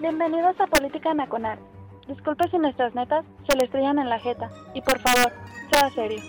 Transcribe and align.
Bienvenidos 0.00 0.54
a 0.60 0.66
Política 0.68 1.12
Nacional. 1.12 1.58
Disculpe 2.06 2.48
si 2.50 2.58
nuestras 2.58 2.94
netas 2.94 3.24
se 3.48 3.56
le 3.56 3.64
estrellan 3.64 3.98
en 3.98 4.08
la 4.08 4.20
jeta. 4.20 4.48
Y 4.72 4.80
por 4.80 5.00
favor, 5.00 5.32
sea 5.72 5.90
serio. 5.90 6.22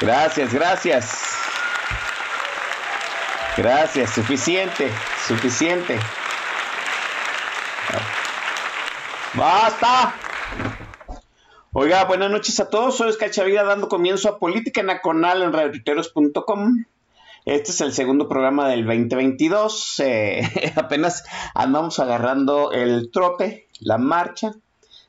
Gracias, 0.00 0.54
gracias. 0.54 1.36
Gracias, 3.56 4.10
suficiente, 4.10 4.88
suficiente. 5.26 5.98
¡Basta! 9.34 10.14
Oiga, 11.74 12.04
buenas 12.04 12.30
noches 12.30 12.60
a 12.60 12.68
todos. 12.68 12.98
Soy 12.98 13.08
Oscar 13.08 13.30
Chavira 13.30 13.62
dando 13.64 13.88
comienzo 13.88 14.28
a 14.28 14.38
Política 14.38 14.82
Nacional 14.82 15.40
en 15.40 15.54
radiotuiteros.com. 15.54 16.84
Este 17.46 17.70
es 17.70 17.80
el 17.80 17.94
segundo 17.94 18.28
programa 18.28 18.68
del 18.68 18.84
2022. 18.84 20.00
Eh, 20.00 20.42
apenas 20.76 21.24
andamos 21.54 21.98
agarrando 21.98 22.72
el 22.72 23.10
trote, 23.10 23.68
la 23.80 23.96
marcha. 23.96 24.52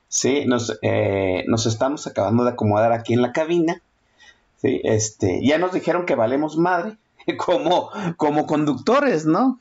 Sí, 0.08 0.45
nos, 0.45 0.80
eh, 0.81 1.44
nos 1.47 1.66
estamos 1.66 2.08
acabando 2.08 2.45
de 2.45 2.52
acomodar 2.52 2.94
aquí 2.94 3.11
en 3.11 3.23
la 3.23 3.34
cabina. 3.34 3.81
Sí, 4.61 4.80
este, 4.86 5.45
ya 5.45 5.58
nos 5.58 5.73
dijeron 5.73 6.06
que 6.06 6.16
valemos 6.16 6.56
madre 6.56 6.95
como, 7.38 7.89
como 8.16 8.47
conductores, 8.47 9.25
¿no? 9.25 9.59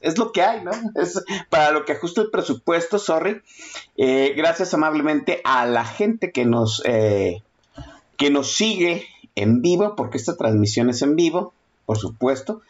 Es 0.00 0.18
lo 0.18 0.32
que 0.32 0.42
hay, 0.42 0.64
¿no? 0.64 0.70
Es 0.94 1.22
para 1.48 1.70
lo 1.72 1.84
que 1.84 1.92
ajusta 1.92 2.22
el 2.22 2.30
presupuesto, 2.30 2.98
sorry. 2.98 3.42
Eh, 3.96 4.34
gracias 4.36 4.72
amablemente 4.74 5.40
a 5.44 5.66
la 5.66 5.84
gente 5.84 6.32
que 6.32 6.44
nos, 6.44 6.82
eh, 6.86 7.42
que 8.16 8.30
nos 8.30 8.52
sigue 8.52 9.06
en 9.34 9.62
vivo, 9.62 9.96
porque 9.96 10.18
esta 10.18 10.36
transmisión 10.36 10.88
es 10.90 11.02
en 11.02 11.16
vivo, 11.16 11.52
por 11.86 11.98
supuesto. 11.98 12.62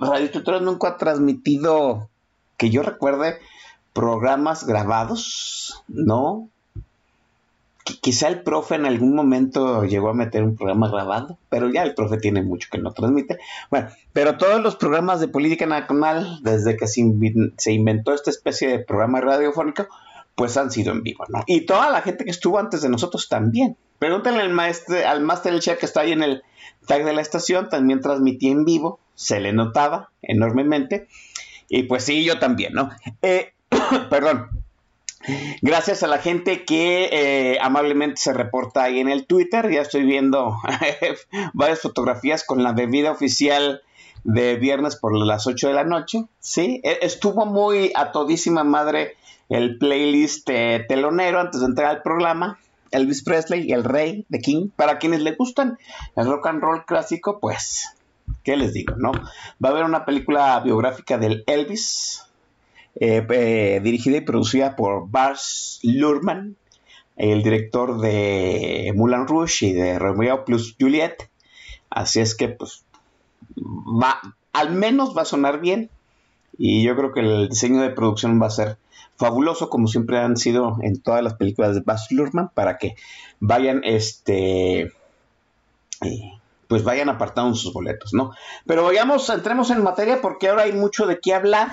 Radio 0.00 0.30
Tutores 0.30 0.62
nunca 0.62 0.88
ha 0.88 0.96
transmitido, 0.96 2.08
que 2.56 2.70
yo 2.70 2.82
recuerde, 2.82 3.38
programas 3.92 4.66
grabados, 4.66 5.84
¿no? 5.86 6.48
Quizá 7.84 8.28
el 8.28 8.42
profe 8.42 8.76
en 8.76 8.86
algún 8.86 9.14
momento 9.14 9.84
llegó 9.84 10.08
a 10.08 10.14
meter 10.14 10.42
un 10.42 10.56
programa 10.56 10.88
grabado, 10.90 11.38
pero 11.50 11.70
ya 11.70 11.82
el 11.82 11.94
profe 11.94 12.16
tiene 12.16 12.42
mucho 12.42 12.68
que 12.72 12.78
no 12.78 12.92
transmite. 12.92 13.38
Bueno, 13.70 13.88
pero 14.12 14.38
todos 14.38 14.62
los 14.62 14.76
programas 14.76 15.20
de 15.20 15.28
política 15.28 15.66
nacional, 15.66 16.38
desde 16.42 16.76
que 16.76 16.86
se, 16.86 17.02
inventó 17.72 18.14
esta 18.14 18.30
especie 18.30 18.68
de 18.68 18.78
programa 18.78 19.20
radiofónico, 19.20 19.86
pues 20.34 20.56
han 20.56 20.70
sido 20.70 20.92
en 20.92 21.02
vivo, 21.02 21.24
¿no? 21.28 21.44
Y 21.46 21.66
toda 21.66 21.90
la 21.90 22.00
gente 22.00 22.24
que 22.24 22.30
estuvo 22.30 22.58
antes 22.58 22.82
de 22.82 22.88
nosotros 22.88 23.28
también. 23.28 23.76
Pregúntenle 23.98 24.40
al 24.40 24.50
maestro, 24.50 24.96
al 25.06 25.20
máster 25.20 25.52
del 25.52 25.60
chat 25.60 25.78
que 25.78 25.86
está 25.86 26.00
ahí 26.00 26.12
en 26.12 26.22
el 26.22 26.42
tag 26.86 27.04
de 27.04 27.12
la 27.12 27.20
estación, 27.20 27.68
también 27.68 28.00
transmitía 28.00 28.50
en 28.50 28.64
vivo, 28.64 28.98
se 29.14 29.40
le 29.40 29.52
notaba 29.52 30.10
enormemente. 30.22 31.06
Y 31.68 31.84
pues 31.84 32.04
sí, 32.04 32.24
yo 32.24 32.38
también, 32.38 32.72
¿no? 32.72 32.90
Eh, 33.22 33.52
perdón, 34.10 34.63
Gracias 35.62 36.02
a 36.02 36.06
la 36.06 36.18
gente 36.18 36.64
que 36.64 37.08
eh, 37.12 37.58
amablemente 37.60 38.20
se 38.20 38.32
reporta 38.32 38.84
ahí 38.84 39.00
en 39.00 39.08
el 39.08 39.26
Twitter. 39.26 39.70
Ya 39.70 39.82
estoy 39.82 40.04
viendo 40.04 40.56
varias 41.54 41.80
fotografías 41.80 42.44
con 42.44 42.62
la 42.62 42.72
bebida 42.72 43.10
oficial 43.10 43.82
de 44.24 44.56
viernes 44.56 44.96
por 44.96 45.16
las 45.16 45.46
8 45.46 45.68
de 45.68 45.74
la 45.74 45.84
noche. 45.84 46.24
Sí, 46.40 46.80
e, 46.82 46.98
estuvo 47.02 47.46
muy 47.46 47.92
a 47.94 48.12
todísima 48.12 48.64
madre 48.64 49.16
el 49.48 49.78
playlist 49.78 50.48
eh, 50.50 50.84
telonero 50.88 51.40
antes 51.40 51.60
de 51.60 51.66
entrar 51.66 51.90
al 51.90 52.02
programa. 52.02 52.58
Elvis 52.90 53.24
Presley, 53.24 53.72
el 53.72 53.84
rey 53.84 54.24
de 54.28 54.40
King. 54.40 54.68
Para 54.76 54.98
quienes 54.98 55.20
le 55.20 55.34
gustan 55.34 55.78
el 56.16 56.26
rock 56.26 56.46
and 56.46 56.62
roll 56.62 56.84
clásico, 56.84 57.40
pues, 57.40 57.96
¿qué 58.42 58.56
les 58.56 58.72
digo? 58.72 58.94
¿No? 58.96 59.10
Va 59.12 59.68
a 59.68 59.72
haber 59.72 59.84
una 59.84 60.04
película 60.04 60.60
biográfica 60.60 61.18
del 61.18 61.42
Elvis 61.46 62.23
eh, 62.96 63.80
dirigida 63.82 64.18
y 64.18 64.22
producida 64.22 64.76
por 64.76 65.10
Bars 65.10 65.80
Luhrmann, 65.82 66.56
el 67.16 67.42
director 67.42 68.00
de 68.00 68.92
Moulin 68.94 69.26
Rouge 69.26 69.66
y 69.66 69.72
de 69.72 69.98
Romeo 69.98 70.44
plus 70.44 70.76
Juliet. 70.80 71.28
Así 71.90 72.20
es 72.20 72.34
que, 72.34 72.48
pues, 72.48 72.84
va, 73.56 74.20
al 74.52 74.72
menos 74.72 75.16
va 75.16 75.22
a 75.22 75.26
sonar 75.26 75.60
bien. 75.60 75.90
Y 76.56 76.84
yo 76.84 76.94
creo 76.96 77.12
que 77.12 77.20
el 77.20 77.48
diseño 77.48 77.80
de 77.80 77.90
producción 77.90 78.40
va 78.40 78.46
a 78.46 78.50
ser 78.50 78.78
fabuloso, 79.16 79.70
como 79.70 79.88
siempre 79.88 80.18
han 80.18 80.36
sido 80.36 80.78
en 80.82 81.00
todas 81.00 81.22
las 81.22 81.34
películas 81.34 81.74
de 81.74 81.80
Baz 81.80 82.10
Luhrmann, 82.10 82.50
para 82.52 82.78
que 82.78 82.94
vayan, 83.40 83.82
este, 83.84 84.92
eh, 86.00 86.32
pues 86.68 86.84
vayan 86.84 87.08
apartando 87.08 87.54
sus 87.54 87.72
boletos, 87.72 88.12
¿no? 88.14 88.32
Pero 88.66 88.84
vayamos, 88.84 89.28
entremos 89.30 89.70
en 89.70 89.82
materia 89.82 90.20
porque 90.20 90.48
ahora 90.48 90.62
hay 90.64 90.72
mucho 90.72 91.06
de 91.06 91.20
qué 91.20 91.34
hablar. 91.34 91.72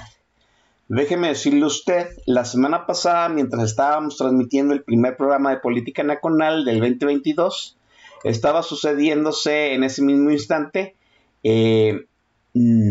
Déjeme 0.94 1.30
decirle 1.30 1.66
usted, 1.66 2.10
la 2.26 2.44
semana 2.44 2.86
pasada, 2.86 3.30
mientras 3.30 3.64
estábamos 3.64 4.18
transmitiendo 4.18 4.74
el 4.74 4.84
primer 4.84 5.16
programa 5.16 5.52
de 5.52 5.62
política 5.62 6.04
nacional 6.04 6.66
del 6.66 6.82
2022, 6.82 7.78
estaba 8.26 8.62
sucediéndose 8.62 9.74
en 9.74 9.86
ese 9.86 10.02
mismo 10.02 10.32
instante 10.32 10.98
eh, 11.44 12.08
mm, 12.54 12.90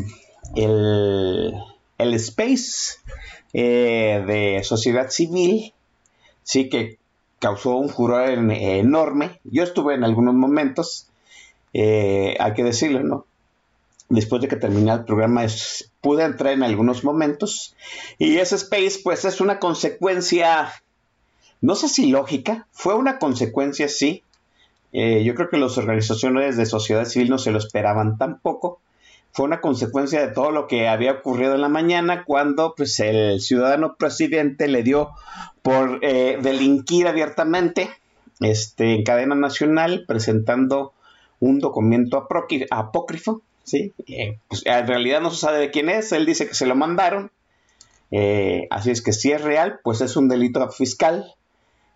el, 0.57 2.15
space 2.15 3.01
eh, 3.53 4.25
de 4.27 4.65
sociedad 4.65 5.11
civil, 5.11 5.75
sí 6.43 6.71
que 6.71 6.97
causó 7.39 7.77
un 7.77 7.91
furor 7.91 8.31
enorme. 8.31 9.41
Yo 9.45 9.63
estuve 9.63 9.95
en 9.95 10.05
algunos 10.05 10.33
momentos, 10.33 11.11
eh, 11.75 12.35
hay 12.41 12.55
que 12.55 12.65
decirlo, 12.65 13.03
¿no? 13.03 13.27
Después 14.11 14.43
de 14.43 14.49
que 14.49 14.57
terminé 14.57 14.93
el 14.93 15.05
programa, 15.05 15.47
pude 16.03 16.25
entrar 16.25 16.53
en 16.53 16.63
algunos 16.63 17.05
momentos. 17.05 17.75
Y 18.19 18.37
ese 18.37 18.57
space, 18.57 19.01
pues 19.03 19.25
es 19.25 19.41
una 19.41 19.59
consecuencia, 19.59 20.71
no 21.63 21.75
sé 21.77 21.89
si 21.89 22.11
lógica, 22.11 22.67
fue 22.73 22.95
una 22.95 23.19
consecuencia, 23.19 23.89
sí. 23.89 24.23
Eh, 24.93 25.23
yo 25.25 25.35
creo 25.37 25.49
que 25.49 25.57
las 25.57 25.79
organizaciones 25.79 26.57
de 26.57 26.67
sociedad 26.67 27.05
civil 27.05 27.31
no 27.31 27.39
se 27.39 27.53
lo 27.53 27.59
esperaban 27.59 28.19
tampoco. 28.19 28.81
Fue 29.33 29.47
una 29.47 29.61
consecuencia 29.61 30.21
de 30.21 30.33
todo 30.35 30.51
lo 30.51 30.67
que 30.67 30.89
había 30.89 31.13
ocurrido 31.13 31.55
en 31.55 31.61
la 31.61 31.69
mañana 31.69 32.25
cuando 32.25 32.75
pues, 32.77 32.99
el 32.99 33.41
ciudadano 33.41 33.95
presidente 33.95 34.67
le 34.67 34.83
dio 34.83 35.11
por 35.63 36.01
eh, 36.03 36.37
delinquir 36.43 37.07
abiertamente 37.07 37.91
este, 38.41 38.95
en 38.95 39.05
cadena 39.05 39.37
nacional 39.37 40.05
presentando 40.09 40.95
un 41.39 41.61
documento 41.61 42.27
apócrifo 42.71 43.43
¿sí? 43.71 43.95
Pues, 44.49 44.67
en 44.67 44.87
realidad 44.87 45.21
no 45.21 45.31
se 45.31 45.39
sabe 45.39 45.59
de 45.59 45.71
quién 45.71 45.89
es, 45.89 46.13
él 46.13 46.27
dice 46.27 46.49
que 46.49 46.55
se 46.55 46.67
lo 46.67 46.75
mandaron, 46.75 47.31
eh, 48.11 48.67
así 48.71 48.91
es 48.91 49.03
que 49.03 49.13
si 49.13 49.31
es 49.31 49.41
real, 49.41 49.81
pues 49.85 50.01
es 50.01 50.17
un 50.17 50.29
delito 50.29 50.69
fiscal, 50.71 51.35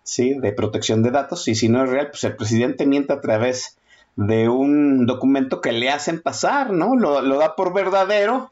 ¿sí? 0.03 0.35
De 0.39 0.53
protección 0.53 1.03
de 1.03 1.11
datos, 1.11 1.47
y 1.47 1.55
si 1.55 1.67
no 1.67 1.83
es 1.83 1.89
real, 1.89 2.09
pues 2.09 2.23
el 2.23 2.35
presidente 2.35 2.85
miente 2.85 3.13
a 3.13 3.21
través 3.21 3.77
de 4.15 4.47
un 4.47 5.05
documento 5.05 5.59
que 5.59 5.73
le 5.73 5.89
hacen 5.89 6.21
pasar, 6.21 6.71
¿no? 6.71 6.95
Lo, 6.95 7.37
da 7.37 7.55
por 7.55 7.73
verdadero 7.73 8.51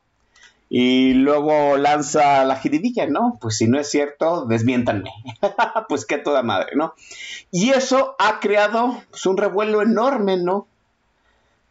y 0.69 1.13
luego 1.13 1.77
lanza 1.77 2.43
la 2.43 2.57
jiribilla, 2.57 3.07
¿no? 3.07 3.37
Pues 3.39 3.57
si 3.57 3.67
no 3.67 3.79
es 3.79 3.89
cierto, 3.89 4.45
desmiéntanme. 4.45 5.11
pues 5.87 6.05
qué 6.05 6.17
toda 6.17 6.43
madre, 6.43 6.75
¿no? 6.75 6.93
Y 7.51 7.69
eso 7.69 8.15
ha 8.19 8.41
creado 8.41 9.01
pues, 9.09 9.25
un 9.25 9.37
revuelo 9.37 9.81
enorme, 9.81 10.35
¿no? 10.35 10.67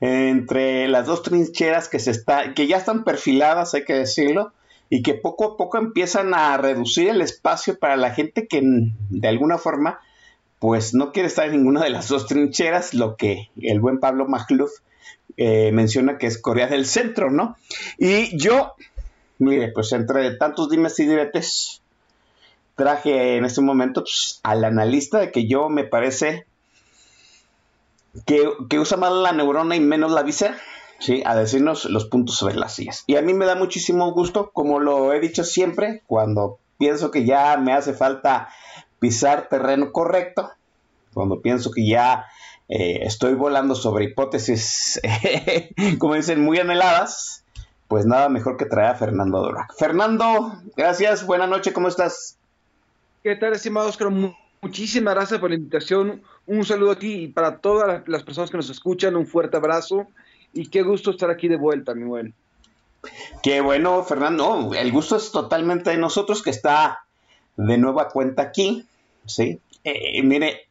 Entre 0.04 0.88
las 0.88 1.06
dos 1.06 1.22
trincheras 1.22 1.88
que, 1.88 2.00
se 2.00 2.10
está, 2.10 2.54
que 2.54 2.66
ya 2.66 2.76
están 2.76 3.04
perfiladas, 3.04 3.74
hay 3.74 3.84
que 3.84 3.94
decirlo, 3.94 4.52
y 4.90 5.02
que 5.02 5.14
poco 5.14 5.52
a 5.52 5.56
poco 5.56 5.78
empiezan 5.78 6.34
a 6.34 6.56
reducir 6.56 7.08
el 7.08 7.20
espacio 7.22 7.78
para 7.78 7.96
la 7.96 8.10
gente 8.10 8.48
que 8.48 8.60
de 8.62 9.28
alguna 9.28 9.58
forma 9.58 10.00
pues 10.58 10.92
no 10.92 11.12
quiere 11.12 11.28
estar 11.28 11.46
en 11.46 11.52
ninguna 11.52 11.84
de 11.84 11.90
las 11.90 12.08
dos 12.08 12.26
trincheras, 12.26 12.94
lo 12.94 13.16
que 13.16 13.48
el 13.60 13.78
buen 13.78 14.00
Pablo 14.00 14.26
Magluf 14.26 14.72
eh, 15.36 15.70
menciona 15.72 16.18
que 16.18 16.26
es 16.26 16.36
Corea 16.36 16.66
del 16.66 16.86
Centro, 16.86 17.30
¿no? 17.30 17.56
Y 17.96 18.36
yo, 18.36 18.74
mire, 19.38 19.70
pues 19.72 19.92
entre 19.92 20.34
tantos 20.34 20.68
dimes 20.68 20.98
y 20.98 21.06
diretes, 21.06 21.80
traje 22.74 23.36
en 23.36 23.44
este 23.44 23.60
momento 23.60 24.02
pues, 24.02 24.40
al 24.42 24.64
analista 24.64 25.20
de 25.20 25.30
que 25.30 25.46
yo 25.46 25.68
me 25.68 25.84
parece 25.84 26.46
que, 28.26 28.78
usa 28.78 28.96
más 28.96 29.12
la 29.12 29.32
neurona 29.32 29.76
y 29.76 29.80
menos 29.80 30.12
la 30.12 30.22
visera. 30.22 30.56
¿sí? 30.98 31.22
a 31.26 31.34
decirnos 31.34 31.86
los 31.86 32.04
puntos 32.04 32.36
sobre 32.36 32.54
las 32.54 32.74
sillas. 32.74 33.02
Y 33.08 33.16
a 33.16 33.22
mí 33.22 33.34
me 33.34 33.44
da 33.44 33.56
muchísimo 33.56 34.12
gusto, 34.12 34.50
como 34.52 34.78
lo 34.78 35.12
he 35.12 35.18
dicho 35.18 35.42
siempre, 35.42 36.02
cuando 36.06 36.58
pienso 36.78 37.10
que 37.10 37.24
ya 37.24 37.56
me 37.56 37.72
hace 37.72 37.92
falta 37.92 38.50
pisar 39.00 39.48
terreno 39.48 39.90
correcto, 39.90 40.52
cuando 41.12 41.40
pienso 41.40 41.72
que 41.72 41.86
ya 41.86 42.26
eh, 42.68 43.00
estoy 43.02 43.34
volando 43.34 43.74
sobre 43.74 44.04
hipótesis, 44.04 45.00
como 45.98 46.14
dicen, 46.14 46.40
muy 46.40 46.58
anheladas, 46.58 47.44
pues 47.88 48.06
nada 48.06 48.28
mejor 48.28 48.56
que 48.56 48.64
traer 48.64 48.90
a 48.90 48.94
Fernando 48.94 49.40
Dorac. 49.40 49.74
Fernando, 49.76 50.52
gracias, 50.76 51.26
buena 51.26 51.46
noche, 51.46 51.72
¿cómo 51.72 51.88
estás? 51.88 52.38
¿Qué 53.22 53.36
tal, 53.36 53.52
estimado 53.52 53.88
Oscar? 53.88 54.08
Muchísimas 54.62 55.16
gracias 55.16 55.40
por 55.40 55.50
la 55.50 55.56
invitación. 55.56 56.22
Un 56.46 56.64
saludo 56.64 56.92
aquí 56.92 57.14
y 57.14 57.26
para 57.26 57.58
todas 57.58 58.06
las 58.06 58.22
personas 58.22 58.48
que 58.48 58.56
nos 58.56 58.70
escuchan, 58.70 59.16
un 59.16 59.26
fuerte 59.26 59.56
abrazo 59.56 60.06
y 60.52 60.68
qué 60.68 60.82
gusto 60.82 61.10
estar 61.10 61.30
aquí 61.30 61.48
de 61.48 61.56
vuelta, 61.56 61.94
mi 61.94 62.04
buen. 62.04 62.32
Qué 63.42 63.60
bueno, 63.60 64.04
Fernando. 64.04 64.70
El 64.72 64.92
gusto 64.92 65.16
es 65.16 65.32
totalmente 65.32 65.90
de 65.90 65.96
nosotros 65.96 66.44
que 66.44 66.50
está 66.50 67.00
de 67.56 67.76
nueva 67.76 68.08
cuenta 68.08 68.42
aquí. 68.42 68.86
Sí. 69.26 69.58
Eh, 69.82 70.22
mire, 70.22 70.68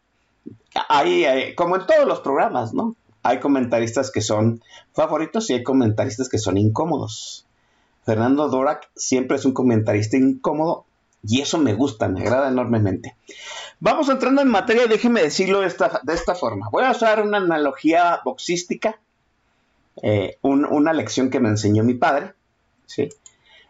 hay, 0.88 1.54
como 1.56 1.76
en 1.76 1.86
todos 1.86 2.08
los 2.08 2.22
programas, 2.22 2.74
¿no? 2.74 2.96
Hay 3.24 3.42
comentaristas 3.42 4.10
que 4.10 4.22
son 4.22 4.64
favoritos 4.94 5.50
y 5.50 5.56
hay 5.56 5.64
comentaristas 5.64 6.30
que 6.30 6.38
son 6.38 6.58
incómodos. 6.58 7.46
Fernando 8.06 8.48
Dorak 8.48 8.90
siempre 8.96 9.36
es 9.36 9.44
un 9.44 9.52
comentarista 9.52 10.16
incómodo 10.16 10.86
y 11.24 11.42
eso 11.42 11.58
me 11.58 11.74
gusta, 11.74 12.08
me 12.08 12.22
agrada 12.22 12.50
enormemente. 12.50 13.16
Vamos 13.80 14.10
entrando 14.10 14.42
en 14.42 14.48
materia, 14.50 14.88
déjeme 14.88 15.22
decirlo 15.22 15.62
de 15.62 15.68
esta, 15.68 16.02
de 16.04 16.14
esta 16.14 16.36
forma. 16.36 16.70
Voy 16.72 16.84
a 16.84 16.92
usar 16.92 17.22
una 17.22 17.38
analogía 17.38 18.22
boxística 18.24 19.00
eh, 20.02 20.38
una 20.42 20.94
lección 20.94 21.30
que 21.30 21.40
me 21.40 21.50
enseñó 21.50 21.84
mi 21.84 21.94
padre, 21.94 22.34
¿sí? 22.86 23.10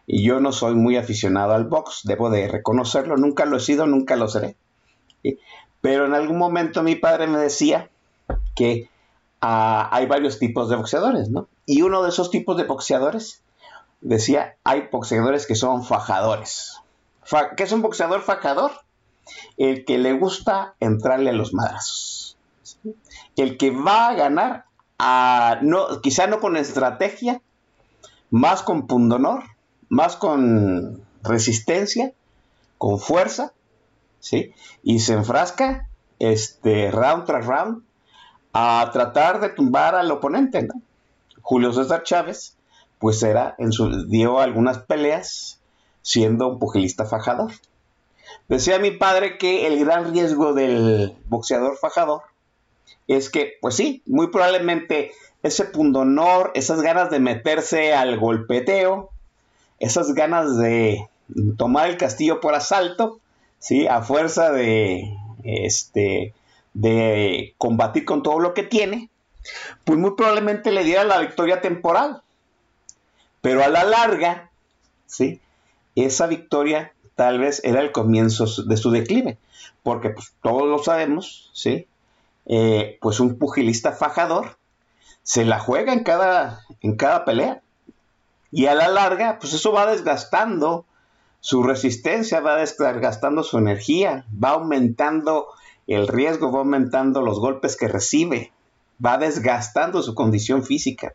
Y 0.07 0.23
yo 0.23 0.39
no 0.39 0.51
soy 0.51 0.75
muy 0.75 0.97
aficionado 0.97 1.53
al 1.53 1.65
box, 1.65 2.01
debo 2.03 2.29
de 2.29 2.47
reconocerlo, 2.47 3.17
nunca 3.17 3.45
lo 3.45 3.57
he 3.57 3.59
sido, 3.59 3.85
nunca 3.85 4.15
lo 4.15 4.27
seré. 4.27 4.55
Pero 5.81 6.05
en 6.05 6.13
algún 6.13 6.37
momento 6.37 6.83
mi 6.83 6.95
padre 6.95 7.27
me 7.27 7.39
decía 7.39 7.89
que 8.55 8.89
ah, 9.41 9.89
hay 9.91 10.05
varios 10.05 10.37
tipos 10.37 10.69
de 10.69 10.75
boxeadores, 10.75 11.29
¿no? 11.29 11.47
Y 11.65 11.81
uno 11.81 12.03
de 12.03 12.09
esos 12.09 12.29
tipos 12.29 12.57
de 12.57 12.63
boxeadores 12.63 13.41
decía, 14.01 14.55
hay 14.63 14.87
boxeadores 14.91 15.47
que 15.47 15.55
son 15.55 15.83
fajadores. 15.83 16.80
¿Qué 17.55 17.63
es 17.63 17.71
un 17.71 17.81
boxeador 17.81 18.21
fajador? 18.21 18.71
El 19.57 19.85
que 19.85 19.97
le 19.97 20.13
gusta 20.13 20.75
entrarle 20.79 21.29
a 21.29 21.33
los 21.33 21.53
madrazos. 21.53 22.37
El 23.35 23.57
que 23.57 23.71
va 23.71 24.09
a 24.09 24.13
ganar 24.13 24.65
no, 25.61 26.01
quizá 26.01 26.27
no 26.27 26.39
con 26.39 26.57
estrategia, 26.57 27.41
más 28.29 28.61
con 28.63 28.87
pundonor, 28.87 29.43
más 29.89 30.15
con 30.15 31.03
resistencia, 31.23 32.13
con 32.77 32.99
fuerza, 32.99 33.53
¿sí? 34.19 34.53
Y 34.83 34.99
se 34.99 35.13
enfrasca 35.13 35.87
este, 36.19 36.91
round 36.91 37.25
tras 37.25 37.45
round 37.45 37.83
a 38.53 38.89
tratar 38.93 39.39
de 39.39 39.49
tumbar 39.49 39.95
al 39.95 40.11
oponente, 40.11 40.67
Julio 41.41 41.73
César 41.73 42.03
Chávez, 42.03 42.57
pues 42.99 43.23
era, 43.23 43.55
en 43.57 43.71
su, 43.71 44.07
dio 44.07 44.39
algunas 44.39 44.79
peleas 44.79 45.60
siendo 46.01 46.47
un 46.47 46.59
pugilista 46.59 47.05
fajador. 47.05 47.51
Decía 48.47 48.79
mi 48.79 48.91
padre 48.91 49.37
que 49.37 49.67
el 49.67 49.79
gran 49.79 50.11
riesgo 50.13 50.53
del 50.53 51.15
boxeador 51.25 51.77
fajador 51.77 52.23
es 53.07 53.29
que, 53.29 53.53
pues 53.61 53.75
sí, 53.75 54.03
muy 54.05 54.27
probablemente 54.27 55.11
ese 55.43 55.65
pundonor, 55.65 56.51
esas 56.53 56.81
ganas 56.81 57.09
de 57.09 57.19
meterse 57.19 57.93
al 57.93 58.19
golpeteo, 58.19 59.09
esas 59.79 60.13
ganas 60.13 60.57
de 60.57 61.07
tomar 61.57 61.89
el 61.89 61.97
castillo 61.97 62.39
por 62.39 62.53
asalto, 62.53 63.19
¿sí? 63.59 63.87
A 63.87 64.01
fuerza 64.01 64.51
de, 64.51 65.17
este, 65.43 66.33
de 66.73 67.55
combatir 67.57 68.05
con 68.05 68.23
todo 68.23 68.39
lo 68.39 68.53
que 68.53 68.63
tiene, 68.63 69.09
pues 69.83 69.97
muy 69.97 70.11
probablemente 70.15 70.71
le 70.71 70.83
diera 70.83 71.03
la 71.03 71.19
victoria 71.19 71.61
temporal. 71.61 72.21
Pero 73.41 73.63
a 73.63 73.69
la 73.69 73.83
larga, 73.83 74.51
¿sí? 75.07 75.41
Esa 75.95 76.27
victoria 76.27 76.93
tal 77.15 77.39
vez 77.39 77.61
era 77.63 77.81
el 77.81 77.91
comienzo 77.91 78.45
de 78.63 78.77
su 78.77 78.91
declive, 78.91 79.37
porque 79.83 80.09
pues 80.09 80.33
todos 80.41 80.67
lo 80.67 80.79
sabemos, 80.79 81.51
¿sí? 81.53 81.87
Eh, 82.45 82.97
pues 83.01 83.19
un 83.19 83.37
pugilista 83.37 83.91
fajador 83.91 84.57
se 85.23 85.45
la 85.45 85.59
juega 85.59 85.93
en 85.93 86.03
cada, 86.03 86.65
en 86.81 86.95
cada 86.95 87.25
pelea. 87.25 87.61
Y 88.51 88.65
a 88.65 88.75
la 88.75 88.89
larga, 88.89 89.39
pues 89.39 89.53
eso 89.53 89.71
va 89.71 89.89
desgastando 89.89 90.85
su 91.39 91.63
resistencia, 91.63 92.39
va 92.41 92.57
desgastando 92.57 93.43
su 93.43 93.57
energía, 93.57 94.25
va 94.31 94.49
aumentando 94.51 95.47
el 95.87 96.07
riesgo, 96.07 96.51
va 96.51 96.59
aumentando 96.59 97.21
los 97.21 97.39
golpes 97.39 97.75
que 97.75 97.87
recibe, 97.87 98.51
va 99.03 99.17
desgastando 99.17 100.01
su 100.01 100.15
condición 100.15 100.63
física. 100.63 101.13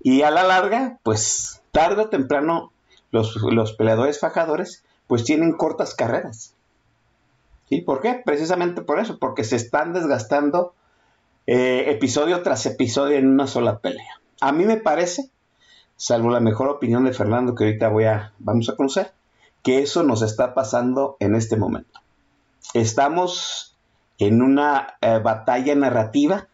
Y 0.00 0.22
a 0.22 0.30
la 0.30 0.42
larga, 0.44 0.98
pues 1.02 1.62
tarde 1.72 2.02
o 2.02 2.08
temprano, 2.08 2.72
los, 3.10 3.36
los 3.36 3.72
peleadores 3.72 4.20
fajadores, 4.20 4.84
pues 5.06 5.24
tienen 5.24 5.52
cortas 5.52 5.94
carreras. 5.94 6.54
¿Sí? 7.68 7.80
¿Por 7.80 8.00
qué? 8.00 8.20
Precisamente 8.24 8.82
por 8.82 8.98
eso, 8.98 9.18
porque 9.18 9.44
se 9.44 9.56
están 9.56 9.92
desgastando 9.92 10.74
eh, 11.46 11.90
episodio 11.90 12.42
tras 12.42 12.64
episodio 12.66 13.16
en 13.16 13.28
una 13.28 13.46
sola 13.46 13.78
pelea. 13.78 14.20
A 14.40 14.52
mí 14.52 14.64
me 14.64 14.76
parece, 14.76 15.30
salvo 15.96 16.30
la 16.30 16.40
mejor 16.40 16.68
opinión 16.68 17.04
de 17.04 17.12
Fernando 17.12 17.54
que 17.54 17.64
ahorita 17.64 17.88
voy 17.88 18.04
a, 18.04 18.32
vamos 18.38 18.68
a 18.68 18.76
conocer, 18.76 19.12
que 19.62 19.80
eso 19.82 20.02
nos 20.02 20.22
está 20.22 20.54
pasando 20.54 21.16
en 21.20 21.34
este 21.34 21.56
momento. 21.56 22.00
Estamos 22.74 23.76
en 24.18 24.42
una 24.42 24.98
eh, 25.00 25.20
batalla 25.22 25.74
narrativa 25.74 26.48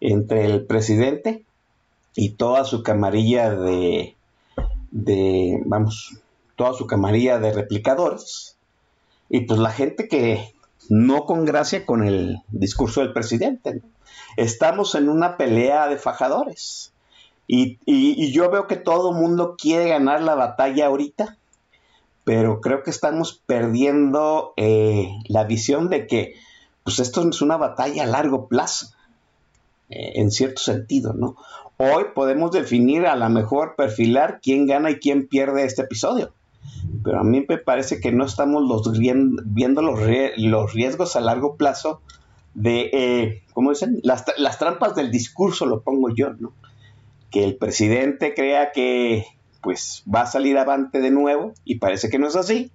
entre 0.00 0.46
el 0.46 0.66
presidente 0.66 1.44
y 2.14 2.30
toda 2.30 2.64
su 2.64 2.82
camarilla 2.82 3.50
de, 3.50 4.15
de, 5.04 5.62
vamos, 5.66 6.18
toda 6.56 6.72
su 6.72 6.86
camarilla 6.86 7.38
de 7.38 7.52
replicadores 7.52 8.56
y 9.28 9.40
pues 9.40 9.58
la 9.58 9.70
gente 9.70 10.08
que 10.08 10.54
no 10.88 11.26
con 11.26 11.44
gracia 11.44 11.84
con 11.84 12.06
el 12.06 12.38
discurso 12.48 13.00
del 13.00 13.12
presidente. 13.12 13.82
Estamos 14.36 14.94
en 14.94 15.08
una 15.08 15.36
pelea 15.36 15.88
de 15.88 15.98
fajadores. 15.98 16.92
Y, 17.48 17.78
yo 18.32 18.50
veo 18.50 18.66
que 18.66 18.76
todo 18.76 19.10
el 19.10 19.16
mundo 19.16 19.56
quiere 19.56 19.88
ganar 19.88 20.22
la 20.22 20.34
batalla 20.34 20.86
ahorita, 20.86 21.38
pero 22.24 22.60
creo 22.60 22.82
que 22.82 22.90
estamos 22.90 23.40
perdiendo 23.46 24.52
eh, 24.56 25.10
la 25.28 25.44
visión 25.44 25.88
de 25.88 26.06
que 26.06 26.34
pues 26.82 26.98
esto 26.98 27.28
es 27.28 27.42
una 27.42 27.56
batalla 27.56 28.04
a 28.04 28.06
largo 28.06 28.48
plazo, 28.48 28.88
eh, 29.90 30.12
en 30.16 30.30
cierto 30.30 30.60
sentido, 30.60 31.12
¿no? 31.14 31.36
Hoy 31.78 32.04
podemos 32.14 32.52
definir 32.52 33.06
a 33.06 33.16
la 33.16 33.28
mejor 33.28 33.74
perfilar 33.76 34.40
quién 34.42 34.66
gana 34.66 34.90
y 34.90 34.96
quién 34.96 35.28
pierde 35.28 35.64
este 35.64 35.82
episodio 35.82 36.32
pero 37.02 37.20
a 37.20 37.24
mí 37.24 37.44
me 37.48 37.58
parece 37.58 38.00
que 38.00 38.12
no 38.12 38.24
estamos 38.24 38.64
los, 38.64 38.98
viendo 38.98 39.82
los, 39.82 40.00
los 40.36 40.72
riesgos 40.72 41.16
a 41.16 41.20
largo 41.20 41.56
plazo 41.56 42.00
de, 42.54 42.90
eh, 42.92 43.42
¿cómo 43.52 43.70
dicen? 43.70 44.00
Las, 44.02 44.24
trampas 44.58 44.94
del 44.96 45.10
discurso, 45.10 45.66
lo 45.66 45.82
pongo 45.82 46.12
yo, 46.14 46.32
¿no? 46.34 46.52
Que 47.30 47.44
el 47.44 47.56
presidente 47.56 48.34
crea 48.34 48.72
que 48.72 49.24
pues 49.60 50.04
va 50.12 50.22
a 50.22 50.26
salir 50.26 50.58
avante 50.58 51.00
de 51.00 51.10
nuevo 51.10 51.52
y 51.64 51.78
parece 51.78 52.08
que 52.08 52.18
no 52.18 52.28
es 52.28 52.36
así. 52.36 52.70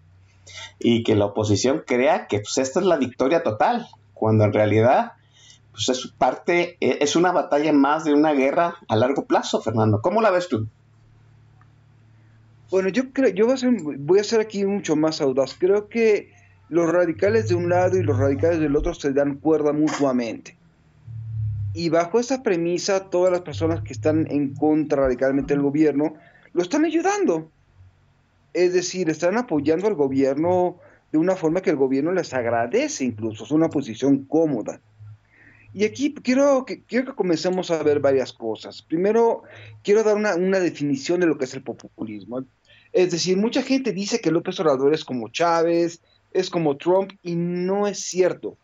Y 0.79 1.03
que 1.03 1.15
la 1.15 1.25
oposición 1.25 1.83
crea 1.85 2.27
que 2.27 2.39
pues 2.39 2.57
esta 2.57 2.79
es 2.79 2.85
la 2.85 2.97
victoria 2.97 3.43
total, 3.43 3.87
cuando 4.13 4.43
en 4.43 4.53
realidad 4.53 5.13
pues 5.71 5.89
es 5.89 6.07
parte, 6.07 6.77
e, 6.79 6.97
es 7.01 7.15
una 7.15 7.31
batalla 7.31 7.73
más 7.73 8.03
de 8.03 8.13
una 8.13 8.33
guerra 8.33 8.75
a 8.87 8.95
largo 8.95 9.25
plazo, 9.25 9.61
Fernando. 9.61 10.01
¿Cómo 10.01 10.21
la 10.21 10.31
ves 10.31 10.47
tú? 10.47 10.67
Bueno, 12.69 12.89
yo 12.89 13.11
creo, 13.11 13.29
yo 13.29 13.47
voy 13.99 14.19
a, 14.19 14.23
ser, 14.23 14.39
aquí 14.39 14.65
mucho 14.65 14.95
más 14.95 15.19
audaz. 15.19 15.55
Creo 15.59 15.89
que 15.89 16.31
los 16.69 16.89
radicales 16.89 17.49
de 17.49 17.55
un 17.55 17.67
lado 17.67 17.97
y 17.97 18.03
los 18.03 18.17
radicales 18.17 18.59
del 18.59 18.77
otro 18.77 18.93
se 18.93 19.11
dan 19.11 19.35
cuerda 19.35 19.73
mutuamente. 19.73 20.57
Y 21.73 21.89
bajo 21.89 22.19
esa 22.19 22.43
premisa, 22.43 23.09
todas 23.09 23.31
las 23.31 23.41
personas 23.41 23.81
que 23.81 23.93
están 23.93 24.25
en 24.29 24.53
contra 24.55 25.03
radicalmente 25.03 25.53
del 25.53 25.63
gobierno 25.63 26.15
lo 26.53 26.61
están 26.61 26.85
ayudando. 26.85 27.49
Es 28.53 28.73
decir, 28.73 29.09
están 29.09 29.37
apoyando 29.37 29.87
al 29.87 29.95
gobierno 29.95 30.77
de 31.11 31.17
una 31.17 31.35
forma 31.35 31.61
que 31.61 31.69
el 31.71 31.75
gobierno 31.75 32.13
les 32.13 32.33
agradece 32.33 33.03
incluso, 33.03 33.43
es 33.43 33.51
una 33.51 33.69
posición 33.69 34.23
cómoda. 34.25 34.79
Y 35.73 35.85
aquí 35.85 36.13
quiero 36.13 36.65
que, 36.65 36.83
quiero 36.83 37.05
que 37.05 37.15
comencemos 37.15 37.71
a 37.71 37.81
ver 37.83 37.99
varias 37.99 38.33
cosas. 38.33 38.81
Primero, 38.81 39.43
quiero 39.83 40.03
dar 40.03 40.15
una, 40.15 40.35
una 40.35 40.59
definición 40.59 41.19
de 41.21 41.27
lo 41.27 41.37
que 41.37 41.45
es 41.45 41.53
el 41.53 41.63
populismo. 41.63 42.43
Es 42.91 43.11
decir, 43.11 43.37
mucha 43.37 43.61
gente 43.61 43.93
dice 43.93 44.19
que 44.19 44.31
López 44.31 44.59
Obrador 44.59 44.93
es 44.93 45.05
como 45.05 45.29
Chávez, 45.29 46.01
es 46.33 46.49
como 46.49 46.77
Trump, 46.77 47.11
y 47.23 47.35
no 47.35 47.87
es 47.87 47.99
cierto. 47.99 48.57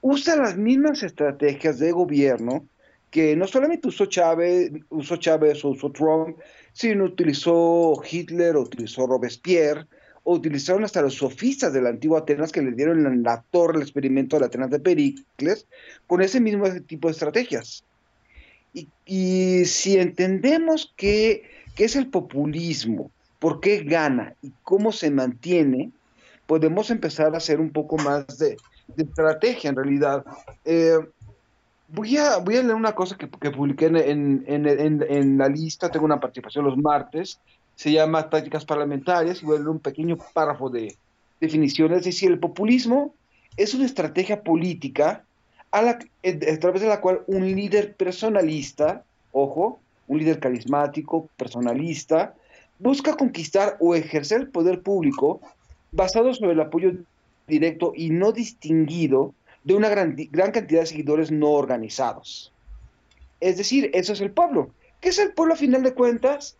Usa 0.00 0.36
las 0.36 0.56
mismas 0.56 1.02
estrategias 1.02 1.78
de 1.78 1.92
gobierno 1.92 2.66
que 3.10 3.36
no 3.36 3.46
solamente 3.46 3.88
usó 3.88 4.06
Chávez, 4.06 4.72
usó 4.88 5.16
Chávez 5.16 5.62
o 5.66 5.68
usó 5.68 5.92
Trump, 5.92 6.38
sino 6.72 7.04
utilizó 7.04 8.02
Hitler, 8.10 8.56
utilizó 8.56 9.06
Robespierre, 9.06 9.86
o 10.24 10.34
utilizaron 10.34 10.84
hasta 10.84 11.02
los 11.02 11.14
sofistas 11.14 11.72
de 11.72 11.82
la 11.82 11.90
antigua 11.90 12.20
Atenas 12.20 12.52
que 12.52 12.62
le 12.62 12.72
dieron 12.72 13.06
en 13.06 13.22
la 13.22 13.42
torre 13.50 13.76
el 13.76 13.82
experimento 13.82 14.38
de 14.38 14.46
Atenas 14.46 14.70
de 14.70 14.78
Pericles, 14.78 15.66
con 16.06 16.22
ese 16.22 16.40
mismo 16.40 16.66
tipo 16.86 17.08
de 17.08 17.12
estrategias. 17.12 17.84
Y, 19.04 19.64
si 19.66 19.98
entendemos 19.98 20.94
qué, 20.96 21.42
es 21.76 21.96
el 21.96 22.06
populismo, 22.08 23.10
por 23.38 23.60
qué 23.60 23.82
gana 23.82 24.34
y 24.40 24.52
cómo 24.62 24.92
se 24.92 25.10
mantiene, 25.10 25.90
podemos 26.46 26.90
empezar 26.90 27.34
a 27.34 27.38
hacer 27.38 27.60
un 27.60 27.70
poco 27.70 27.96
más 27.96 28.38
de, 28.38 28.56
estrategia 28.96 29.70
en 29.70 29.76
realidad. 29.76 30.24
Eh, 30.64 30.98
voy, 31.88 32.16
a, 32.16 32.38
voy 32.38 32.56
a 32.56 32.62
leer 32.62 32.74
una 32.74 32.94
cosa 32.94 33.16
que, 33.16 33.26
publiqué 33.26 33.86
en, 33.86 34.44
en, 34.46 35.38
la 35.38 35.48
lista, 35.48 35.90
tengo 35.90 36.04
una 36.04 36.20
participación 36.20 36.64
los 36.64 36.78
martes, 36.78 37.40
se 37.74 37.92
llama 37.92 38.28
Tácticas 38.30 38.64
Parlamentarias 38.64 39.42
y 39.42 39.46
voy 39.46 39.58
un 39.58 39.80
pequeño 39.80 40.16
párrafo 40.32 40.70
de 40.70 40.96
definiciones. 41.40 41.98
Es 41.98 42.04
decir, 42.04 42.30
el 42.30 42.38
populismo 42.38 43.14
es 43.56 43.74
una 43.74 43.86
estrategia 43.86 44.42
política 44.42 45.24
a, 45.70 45.80
a 45.80 46.58
través 46.60 46.82
de 46.82 46.88
la 46.88 47.00
cual 47.00 47.22
un 47.26 47.44
líder 47.54 47.94
personalista, 47.94 49.04
ojo, 49.32 49.80
un 50.06 50.18
líder 50.18 50.38
carismático, 50.38 51.28
personalista, 51.36 52.34
busca 52.78 53.16
conquistar 53.16 53.76
o 53.80 53.94
ejercer 53.94 54.42
el 54.42 54.48
poder 54.48 54.82
público 54.82 55.40
basado 55.92 56.34
sobre 56.34 56.52
el 56.52 56.60
apoyo 56.60 56.92
directo 57.46 57.92
y 57.94 58.10
no 58.10 58.32
distinguido 58.32 59.34
de 59.64 59.74
una 59.74 59.88
gran, 59.88 60.16
gran 60.30 60.50
cantidad 60.50 60.80
de 60.80 60.86
seguidores 60.86 61.30
no 61.30 61.50
organizados. 61.50 62.52
Es 63.40 63.56
decir, 63.56 63.90
eso 63.94 64.12
es 64.12 64.20
el 64.20 64.30
pueblo. 64.30 64.70
¿Qué 65.00 65.10
es 65.10 65.18
el 65.18 65.32
pueblo 65.32 65.54
a 65.54 65.56
final 65.56 65.82
de 65.82 65.94
cuentas? 65.94 66.56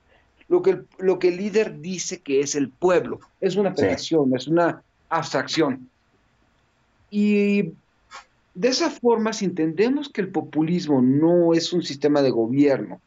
Lo 0.53 0.61
que 0.61 0.71
el, 0.73 0.87
lo 0.99 1.19
que 1.19 1.29
el 1.29 1.39
líder 1.39 1.81
dice 1.81 2.21
que 2.21 2.41
es 2.41 2.55
el 2.55 2.69
pueblo. 2.69 3.21
Es 3.41 3.57
una 3.57 3.71
abstracción, 3.71 4.37
es 4.37 4.47
una 4.47 4.83
abstracción. 5.09 5.89
Y 7.11 7.73
de 8.55 8.69
esa 8.69 8.91
forma, 8.91 9.33
si 9.33 9.47
entendemos 9.47 10.11
que 10.11 10.21
el 10.21 10.29
populismo 10.29 11.01
no 11.01 11.55
es 11.55 11.73
un 11.73 11.83
sistema 11.83 12.21
de 12.21 12.33
gobierno 12.33 13.01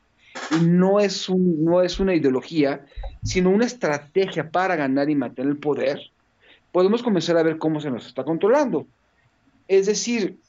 y 0.59 0.65
no 0.65 0.99
es, 0.99 1.29
un, 1.29 1.63
no 1.63 1.83
es 1.83 1.99
una 1.99 2.15
ideología, 2.15 2.83
sino 3.23 3.51
una 3.51 3.67
estrategia 3.67 4.49
para 4.49 4.75
ganar 4.75 5.11
y 5.11 5.13
mantener 5.13 5.51
el 5.51 5.57
poder, 5.59 5.99
podemos 6.71 7.03
comenzar 7.03 7.37
a 7.37 7.43
ver 7.43 7.59
cómo 7.59 7.79
se 7.79 7.91
nos 7.91 8.07
está 8.07 8.23
controlando. 8.23 8.87
Es 9.67 9.85
decir, 9.85 10.39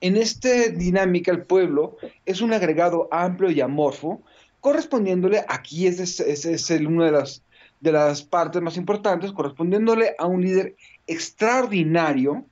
en 0.00 0.16
esta 0.16 0.48
dinámica 0.66 1.30
el 1.30 1.42
pueblo 1.42 1.96
es 2.24 2.40
un 2.40 2.52
agregado 2.52 3.06
amplio 3.12 3.52
y 3.52 3.60
amorfo, 3.60 4.20
correspondiéndole, 4.66 5.44
aquí 5.46 5.86
es, 5.86 6.18
es, 6.18 6.44
es 6.44 6.70
una 6.80 7.04
de 7.04 7.12
las, 7.12 7.40
de 7.80 7.92
las 7.92 8.24
partes 8.24 8.60
más 8.60 8.76
importantes, 8.76 9.30
correspondiéndole 9.30 10.16
a 10.18 10.26
un 10.26 10.42
líder 10.42 10.74
extraordinario, 11.06 12.44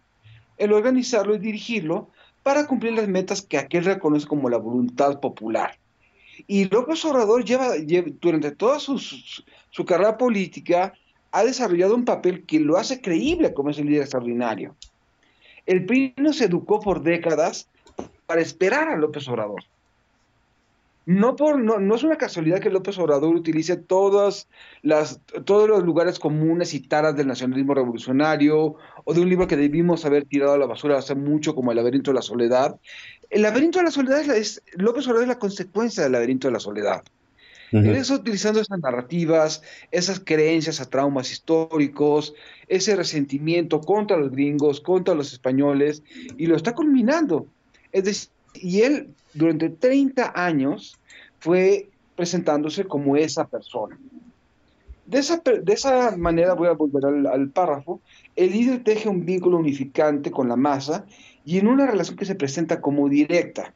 el 0.56 0.72
organizarlo 0.72 1.34
y 1.34 1.40
dirigirlo 1.40 2.10
para 2.44 2.68
cumplir 2.68 2.92
las 2.92 3.08
metas 3.08 3.42
que 3.42 3.58
aquel 3.58 3.84
reconoce 3.84 4.28
como 4.28 4.48
la 4.48 4.58
voluntad 4.58 5.18
popular. 5.18 5.76
Y 6.46 6.66
López 6.66 7.04
Obrador 7.04 7.44
lleva, 7.44 7.70
durante 8.20 8.52
toda 8.52 8.78
su, 8.78 8.96
su, 8.96 9.84
carrera 9.84 10.16
política, 10.16 10.94
ha 11.32 11.42
desarrollado 11.42 11.96
un 11.96 12.04
papel 12.04 12.44
que 12.44 12.60
lo 12.60 12.76
hace 12.76 13.00
creíble 13.00 13.52
como 13.54 13.70
ese 13.70 13.82
líder 13.82 14.02
extraordinario. 14.02 14.76
El 15.66 15.84
PRI 15.84 16.14
se 16.32 16.44
educó 16.44 16.78
por 16.78 17.02
décadas 17.02 17.68
para 18.26 18.40
esperar 18.40 18.88
a 18.88 18.96
López 18.96 19.26
Obrador. 19.26 19.64
No, 21.06 21.36
por, 21.36 21.58
no, 21.58 21.94
es 21.94 22.02
una 22.02 22.16
casualidad 22.16 22.60
que 22.60 22.70
López 22.70 22.98
Obrador 22.98 23.34
utilice 23.34 23.76
todas 23.76 24.48
las, 24.80 25.20
todos 25.44 25.68
los 25.68 25.82
lugares 25.82 26.18
comunes 26.18 26.72
y 26.72 26.80
taras 26.80 27.14
del 27.14 27.26
nacionalismo 27.26 27.74
revolucionario 27.74 28.76
o 29.04 29.14
de 29.14 29.20
un 29.20 29.28
libro 29.28 29.46
que 29.46 29.56
debimos 29.56 30.06
haber 30.06 30.24
tirado 30.24 30.54
a 30.54 30.58
la 30.58 30.66
basura 30.66 30.98
hace 30.98 31.14
mucho 31.14 31.54
como 31.54 31.72
El 31.72 31.76
laberinto 31.76 32.10
de 32.10 32.14
la 32.14 32.22
soledad. 32.22 32.80
El 33.28 33.42
laberinto 33.42 33.78
de 33.78 33.84
la 33.84 33.90
soledad 33.90 34.22
es, 34.34 34.62
López 34.76 35.06
Obrador 35.06 35.24
es 35.24 35.28
la 35.28 35.38
consecuencia 35.38 36.02
del 36.02 36.12
laberinto 36.12 36.48
de 36.48 36.52
la 36.52 36.60
soledad. 36.60 37.02
Él 37.72 37.96
está 37.96 38.14
utilizando 38.14 38.60
esas 38.60 38.78
narrativas, 38.78 39.62
esas 39.90 40.20
creencias 40.20 40.80
a 40.80 40.88
traumas 40.88 41.32
históricos, 41.32 42.32
ese 42.68 42.94
resentimiento 42.94 43.80
contra 43.80 44.16
los 44.16 44.30
gringos, 44.30 44.80
contra 44.80 45.14
los 45.14 45.32
españoles, 45.32 46.04
y 46.36 46.46
lo 46.46 46.54
está 46.54 46.72
culminando. 46.72 47.48
Es 47.90 48.04
decir, 48.04 48.33
y 48.54 48.82
él 48.82 49.08
durante 49.32 49.70
30 49.70 50.32
años 50.34 50.98
fue 51.40 51.88
presentándose 52.16 52.84
como 52.84 53.16
esa 53.16 53.46
persona. 53.46 53.98
De 55.06 55.18
esa, 55.18 55.42
de 55.44 55.72
esa 55.72 56.16
manera, 56.16 56.54
voy 56.54 56.68
a 56.68 56.72
volver 56.72 57.04
al, 57.04 57.50
párrafo, 57.50 58.00
el 58.36 58.52
líder 58.52 58.82
teje 58.82 59.08
un 59.08 59.26
vínculo 59.26 59.58
unificante 59.58 60.30
con 60.30 60.48
la 60.48 60.56
masa 60.56 61.04
y 61.44 61.58
en 61.58 61.66
una 61.66 61.86
relación 61.86 62.16
que 62.16 62.24
se 62.24 62.34
presenta 62.34 62.80
como 62.80 63.08
directa. 63.08 63.74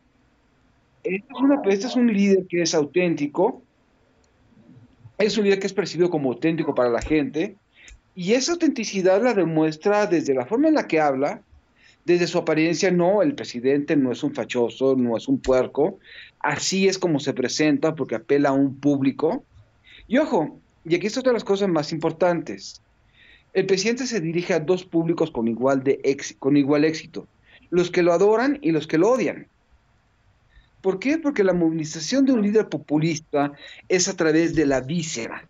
Este 1.04 1.28
es, 1.28 1.74
este 1.74 1.86
es 1.86 1.96
un 1.96 2.12
líder 2.12 2.46
que 2.46 2.62
es 2.62 2.74
auténtico, 2.74 3.62
es 5.18 5.36
un 5.36 5.44
líder 5.44 5.58
que 5.58 5.66
es 5.66 5.74
percibido 5.74 6.08
como 6.08 6.30
auténtico 6.30 6.74
para 6.74 6.88
la 6.88 7.02
gente, 7.02 7.56
y 8.14 8.32
esa 8.32 8.52
autenticidad 8.52 9.22
la 9.22 9.34
demuestra 9.34 10.06
desde 10.06 10.34
la 10.34 10.46
forma 10.46 10.68
en 10.68 10.74
la 10.74 10.86
que 10.86 11.00
habla, 11.00 11.42
desde 12.08 12.26
su 12.26 12.38
apariencia, 12.38 12.90
no, 12.90 13.20
el 13.20 13.34
presidente 13.34 13.94
no 13.94 14.10
es 14.10 14.22
un 14.22 14.34
fachoso, 14.34 14.96
no 14.96 15.14
es 15.14 15.28
un 15.28 15.38
puerco. 15.38 15.98
Así 16.40 16.88
es 16.88 16.98
como 16.98 17.20
se 17.20 17.34
presenta 17.34 17.94
porque 17.94 18.14
apela 18.14 18.48
a 18.48 18.52
un 18.52 18.80
público. 18.80 19.44
Y 20.06 20.16
ojo, 20.16 20.58
y 20.86 20.94
aquí 20.94 21.06
está 21.06 21.20
otra 21.20 21.32
de 21.32 21.34
las 21.34 21.44
cosas 21.44 21.68
más 21.68 21.92
importantes. 21.92 22.80
El 23.52 23.66
presidente 23.66 24.06
se 24.06 24.22
dirige 24.22 24.54
a 24.54 24.60
dos 24.60 24.86
públicos 24.86 25.30
con 25.30 25.48
igual, 25.48 25.84
de 25.84 26.00
con 26.38 26.56
igual 26.56 26.86
éxito, 26.86 27.26
los 27.68 27.90
que 27.90 28.02
lo 28.02 28.14
adoran 28.14 28.58
y 28.62 28.70
los 28.70 28.86
que 28.86 28.96
lo 28.96 29.10
odian. 29.10 29.46
¿Por 30.80 30.98
qué? 31.00 31.18
Porque 31.18 31.44
la 31.44 31.52
movilización 31.52 32.24
de 32.24 32.32
un 32.32 32.40
líder 32.40 32.70
populista 32.70 33.52
es 33.90 34.08
a 34.08 34.16
través 34.16 34.54
de 34.54 34.64
la 34.64 34.80
víscera, 34.80 35.46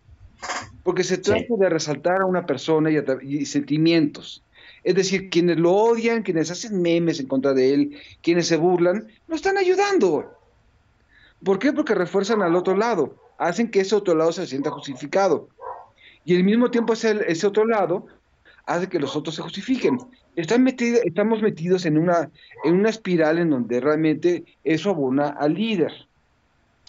porque 0.83 1.05
se 1.05 1.19
trata 1.19 1.55
de 1.57 1.69
resaltar 1.69 2.21
a 2.21 2.25
una 2.25 2.45
persona 2.45 2.89
y 3.21 3.45
sentimientos. 3.45 4.43
Es 4.83 4.95
decir, 4.95 5.29
quienes 5.29 5.57
lo 5.57 5.73
odian, 5.73 6.23
quienes 6.23 6.51
hacen 6.51 6.81
memes 6.81 7.19
en 7.19 7.27
contra 7.27 7.53
de 7.53 7.73
él, 7.73 7.97
quienes 8.21 8.47
se 8.47 8.57
burlan, 8.57 9.07
no 9.27 9.35
están 9.35 9.57
ayudando. 9.57 10.33
¿Por 11.43 11.59
qué? 11.59 11.73
Porque 11.73 11.95
refuerzan 11.95 12.41
al 12.41 12.55
otro 12.55 12.75
lado, 12.75 13.15
hacen 13.37 13.71
que 13.71 13.81
ese 13.81 13.95
otro 13.95 14.15
lado 14.15 14.31
se 14.31 14.47
sienta 14.47 14.71
justificado. 14.71 15.49
Y 16.25 16.35
al 16.35 16.43
mismo 16.43 16.69
tiempo 16.69 16.93
ese, 16.93 17.47
otro 17.47 17.65
lado 17.65 18.05
hace 18.65 18.87
que 18.87 18.99
los 18.99 19.15
otros 19.15 19.35
se 19.35 19.41
justifiquen. 19.41 19.97
Están 20.35 20.67
estamos 20.67 21.41
metidos 21.41 21.85
en 21.85 21.97
una, 21.97 22.29
en 22.63 22.75
una 22.75 22.89
espiral 22.89 23.39
en 23.39 23.49
donde 23.49 23.79
realmente 23.79 24.45
eso 24.63 24.91
abona 24.91 25.29
al 25.29 25.55
líder. 25.55 25.91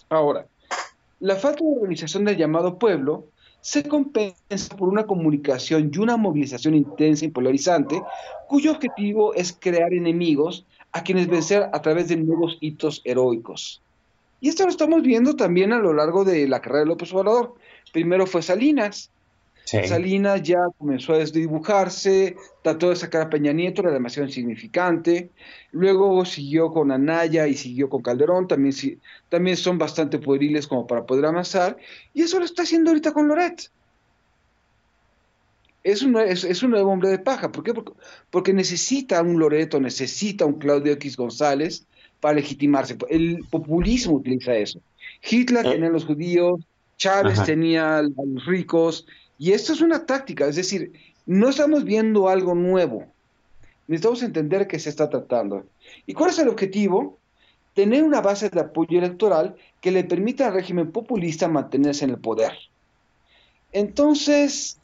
Ahora, 0.09 0.47
la 1.21 1.37
falta 1.37 1.65
de 1.65 1.71
organización 1.71 2.25
del 2.25 2.37
llamado 2.37 2.79
pueblo 2.79 3.27
se 3.61 3.83
compensa 3.85 4.77
por 4.77 4.89
una 4.89 5.07
comunicación 5.07 5.91
y 5.93 5.99
una 5.99 6.17
movilización 6.17 6.75
intensa 6.75 7.25
y 7.25 7.29
polarizante, 7.29 8.03
cuyo 8.49 8.73
objetivo 8.73 9.35
es 9.35 9.57
crear 9.59 9.93
enemigos 9.93 10.65
a 10.93 11.03
quienes 11.03 11.29
vencer 11.29 11.69
a 11.73 11.83
través 11.83 12.09
de 12.09 12.17
nuevos 12.17 12.57
hitos 12.61 13.03
heroicos. 13.05 13.83
Y 14.41 14.49
esto 14.49 14.65
lo 14.65 14.71
estamos 14.71 15.03
viendo 15.03 15.37
también 15.37 15.73
a 15.73 15.79
lo 15.79 15.93
largo 15.93 16.25
de 16.25 16.49
la 16.49 16.61
carrera 16.61 16.81
de 16.81 16.87
López 16.87 17.13
Obrador. 17.13 17.55
Primero 17.93 18.27
fue 18.27 18.43
Salinas, 18.43 19.11
Salinas 19.71 20.43
ya 20.43 20.59
comenzó 20.79 21.13
a 21.13 21.19
desdibujarse, 21.19 22.37
trató 22.63 22.91
de 22.91 22.97
sacar 22.97 23.23
a 23.23 23.31
Peña 23.31 23.53
Nieto, 23.53 23.83
era 23.83 23.93
demasiado 23.93 24.27
insignificante. 24.27 25.31
Luego 25.71 26.25
siguió 26.25 26.73
con 26.73 26.91
Anaya 26.91 27.47
y 27.47 27.55
siguió 27.55 27.89
con 27.89 28.03
Calderón, 28.03 28.49
también, 28.49 28.75
también 29.29 29.57
son 29.57 29.79
bastante 29.79 30.19
pueriles 30.19 30.67
como 30.67 30.87
para 30.87 31.07
poder 31.07 31.27
avanzar. 31.27 31.77
Y 32.15 32.23
eso 32.23 32.39
lo 32.41 32.45
está 32.45 32.63
haciendo 32.63 32.91
ahorita 32.91 33.13
con 33.13 33.29
Loret. 33.29 33.71
Es 35.85 36.03
un, 36.03 36.19
es, 36.19 36.63
un 36.63 36.71
nuevo 36.71 36.91
hombre 36.91 37.09
de 37.09 37.19
paja. 37.19 37.53
¿Por 37.53 37.63
qué? 37.63 37.73
Porque, 38.31 38.53
necesita 38.53 39.23
un 39.23 39.39
Loreto, 39.39 39.81
necesita 39.81 40.45
un 40.45 40.59
Claudio 40.59 40.93
X 40.95 41.17
González 41.17 41.87
para 42.19 42.35
legitimarse. 42.35 42.99
El 43.09 43.45
populismo 43.51 44.15
utiliza 44.15 44.55
eso. 44.57 44.81
Hitler 45.23 45.65
eh. 45.65 45.71
tenía 45.71 45.89
a 45.89 45.93
los 45.93 46.05
judíos, 46.05 46.61
Chávez 46.99 47.43
tenía 47.45 47.99
a 47.99 48.03
los 48.03 48.45
ricos, 48.45 49.07
y 49.41 49.53
esto 49.53 49.73
es 49.73 49.81
una 49.81 50.05
táctica, 50.05 50.47
es 50.47 50.57
decir, 50.57 50.93
no 51.25 51.49
estamos 51.49 51.85
viendo 51.85 52.29
algo 52.29 52.55
nuevo. 52.55 53.07
Necesitamos 53.89 54.23
entender 54.23 54.69
qué 54.69 54.79
se 54.79 54.91
está 54.91 55.09
tratando. 55.09 55.65
¿Y 56.05 56.13
cuál 56.13 56.29
es 56.29 56.39
el 56.41 56.49
objetivo? 56.49 57.17
Tener 57.73 58.05
una 58.05 58.21
base 58.21 58.51
de 58.51 58.61
apoyo 58.61 58.99
electoral 58.99 59.57
que 59.81 59.93
le 59.93 60.05
permita 60.05 60.47
al 60.47 60.53
régimen 60.53 60.93
populista 60.93 61.49
mantenerse 61.49 62.05
en 62.05 62.11
el 62.11 62.19
poder. 62.19 62.53
Entonces, 63.73 64.79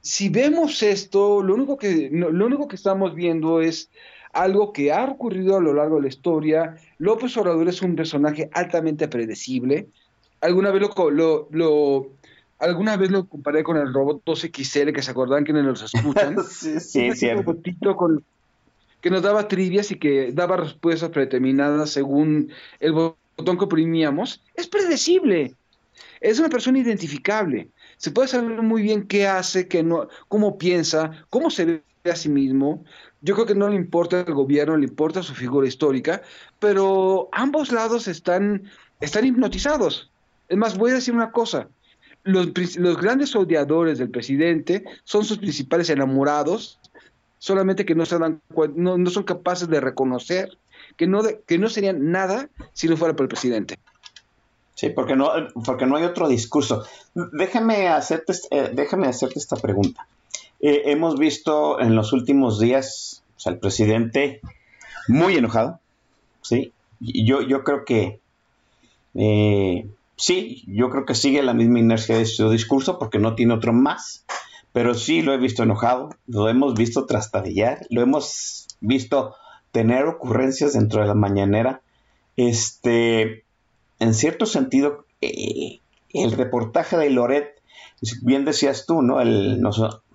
si 0.00 0.28
vemos 0.28 0.82
esto, 0.82 1.40
lo 1.40 1.54
único 1.54 1.76
que, 1.76 2.10
lo 2.10 2.46
único 2.46 2.66
que 2.66 2.74
estamos 2.74 3.14
viendo 3.14 3.60
es 3.60 3.90
algo 4.32 4.72
que 4.72 4.90
ha 4.90 5.04
ocurrido 5.04 5.56
a 5.56 5.60
lo 5.60 5.72
largo 5.72 5.96
de 5.96 6.02
la 6.02 6.08
historia. 6.08 6.76
López 6.98 7.36
Obrador 7.36 7.68
es 7.68 7.80
un 7.80 7.94
personaje 7.94 8.50
altamente 8.54 9.06
predecible. 9.06 9.86
Alguna 10.40 10.72
vez 10.72 10.82
lo, 10.82 11.48
lo, 11.52 12.08
alguna 12.60 12.96
vez 12.96 13.10
lo 13.10 13.26
comparé 13.26 13.62
con 13.64 13.76
el 13.76 13.92
robot 13.92 14.22
2XL, 14.24 14.92
que 14.92 15.02
se 15.02 15.10
acordan 15.10 15.44
que 15.44 15.52
nos 15.52 15.82
escuchan. 15.82 16.36
sí, 16.48 16.78
sí, 16.80 17.06
es 17.06 17.18
cierto. 17.18 17.42
robotito 17.42 17.96
con, 17.96 18.24
que 19.00 19.10
nos 19.10 19.22
daba 19.22 19.48
trivias 19.48 19.90
y 19.90 19.96
que 19.96 20.32
daba 20.32 20.56
respuestas 20.56 21.10
predeterminadas 21.10 21.90
según 21.90 22.50
el 22.78 22.92
botón 22.92 23.58
que 23.58 23.64
oprimíamos. 23.64 24.42
Es 24.54 24.68
predecible. 24.68 25.54
Es 26.20 26.38
una 26.38 26.48
persona 26.48 26.78
identificable 26.78 27.68
se 28.00 28.10
puede 28.10 28.28
saber 28.28 28.62
muy 28.62 28.80
bien 28.80 29.06
qué 29.06 29.28
hace, 29.28 29.68
qué 29.68 29.82
no, 29.82 30.08
cómo 30.28 30.56
piensa, 30.56 31.10
cómo 31.28 31.50
se 31.50 31.66
ve 31.66 31.82
a 32.10 32.16
sí 32.16 32.30
mismo. 32.30 32.82
Yo 33.20 33.34
creo 33.34 33.46
que 33.46 33.54
no 33.54 33.68
le 33.68 33.76
importa 33.76 34.20
el 34.20 34.32
gobierno, 34.32 34.74
le 34.78 34.86
importa 34.86 35.22
su 35.22 35.34
figura 35.34 35.68
histórica, 35.68 36.22
pero 36.58 37.28
ambos 37.30 37.70
lados 37.70 38.08
están, 38.08 38.62
están 39.02 39.26
hipnotizados. 39.26 40.10
Es 40.48 40.56
más, 40.56 40.78
voy 40.78 40.92
a 40.92 40.94
decir 40.94 41.12
una 41.12 41.30
cosa. 41.30 41.68
Los, 42.22 42.48
los 42.76 42.96
grandes 42.98 43.34
odiadores 43.34 43.98
del 43.98 44.10
presidente 44.10 44.84
son 45.04 45.24
sus 45.24 45.38
principales 45.38 45.88
enamorados, 45.90 46.78
solamente 47.38 47.84
que 47.84 47.94
no, 47.94 48.04
se 48.04 48.18
dan, 48.18 48.42
no, 48.74 48.98
no 48.98 49.10
son 49.10 49.24
capaces 49.24 49.68
de 49.68 49.80
reconocer 49.80 50.50
que 50.96 51.06
no, 51.06 51.22
que 51.46 51.58
no 51.58 51.68
serían 51.68 52.10
nada 52.10 52.48
si 52.72 52.88
no 52.88 52.96
fuera 52.96 53.14
por 53.14 53.24
el 53.24 53.28
presidente. 53.28 53.78
Sí, 54.74 54.90
porque 54.90 55.14
no, 55.16 55.30
porque 55.64 55.86
no 55.86 55.96
hay 55.96 56.04
otro 56.04 56.28
discurso. 56.28 56.84
Déjame 57.14 57.88
hacerte, 57.88 58.32
eh, 58.50 58.70
déjame 58.72 59.08
hacerte 59.08 59.38
esta 59.38 59.56
pregunta. 59.56 60.06
Eh, 60.60 60.82
hemos 60.86 61.18
visto 61.18 61.80
en 61.80 61.94
los 61.94 62.12
últimos 62.12 62.60
días 62.60 63.22
al 63.44 63.58
presidente 63.58 64.40
muy 65.08 65.36
enojado, 65.36 65.80
¿sí? 66.42 66.72
Yo, 67.00 67.42
yo 67.42 67.64
creo 67.64 67.84
que, 67.84 68.20
eh, 69.14 69.86
sí, 70.20 70.62
yo 70.66 70.90
creo 70.90 71.06
que 71.06 71.14
sigue 71.14 71.42
la 71.42 71.54
misma 71.54 71.80
inercia 71.80 72.18
de 72.18 72.26
su 72.26 72.50
discurso 72.50 72.98
porque 72.98 73.18
no 73.18 73.34
tiene 73.34 73.54
otro 73.54 73.72
más, 73.72 74.26
pero 74.72 74.94
sí 74.94 75.22
lo 75.22 75.32
he 75.32 75.38
visto 75.38 75.62
enojado, 75.62 76.10
lo 76.26 76.48
hemos 76.48 76.74
visto 76.74 77.06
trastabillar, 77.06 77.86
lo 77.88 78.02
hemos 78.02 78.68
visto 78.80 79.34
tener 79.72 80.04
ocurrencias 80.04 80.74
dentro 80.74 81.00
de 81.00 81.08
la 81.08 81.14
mañanera, 81.14 81.80
este, 82.36 83.44
en 83.98 84.14
cierto 84.14 84.46
sentido, 84.46 85.06
eh, 85.22 85.80
el 86.12 86.32
reportaje 86.32 86.96
de 86.96 87.10
Loret, 87.10 87.60
bien 88.22 88.44
decías 88.44 88.84
tú, 88.86 89.02
¿no? 89.02 89.20
El, 89.20 89.60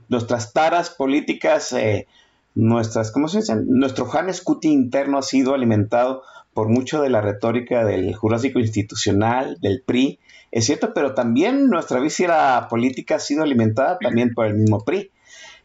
nuestras 0.07 0.53
taras 0.53 0.91
políticas, 0.91 1.73
eh, 1.73 2.07
nuestras, 2.55 3.11
¿cómo 3.11 3.27
se 3.27 3.39
dice? 3.39 3.55
Nuestro 3.55 4.09
Han 4.13 4.33
Scuti 4.33 4.69
interno 4.69 5.17
ha 5.17 5.21
sido 5.21 5.53
alimentado 5.53 6.23
por 6.53 6.69
mucho 6.69 7.01
de 7.01 7.09
la 7.09 7.21
retórica 7.21 7.85
del 7.85 8.15
Jurásico 8.15 8.59
Institucional, 8.59 9.57
del 9.61 9.83
PRI, 9.85 10.19
es 10.51 10.65
cierto, 10.65 10.93
pero 10.93 11.13
también 11.13 11.67
nuestra 11.69 11.99
víscera 11.99 12.67
política 12.69 13.15
ha 13.15 13.19
sido 13.19 13.43
alimentada 13.43 13.99
también 13.99 14.33
por 14.33 14.45
el 14.45 14.55
mismo 14.55 14.85
PRI. 14.85 15.11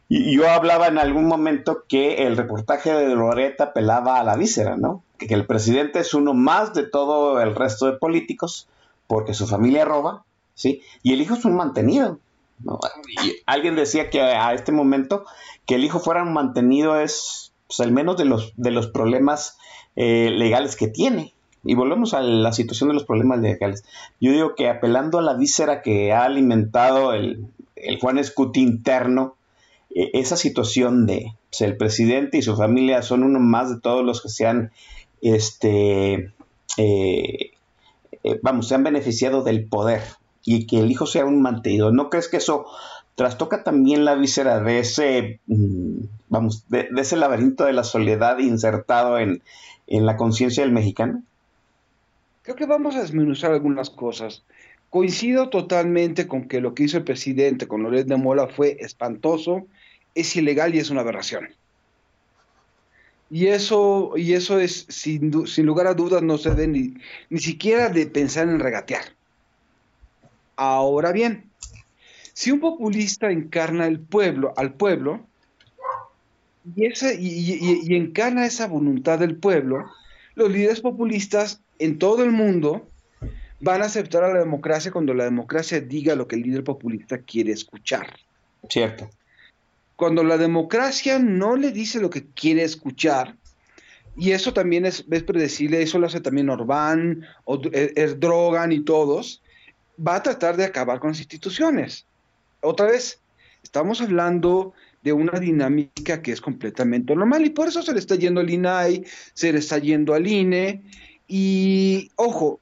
Y 0.09 0.35
yo 0.35 0.49
hablaba 0.49 0.87
en 0.87 0.97
algún 0.97 1.25
momento 1.25 1.85
que 1.87 2.27
el 2.27 2.35
reportaje 2.35 2.93
de 2.93 3.15
Loret 3.15 3.61
apelaba 3.61 4.19
a 4.19 4.23
la 4.25 4.35
víscera, 4.35 4.75
¿no? 4.75 5.01
que 5.27 5.33
el 5.33 5.45
presidente 5.45 5.99
es 5.99 6.13
uno 6.13 6.33
más 6.33 6.73
de 6.73 6.83
todo 6.83 7.41
el 7.41 7.55
resto 7.55 7.85
de 7.85 7.97
políticos, 7.97 8.67
porque 9.07 9.33
su 9.33 9.47
familia 9.47 9.85
roba, 9.85 10.23
¿sí? 10.53 10.81
Y 11.03 11.13
el 11.13 11.21
hijo 11.21 11.35
es 11.35 11.45
un 11.45 11.55
mantenido. 11.55 12.19
Y 13.23 13.35
alguien 13.45 13.75
decía 13.75 14.09
que 14.09 14.21
a 14.21 14.53
este 14.53 14.71
momento 14.71 15.25
que 15.65 15.75
el 15.75 15.83
hijo 15.83 15.99
fuera 15.99 16.23
mantenido 16.25 16.99
es 16.99 17.53
pues, 17.67 17.79
el 17.79 17.91
menos 17.91 18.17
de 18.17 18.25
los, 18.25 18.53
de 18.57 18.71
los 18.71 18.87
problemas 18.87 19.57
eh, 19.95 20.29
legales 20.31 20.75
que 20.75 20.87
tiene. 20.87 21.33
Y 21.63 21.75
volvemos 21.75 22.13
a 22.13 22.21
la 22.21 22.53
situación 22.53 22.89
de 22.89 22.95
los 22.95 23.05
problemas 23.05 23.39
legales. 23.39 23.83
Yo 24.19 24.31
digo 24.31 24.55
que 24.55 24.67
apelando 24.67 25.19
a 25.19 25.21
la 25.21 25.35
víscera 25.35 25.81
que 25.81 26.11
ha 26.11 26.23
alimentado 26.23 27.13
el, 27.13 27.45
el 27.75 27.99
Juan 27.99 28.17
Escuti 28.17 28.61
interno, 28.61 29.35
e, 29.93 30.09
esa 30.13 30.37
situación 30.37 31.05
de 31.05 31.35
pues, 31.49 31.61
el 31.61 31.77
presidente 31.77 32.37
y 32.37 32.41
su 32.41 32.55
familia 32.55 33.01
son 33.01 33.23
uno 33.23 33.39
más 33.39 33.69
de 33.69 33.79
todos 33.79 34.03
los 34.03 34.21
que 34.21 34.29
se 34.29 34.47
han 34.47 34.71
este, 35.21 36.31
eh, 36.77 37.51
eh, 38.23 38.39
vamos, 38.41 38.67
se 38.67 38.75
han 38.75 38.83
beneficiado 38.83 39.43
del 39.43 39.67
poder 39.67 40.01
y 40.43 40.65
que 40.67 40.79
el 40.79 40.91
hijo 40.91 41.05
sea 41.05 41.25
un 41.25 41.41
mantenido. 41.41 41.91
¿No 41.91 42.09
crees 42.09 42.27
que 42.27 42.37
eso 42.37 42.65
trastoca 43.15 43.63
también 43.63 44.05
la 44.05 44.15
víscera 44.15 44.59
de 44.61 44.79
ese, 44.79 45.39
mm, 45.47 45.97
vamos, 46.29 46.65
de, 46.69 46.89
ese 46.97 47.17
laberinto 47.17 47.65
de 47.65 47.73
la 47.73 47.83
soledad 47.83 48.39
insertado 48.39 49.19
en, 49.19 49.41
en 49.87 50.05
la 50.05 50.17
conciencia 50.17 50.63
del 50.63 50.71
mexicano? 50.71 51.23
Creo 52.43 52.55
que 52.55 52.65
vamos 52.65 52.95
a 52.95 53.01
desmenuzar 53.01 53.51
algunas 53.51 53.89
cosas. 53.89 54.43
Coincido 54.89 55.49
totalmente 55.49 56.27
con 56.27 56.47
que 56.47 56.59
lo 56.59 56.73
que 56.73 56.83
hizo 56.83 56.97
el 56.97 57.03
presidente 57.03 57.67
con 57.67 57.83
Loret 57.83 58.07
de 58.07 58.17
Mola 58.17 58.47
fue 58.47 58.77
espantoso, 58.79 59.65
es 60.15 60.35
ilegal 60.35 60.75
y 60.75 60.79
es 60.79 60.89
una 60.89 61.01
aberración. 61.01 61.49
Y 63.29 63.47
eso, 63.47 64.11
y 64.17 64.33
eso 64.33 64.59
es, 64.59 64.85
sin, 64.89 65.31
lugar 65.65 65.87
a 65.87 65.93
dudas, 65.93 66.21
no 66.21 66.37
se 66.37 66.49
debe 66.49 66.67
ni, 66.67 66.93
ni 67.29 67.39
siquiera 67.39 67.87
de 67.87 68.05
pensar 68.05 68.49
en 68.49 68.59
regatear. 68.59 69.03
Ahora 70.63 71.11
bien, 71.11 71.49
si 72.33 72.51
un 72.51 72.59
populista 72.59 73.31
encarna 73.31 73.87
el 73.87 73.99
pueblo, 73.99 74.53
al 74.57 74.73
pueblo, 74.73 75.25
y, 76.75 76.85
ese, 76.85 77.17
y, 77.19 77.95
encarna 77.95 78.45
esa 78.45 78.67
voluntad 78.67 79.17
del 79.17 79.35
pueblo, 79.35 79.85
los 80.35 80.51
líderes 80.51 80.81
populistas 80.81 81.61
en 81.79 81.97
todo 81.97 82.23
el 82.23 82.31
mundo 82.31 82.87
van 83.59 83.81
a 83.81 83.85
aceptar 83.85 84.23
a 84.23 84.33
la 84.33 84.39
democracia 84.39 84.91
cuando 84.91 85.13
la 85.13 85.23
democracia 85.23 85.81
diga 85.81 86.13
lo 86.13 86.27
que 86.27 86.35
el 86.35 86.43
líder 86.43 86.63
populista 86.63 87.17
quiere 87.17 87.51
escuchar. 87.51 88.17
Cierto 88.69 89.09
cuando 90.01 90.23
la 90.23 90.39
democracia 90.39 91.19
no 91.19 91.55
le 91.55 91.71
dice 91.71 92.01
lo 92.01 92.09
que 92.09 92.25
quiere 92.25 92.63
escuchar, 92.63 93.35
y 94.17 94.31
eso 94.31 94.51
también 94.51 94.83
es, 94.87 95.03
predecible, 95.03 95.79
eso 95.79 95.99
lo 95.99 96.07
hace 96.07 96.19
también 96.19 96.49
Orbán, 96.49 97.23
o, 97.45 97.59
Drogan 97.59 98.71
y 98.71 98.79
todos, 98.79 99.43
va 99.97 100.15
a 100.15 100.23
tratar 100.23 100.57
de 100.57 100.65
acabar 100.65 100.99
con 100.99 101.11
las 101.11 101.19
instituciones. 101.19 102.05
Otra 102.61 102.87
vez, 102.87 103.19
estamos 103.63 104.01
hablando 104.01 104.73
de 105.03 105.13
una 105.13 105.39
dinámica 105.39 106.21
que 106.21 106.31
es 106.31 106.41
completamente 106.41 107.15
normal 107.15 107.45
y 107.45 107.49
por 107.49 107.67
eso 107.67 107.81
se 107.81 107.93
le 107.93 107.99
está 107.99 108.15
yendo 108.15 108.41
al 108.41 108.49
INAI, 108.49 109.05
se 109.33 109.51
le 109.51 109.59
está 109.59 109.79
yendo 109.79 110.13
al 110.13 110.27
INE 110.27 110.81
y, 111.27 112.11
ojo, 112.15 112.59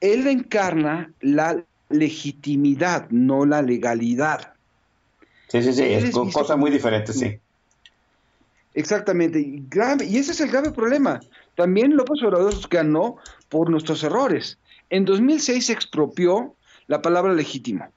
él 0.00 0.26
encarna 0.26 1.12
la 1.20 1.62
legitimidad, 1.88 3.08
no 3.10 3.44
la 3.44 3.62
legalidad. 3.62 4.54
Sí, 5.48 5.62
sí, 5.62 5.72
sí, 5.72 5.82
es 5.82 6.12
cosa 6.12 6.56
muy 6.56 6.70
diferente, 6.70 7.12
sí. 7.12 7.38
Exactamente, 8.74 9.40
y, 9.40 9.66
y 10.06 10.16
ese 10.18 10.30
es 10.30 10.40
el 10.40 10.50
grave 10.50 10.70
problema. 10.70 11.20
También 11.56 11.96
López 11.96 12.22
Obrador 12.22 12.54
ganó 12.70 13.16
por 13.48 13.68
nuestros 13.68 14.04
errores. 14.04 14.58
En 14.90 15.04
2006 15.04 15.66
se 15.66 15.72
expropió 15.72 16.54
la 16.90 17.00
palabra 17.00 17.32
legítimo. 17.32 17.88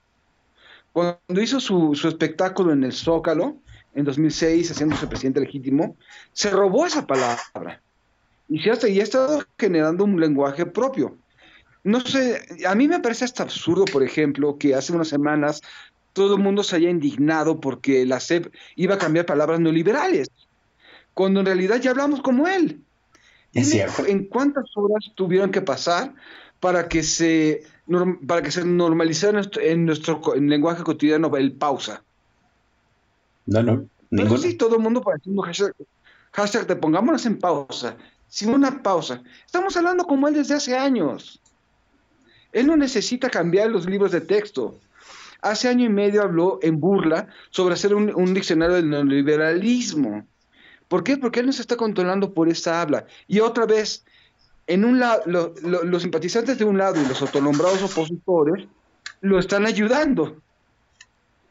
Cuando 0.91 1.41
hizo 1.41 1.59
su, 1.59 1.99
espectáculo 2.07 2.73
en 2.73 2.83
el 2.83 2.93
Zócalo, 2.93 3.57
en 3.95 4.05
2006, 4.05 4.69
haciéndose 4.69 5.07
presidente 5.07 5.39
legítimo, 5.39 5.97
se 6.31 6.51
robó 6.51 6.85
esa 6.85 7.07
palabra. 7.07 7.81
Y 8.47 8.59
se 8.59 8.69
ha, 8.69 8.87
y 8.87 8.99
ha 8.99 9.03
estado 9.03 9.43
generando 9.57 10.03
un 10.03 10.19
lenguaje 10.19 10.67
propio. 10.67 11.17
No 11.83 12.01
sé, 12.01 12.45
a 12.67 12.75
mí 12.75 12.87
me 12.87 12.99
parece 12.99 13.25
hasta 13.25 13.41
absurdo, 13.41 13.85
por 13.85 14.03
ejemplo, 14.03 14.59
que 14.59 14.75
hace 14.75 14.93
unas 14.93 15.07
semanas 15.07 15.61
todo 16.13 16.35
el 16.35 16.43
mundo 16.43 16.61
se 16.61 16.75
haya 16.75 16.91
indignado 16.91 17.59
porque 17.59 18.05
la 18.05 18.19
CEP 18.19 18.53
iba 18.75 18.93
a 18.93 18.99
cambiar 18.99 19.25
palabras 19.25 19.59
neoliberales, 19.59 20.29
cuando 21.15 21.39
en 21.39 21.47
realidad 21.47 21.81
ya 21.81 21.89
hablamos 21.89 22.21
como 22.21 22.47
él. 22.47 22.79
Es 23.53 23.71
cierto. 23.71 24.05
¿En 24.05 24.25
cuántas 24.25 24.65
horas 24.75 25.11
tuvieron 25.15 25.49
que 25.49 25.61
pasar 25.61 26.13
para 26.59 26.87
que 26.87 27.01
se, 27.01 27.63
para 28.27 28.41
que 28.41 28.51
se 28.51 28.63
normalizara 28.63 29.41
en 29.61 29.85
nuestro, 29.85 30.21
lenguaje 30.35 30.83
cotidiano 30.83 31.35
el 31.35 31.51
pausa? 31.53 32.03
No, 33.45 33.61
no. 33.61 33.85
Pero 34.09 34.37
sí, 34.37 34.53
todo 34.53 34.75
el 34.75 34.81
mundo 34.81 35.01
para 35.01 35.17
hashtag, 35.45 35.73
hashtag 36.31 36.67
te 36.67 36.75
pongámonos 36.75 37.25
en 37.25 37.39
pausa, 37.39 37.97
sin 38.27 38.49
una 38.49 38.83
pausa. 38.83 39.23
Estamos 39.45 39.75
hablando 39.75 40.05
como 40.05 40.27
él 40.27 40.35
desde 40.35 40.53
hace 40.53 40.77
años. 40.77 41.41
Él 42.51 42.67
no 42.67 42.77
necesita 42.77 43.29
cambiar 43.29 43.71
los 43.71 43.87
libros 43.87 44.11
de 44.11 44.21
texto. 44.21 44.79
Hace 45.41 45.67
año 45.67 45.85
y 45.85 45.89
medio 45.89 46.21
habló 46.21 46.59
en 46.61 46.79
burla 46.79 47.27
sobre 47.49 47.73
hacer 47.73 47.93
un, 47.95 48.33
diccionario 48.33 48.75
del 48.75 48.89
neoliberalismo. 48.89 50.25
¿Por 50.87 51.03
qué? 51.03 51.17
Porque 51.17 51.39
él 51.39 51.47
nos 51.47 51.59
está 51.59 51.75
controlando 51.75 52.33
por 52.33 52.47
esta 52.47 52.81
habla. 52.81 53.07
Y 53.27 53.39
otra 53.39 53.65
vez, 53.65 54.05
en 54.67 54.85
un 54.85 54.99
lado, 54.99 55.23
los 55.25 56.01
simpatizantes 56.01 56.57
de 56.57 56.65
un 56.65 56.77
lado 56.77 57.01
y 57.01 57.05
los 57.05 57.21
autonombrados 57.21 57.81
opositores 57.83 58.67
lo 59.21 59.39
están 59.39 59.65
ayudando. 59.65 60.37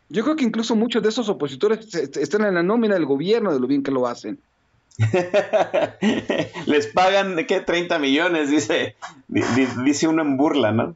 Yo 0.08 0.24
creo 0.24 0.36
que 0.36 0.44
incluso 0.44 0.76
muchos 0.76 1.02
de 1.02 1.08
esos 1.08 1.28
opositores 1.28 1.94
están 1.94 2.44
en 2.44 2.54
la 2.54 2.62
nómina 2.62 2.94
del 2.94 3.06
gobierno 3.06 3.52
de 3.52 3.60
lo 3.60 3.66
bien 3.66 3.82
que 3.82 3.90
lo 3.90 4.06
hacen. 4.06 4.38
Les 6.66 6.86
pagan, 6.88 7.34
¿de 7.34 7.46
qué? 7.46 7.60
30 7.60 7.98
millones, 7.98 8.50
dice, 8.50 8.94
dice 9.28 10.08
uno 10.08 10.22
en 10.22 10.36
burla, 10.36 10.72
¿no? 10.72 10.94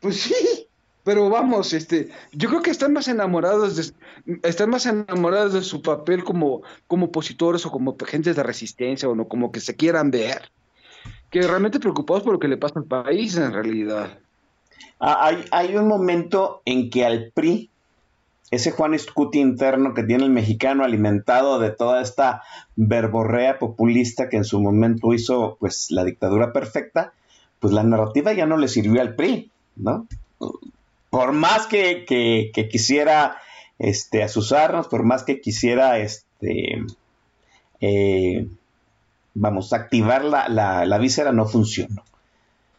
Pues 0.00 0.20
sí, 0.20 0.63
pero 1.04 1.28
vamos, 1.28 1.74
este, 1.74 2.08
yo 2.32 2.48
creo 2.48 2.62
que 2.62 2.70
están 2.70 2.94
más 2.94 3.08
enamorados 3.08 3.76
de, 3.76 4.38
están 4.42 4.70
más 4.70 4.86
enamorados 4.86 5.52
de 5.52 5.62
su 5.62 5.82
papel 5.82 6.24
como, 6.24 6.62
como 6.86 7.06
opositores 7.06 7.64
o 7.66 7.70
como 7.70 7.94
agentes 8.02 8.34
de 8.34 8.42
resistencia 8.42 9.08
o 9.08 9.14
no, 9.14 9.28
como 9.28 9.52
que 9.52 9.60
se 9.60 9.76
quieran 9.76 10.10
ver, 10.10 10.50
que 11.30 11.42
realmente 11.42 11.78
preocupados 11.78 12.22
por 12.22 12.32
lo 12.32 12.38
que 12.38 12.48
le 12.48 12.56
pasa 12.56 12.78
al 12.78 12.86
país 12.86 13.36
en 13.36 13.52
realidad. 13.52 14.18
Ah, 14.98 15.26
hay, 15.26 15.44
hay 15.50 15.76
un 15.76 15.86
momento 15.86 16.62
en 16.64 16.88
que 16.88 17.04
al 17.04 17.30
PRI 17.34 17.70
ese 18.50 18.70
Juan 18.70 18.94
Escuti 18.94 19.40
interno 19.40 19.94
que 19.94 20.04
tiene 20.04 20.24
el 20.24 20.30
mexicano 20.30 20.84
alimentado 20.84 21.58
de 21.58 21.70
toda 21.70 22.00
esta 22.00 22.42
verborrea 22.76 23.58
populista 23.58 24.28
que 24.28 24.36
en 24.36 24.44
su 24.44 24.60
momento 24.60 25.12
hizo 25.12 25.56
pues 25.60 25.90
la 25.90 26.04
dictadura 26.04 26.52
perfecta, 26.52 27.12
pues 27.60 27.74
la 27.74 27.82
narrativa 27.82 28.32
ya 28.32 28.46
no 28.46 28.56
le 28.56 28.68
sirvió 28.68 29.02
al 29.02 29.14
PRI, 29.14 29.50
¿no? 29.76 30.06
Por 31.14 31.32
más 31.32 31.66
que, 31.66 32.04
quisiera 32.70 33.36
este, 33.78 34.22
asusarnos, 34.22 34.88
por 34.88 35.04
más 35.04 35.22
que 35.22 35.40
quisiera 35.40 35.98
este, 35.98 36.82
eh, 37.80 38.48
vamos, 39.34 39.72
activar 39.72 40.24
la, 40.24 40.48
la, 40.48 40.98
víscera, 40.98 41.32
no 41.32 41.46
funcionó. 41.46 42.02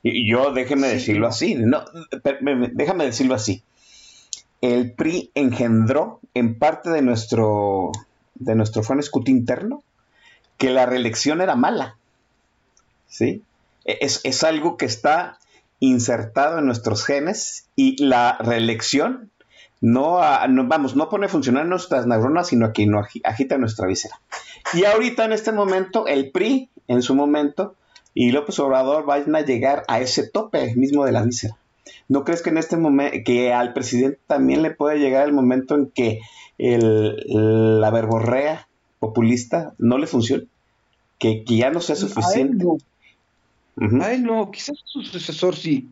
Y 0.04 0.30
yo 0.30 0.52
déjeme 0.52 0.88
decirlo 0.88 1.28
así, 1.28 1.56
no, 1.56 1.86
déjame 2.74 3.06
decirlo 3.06 3.36
así 3.36 3.64
el 4.62 4.92
PRI 4.94 5.32
engendró 5.36 6.20
en 6.34 6.58
parte 6.58 6.90
de 6.90 7.02
nuestro, 7.02 7.92
de 8.36 8.56
nuestro 8.56 8.84
interno 9.28 9.84
que 10.58 10.70
la 10.70 10.86
reelección 10.86 11.42
era 11.42 11.56
mala. 11.56 11.98
¿Sí? 13.08 13.44
E, 13.86 13.98
es, 14.02 14.44
algo 14.44 14.78
que 14.78 14.86
está 14.86 15.38
insertado 15.80 16.60
en 16.60 16.66
nuestros 16.66 17.06
genes 17.06 17.68
y 17.76 18.04
la 18.04 18.38
reelección 18.40 19.32
no, 19.82 20.16
vamos, 20.16 20.96
no 20.96 21.10
pone 21.10 21.28
a 21.28 21.30
funcionar 21.30 21.66
nuestras 21.66 22.08
neuronas, 22.08 22.48
sino 22.48 22.74
que 22.74 22.88
no 22.88 23.04
agita 23.24 23.58
nuestra 23.58 23.88
víscera. 23.88 24.20
Y 24.74 24.86
ahorita 24.86 25.26
en 25.26 25.32
este 25.32 25.52
momento, 25.52 26.08
el 26.08 26.32
PRI, 26.32 26.70
en 26.88 27.02
su 27.02 27.14
momento, 27.14 27.76
y 28.14 28.32
López 28.32 28.58
Obrador 28.60 29.06
vayan 29.06 29.36
a 29.36 29.42
llegar 29.42 29.84
a 29.88 30.00
ese 30.00 30.28
tope 30.28 30.74
mismo 30.76 31.06
de 31.06 31.12
la 31.12 31.22
víscera. 31.22 31.58
¿No 32.08 32.24
crees 32.24 32.42
que 32.42 32.50
en 32.50 32.58
este 32.58 32.78
momento, 32.78 33.18
que 33.26 33.54
al 33.54 33.74
presidente 33.74 34.20
también 34.26 34.62
le 34.62 34.72
puede 34.72 35.00
llegar 35.00 35.26
el 35.26 35.34
momento 35.34 35.76
en 35.76 35.88
que 35.88 36.20
el, 36.58 37.80
la 37.80 37.92
verborrea 37.92 38.68
populista 39.00 39.74
no 39.78 39.98
le 39.98 40.08
funcione? 40.08 40.46
Que, 41.20 41.44
ya 41.46 41.70
no 41.70 41.82
sea 41.82 41.96
suficiente. 41.96 42.66
A 43.78 44.14
él 44.14 44.24
no, 44.24 44.52
quizás 44.52 44.78
su 44.86 45.02
sucesor 45.02 45.56
sí. 45.56 45.90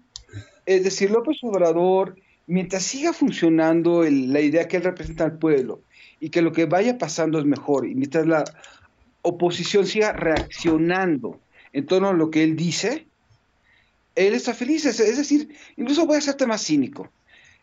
Es 0.66 0.84
decir, 0.84 1.12
López 1.12 1.38
Obrador, 1.42 2.16
mientras 2.48 2.84
siga 2.84 3.12
funcionando 3.12 4.04
la 4.04 4.40
idea 4.40 4.68
que 4.68 4.78
él 4.78 4.84
representa 4.84 5.26
al 5.26 5.38
pueblo 5.38 5.82
y 6.20 6.30
que 6.30 6.42
lo 6.42 6.54
que 6.54 6.66
vaya 6.66 6.98
pasando 6.98 7.40
es 7.40 7.46
mejor, 7.46 7.86
y 7.86 7.96
mientras 7.96 8.26
la 8.26 8.46
oposición 9.22 9.86
siga 9.86 10.14
reaccionando 10.14 11.40
en 11.74 11.86
torno 11.86 12.10
a 12.10 12.14
lo 12.14 12.32
que 12.32 12.44
él 12.44 12.56
dice, 12.56 13.06
él 14.16 14.34
está 14.34 14.54
feliz. 14.54 14.86
Es, 14.86 14.98
decir, 15.18 15.50
incluso 15.76 16.06
voy 16.06 16.16
a 16.16 16.20
hacerte 16.20 16.48
más 16.48 16.64
cínico. 16.64 17.10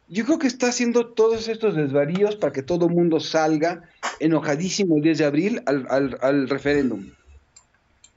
Yo 0.08 0.26
creo 0.26 0.38
que 0.38 0.48
está 0.48 0.68
haciendo 0.68 1.06
todos 1.06 1.48
estos 1.48 1.76
desvaríos 1.76 2.36
para 2.36 2.52
que 2.52 2.62
todo 2.62 2.86
el 2.86 2.94
mundo 2.94 3.20
salga 3.20 3.88
enojadísimo 4.18 4.96
el 4.96 5.02
10 5.02 5.18
de 5.18 5.24
abril 5.24 5.62
al, 5.66 6.48
referéndum. 6.48 7.08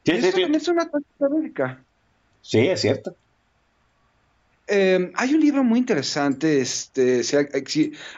Sí, 0.03 0.11
eso 0.11 0.31
también 0.31 0.55
es 0.55 0.67
una 0.67 0.89
táctica 0.89 1.79
Sí, 2.43 2.59
es 2.59 2.81
cierto. 2.81 3.15
Eh, 4.67 5.11
hay 5.15 5.33
un 5.33 5.41
libro 5.41 5.63
muy 5.63 5.79
interesante, 5.79 6.61
este, 6.61 7.23
si, 7.23 7.35
a 7.35 7.47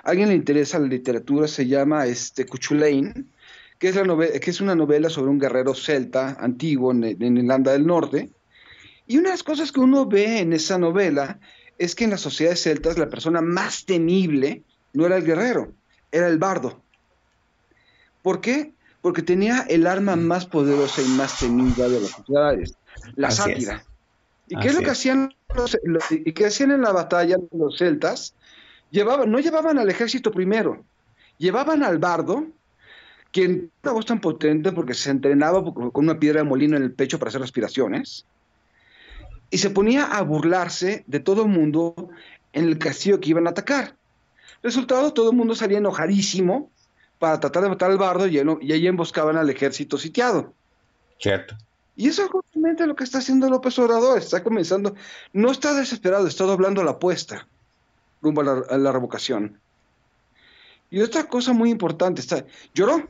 alguien 0.03 0.29
le 0.29 0.35
interesa 0.35 0.79
la 0.79 0.87
literatura, 0.87 1.47
se 1.47 1.65
llama 1.67 2.05
este, 2.05 2.45
Cuchulain, 2.45 3.31
que 3.79 3.89
es, 3.89 3.95
la 3.95 4.03
novela, 4.03 4.39
que 4.39 4.49
es 4.49 4.61
una 4.61 4.75
novela 4.75 5.09
sobre 5.09 5.31
un 5.31 5.39
guerrero 5.39 5.73
celta 5.73 6.37
antiguo 6.39 6.91
en, 6.91 7.03
en 7.03 7.37
Irlanda 7.37 7.71
del 7.71 7.85
Norte, 7.85 8.29
y 9.07 9.17
una 9.17 9.29
de 9.29 9.33
las 9.33 9.43
cosas 9.43 9.71
que 9.71 9.79
uno 9.79 10.05
ve 10.05 10.39
en 10.39 10.53
esa 10.53 10.77
novela 10.77 11.39
es 11.77 11.93
que 11.93 12.05
en 12.05 12.11
las 12.11 12.21
sociedades 12.21 12.63
celtas 12.63 12.97
la 12.97 13.09
persona 13.09 13.41
más 13.41 13.85
temible 13.85 14.63
no 14.93 15.05
era 15.05 15.17
el 15.17 15.23
guerrero, 15.23 15.73
era 16.11 16.27
el 16.27 16.39
bardo. 16.39 16.81
¿Por 18.23 18.41
qué? 18.41 18.73
Porque 19.01 19.21
tenía 19.21 19.65
el 19.69 19.85
arma 19.85 20.15
más 20.15 20.47
poderosa 20.47 21.01
y 21.01 21.09
más 21.09 21.39
temida 21.39 21.87
de 21.87 22.01
las 22.01 22.09
sociedades, 22.09 22.73
la 23.15 23.29
sátira. 23.29 23.83
¿Y 24.47 24.57
qué 24.59 24.67
es 24.67 24.75
lo 24.75 24.81
que 24.81 24.91
hacían 24.91 25.33
los, 25.55 25.77
y 26.11 26.33
qué 26.33 26.45
hacían 26.45 26.71
en 26.71 26.81
la 26.81 26.91
batalla 26.91 27.37
los 27.51 27.77
celtas? 27.77 28.35
Llevaban, 28.91 29.31
no 29.31 29.39
llevaban 29.39 29.79
al 29.79 29.89
ejército 29.89 30.31
primero, 30.31 30.83
llevaban 31.37 31.83
al 31.83 31.97
bardo, 31.97 32.45
quien 33.31 33.71
una 33.83 33.93
voz 33.93 34.05
tan 34.05 34.21
potente 34.21 34.71
porque 34.71 34.93
se 34.93 35.09
entrenaba 35.09 35.63
con 35.63 35.91
una 35.93 36.19
piedra 36.19 36.41
de 36.41 36.47
molino 36.47 36.77
en 36.77 36.83
el 36.83 36.93
pecho 36.93 37.19
para 37.19 37.29
hacer 37.29 37.41
respiraciones 37.41 38.25
y 39.49 39.57
se 39.57 39.69
ponía 39.69 40.05
a 40.05 40.21
burlarse 40.21 41.03
de 41.07 41.19
todo 41.19 41.43
el 41.43 41.49
mundo 41.49 41.95
en 42.53 42.65
el 42.65 42.77
castillo 42.77 43.19
que 43.19 43.29
iban 43.29 43.47
a 43.47 43.51
atacar. 43.51 43.95
Resultado, 44.63 45.13
todo 45.13 45.31
el 45.31 45.37
mundo 45.37 45.55
salía 45.55 45.77
enojadísimo 45.77 46.71
para 47.19 47.39
tratar 47.39 47.63
de 47.63 47.69
matar 47.69 47.91
al 47.91 47.97
bardo 47.97 48.27
y, 48.27 48.37
y 48.37 48.71
ahí 48.71 48.87
emboscaban 48.87 49.37
al 49.37 49.49
ejército 49.49 49.97
sitiado. 49.97 50.53
Cierto. 51.19 51.55
Y 51.95 52.09
eso 52.09 52.23
es 52.23 52.29
justamente 52.29 52.85
lo 52.87 52.95
que 52.95 53.03
está 53.03 53.19
haciendo 53.19 53.49
López 53.49 53.77
Obrador. 53.79 54.17
Está 54.17 54.43
comenzando, 54.43 54.95
no 55.33 55.51
está 55.51 55.73
desesperado, 55.73 56.27
está 56.27 56.43
doblando 56.43 56.83
la 56.83 56.91
apuesta 56.91 57.47
rumbo 58.21 58.41
a 58.41 58.77
la, 58.77 58.91
revocación. 58.91 59.59
Y 60.89 60.99
otra 61.01 61.27
cosa 61.27 61.53
muy 61.53 61.69
importante, 61.69 62.21
está, 62.21 62.45
lloró, 62.73 63.07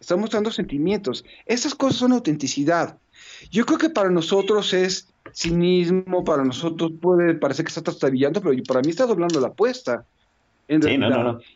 está 0.00 0.16
mostrando 0.16 0.50
sentimientos. 0.50 1.24
Esas 1.46 1.74
cosas 1.74 1.96
son 1.96 2.12
autenticidad. 2.12 2.98
Yo 3.50 3.64
creo 3.64 3.78
que 3.78 3.90
para 3.90 4.10
nosotros 4.10 4.72
es 4.72 5.08
cinismo, 5.32 6.24
para 6.24 6.44
nosotros 6.44 6.92
puede 7.00 7.34
parecer 7.34 7.64
que 7.64 7.70
está 7.70 7.82
trastabillando, 7.82 8.40
pero 8.40 8.54
para 8.64 8.82
mí 8.82 8.90
está 8.90 9.06
doblando 9.06 9.40
la 9.40 9.48
apuesta. 9.48 10.04
En 10.68 10.82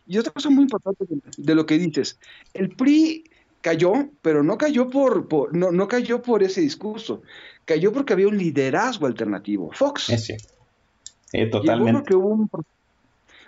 Y 0.07 0.17
otra 0.17 0.31
cosa 0.31 0.49
muy 0.49 0.63
importante 0.63 1.05
de, 1.37 1.55
lo 1.55 1.65
que 1.65 1.77
dices, 1.77 2.17
el 2.53 2.69
PRI 2.69 3.25
cayó, 3.61 3.93
pero 4.21 4.43
no 4.43 4.57
cayó 4.57 4.89
por, 4.89 5.53
no, 5.55 5.71
no, 5.71 5.87
cayó 5.87 6.21
por 6.21 6.43
ese 6.43 6.61
discurso, 6.61 7.21
cayó 7.65 7.91
porque 7.91 8.13
había 8.13 8.27
un 8.27 8.37
liderazgo 8.37 9.07
alternativo. 9.07 9.71
Fox. 9.73 10.11
Sí, 10.17 11.49
totalmente. 11.49 12.15
hubo 12.15 12.27
un 12.27 12.49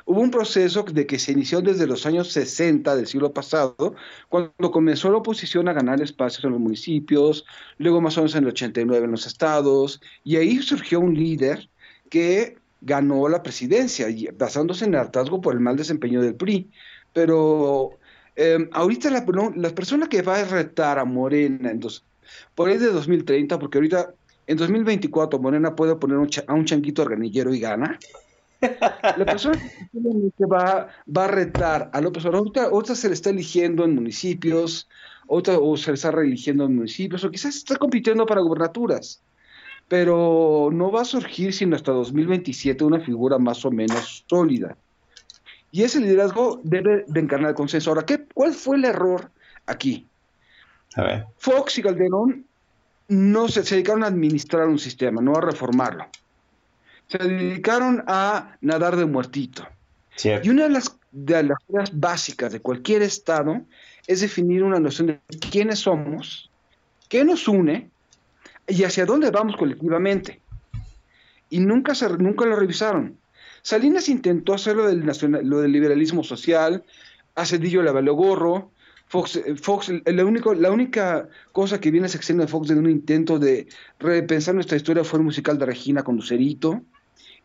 Hubo 0.06 0.19
un 0.19 0.32
proceso 0.32 0.84
de 0.84 1.08
que 1.08 1.17
se 1.17 1.32
inició 1.32 1.62
desde 1.62 1.88
los 1.88 2.06
años 2.06 2.30
60 2.34 2.95
del 2.95 3.08
siglo 3.08 3.32
pasado, 3.32 3.95
cuando 4.28 4.71
comenzó 4.71 5.10
la 5.10 5.17
oposición 5.17 5.69
a 5.69 5.73
ganar 5.73 6.02
espacios 6.02 6.43
en 6.43 6.52
los 6.52 6.60
municipios, 6.60 7.45
luego 7.78 8.02
más 8.02 8.17
o 8.17 8.21
menos 8.21 8.36
en 8.36 8.43
el 8.43 8.49
89 8.49 9.06
en 9.06 9.12
los 9.12 9.26
estados, 9.26 10.02
y 10.26 10.36
ahí 10.36 10.62
surgió 10.62 10.99
un 10.99 11.13
líder 11.13 11.69
que 12.10 12.58
ganó 12.82 13.30
la 13.30 13.43
presidencia, 13.43 14.08
basándose 14.38 14.84
en 14.84 14.93
el 14.93 14.99
hartazgo 14.99 15.39
por 15.39 15.54
el 15.54 15.62
mal 15.62 15.78
desempeño 15.78 16.21
del 16.21 16.36
PRI. 16.36 16.69
Pero 17.13 17.91
em, 18.36 18.69
ahorita 18.72 19.10
la, 19.10 19.69
persona 19.69 20.08
que 20.08 20.22
va 20.22 20.39
a 20.39 20.46
retar 20.46 21.00
a 21.00 21.06
Morena 21.06 21.72
en 21.72 21.80
por 22.56 22.69
ahí 22.69 22.78
de 22.78 22.88
2030, 22.88 23.60
porque 23.60 23.78
ahorita 23.78 24.13
en 24.48 24.58
2024 24.58 25.39
Morena 25.39 25.76
puede 25.76 25.96
poner 25.96 26.17
a 26.48 26.54
un 26.54 26.65
changuito 26.65 27.02
organillero 27.02 27.54
y 27.54 27.60
gana. 27.60 28.00
La 29.17 29.26
persona 29.26 29.60
que 30.38 30.46
va, 30.46 30.88
va 31.06 31.26
a 31.26 31.28
retar 31.28 31.89
a 31.93 32.02
López 32.02 32.26
Obrador, 32.26 32.58
ahorita, 32.58 32.96
se 32.96 33.08
le 33.10 33.13
está 33.13 33.30
eligiendo 33.30 33.84
en 33.84 33.96
municipios, 33.96 34.88
otra, 35.28 35.60
o 35.60 35.76
se 35.78 35.91
le 35.91 35.96
está 35.96 36.12
reeligiendo 36.12 36.65
en 36.65 36.76
municipios, 36.76 37.24
o 37.24 37.32
quizás 37.32 37.56
está 37.56 37.76
compitiendo 37.76 38.26
para 38.26 38.41
gubernaturas, 38.41 39.22
pero 39.88 40.69
no 40.72 40.91
va 40.91 41.02
a 41.02 41.06
surgir 41.06 41.54
sino 41.54 41.76
hasta 41.76 41.91
2027 41.91 42.84
una 42.84 43.00
figura 43.02 43.38
más 43.38 43.65
o 43.65 43.72
menos 43.72 44.24
sólida. 44.30 44.78
Y 45.74 45.84
ese 45.84 46.00
liderazgo 46.00 46.62
debe 46.64 47.04
de 47.06 47.20
encarnar 47.20 47.50
el 47.50 47.56
consenso. 47.56 47.90
Ahora, 47.90 48.06
¿qué, 48.06 48.24
¿cuál 48.34 48.54
fue 48.54 48.78
el 48.78 48.86
error 48.86 49.30
aquí? 49.66 50.08
Fox 51.38 51.80
y 51.80 51.82
Calderón 51.82 52.46
no 53.10 53.50
se 53.50 53.64
dedicaron 53.64 54.06
a 54.06 54.08
administrar 54.08 54.70
un 54.70 54.80
sistema, 54.80 55.22
no 55.22 55.36
a 55.36 55.42
reformarlo 55.42 56.06
se 57.08 57.18
dedicaron 57.18 58.04
a 58.08 58.56
nadar 58.62 58.96
de 58.96 59.06
muertito. 59.06 59.68
Y 60.24 60.50
una 60.50 60.64
de 60.64 60.70
las, 60.70 60.96
de 61.12 61.44
las 61.44 61.58
cosas 61.68 62.00
básicas 62.00 62.52
de 62.52 62.60
cualquier 62.60 63.02
Estado 63.02 63.62
es 64.08 64.22
definir 64.22 64.64
una 64.64 64.80
noción 64.80 65.08
de 65.08 65.20
quiénes 65.52 65.80
somos, 65.80 66.50
qué 67.10 67.24
nos 67.24 67.48
une 67.48 67.90
y 68.68 68.84
hacia 68.84 69.06
dónde 69.06 69.32
vamos 69.32 69.56
colectivamente. 69.58 70.40
Y 71.50 71.60
nunca, 71.60 71.94
se, 71.96 72.10
nunca 72.10 72.46
lo 72.46 72.56
revisaron. 72.56 73.18
Salinas 73.63 74.10
intentó 74.10 74.54
hacer 74.54 74.76
lo 74.76 74.86
del, 74.86 75.06
nacional, 75.06 75.45
lo 75.45 75.62
del 75.62 75.71
liberalismo 75.71 76.23
social, 76.23 76.84
a 77.34 77.45
Cedillo 77.45 77.82
le 77.82 77.91
valió 77.91 78.13
gorro, 78.13 78.71
Fox, 79.08 79.38
eh, 79.38 79.56
Fox 79.56 79.91
la, 80.06 80.26
único, 80.26 80.54
la 80.54 80.71
única 80.71 81.30
cosa 81.52 81.80
que 81.80 81.89
viene 81.89 82.08
a 82.08 82.10
sexenio 82.10 82.41
de 82.41 82.47
Fox 82.47 82.67
de 82.67 82.76
un 82.76 82.89
intento 82.89 83.39
de 83.39 83.67
repensar 83.99 84.54
nuestra 84.54 84.78
historia 84.78 85.04
fue 85.04 85.19
el 85.19 85.26
musical 85.26 85.58
de 85.58 85.65
Regina 85.65 86.04
con 86.04 86.17
Lucerito. 86.17 86.82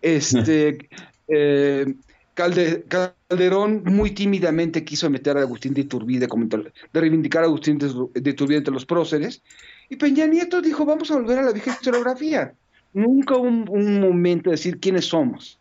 Este, 0.03 0.89
eh, 1.29 1.95
Calderón 2.35 3.83
muy 3.85 4.11
tímidamente 4.11 4.85
quiso 4.85 5.11
meter 5.11 5.37
a 5.37 5.43
Agustín 5.43 5.75
de 5.75 5.83
Iturbide, 5.83 6.27
de 6.27 7.01
reivindicar 7.01 7.43
a 7.43 7.47
Agustín 7.47 7.79
de 7.79 8.31
Iturbide 8.31 8.59
entre 8.59 8.75
los 8.75 8.87
próceres, 8.87 9.43
y 9.89 9.97
Peña 9.97 10.27
Nieto 10.27 10.61
dijo, 10.61 10.85
vamos 10.85 11.11
a 11.11 11.15
volver 11.15 11.39
a 11.39 11.43
la 11.43 11.53
vieja 11.53 11.73
historiografía. 11.73 12.55
Nunca 12.93 13.37
un, 13.37 13.69
un 13.69 14.01
momento 14.01 14.51
de 14.51 14.57
decir 14.57 14.79
quiénes 14.79 15.07
somos. 15.07 15.59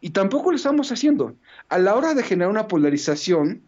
Y 0.00 0.10
tampoco 0.10 0.50
lo 0.50 0.56
estamos 0.56 0.92
haciendo. 0.92 1.34
A 1.68 1.78
la 1.78 1.94
hora 1.94 2.14
de 2.14 2.22
generar 2.22 2.50
una 2.50 2.68
polarización, 2.68 3.62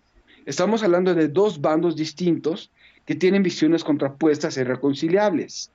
estamos 0.46 0.82
hablando 0.82 1.14
de 1.14 1.28
dos 1.28 1.60
bandos 1.60 1.96
distintos 1.96 2.70
que 3.04 3.14
tienen 3.14 3.42
visiones 3.42 3.82
contrapuestas 3.82 4.56
e 4.56 4.60
irreconciliables. 4.60 5.70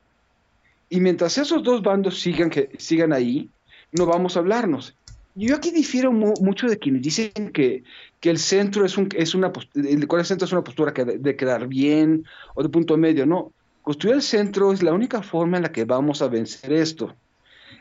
Y 0.89 0.99
mientras 0.99 1.37
esos 1.37 1.63
dos 1.63 1.81
bandos 1.81 2.19
sigan, 2.19 2.49
que, 2.49 2.69
sigan 2.77 3.11
ahí, 3.11 3.49
no 3.91 4.05
vamos 4.05 4.35
a 4.35 4.39
hablarnos. 4.39 4.95
Yo 5.37 5.55
aquí 5.55 5.71
difiero 5.71 6.13
mucho 6.13 6.67
de 6.67 6.79
quienes 6.79 7.01
dicen 7.01 7.51
que, 7.51 7.83
que 8.21 8.29
el 8.29 8.37
centro 8.37 8.85
es, 8.85 8.97
un, 8.97 9.09
es 9.17 9.35
una 9.35 9.51
el, 9.73 10.07
centro 10.25 10.45
es 10.45 10.51
una 10.53 10.63
postura 10.63 10.93
que 10.93 11.03
de, 11.03 11.35
quedar 11.35 11.67
bien 11.67 12.23
o 12.53 12.63
de 12.63 12.69
punto 12.69 12.95
medio. 12.95 13.25
No, 13.25 13.51
construir 13.81 14.15
el 14.15 14.21
centro 14.21 14.71
es 14.71 14.81
la 14.81 14.93
única 14.93 15.21
forma 15.21 15.57
en 15.57 15.63
la 15.63 15.73
que 15.73 15.83
vamos 15.83 16.21
a 16.21 16.29
vencer 16.29 16.71
esto. 16.71 17.13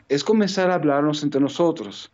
Es 0.09 0.23
comenzar 0.23 0.69
a 0.69 0.75
hablarnos 0.75 1.23
entre 1.23 1.39
nosotros. 1.39 2.11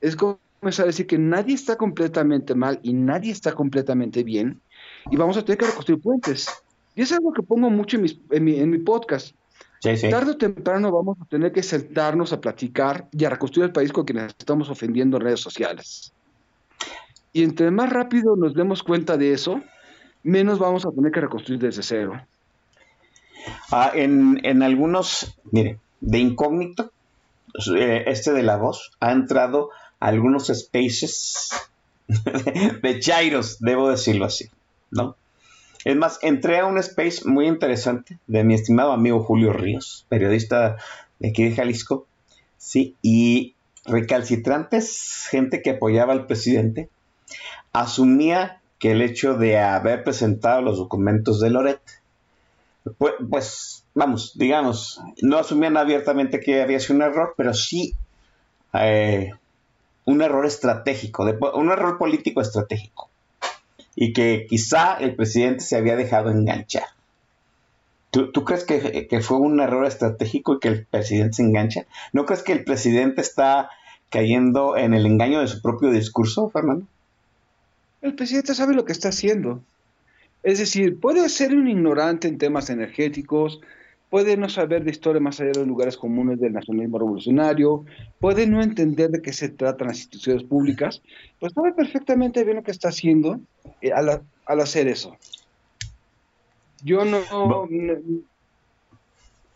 Es 0.00 0.16
comenzar 0.16 0.84
a 0.84 0.86
decir 0.86 1.06
que 1.06 1.18
nadie 1.18 1.54
está 1.54 1.76
completamente 1.76 2.54
mal 2.54 2.80
y 2.82 2.92
nadie 2.92 3.32
está 3.32 3.52
completamente 3.52 4.22
bien 4.22 4.60
y 5.10 5.16
vamos 5.16 5.36
a 5.36 5.44
tener 5.44 5.58
que 5.58 5.66
reconstruir 5.66 6.00
puentes. 6.00 6.48
Y 6.94 7.02
es 7.02 7.12
algo 7.12 7.32
que 7.32 7.42
pongo 7.42 7.70
mucho 7.70 7.96
en, 7.96 8.06
en, 8.30 8.44
mi, 8.44 8.58
en 8.58 8.70
mi 8.70 8.78
podcast. 8.78 9.34
Tarde 9.80 10.32
o 10.32 10.36
temprano 10.36 10.90
vamos 10.90 11.18
a 11.20 11.24
tener 11.26 11.52
que 11.52 11.62
sentarnos 11.62 12.32
a 12.32 12.40
platicar 12.40 13.08
y 13.12 13.24
a 13.24 13.30
reconstruir 13.30 13.66
el 13.66 13.72
país 13.72 13.92
con 13.92 14.04
quienes 14.04 14.34
estamos 14.36 14.68
ofendiendo 14.70 15.16
en 15.16 15.22
redes 15.22 15.40
sociales. 15.40 16.12
Y 17.32 17.44
entre 17.44 17.70
más 17.70 17.90
rápido 17.90 18.34
nos 18.34 18.54
demos 18.54 18.82
cuenta 18.82 19.16
de 19.16 19.32
eso, 19.32 19.60
menos 20.24 20.58
vamos 20.58 20.84
a 20.84 20.90
tener 20.90 21.12
que 21.12 21.20
reconstruir 21.20 21.60
desde 21.60 21.82
cero. 21.82 22.20
Ah, 23.70 23.92
en, 23.94 24.40
en, 24.44 24.62
algunos, 24.62 25.38
mire, 25.52 25.78
de 26.00 26.18
incógnito, 26.18 26.90
eh, 27.76 28.04
este 28.06 28.32
de 28.32 28.42
la 28.42 28.56
voz 28.56 28.90
ha 28.98 29.12
entrado 29.12 29.70
algunos 30.00 30.46
spaces 30.48 31.50
de 32.82 33.00
Chairos, 33.00 33.58
debo 33.60 33.90
decirlo 33.90 34.24
así, 34.24 34.48
¿no? 34.90 35.16
Es 35.84 35.96
más, 35.96 36.18
entré 36.22 36.58
a 36.58 36.66
un 36.66 36.78
space 36.78 37.22
muy 37.24 37.46
interesante 37.46 38.18
de 38.26 38.44
mi 38.44 38.54
estimado 38.54 38.92
amigo 38.92 39.22
Julio 39.22 39.52
Ríos, 39.52 40.06
periodista 40.08 40.76
de 41.18 41.28
aquí 41.28 41.44
de 41.44 41.54
Jalisco, 41.54 42.06
sí, 42.56 42.96
y 43.00 43.54
recalcitrantes, 43.84 45.28
gente 45.30 45.62
que 45.62 45.70
apoyaba 45.70 46.12
al 46.12 46.26
presidente, 46.26 46.88
asumía 47.72 48.60
que 48.78 48.92
el 48.92 49.02
hecho 49.02 49.34
de 49.34 49.58
haber 49.58 50.04
presentado 50.04 50.62
los 50.62 50.78
documentos 50.78 51.40
de 51.40 51.50
Loret, 51.50 51.80
pues, 52.96 53.14
pues 53.28 53.84
vamos, 53.94 54.32
digamos, 54.36 55.00
no 55.22 55.38
asumían 55.38 55.76
abiertamente 55.76 56.40
que 56.40 56.62
había 56.62 56.80
sido 56.80 56.96
un 56.96 57.02
error, 57.02 57.34
pero 57.36 57.54
sí 57.54 57.94
eh, 58.72 59.32
un 60.08 60.22
error 60.22 60.46
estratégico, 60.46 61.24
un 61.54 61.70
error 61.70 61.98
político 61.98 62.40
estratégico 62.40 63.10
y 63.94 64.14
que 64.14 64.46
quizá 64.48 64.94
el 64.94 65.14
presidente 65.14 65.60
se 65.60 65.76
había 65.76 65.96
dejado 65.96 66.30
enganchar. 66.30 66.86
¿Tú, 68.10 68.32
crees 68.42 68.64
que, 68.64 69.20
fue 69.20 69.36
un 69.36 69.60
error 69.60 69.84
estratégico 69.84 70.54
y 70.54 70.60
que 70.60 70.68
el 70.68 70.86
presidente 70.86 71.34
se 71.34 71.42
engancha? 71.42 71.84
¿No 72.14 72.24
crees 72.24 72.42
que 72.42 72.52
el 72.52 72.64
presidente 72.64 73.20
está 73.20 73.68
cayendo 74.08 74.78
en 74.78 74.94
el 74.94 75.04
engaño 75.04 75.40
de 75.40 75.46
su 75.46 75.60
propio 75.60 75.90
discurso, 75.90 76.48
Fernando? 76.48 76.86
El 78.00 78.14
presidente 78.14 78.54
sabe 78.54 78.72
lo 78.72 78.86
que 78.86 78.92
está 78.92 79.10
haciendo. 79.10 79.60
Es 80.42 80.58
decir, 80.58 80.98
puede 80.98 81.28
ser 81.28 81.54
un 81.54 81.68
ignorante 81.68 82.28
en 82.28 82.38
temas 82.38 82.70
energéticos, 82.70 83.60
puede 84.10 84.36
no 84.36 84.48
saber 84.48 84.84
de 84.84 84.90
historia 84.90 85.20
más 85.20 85.40
allá 85.40 85.50
de 85.52 85.58
los 85.60 85.68
lugares 85.68 85.96
comunes 85.96 86.40
del 86.40 86.52
nacionalismo 86.52 86.98
revolucionario, 86.98 87.84
puede 88.20 88.46
no 88.46 88.62
entender 88.62 89.10
de 89.10 89.20
qué 89.20 89.32
se 89.32 89.48
tratan 89.48 89.88
las 89.88 89.98
instituciones 89.98 90.44
públicas, 90.44 91.02
pues 91.40 91.52
sabe 91.52 91.72
perfectamente 91.72 92.44
bien 92.44 92.56
lo 92.56 92.62
que 92.62 92.70
está 92.70 92.88
haciendo 92.88 93.40
eh, 93.82 93.92
al, 93.92 94.60
hacer 94.60 94.88
eso. 94.88 95.16
Yo 96.82 97.04
no, 97.04 97.68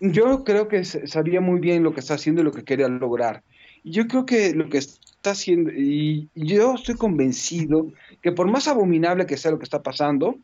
Yo 0.00 0.44
creo 0.44 0.68
que 0.68 0.84
sabía 0.84 1.40
muy 1.40 1.60
bien 1.60 1.82
lo 1.82 1.94
que 1.94 2.00
está 2.00 2.14
haciendo 2.14 2.42
y 2.42 2.44
lo 2.44 2.52
que 2.52 2.64
quería 2.64 2.88
lograr. 2.88 3.42
Y 3.84 3.92
yo 3.92 4.06
creo 4.06 4.26
que 4.26 4.54
lo 4.54 4.68
que 4.68 4.78
está 4.78 5.30
haciendo, 5.30 5.70
y 5.72 6.28
yo 6.34 6.74
estoy 6.74 6.96
convencido 6.96 7.86
que 8.20 8.32
por 8.32 8.48
más 8.48 8.68
abominable 8.68 9.26
que 9.26 9.36
sea 9.36 9.52
lo 9.52 9.58
que 9.58 9.64
está 9.64 9.82
pasando, 9.82 10.36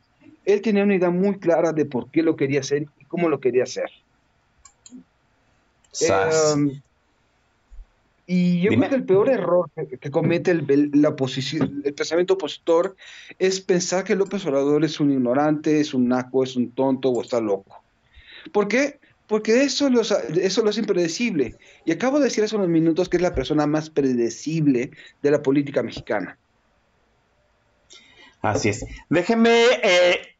él 0.45 0.63
tenía 0.63 0.85
una 0.85 0.95
idea 0.95 1.11
muy 1.11 1.39
clara 1.39 1.73
de 1.73 1.85
por 1.85 2.11
qué 2.11 2.23
lo 2.23 2.37
quería 2.37 2.61
hacer 2.61 2.87
y 3.19 3.21
cómo 3.21 3.29
lo 3.29 3.41
quería 3.41 3.65
hacer. 3.65 3.91
Em, 6.01 6.81
y 8.27 8.61
yo 8.61 8.71
creo 8.71 8.89
que 8.91 8.95
el 8.95 9.05
peor 9.05 9.31
error 9.31 9.71
que, 9.75 10.11
comete 10.11 10.51
el, 10.51 10.91
la 10.93 11.09
oposición, 11.09 11.83
el 11.85 11.95
pensamiento 11.95 12.35
opositor 12.35 12.95
es 13.39 13.61
pensar 13.61 14.05
que 14.05 14.15
López 14.15 14.45
Obrador 14.47 14.85
es 14.85 15.01
un 15.01 15.11
ignorante, 15.11 15.81
es 15.81 15.95
un 15.95 16.09
naco, 16.09 16.45
es 16.45 16.55
un 16.55 16.71
tonto 16.73 17.09
o 17.09 17.23
está 17.23 17.41
loco. 17.41 17.83
¿Por 18.53 18.69
qué? 18.69 19.01
Porque 19.27 19.63
eso, 19.63 19.89
eso 19.89 20.63
lo 20.63 20.71
hace 20.71 20.81
impredecible. 20.81 21.55
Y 21.85 21.93
acabo 21.93 22.19
de 22.19 22.25
decir 22.25 22.45
hace 22.45 22.57
unos 22.57 22.69
minutos 22.69 23.09
que 23.09 23.17
es 23.17 23.23
la 23.23 23.35
persona 23.35 23.67
más 23.67 23.91
predecible 23.91 24.91
de 25.23 25.31
la 25.31 25.43
política 25.43 25.83
mexicana. 25.83 26.39
Así 28.43 28.69
es. 28.69 28.85
Déjeme 29.11 29.65
eh, 29.83 30.38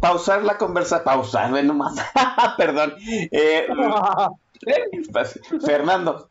pausar 0.00 0.42
la 0.44 0.58
conversación, 0.58 1.04
pausar, 1.04 1.50
bueno, 1.50 1.74
más, 1.74 1.94
perdón. 2.56 2.94
Eh, 3.00 3.66
Fernando, 5.64 6.28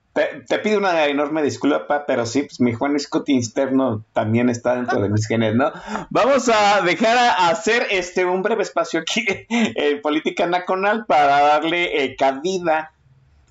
te, 0.48 0.60
pido 0.60 0.80
una 0.80 1.06
enorme 1.06 1.44
disculpa, 1.44 2.06
pero 2.06 2.26
sí, 2.26 2.44
pues 2.44 2.60
mi 2.60 2.74
Juan 2.74 3.00
Scott 3.00 3.30
interno 3.30 4.04
también 4.14 4.50
está 4.50 4.76
dentro 4.76 5.00
de 5.00 5.10
mis 5.10 5.28
genes, 5.28 5.56
¿no? 5.56 5.72
Vamos 6.10 6.50
a 6.50 6.82
dejar 6.82 7.18
a, 7.18 7.50
hacer 7.50 7.88
este 7.92 8.26
un 8.26 8.42
breve 8.42 8.64
espacio 8.64 9.00
aquí 9.00 9.26
en 9.50 10.02
Política 10.02 10.48
Nacional 10.48 11.06
para 11.06 11.42
darle 11.42 12.04
eh, 12.04 12.16
cabida 12.16 12.94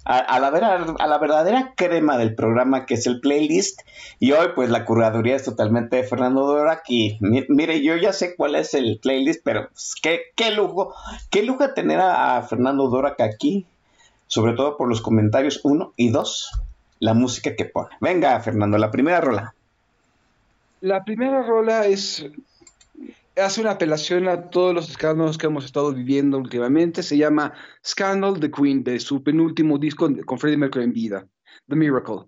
a, 0.06 0.38
la 0.38 0.48
a, 0.48 1.06
la 1.06 1.18
verdadera 1.18 1.72
crema 1.74 2.16
del 2.16 2.34
programa 2.34 2.86
que 2.86 2.94
es 2.94 3.06
el 3.06 3.20
playlist. 3.20 3.80
Y 4.20 4.32
hoy 4.32 4.48
pues 4.54 4.70
la 4.70 4.84
curaduría 4.84 5.36
es 5.36 5.44
totalmente 5.44 5.96
de 5.96 6.04
Fernando 6.04 6.46
Dorak 6.46 6.84
y 6.88 7.18
mire, 7.20 7.82
yo 7.82 7.96
ya 7.96 8.12
sé 8.12 8.36
cuál 8.36 8.54
es 8.54 8.74
el 8.74 9.00
playlist, 9.02 9.40
pero 9.44 9.68
pues, 9.68 9.94
qué, 10.00 10.20
qué, 10.36 10.52
lujo, 10.52 10.94
qué 11.30 11.42
lujo 11.42 11.72
tener 11.74 12.00
a, 12.00 12.40
Fernando 12.42 12.88
Dorak 12.88 13.20
aquí, 13.20 13.66
sobre 14.28 14.52
todo 14.52 14.76
por 14.76 14.88
los 14.88 15.00
comentarios 15.00 15.60
uno 15.64 15.92
y 15.96 16.10
dos, 16.10 16.52
la 17.00 17.14
música 17.14 17.56
que 17.56 17.64
pone. 17.64 17.90
Venga 18.00 18.38
Fernando, 18.40 18.78
la 18.78 18.90
primera 18.90 19.20
rola. 19.20 19.54
La 20.80 21.04
primera 21.04 21.42
rola 21.42 21.86
es 21.86 22.24
hace 23.36 23.60
una 23.60 23.72
apelación 23.72 24.28
a 24.28 24.50
todos 24.50 24.74
los 24.74 24.88
escándalos 24.88 25.38
que 25.38 25.46
hemos 25.46 25.64
estado 25.64 25.92
viviendo 25.92 26.38
últimamente. 26.38 27.02
Se 27.02 27.16
llama 27.16 27.52
Scandal 27.84 28.40
the 28.40 28.50
Queen, 28.50 28.82
de 28.82 28.98
su 28.98 29.22
penúltimo 29.22 29.78
disco 29.78 30.08
con 30.24 30.38
Freddie 30.38 30.58
Mercury 30.58 30.84
en 30.84 30.92
vida, 30.92 31.28
The 31.68 31.76
Miracle. 31.76 32.24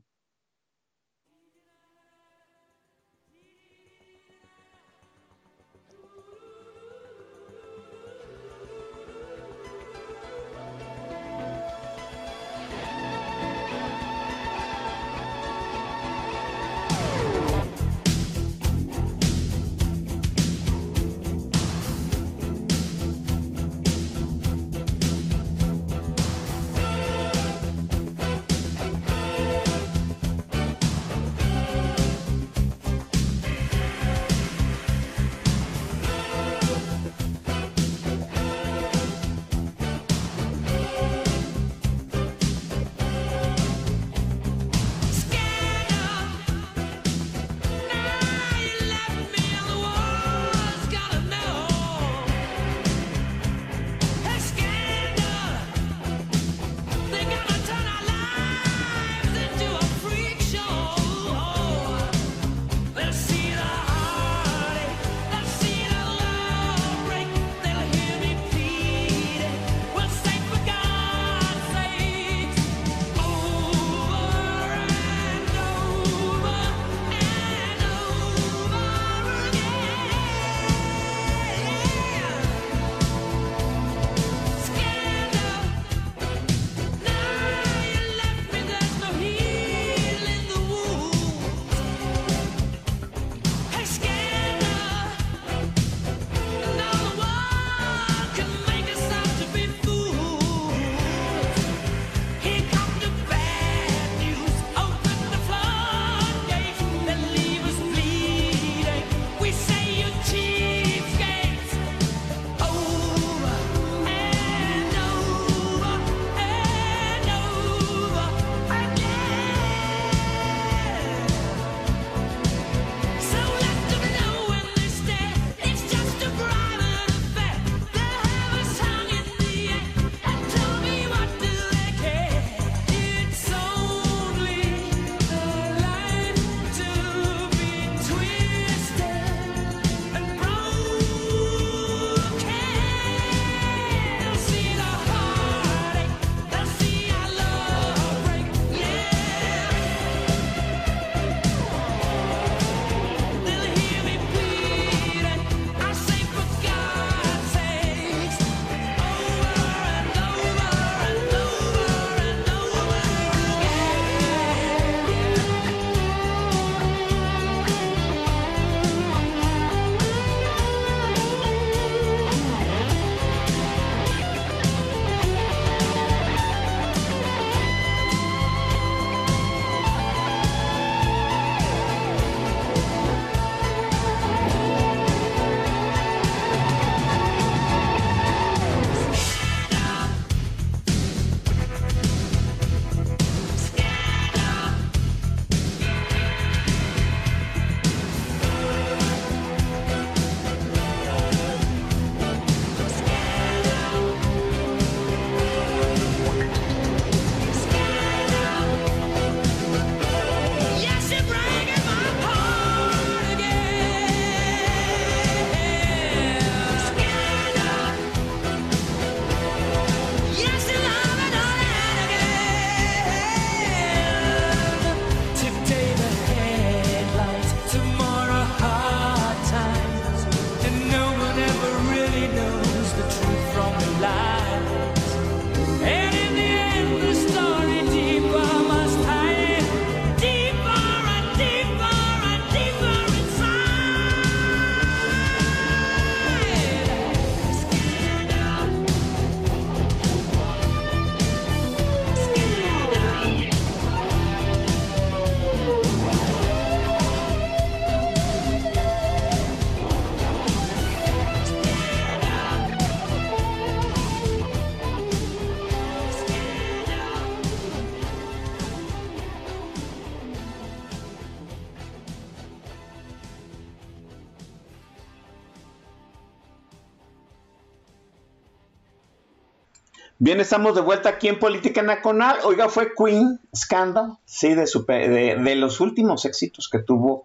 Bien, 280.29 280.41
estamos 280.41 280.75
de 280.75 280.83
vuelta 280.83 281.09
aquí 281.09 281.29
en 281.29 281.39
Política 281.39 281.81
Nacional. 281.81 282.37
Oiga, 282.45 282.69
fue 282.69 282.93
Queen 282.95 283.41
Scandal, 283.57 284.19
sí, 284.27 284.53
de, 284.53 285.55
los 285.57 285.81
últimos 285.81 286.27
éxitos 286.27 286.69
que 286.69 286.81
tuvo 286.81 287.25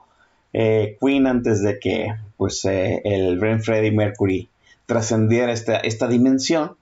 eh, 0.53 0.97
Queen 1.01 1.27
antes 1.27 1.61
de 1.61 1.79
que 1.79 2.15
pues 2.37 2.63
eh, 2.63 3.01
el 3.03 3.41
Ren 3.41 3.61
Freddie 3.61 3.91
Mercury 3.91 4.47
trascendiera 4.85 5.51
esta, 5.51 6.07
dimensión. 6.07 6.77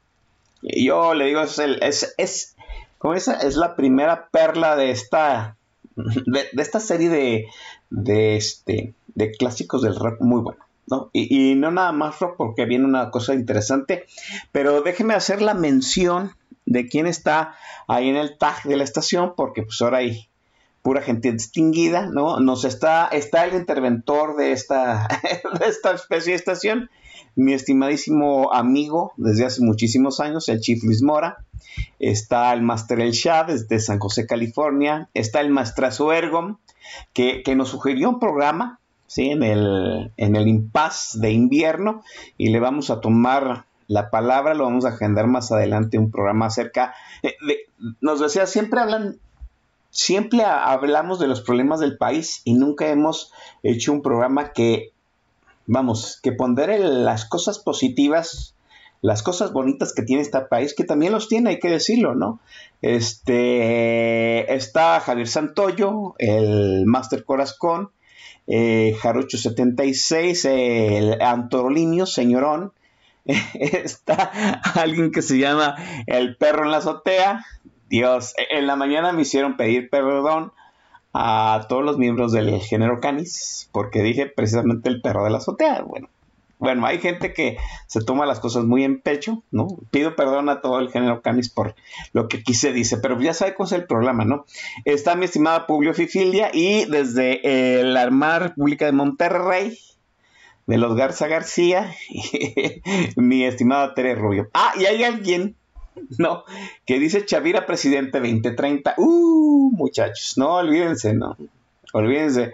Yo 0.62 1.16
le 1.16 1.26
digo, 1.26 1.42
es, 1.42 2.14
es 2.20 3.56
la 3.56 3.76
primera 3.76 4.28
perla 4.28 4.76
de 4.76 4.92
esta, 4.92 5.58
de, 5.96 6.50
esta 6.56 6.80
serie 6.80 7.10
de, 7.10 7.48
de, 7.90 8.36
este, 8.36 8.94
de 9.16 9.32
clásicos 9.32 9.82
del 9.82 9.96
rock 9.96 10.22
muy 10.22 10.42
bueno. 10.88 11.10
Y, 11.14 11.56
no 11.56 11.72
nada 11.72 11.92
más 11.92 12.16
porque 12.38 12.66
viene 12.66 12.86
una 12.86 13.12
cosa 13.12 13.34
interesante, 13.34 14.06
pero 14.52 14.82
déjeme 14.82 15.14
hacer 15.14 15.42
la 15.42 15.54
mención 15.54 16.32
de 16.66 16.88
quién 16.88 17.08
está 17.08 17.56
ahí 17.88 18.10
en 18.10 18.16
el 18.16 18.38
tag 18.38 18.64
de 18.64 18.78
la 18.78 18.84
estación, 18.84 19.34
porque 19.36 19.64
pues 19.64 19.82
ahora 19.82 20.00
hay 20.00 20.30
pura 20.82 21.02
gente 21.02 21.32
distinguida, 21.32 22.08
¿no? 22.08 22.40
Nos 22.40 22.66
está, 22.66 23.08
está 23.08 23.46
el 23.46 23.56
interventor 23.56 24.36
de 24.36 24.52
esta, 24.52 25.08
esta 25.66 25.92
especie 25.92 26.32
de 26.32 26.38
estación, 26.38 26.90
mi 27.36 27.54
estimadísimo 27.54 28.54
amigo 28.54 29.14
desde 29.18 29.46
hace 29.46 29.62
muchísimos 29.62 30.20
años, 30.20 30.50
el 30.50 30.60
Chief 30.60 30.84
Luis 30.84 31.02
Mora, 31.02 31.46
está 32.00 32.52
el 32.54 32.62
Master 32.62 33.00
El 33.00 33.12
Shah 33.12 33.46
desde 33.46 33.80
San 33.80 34.00
José, 34.00 34.26
California, 34.26 35.10
está 35.14 35.40
el 35.40 35.52
Maestrazo 35.52 36.12
Ergom, 36.12 36.58
que, 37.14 37.44
que 37.44 37.56
nos 37.56 37.70
sugirió 37.70 38.10
un 38.10 38.20
programa 38.20 38.81
¿sí? 39.12 39.30
en, 39.30 39.44
el, 39.44 40.14
en 40.16 40.38
el 40.38 40.48
impasse 40.48 41.20
de 41.20 41.32
invierno 41.32 42.02
y 42.38 42.50
le 42.50 42.62
vamos 42.62 42.90
a 42.90 43.02
tomar 43.02 43.66
la 43.88 44.10
palabra, 44.10 44.54
lo 44.54 44.64
vamos 44.64 44.86
a 44.86 44.90
agendar 44.90 45.28
más 45.28 45.52
adelante 45.52 45.98
un 45.98 46.12
programa 46.12 46.46
acerca 46.46 46.94
de, 47.22 47.36
nos 48.00 48.22
decía, 48.22 48.48
siempre 48.48 48.80
hablan, 48.80 49.18
siempre 49.90 50.46
hablamos 50.46 51.20
de 51.20 51.28
los 51.28 51.42
problemas 51.42 51.82
del 51.82 51.98
país 51.98 52.42
y 52.46 52.54
nunca 52.54 52.88
hemos 52.88 53.34
hecho 53.64 53.92
un 53.92 54.02
programa 54.02 54.54
que, 54.54 54.94
vamos, 55.66 56.18
que 56.24 56.32
pondere 56.32 56.80
las 56.80 57.26
cosas 57.26 57.60
positivas, 57.60 58.56
las 59.02 59.24
cosas 59.24 59.52
bonitas 59.52 59.92
que 59.92 60.04
tiene 60.04 60.22
este 60.22 60.40
país, 60.40 60.74
que 60.74 60.86
también 60.86 61.12
los 61.12 61.28
tiene, 61.28 61.50
hay 61.50 61.60
que 61.60 61.70
decirlo, 61.70 62.16
¿no? 62.16 62.40
Este, 62.82 64.54
está 64.56 65.02
Javier 65.02 65.28
Santoyo, 65.28 66.16
el 66.18 66.86
Master 66.86 67.26
Corazón, 67.26 67.92
eh, 68.48 68.96
Jarocho 69.00 69.38
76, 69.38 70.46
el 70.46 71.22
Antorolinio, 71.22 72.06
señorón. 72.06 72.74
Está 73.26 74.62
alguien 74.76 75.12
que 75.12 75.22
se 75.22 75.38
llama 75.38 75.76
El 76.08 76.36
Perro 76.38 76.64
en 76.66 76.72
la 76.72 76.78
Azotea. 76.78 77.46
Dios, 77.90 78.34
en 78.50 78.68
la 78.68 78.76
mañana 78.76 79.12
me 79.12 79.24
hicieron 79.24 79.58
pedir 79.58 79.90
perdón 79.90 80.54
a 81.14 81.66
todos 81.68 81.84
los 81.84 81.98
miembros 81.98 82.32
del 82.32 82.60
género 82.62 83.00
Canis, 83.02 83.70
porque 83.72 84.02
dije 84.02 84.28
precisamente 84.28 84.90
el 84.90 85.02
perro 85.02 85.26
de 85.26 85.30
la 85.30 85.38
azotea. 85.38 85.82
Bueno, 85.82 86.10
bueno, 86.62 86.86
hay 86.86 87.00
gente 87.00 87.34
que 87.34 87.58
se 87.88 88.04
toma 88.04 88.28
las 88.28 88.40
cosas 88.40 88.66
muy 88.66 88.84
en 88.84 89.02
pecho, 89.02 89.44
¿no? 89.50 89.68
Pido 89.90 90.16
perdón 90.16 90.48
a 90.48 90.62
todo 90.62 90.80
el 90.80 90.92
género 90.92 91.24
Canis 91.24 91.50
por 91.50 91.74
lo 92.14 92.28
que 92.28 92.44
quise, 92.44 92.72
dice, 92.72 92.98
pero 92.98 93.20
ya 93.20 93.34
sabe 93.34 93.56
cuál 93.56 93.66
es 93.66 93.74
el 93.74 93.86
problema, 93.86 94.26
¿no? 94.26 94.46
Está 94.86 95.16
mi 95.16 95.26
estimada 95.26 95.66
Publio 95.66 95.96
Fifilia 95.96 96.52
y 96.54 96.86
desde 96.86 97.84
la 97.84 98.04
Armada 98.04 98.38
República 98.38 98.86
de 98.86 98.92
Monterrey, 98.92 99.76
de 100.68 100.78
los 100.78 100.96
Garza 100.96 101.26
García, 101.26 101.96
mi 103.16 103.44
estimada 103.44 103.96
Tere 103.96 104.14
Rubio. 104.14 104.48
Ah, 104.54 104.74
y 104.80 104.86
hay 104.86 105.04
alguien, 105.04 105.56
¿no? 106.20 106.44
Que 106.86 107.00
dice 107.00 107.26
Chavira 107.26 107.66
Presidente 107.66 108.20
2030. 108.20 108.94
Uh, 108.98 109.72
muchachos, 109.72 110.38
no 110.38 110.58
olvídense, 110.58 111.16
¿no? 111.16 111.36
Olvídense. 111.92 112.54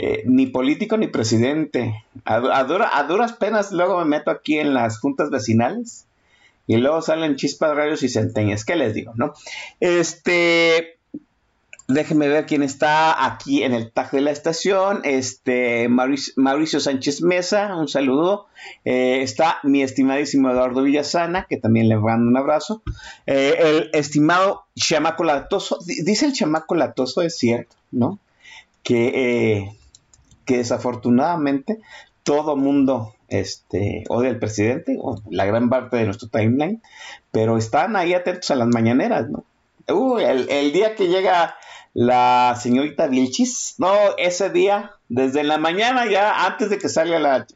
Eh, 0.00 0.22
ni 0.26 0.46
político 0.46 0.96
ni 0.96 1.08
presidente. 1.08 2.04
A, 2.24 2.62
duras 2.62 3.32
penas 3.32 3.72
luego 3.72 3.98
me 3.98 4.04
meto 4.04 4.30
aquí 4.30 4.56
en 4.56 4.72
las 4.72 5.00
juntas 5.00 5.28
vecinales 5.28 6.06
y 6.68 6.76
luego 6.76 7.02
salen 7.02 7.34
chispas, 7.34 7.74
rayos 7.74 8.04
y 8.04 8.08
centeñas. 8.08 8.64
¿Qué 8.64 8.76
les 8.76 8.94
digo, 8.94 9.12
no? 9.16 9.32
Este, 9.80 10.98
déjenme 11.88 12.28
ver 12.28 12.46
quién 12.46 12.62
está 12.62 13.26
aquí 13.26 13.64
en 13.64 13.74
el 13.74 13.90
tag 13.90 14.12
de 14.12 14.20
la 14.20 14.30
estación. 14.30 15.00
Este, 15.02 15.88
Mauricio, 15.88 16.78
Sánchez 16.78 17.22
Mesa, 17.22 17.74
un 17.74 17.88
saludo. 17.88 18.46
Eh, 18.84 19.22
está 19.22 19.58
mi 19.64 19.82
estimadísimo 19.82 20.48
Eduardo 20.48 20.82
Villasana, 20.82 21.46
que 21.50 21.56
también 21.56 21.88
le 21.88 21.96
mando 21.96 22.28
un 22.28 22.36
abrazo. 22.36 22.82
Eh, 23.26 23.56
el 23.58 23.90
estimado 23.94 24.62
chamaco 24.76 25.24
latoso, 25.24 25.76
dice 25.84 26.26
el 26.26 26.34
chamaco 26.34 26.76
latoso, 26.76 27.20
es 27.22 27.36
cierto, 27.36 27.74
¿no? 27.90 28.20
Que 28.84 29.76
que 30.48 30.56
desafortunadamente 30.56 31.78
todo 32.22 32.56
mundo 32.56 33.14
este, 33.28 34.04
odia 34.08 34.30
al 34.30 34.38
presidente, 34.38 34.96
o 34.98 35.20
la 35.30 35.44
gran 35.44 35.68
parte 35.68 35.98
de 35.98 36.06
nuestro 36.06 36.28
timeline, 36.28 36.80
pero 37.30 37.58
están 37.58 37.96
ahí 37.96 38.14
atentos 38.14 38.50
a 38.50 38.56
las 38.56 38.68
mañaneras, 38.68 39.28
¿no? 39.28 39.44
el, 40.18 40.72
día 40.72 40.94
que 40.94 41.08
llega 41.08 41.56
la 41.92 42.58
señorita 42.58 43.08
Vilchis, 43.08 43.74
no, 43.76 43.92
ese 44.16 44.48
día, 44.48 44.92
desde 45.10 45.44
la 45.44 45.58
mañana 45.58 46.06
ya, 46.10 46.46
antes 46.46 46.70
de 46.70 46.78
que 46.78 46.88
salga 46.88 47.18
la, 47.18 47.46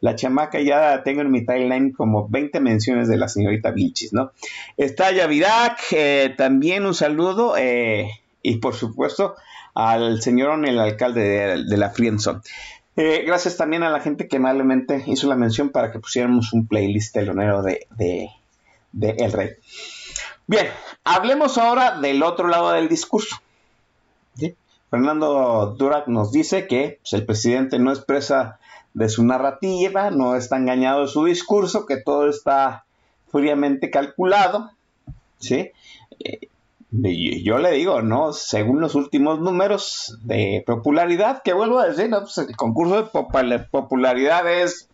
la 0.00 0.14
chamaca, 0.14 0.60
ya 0.60 1.02
tengo 1.04 1.22
en 1.22 1.30
mi 1.30 1.46
timeline 1.46 1.92
como 1.92 2.28
20 2.28 2.60
menciones 2.60 3.08
de 3.08 3.16
la 3.16 3.28
señorita 3.28 3.70
Vilchis, 3.70 4.12
¿no? 4.12 4.32
Está 4.76 5.10
Yavidak, 5.10 5.78
eh, 5.92 6.34
también 6.36 6.84
un 6.84 6.94
saludo, 6.94 7.56
eh, 7.56 8.10
y 8.42 8.56
por 8.56 8.74
supuesto, 8.74 9.36
al 9.74 10.20
señor 10.22 10.66
el 10.66 10.78
alcalde 10.78 11.64
de, 11.64 11.76
la 11.76 11.90
Friendzone. 11.90 12.40
Eh, 12.96 13.24
gracias 13.26 13.56
también 13.56 13.82
a 13.82 13.90
la 13.90 14.00
gente 14.00 14.28
que 14.28 14.36
amablemente 14.36 15.02
hizo 15.06 15.28
la 15.28 15.36
mención 15.36 15.70
para 15.70 15.90
que 15.90 15.98
pusiéramos 15.98 16.52
un 16.52 16.66
playlist 16.66 17.14
telonero 17.14 17.62
de, 17.62 17.86
de, 17.90 18.30
El 18.92 19.32
Rey. 19.32 19.50
Bien, 20.46 20.66
hablemos 21.04 21.56
ahora 21.56 21.98
del 21.98 22.22
otro 22.22 22.48
lado 22.48 22.72
del 22.72 22.88
discurso. 22.88 23.36
Fernando 24.90 25.74
Durac 25.78 26.06
nos 26.06 26.32
dice 26.32 26.66
que 26.66 26.98
pues, 27.00 27.14
el 27.14 27.24
presidente 27.24 27.78
no 27.78 27.90
expresa 27.90 28.58
de 28.92 29.08
su 29.08 29.24
narrativa, 29.24 30.10
no 30.10 30.36
está 30.36 30.58
engañado 30.58 31.00
de 31.00 31.08
su 31.08 31.24
discurso, 31.24 31.86
que 31.86 31.96
todo 31.96 32.28
está 32.28 32.84
fríamente 33.30 33.90
calculado. 33.90 34.70
¿sí? 35.38 35.70
Eh, 36.20 36.48
yo 36.92 37.58
le 37.58 37.70
digo, 37.72 38.02
¿no? 38.02 38.34
Según 38.34 38.80
los 38.80 38.94
últimos 38.94 39.40
números 39.40 40.18
de 40.22 40.62
popularidad, 40.66 41.42
que 41.42 41.54
vuelvo 41.54 41.78
a 41.78 41.86
decir, 41.86 42.10
¿no? 42.10 42.20
Pues 42.20 42.36
el 42.38 42.54
concurso 42.54 43.02
de 43.02 43.58
popularidad 43.60 44.46
es, 44.46 44.88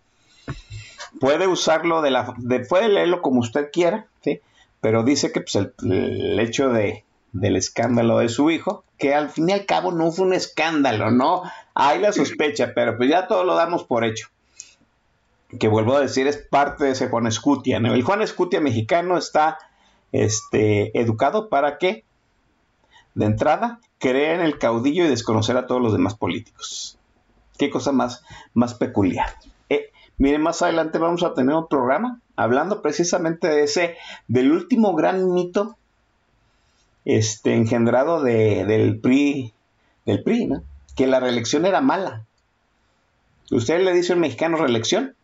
puede 1.18 1.48
usarlo 1.48 2.00
de 2.00 2.12
la, 2.12 2.34
de, 2.38 2.60
puede 2.60 2.88
leerlo 2.88 3.20
como 3.20 3.40
usted 3.40 3.70
quiera, 3.72 4.06
¿sí? 4.22 4.40
Pero 4.80 5.02
dice 5.02 5.32
que 5.32 5.40
pues 5.40 5.56
el, 5.56 6.38
hecho 6.38 6.68
de, 6.68 7.04
del 7.32 7.56
escándalo 7.56 8.18
de 8.18 8.28
su 8.28 8.48
hijo, 8.50 8.84
que 8.96 9.14
al 9.14 9.28
fin 9.30 9.48
y 9.48 9.52
al 9.52 9.66
cabo 9.66 9.90
no 9.90 10.12
fue 10.12 10.26
un 10.26 10.34
escándalo, 10.34 11.10
¿no? 11.10 11.42
Hay 11.74 11.98
la 11.98 12.12
sospecha, 12.12 12.72
pero 12.76 12.96
pues 12.96 13.10
ya 13.10 13.26
todo 13.26 13.42
lo 13.42 13.56
damos 13.56 13.82
por 13.82 14.04
hecho. 14.04 14.28
Que 15.58 15.66
vuelvo 15.66 15.96
a 15.96 16.00
decir, 16.00 16.28
es 16.28 16.36
parte 16.36 16.84
de 16.84 16.90
ese 16.92 17.08
Juan 17.08 17.26
Escutia. 17.26 17.78
El 17.78 18.02
Juan 18.02 18.22
Escutia 18.22 18.60
mexicano 18.60 19.18
está 19.18 19.58
este, 20.12 20.98
educado 20.98 21.48
para 21.48 21.78
que, 21.78 22.04
de 23.14 23.26
entrada, 23.26 23.80
crea 23.98 24.34
en 24.34 24.40
el 24.40 24.58
caudillo 24.58 25.04
y 25.04 25.08
desconocer 25.08 25.56
a 25.56 25.66
todos 25.66 25.82
los 25.82 25.92
demás 25.92 26.14
políticos. 26.14 26.98
Qué 27.58 27.70
cosa 27.70 27.92
más, 27.92 28.22
más 28.54 28.74
peculiar. 28.74 29.34
Eh, 29.68 29.90
miren, 30.16 30.42
más 30.42 30.62
adelante 30.62 30.98
vamos 30.98 31.22
a 31.22 31.34
tener 31.34 31.54
un 31.54 31.68
programa 31.68 32.20
hablando 32.36 32.82
precisamente 32.82 33.48
de 33.48 33.64
ese, 33.64 33.96
del 34.28 34.52
último 34.52 34.94
gran 34.94 35.32
mito 35.32 35.76
este, 37.04 37.54
engendrado 37.54 38.22
de, 38.22 38.64
del 38.64 39.00
PRI, 39.00 39.52
del 40.06 40.22
PRI, 40.22 40.46
¿no? 40.46 40.62
que 40.94 41.06
la 41.06 41.20
reelección 41.20 41.64
era 41.64 41.80
mala. 41.80 42.24
Usted 43.50 43.80
le 43.82 43.92
dice 43.92 44.12
a 44.12 44.16
un 44.16 44.20
mexicano 44.20 44.58
reelección 44.58 45.14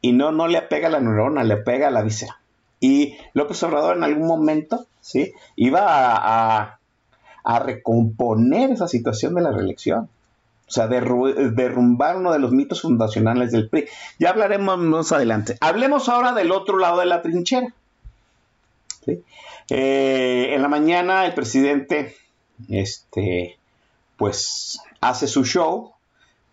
y 0.00 0.12
no, 0.12 0.32
no 0.32 0.48
le 0.48 0.58
apega 0.58 0.88
la 0.88 1.00
neurona, 1.00 1.44
le 1.44 1.56
pega 1.58 1.90
la 1.90 2.02
víscera. 2.02 2.40
Y 2.80 3.16
López 3.32 3.62
Obrador 3.62 3.96
en 3.96 4.04
algún 4.04 4.26
momento, 4.26 4.86
¿sí? 5.00 5.32
Iba 5.56 5.84
a, 5.86 6.74
recomponer 7.60 8.70
esa 8.72 8.88
situación 8.88 9.34
de 9.34 9.40
la 9.40 9.52
reelección. 9.52 10.10
O 10.66 10.70
sea, 10.70 10.86
derrumbar 10.86 12.16
uno 12.16 12.30
de 12.30 12.38
los 12.38 12.52
mitos 12.52 12.82
fundacionales 12.82 13.52
del 13.52 13.70
PRI. 13.70 13.86
Ya 14.18 14.30
hablaremos 14.30 14.78
más 14.78 15.12
adelante. 15.12 15.56
Hablemos 15.60 16.10
ahora 16.10 16.32
del 16.32 16.52
otro 16.52 16.76
lado 16.76 17.00
de 17.00 17.06
la 17.06 17.22
trinchera. 17.22 17.72
Eh, 19.70 20.54
en 20.54 20.60
la 20.60 20.68
mañana 20.68 21.24
el 21.24 21.32
presidente, 21.32 22.14
este, 22.68 23.58
pues, 24.18 24.80
hace 25.00 25.26
su 25.26 25.44
show 25.44 25.92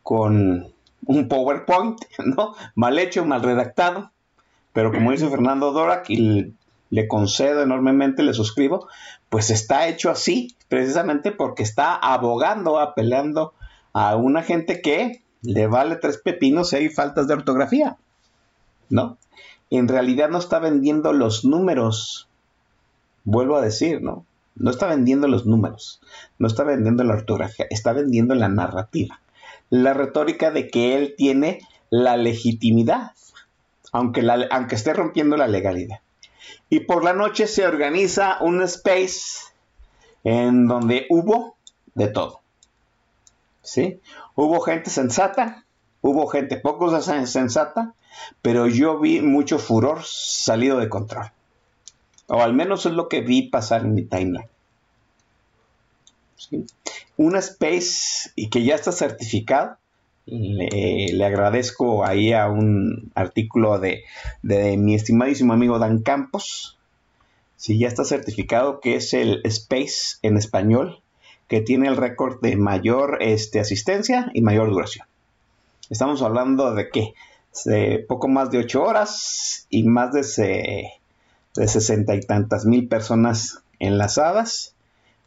con 0.02 0.72
un 1.06 1.28
PowerPoint, 1.28 2.00
¿no? 2.26 2.56
Mal 2.76 3.00
hecho, 3.00 3.26
mal 3.26 3.44
redactado, 3.44 4.12
pero 4.76 4.92
como 4.92 5.12
dice 5.12 5.30
Fernando 5.30 5.72
Dorak, 5.72 6.10
le 6.10 7.08
concedo 7.08 7.64
enormemente, 7.64 8.24
le 8.24 8.34
suscribo, 8.34 8.90
pues 9.30 9.50
está 9.50 9.88
hecho 9.88 10.12
así, 10.12 10.54
precisamente 10.68 11.32
porque 11.32 11.64
está 11.64 11.96
abogando, 11.96 12.78
apelando 12.78 13.54
a 13.94 14.18
una 14.18 14.44
gente 14.44 14.82
que 14.82 15.24
le 15.44 15.68
vale 15.68 15.96
tres 15.96 16.18
pepinos 16.18 16.72
si 16.72 16.76
hay 16.76 16.90
faltas 16.90 17.26
de 17.30 17.36
ortografía, 17.36 17.96
¿no? 18.90 19.18
En 19.70 19.88
realidad 19.88 20.28
no 20.28 20.40
está 20.40 20.60
vendiendo 20.60 21.14
los 21.14 21.46
números, 21.46 22.28
vuelvo 23.24 23.56
a 23.56 23.62
decir, 23.62 24.02
¿no? 24.02 24.26
No 24.58 24.72
está 24.72 24.88
vendiendo 24.88 25.30
los 25.30 25.46
números, 25.46 26.02
no 26.38 26.48
está 26.48 26.66
vendiendo 26.66 27.06
la 27.06 27.14
ortografía, 27.14 27.66
está 27.70 27.94
vendiendo 27.94 28.36
la 28.36 28.50
narrativa, 28.50 29.22
la 29.70 29.94
retórica 29.94 30.52
de 30.52 30.68
que 30.68 30.98
él 30.98 31.14
tiene 31.18 31.62
la 31.90 32.18
legitimidad, 32.18 33.14
aunque, 33.96 34.76
esté 34.76 34.94
rompiendo 34.94 35.38
la 35.38 35.48
legalidad. 35.48 36.00
Y 36.70 36.82
por 36.82 37.04
la 37.06 37.14
noche 37.14 37.48
se 37.48 37.66
organiza 37.66 38.38
un 38.42 38.62
space 38.64 39.54
en 40.26 40.68
donde 40.68 41.06
hubo 41.10 41.56
de 41.94 42.08
todo. 42.08 42.42
¿Sí? 43.62 44.02
Hubo 44.36 44.60
gente 44.60 44.90
sensata, 44.90 45.66
hubo 46.02 46.28
gente 46.28 46.58
poco 46.58 47.00
sensata, 47.02 47.94
pero 48.42 48.68
yo 48.68 49.00
vi 49.00 49.22
mucho 49.22 49.60
furor 49.60 50.02
salido 50.04 50.78
de 50.78 50.90
control. 50.90 51.32
O 52.28 52.42
al 52.42 52.54
menos 52.54 52.86
es 52.86 52.92
lo 52.92 53.08
que 53.08 53.22
vi 53.22 53.44
pasar 53.44 53.82
en 53.82 53.94
mi 53.94 54.04
timeline. 54.04 54.50
¿Sí? 56.36 56.66
Un 57.16 57.38
space 57.38 58.32
y 58.36 58.50
que 58.50 58.64
ya 58.64 58.76
está 58.76 58.92
certificado 58.92 59.78
le, 60.26 61.24
agradezco 61.24 62.06
ahí 62.06 62.34
a 62.34 62.48
un 62.48 63.12
artículo 63.16 63.80
de, 63.80 64.04
mi 64.44 64.96
estimadísimo 64.96 65.54
amigo 65.54 65.80
Dan 65.80 66.02
Campos. 66.02 66.78
Si 67.58 67.80
ya 67.80 67.88
está 67.88 68.04
certificado 68.04 68.80
que 68.80 68.96
es 68.96 69.14
el 69.14 69.42
Space 69.46 70.18
en 70.22 70.38
español, 70.38 71.02
que 71.48 71.62
tiene 71.62 71.88
el 71.88 71.98
récord 71.98 72.42
de 72.42 72.56
mayor 72.56 73.20
este, 73.22 73.60
asistencia 73.60 74.32
y 74.34 74.42
mayor 74.42 74.70
duración. 74.70 75.08
Estamos 75.90 76.22
hablando 76.22 76.74
de 76.74 76.90
que 76.90 77.14
poco 78.08 78.28
más 78.28 78.50
de 78.52 78.58
8 78.60 78.84
horas 78.84 79.68
y 79.70 79.84
más 79.84 80.12
de, 80.12 80.92
de 81.56 81.68
60 81.68 82.16
y 82.16 82.20
tantas 82.22 82.66
mil 82.66 82.88
personas 82.88 83.60
enlazadas. 83.80 84.76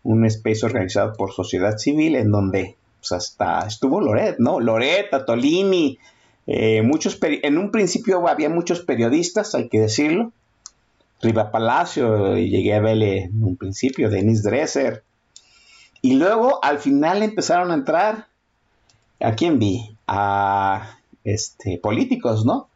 Un 0.03 0.25
space 0.27 0.67
organizado 0.67 1.13
por 1.15 1.33
sociedad 1.33 1.77
civil 1.79 2.17
en 2.17 2.31
donde 2.31 2.78
pues 2.99 3.13
hasta 3.13 3.67
estuvo 3.67 4.01
Loret, 4.01 4.39
¿no? 4.39 4.61
Loreta, 4.61 5.25
Tolini, 5.25 5.99
eh, 6.47 6.83
muchos 6.83 7.19
en 7.23 7.59
un 7.59 7.71
principio 7.71 8.27
había 8.27 8.49
muchos 8.49 8.81
periodistas, 8.81 9.55
hay 9.55 9.69
que 9.69 9.81
decirlo. 9.81 10.33
Riva 11.21 11.51
Palacio, 11.51 12.37
llegué 12.37 12.75
a 12.75 12.81
verle 12.81 13.25
en 13.25 13.43
un 13.43 13.57
principio, 13.57 14.09
Denis 14.09 14.43
Dresser. 14.43 15.03
Y 16.01 16.15
luego 16.15 16.65
al 16.65 16.79
final 16.79 17.23
empezaron 17.23 17.71
a 17.71 17.75
entrar, 17.75 18.29
¿a 19.21 19.35
quién 19.35 19.59
vi? 19.59 19.97
A 20.07 20.99
este, 21.25 21.79
políticos, 21.79 22.45
¿no? 22.45 22.69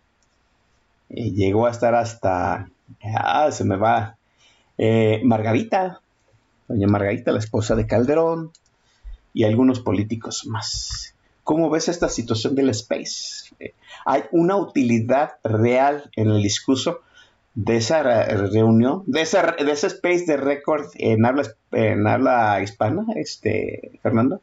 Y 1.09 1.33
llegó 1.33 1.67
a 1.67 1.71
estar 1.71 1.95
hasta, 1.95 2.69
ah, 3.17 3.51
se 3.53 3.65
me 3.65 3.77
va, 3.77 4.17
eh, 4.77 5.21
Margarita, 5.25 6.01
doña 6.69 6.89
Margarita, 6.89 7.33
la 7.33 7.39
esposa 7.39 7.75
de 7.77 7.87
Calderón, 7.87 8.51
y 9.35 9.45
algunos 9.45 9.81
políticos 9.81 10.47
más. 10.47 11.15
¿Cómo 11.45 11.71
ves 11.71 11.89
esta 11.89 12.09
situación 12.09 12.55
del 12.55 12.71
space? 12.71 13.55
Eh, 13.59 13.75
¿Hay 14.05 14.25
una 14.31 14.57
utilidad 14.57 15.33
real 15.43 16.11
en 16.17 16.31
el 16.31 16.43
discurso 16.43 17.01
de 17.55 17.77
esa 17.77 18.03
reunión, 18.03 19.03
de, 19.07 19.21
de 19.65 19.73
ese 19.73 19.87
space 19.89 20.25
de 20.27 20.37
récord 20.37 20.87
en 20.95 21.27
habla, 21.27 21.45
en 21.73 22.07
habla 22.07 22.63
hispana, 22.63 23.05
este, 23.17 23.99
Fernando? 24.03 24.41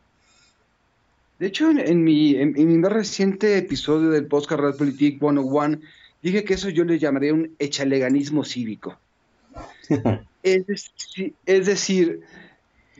De 1.40 1.48
hecho, 1.48 1.70
en, 1.72 2.04
mi, 2.04 2.36
en, 2.36 2.54
mi, 2.54 2.78
más 2.78 2.92
reciente 2.92 3.58
episodio 3.58 4.10
del 4.10 4.28
podcast 4.28 4.62
Red 4.62 4.76
Politik 4.76 5.20
101, 5.20 5.80
dije 6.22 6.44
que 6.44 6.54
eso 6.54 6.70
yo 6.70 6.84
le 6.84 7.00
llamaría 7.00 7.34
un 7.34 7.56
echaleganismo 7.60 8.44
cívico. 8.44 8.98
es, 10.44 10.92
es 11.46 11.66
decir, 11.66 12.22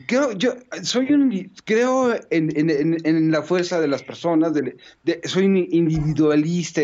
Creo, 0.06 0.32
yo 0.32 0.54
soy 0.82 1.12
un, 1.12 1.52
creo 1.64 2.14
en, 2.30 3.30
la 3.30 3.42
fuerza 3.42 3.80
de 3.80 3.88
las 3.88 4.02
personas, 4.02 4.52
soy 5.24 5.46
un 5.46 5.56
individualista 5.56 6.82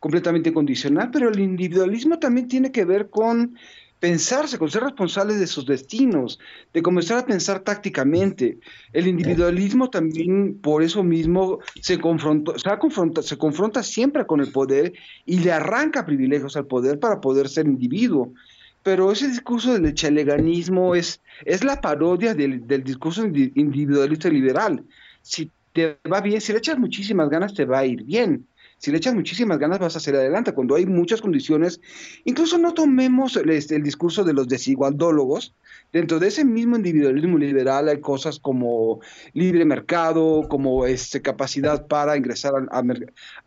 completamente 0.00 0.52
condicional, 0.52 1.10
pero 1.12 1.30
el 1.30 1.38
individualismo 1.38 2.18
también 2.18 2.48
tiene 2.48 2.72
que 2.72 2.84
ver 2.84 3.10
con 3.10 3.56
pensarse, 4.02 4.58
con 4.58 4.68
ser 4.68 4.82
responsable 4.82 5.36
de 5.36 5.46
sus 5.46 5.64
destinos, 5.64 6.40
de 6.72 6.82
comenzar 6.82 7.18
a 7.18 7.26
pensar 7.26 7.60
tácticamente. 7.60 8.58
El 8.92 9.06
individualismo 9.06 9.90
también, 9.90 10.58
por 10.60 10.82
eso 10.82 11.04
mismo, 11.04 11.60
se 11.80 12.00
confronta, 12.00 12.58
se 12.58 12.78
confronta, 12.78 13.22
se 13.22 13.38
confronta 13.38 13.82
siempre 13.84 14.26
con 14.26 14.40
el 14.40 14.50
poder 14.50 14.92
y 15.24 15.38
le 15.38 15.52
arranca 15.52 16.04
privilegios 16.04 16.56
al 16.56 16.66
poder 16.66 16.98
para 16.98 17.20
poder 17.20 17.48
ser 17.48 17.66
individuo 17.66 18.34
pero 18.82 19.12
ese 19.12 19.28
discurso 19.28 19.72
del 19.72 19.86
echaleganismo 19.86 20.94
es, 20.94 21.20
es 21.44 21.64
la 21.64 21.80
parodia 21.80 22.34
del, 22.34 22.66
discurso 22.84 23.24
individualista 23.24 24.28
liberal. 24.28 24.84
Si 25.22 25.50
te 25.72 25.98
va 26.10 26.20
bien, 26.20 26.40
si 26.40 26.52
le 26.52 26.58
echas 26.58 26.78
muchísimas 26.78 27.30
ganas, 27.30 27.54
te 27.54 27.64
va 27.64 27.80
a 27.80 27.86
ir 27.86 28.02
bien. 28.02 28.46
Si 28.78 28.90
le 28.90 28.96
echas 28.96 29.14
muchísimas 29.14 29.60
ganas, 29.60 29.78
vas 29.78 29.94
a 29.94 29.98
hacer 29.98 30.16
adelante. 30.16 30.52
Cuando 30.52 30.74
hay 30.74 30.86
muchas 30.86 31.20
condiciones, 31.20 31.80
incluso 32.24 32.58
no 32.58 32.74
tomemos 32.74 33.36
el, 33.36 33.50
este, 33.50 33.76
el 33.76 33.84
discurso 33.84 34.24
de 34.24 34.32
los 34.32 34.48
desigualdólogos. 34.48 35.54
Dentro 35.92 36.18
de 36.18 36.26
ese 36.26 36.44
mismo 36.44 36.74
individualismo 36.74 37.38
liberal 37.38 37.88
hay 37.88 38.00
cosas 38.00 38.40
como 38.40 39.00
libre 39.34 39.64
mercado, 39.64 40.48
como 40.48 40.84
este, 40.86 41.22
capacidad 41.22 41.86
para 41.86 42.16
ingresar 42.16 42.54
a, 42.56 42.82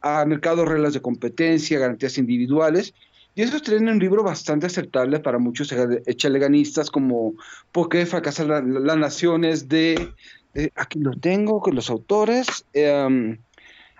a, 0.01 0.21
a 0.21 0.25
mercados, 0.25 0.69
reglas 0.69 0.93
de 0.93 1.01
competencia, 1.01 1.79
garantías 1.79 2.17
individuales. 2.17 2.93
Y 3.35 3.41
eso 3.41 3.59
tiene 3.59 3.91
un 3.91 3.99
libro 3.99 4.23
bastante 4.23 4.67
aceptable 4.67 5.19
para 5.19 5.37
muchos 5.37 5.73
echaleganistas, 6.05 6.89
como 6.89 7.33
¿Por 7.73 7.89
qué 7.89 8.05
fracasan 8.05 8.85
las 8.85 8.97
naciones? 8.97 9.67
de... 9.67 10.13
aquí 10.75 10.99
lo 10.99 11.11
tengo, 11.11 11.59
con 11.59 11.75
los 11.75 11.89
autores. 11.89 12.65
Eh, 12.73 13.37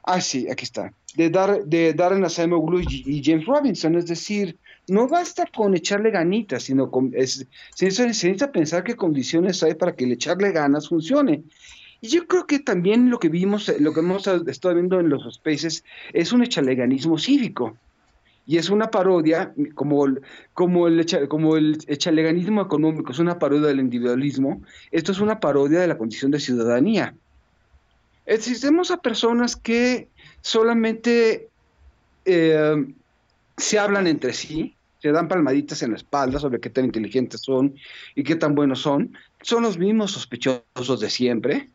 ah, 0.04 0.22
sí, 0.22 0.48
aquí 0.50 0.64
está. 0.64 0.94
De, 1.16 1.30
Dar, 1.30 1.66
de 1.66 1.94
Darren 1.94 2.24
Asamoah 2.24 2.82
y, 2.90 3.22
James 3.22 3.46
Robinson. 3.46 3.96
Es 3.96 4.08
decir, 4.08 4.58
no 4.88 5.10
basta 5.10 5.46
con 5.54 5.76
echarle 5.76 6.12
ganitas, 6.12 6.64
sino 6.64 6.90
con, 6.90 7.12
es, 7.14 7.46
se, 7.76 7.88
necesita 7.88 8.54
pensar 8.54 8.86
qué 8.86 8.96
condiciones 8.96 9.62
hay 9.64 9.74
para 9.74 9.98
que 9.98 10.06
el 10.06 10.14
echarle 10.14 10.54
ganas 10.54 10.88
funcione. 10.88 11.44
Y 12.00 12.08
yo 12.08 12.26
creo 12.26 12.48
que 12.48 12.60
también 12.60 13.10
lo 13.10 13.20
que 13.20 13.28
vimos, 13.28 13.70
lo 13.80 13.94
que 13.94 14.00
hemos 14.00 14.28
estado 14.28 14.76
viendo 14.76 15.02
en 15.02 15.10
los 15.10 15.36
spaces 15.36 15.84
es 16.14 16.32
un 16.32 16.42
echaleganismo 16.42 17.18
cívico 17.18 17.78
y 18.46 18.58
es 18.58 18.70
una 18.70 18.92
parodia, 18.92 19.54
como, 19.74 20.06
como, 20.54 20.88
el, 20.88 21.28
como 21.28 21.58
el 21.58 21.80
echaleganismo 21.88 22.62
económico 22.62 23.12
es 23.12 23.20
una 23.20 23.40
parodia 23.40 23.68
del 23.68 23.80
individualismo, 23.80 24.62
esto 24.92 25.12
es 25.12 25.20
una 25.20 25.40
parodia 25.40 25.80
de 25.80 25.88
la 25.88 25.98
condición 25.98 26.32
de 26.32 26.40
ciudadanía. 26.40 27.16
Existemos 28.26 28.92
a 28.92 28.98
personas 28.98 29.56
que 29.56 30.10
solamente 30.42 31.50
eh, 32.26 32.86
se 33.58 33.80
hablan 33.80 34.08
entre 34.08 34.34
sí, 34.34 34.76
se 35.02 35.12
dan 35.12 35.28
palmaditas 35.28 35.82
en 35.84 35.92
la 35.92 35.98
espalda 35.98 36.40
sobre 36.40 36.60
qué 36.60 36.70
tan 36.70 36.86
inteligentes 36.86 37.42
son 37.42 37.76
y 38.16 38.24
qué 38.24 38.36
tan 38.36 38.56
buenos 38.56 38.80
son, 38.80 39.16
son 39.42 39.64
los 39.64 39.78
mismos 39.78 40.12
sospechosos 40.12 41.00
de 41.00 41.10
siempre, 41.10 41.70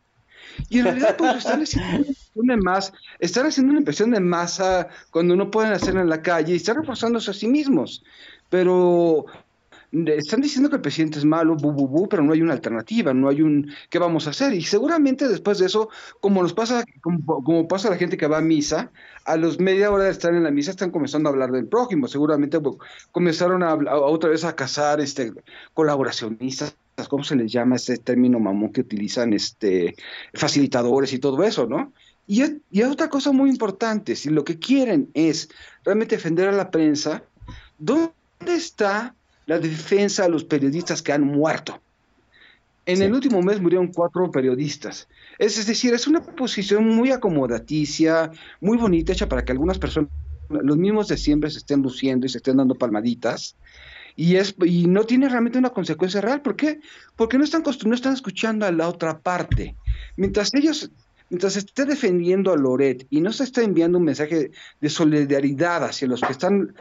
y 0.69 0.79
en 0.79 0.85
realidad, 0.85 1.15
pues 1.17 1.37
están 1.37 1.61
haciendo 1.63 2.07
una 2.35 2.57
más, 2.57 2.93
están 3.19 3.47
haciendo 3.47 3.71
una 3.71 3.79
impresión 3.79 4.11
de 4.11 4.19
masa 4.19 4.87
cuando 5.11 5.35
no 5.35 5.51
pueden 5.51 5.73
hacerlo 5.73 6.01
en 6.01 6.09
la 6.09 6.21
calle 6.21 6.53
y 6.53 6.57
están 6.57 6.77
reforzándose 6.77 7.31
a 7.31 7.33
sí 7.33 7.47
mismos. 7.47 8.03
Pero 8.49 9.25
están 9.91 10.41
diciendo 10.41 10.69
que 10.69 10.77
el 10.77 10.81
presidente 10.81 11.19
es 11.19 11.25
malo, 11.25 11.55
bu, 11.55 11.73
bu, 11.73 11.87
bu, 11.87 12.07
pero 12.07 12.23
no 12.23 12.31
hay 12.31 12.41
una 12.41 12.53
alternativa, 12.53 13.13
no 13.13 13.27
hay 13.27 13.41
un 13.41 13.71
qué 13.89 13.99
vamos 13.99 14.27
a 14.27 14.29
hacer. 14.29 14.53
Y 14.53 14.61
seguramente 14.61 15.27
después 15.27 15.59
de 15.59 15.65
eso, 15.65 15.89
como 16.21 16.41
nos 16.41 16.53
pasa, 16.53 16.85
como, 17.01 17.67
pasa 17.67 17.89
a 17.89 17.91
la 17.91 17.97
gente 17.97 18.17
que 18.17 18.27
va 18.27 18.37
a 18.37 18.41
misa, 18.41 18.91
a 19.25 19.35
los 19.35 19.59
media 19.59 19.91
hora 19.91 20.05
de 20.05 20.11
estar 20.11 20.33
en 20.33 20.43
la 20.43 20.51
misa 20.51 20.71
están 20.71 20.91
comenzando 20.91 21.29
a 21.29 21.33
hablar 21.33 21.51
del 21.51 21.67
prójimo. 21.67 22.07
Seguramente 22.07 22.59
comenzaron 23.11 23.63
a, 23.63 23.75
otra 23.75 24.29
vez 24.29 24.45
a 24.45 24.55
cazar 24.55 25.01
este 25.01 25.33
colaboracionistas 25.73 26.75
¿cómo 27.07 27.23
se 27.23 27.35
les 27.35 27.51
llama 27.51 27.75
ese 27.75 27.97
término 27.97 28.39
mamón 28.39 28.71
que 28.71 28.81
utilizan 28.81 29.33
este 29.33 29.95
facilitadores 30.33 31.13
y 31.13 31.19
todo 31.19 31.43
eso, 31.43 31.67
¿no? 31.67 31.93
Y, 32.27 32.43
y 32.71 32.83
otra 32.83 33.09
cosa 33.09 33.31
muy 33.31 33.49
importante, 33.49 34.15
si 34.15 34.29
lo 34.29 34.43
que 34.43 34.57
quieren 34.57 35.09
es 35.13 35.49
realmente 35.83 36.15
defender 36.15 36.47
a 36.47 36.53
la 36.53 36.71
prensa, 36.71 37.23
¿dónde 37.77 38.13
está 38.47 39.15
la 39.45 39.59
defensa 39.59 40.25
a 40.25 40.29
los 40.29 40.43
periodistas 40.43 41.01
que 41.01 41.11
han 41.11 41.23
muerto? 41.23 41.81
En 42.85 43.01
el 43.01 43.13
último 43.13 43.41
mes 43.41 43.61
murieron 43.61 43.87
cuatro 43.87 44.31
periodistas. 44.31 45.07
Es, 45.37 45.57
es, 45.57 45.67
decir, 45.67 45.93
es 45.93 46.07
una 46.07 46.21
posición 46.21 46.87
muy 46.87 47.11
acomodaticia, 47.11 48.31
muy 48.59 48.77
bonita, 48.77 49.13
hecha 49.13 49.29
para 49.29 49.45
que 49.45 49.51
algunas 49.51 49.77
personas, 49.77 50.09
los 50.49 50.77
mismos 50.77 51.07
de 51.07 51.17
siempre, 51.17 51.49
se 51.51 51.59
estén 51.59 51.81
luciendo 51.81 52.25
y 52.25 52.29
se 52.29 52.39
estén 52.39 52.57
dando 52.57 52.75
palmaditas. 52.75 53.55
Y, 54.15 54.35
es, 54.35 54.55
y 54.63 54.87
no 54.87 55.03
tiene 55.03 55.29
realmente 55.29 55.57
una 55.57 55.69
consecuencia 55.69 56.21
real. 56.21 56.41
¿Por 56.41 56.55
qué? 56.55 56.79
Porque 57.15 57.37
no 57.37 57.43
están, 57.43 57.63
no 57.85 57.95
están 57.95 58.13
escuchando 58.13 58.65
a 58.65 58.71
la 58.71 58.87
otra 58.87 59.19
parte. 59.19 59.75
Mientras 60.17 60.53
ellos, 60.53 60.91
mientras 61.29 61.55
esté 61.55 61.85
defendiendo 61.85 62.51
a 62.51 62.57
Loret 62.57 63.07
y 63.09 63.21
no 63.21 63.31
se 63.31 63.45
está 63.45 63.61
enviando 63.61 63.97
un 63.97 64.03
mensaje 64.03 64.51
de 64.81 64.89
solidaridad 64.89 65.83
hacia 65.85 66.07
los 66.07 66.21
que 66.21 66.31
están, 66.31 66.75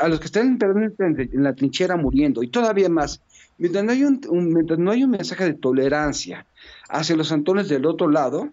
a 0.00 0.08
los 0.08 0.20
que 0.20 0.26
están 0.26 0.58
en 0.60 1.42
la 1.42 1.54
trinchera 1.54 1.96
muriendo, 1.96 2.42
y 2.42 2.48
todavía 2.48 2.88
más, 2.88 3.22
mientras 3.58 3.84
no 3.84 3.92
hay 3.92 4.04
un, 4.04 4.20
mientras 4.52 4.78
no 4.78 4.92
hay 4.92 5.04
un 5.04 5.10
mensaje 5.10 5.44
de 5.44 5.54
tolerancia 5.54 6.46
hacia 6.88 7.16
los 7.16 7.32
antones 7.32 7.68
del 7.68 7.86
otro 7.86 8.08
lado, 8.08 8.52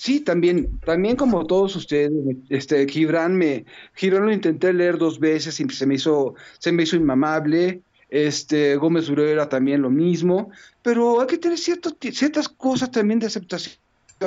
Sí, 0.00 0.20
también, 0.20 0.80
también 0.80 1.14
como 1.14 1.46
todos 1.46 1.76
ustedes, 1.76 2.10
este 2.48 2.88
Gibran 2.88 3.36
me, 3.36 3.66
Gibran 3.94 4.24
lo 4.24 4.32
intenté 4.32 4.72
leer 4.72 4.96
dos 4.96 5.20
veces 5.20 5.60
y 5.60 5.68
se 5.68 5.84
me 5.84 5.96
hizo, 5.96 6.36
se 6.58 6.72
me 6.72 6.84
hizo 6.84 6.96
inmamable. 6.96 7.82
Este 8.08 8.76
Gómez 8.76 9.10
Urera 9.10 9.50
también 9.50 9.82
lo 9.82 9.90
mismo, 9.90 10.52
pero 10.80 11.20
hay 11.20 11.26
que 11.26 11.36
tener 11.36 11.58
ciertas 11.58 12.48
cosas 12.48 12.90
también 12.90 13.18
de 13.18 13.26
aceptación. 13.26 13.76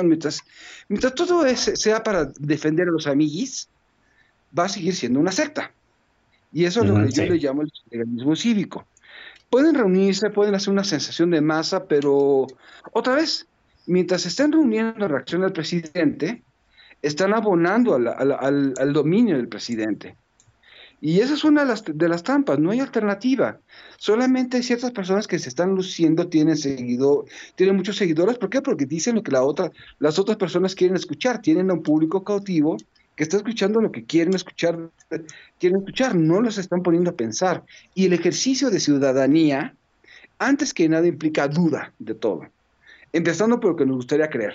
Mientras, 0.00 0.42
mientras 0.88 1.12
todo 1.16 1.44
sea 1.56 2.04
para 2.04 2.26
defender 2.38 2.86
a 2.86 2.92
los 2.92 3.08
amiguis, 3.08 3.68
va 4.56 4.66
a 4.66 4.68
seguir 4.68 4.94
siendo 4.94 5.18
una 5.18 5.32
secta. 5.32 5.72
Y 6.52 6.66
eso 6.66 6.82
es 6.82 6.86
lo 6.86 7.04
que 7.04 7.10
yo 7.10 7.24
le 7.24 7.38
llamo 7.38 7.62
el 7.62 7.72
legalismo 7.90 8.36
cívico. 8.36 8.86
Pueden 9.50 9.74
reunirse, 9.74 10.30
pueden 10.30 10.54
hacer 10.54 10.72
una 10.72 10.84
sensación 10.84 11.32
de 11.32 11.40
masa, 11.40 11.86
pero 11.86 12.46
otra 12.92 13.16
vez, 13.16 13.48
mientras 13.86 14.26
estén 14.26 14.52
reuniendo 14.52 15.08
reacción 15.08 15.42
del 15.42 15.52
presidente, 15.52 16.42
están 17.02 17.34
abonando 17.34 17.94
al, 17.94 18.92
dominio 18.92 19.36
del 19.36 19.48
presidente. 19.48 20.16
Y 21.00 21.20
esa 21.20 21.34
es 21.34 21.44
una 21.44 21.62
de 21.62 21.68
las, 21.68 21.84
de 21.84 22.08
las 22.08 22.22
trampas, 22.22 22.58
no 22.58 22.70
hay 22.70 22.80
alternativa. 22.80 23.60
Solamente 23.98 24.56
hay 24.56 24.62
ciertas 24.62 24.90
personas 24.90 25.26
que 25.26 25.38
se 25.38 25.50
están 25.50 25.74
luciendo, 25.74 26.28
tienen 26.28 26.56
seguido, 26.56 27.26
tienen 27.56 27.76
muchos 27.76 27.96
seguidores. 27.96 28.38
¿Por 28.38 28.48
qué? 28.48 28.62
Porque 28.62 28.86
dicen 28.86 29.16
lo 29.16 29.22
que 29.22 29.32
la 29.32 29.42
otra, 29.42 29.70
las 29.98 30.18
otras 30.18 30.38
personas 30.38 30.74
quieren 30.74 30.96
escuchar. 30.96 31.42
Tienen 31.42 31.70
a 31.70 31.74
un 31.74 31.82
público 31.82 32.24
cautivo 32.24 32.78
que 33.16 33.22
está 33.22 33.36
escuchando 33.36 33.82
lo 33.82 33.92
que 33.92 34.04
quieren 34.04 34.34
escuchar, 34.34 34.78
quieren 35.60 35.80
escuchar, 35.80 36.14
no 36.14 36.40
los 36.40 36.56
están 36.56 36.82
poniendo 36.82 37.10
a 37.10 37.16
pensar. 37.16 37.64
Y 37.94 38.06
el 38.06 38.14
ejercicio 38.14 38.70
de 38.70 38.80
ciudadanía, 38.80 39.76
antes 40.38 40.72
que 40.72 40.88
nada, 40.88 41.06
implica 41.06 41.48
duda 41.48 41.92
de 41.98 42.14
todo 42.14 42.46
empezando 43.14 43.60
por 43.60 43.70
lo 43.70 43.76
que 43.76 43.86
nos 43.86 43.96
gustaría 43.96 44.28
creer. 44.28 44.54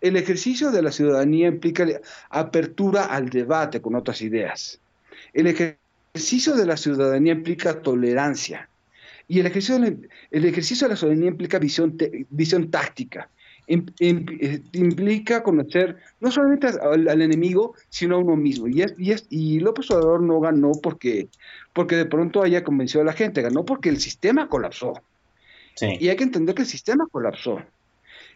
El 0.00 0.16
ejercicio 0.16 0.70
de 0.70 0.80
la 0.80 0.92
ciudadanía 0.92 1.48
implica 1.48 1.86
apertura 2.30 3.06
al 3.06 3.28
debate 3.28 3.82
con 3.82 3.94
otras 3.96 4.22
ideas. 4.22 4.80
El 5.32 5.48
ejercicio 5.48 6.54
de 6.54 6.66
la 6.66 6.76
ciudadanía 6.76 7.32
implica 7.32 7.82
tolerancia. 7.82 8.68
Y 9.26 9.40
el 9.40 9.46
ejercicio 9.46 9.78
de 9.78 9.90
la, 9.90 9.96
el 10.30 10.44
ejercicio 10.44 10.86
de 10.86 10.94
la 10.94 10.96
ciudadanía 10.96 11.28
implica 11.28 11.58
visión, 11.58 11.96
visión 12.30 12.70
táctica. 12.70 13.28
Eh, 13.66 14.60
implica 14.72 15.42
conocer 15.42 15.96
no 16.20 16.30
solamente 16.30 16.66
al, 16.66 17.22
enemigo, 17.22 17.74
sino 17.88 18.16
a 18.16 18.18
uno 18.18 18.36
mismo. 18.36 18.68
Y, 18.68 18.84
y 19.30 19.58
López 19.60 19.90
Obrador 19.90 20.22
no 20.22 20.38
ganó 20.38 20.72
porque, 20.80 21.28
porque 21.72 21.96
de 21.96 22.06
pronto 22.06 22.42
haya 22.42 22.62
convencido 22.62 23.02
a 23.02 23.06
la 23.06 23.14
gente, 23.14 23.42
ganó 23.42 23.64
porque 23.64 23.88
el 23.88 23.98
sistema 23.98 24.48
colapsó. 24.48 24.92
Y 25.80 26.08
hay 26.08 26.16
que 26.16 26.24
entender 26.24 26.54
que 26.54 26.62
el 26.62 26.68
sistema 26.68 27.06
colapsó. 27.10 27.60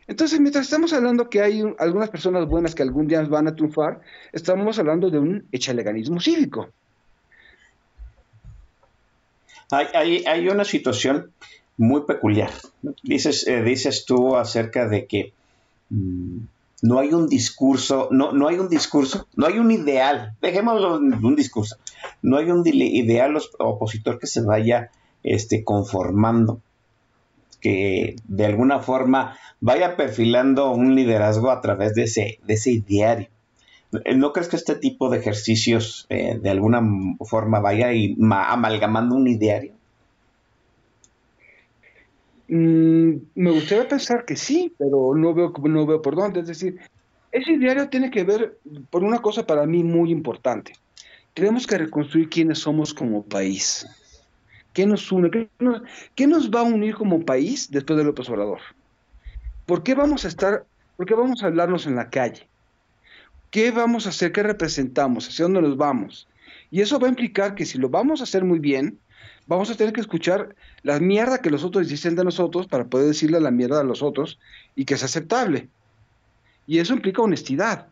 Entonces, 0.07 0.41
mientras 0.41 0.65
estamos 0.65 0.93
hablando 0.93 1.29
que 1.29 1.43
hay 1.43 1.63
algunas 1.79 2.09
personas 2.09 2.47
buenas 2.49 2.75
que 2.75 2.83
algún 2.83 3.07
día 3.07 3.23
van 3.23 3.47
a 3.47 3.55
triunfar, 3.55 4.01
estamos 4.33 4.79
hablando 4.79 5.11
de 5.11 5.19
un 5.19 5.47
echaleganismo 5.53 6.19
cívico. 6.19 6.69
Hay, 9.71 10.25
hay, 10.25 10.49
una 10.49 10.65
situación 10.65 11.31
muy 11.77 12.03
peculiar. 12.03 12.51
Dices, 13.03 13.47
eh, 13.47 13.63
dices 13.63 14.07
tú 14.07 14.35
acerca 14.35 14.89
de 14.89 15.05
que 15.05 15.35
mm, 15.91 16.39
no 16.83 16.99
hay 16.99 17.13
un 17.13 17.29
discurso, 17.29 18.09
no, 18.11 18.33
no 18.33 18.49
hay 18.49 18.59
un 18.59 18.71
discurso, 18.71 19.27
no 19.37 19.47
hay 19.47 19.59
un 19.59 19.71
ideal, 19.71 20.33
dejémoslo 20.41 20.97
en 20.97 21.23
un 21.23 21.37
discurso, 21.37 21.77
no 22.23 22.39
hay 22.39 22.51
un 22.51 22.67
ideal 22.67 23.39
opositor 23.59 24.19
que 24.19 24.27
se 24.27 24.41
vaya 24.41 24.91
este, 25.23 25.65
conformando 25.65 26.63
que 27.61 28.17
de 28.25 28.47
alguna 28.47 28.81
forma 28.81 29.37
vaya 29.61 29.97
perfilando 29.97 30.71
un 30.71 30.95
liderazgo 30.95 31.51
a 31.51 31.61
través 31.61 31.95
de 31.95 32.05
ese, 32.05 32.39
de 32.47 32.55
ese 32.55 32.83
diario. 32.87 33.29
¿No 34.15 34.33
crees 34.33 34.49
que 34.49 34.57
este 34.57 34.75
tipo 34.75 35.09
de 35.09 35.19
ejercicios 35.19 36.07
eh, 36.11 36.39
de 36.41 36.51
alguna 36.51 36.83
forma 37.21 37.61
vaya 37.61 37.93
y 37.93 38.17
amalgamando 38.21 39.15
un 39.15 39.29
ideario? 39.29 39.73
Mm, 42.49 43.13
me 43.35 43.51
gustaría 43.51 43.89
pensar 43.89 44.25
que 44.25 44.37
sí, 44.37 44.75
pero 44.79 45.15
no 45.15 45.33
veo, 45.33 45.53
no 45.65 45.87
veo 45.87 46.03
por 46.03 46.17
dónde. 46.17 46.41
Es 46.41 46.49
decir, 46.49 46.79
ese 47.33 47.57
diario 47.57 47.89
tiene 47.89 48.11
que 48.11 48.25
ver 48.25 48.59
por 48.91 49.05
una 49.05 49.21
cosa 49.21 49.47
para 49.47 49.67
mí 49.67 49.83
muy 49.85 50.11
importante. 50.11 50.73
Tenemos 51.33 51.67
que 51.67 51.79
reconstruir 51.79 52.29
quiénes 52.29 52.59
somos 52.59 52.93
como 52.93 53.23
país. 53.23 53.87
¿Qué 54.79 54.87
nos 54.87 55.11
une? 55.11 55.29
¿Qué 56.15 56.27
nos, 56.29 56.51
va 56.53 56.61
a 56.61 56.63
unir 56.63 56.95
como 56.95 57.25
país 57.25 57.69
después 57.69 57.97
de 57.97 58.05
López 58.05 58.31
Obrador? 58.31 58.61
¿Por 59.67 59.83
qué 59.83 59.97
vamos 59.97 60.25
a 60.25 60.29
estar, 60.29 60.67
por 60.97 61.05
qué 61.05 61.15
vamos 61.15 61.43
a 61.43 61.47
hablarnos 61.47 61.89
en 61.89 61.97
la 61.97 62.11
calle? 62.11 62.49
¿Qué 63.51 63.73
vamos 63.73 64.07
a 64.07 64.11
hacer? 64.11 64.31
¿Qué 64.31 64.45
representamos? 64.45 65.27
¿Hacia 65.27 65.47
dónde 65.47 65.63
nos 65.63 65.77
vamos? 65.77 66.29
Y 66.71 66.81
eso 66.81 67.01
va 67.01 67.09
a 67.09 67.11
implicar 67.11 67.57
que 67.57 67.67
si 67.67 67.77
lo 67.77 67.89
vamos 67.89 68.21
a 68.21 68.23
hacer 68.23 68.45
muy 68.45 68.61
bien, 68.61 69.01
vamos 69.49 69.69
a 69.69 69.75
tener 69.75 69.93
que 69.93 70.01
escuchar 70.01 70.55
la 70.85 71.01
mierda 71.01 71.43
que 71.43 71.51
los 71.51 71.65
otros 71.65 71.89
dicen 71.89 72.15
de 72.15 72.23
nosotros 72.23 72.69
para 72.69 72.87
poder 72.87 73.09
decirle 73.09 73.41
la 73.41 73.51
mierda 73.51 73.81
a 73.81 73.85
los 73.85 74.01
otros 74.01 74.39
y 74.77 74.85
que 74.85 74.95
es 74.95 75.03
aceptable. 75.03 75.69
Y 76.69 76.79
eso 76.79 76.95
implica 76.95 77.21
honestidad 77.21 77.89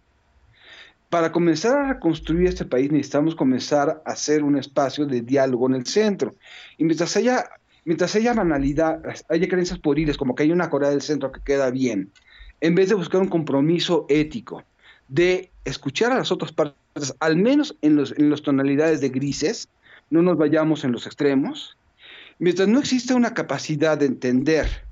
para 1.11 1.33
comenzar 1.33 1.79
a 1.79 1.89
reconstruir 1.95 2.49
este 2.49 2.65
país 2.65 2.91
necesitamos 2.91 3.35
comenzar 3.35 4.03
a 4.05 4.11
hacer 4.11 4.43
un 4.43 4.59
espacio 4.59 5.07
de 5.07 5.21
diálogo 5.21 5.69
en 5.69 5.75
el 5.75 5.87
centro. 5.87 6.35
Y 6.79 6.85
mientras 6.85 7.17
haya, 7.17 7.49
mientras 7.85 8.15
haya 8.17 8.35
banalidad, 8.35 9.03
haya 9.29 9.49
creencias 9.49 9.79
poriles, 9.79 10.17
como 10.17 10.35
que 10.35 10.43
hay 10.43 10.53
una 10.53 10.71
Corea 10.71 10.91
del 10.91 11.03
Centro 11.03 11.33
que 11.33 11.41
queda 11.41 11.71
bien, 11.71 12.11
en 12.61 12.75
vez 12.75 12.89
de 12.89 12.95
buscar 12.95 13.21
un 13.21 13.29
compromiso 13.29 14.07
ético, 14.09 14.65
de 15.09 15.51
escuchar 15.65 16.13
a 16.13 16.17
las 16.17 16.33
otras 16.33 16.53
partes, 16.53 17.15
al 17.21 17.37
menos 17.37 17.77
en, 17.83 17.97
los, 17.97 18.13
en 18.17 18.31
las 18.31 18.43
tonalidades 18.43 19.01
de 19.01 19.11
grises, 19.11 19.69
no 20.11 20.23
nos 20.23 20.37
vayamos 20.37 20.85
en 20.85 20.93
los 20.93 21.07
extremos, 21.07 21.77
mientras 22.39 22.69
no 22.69 22.79
exista 22.79 23.15
una 23.15 23.35
capacidad 23.35 23.99
de 23.99 24.07
entender 24.07 24.86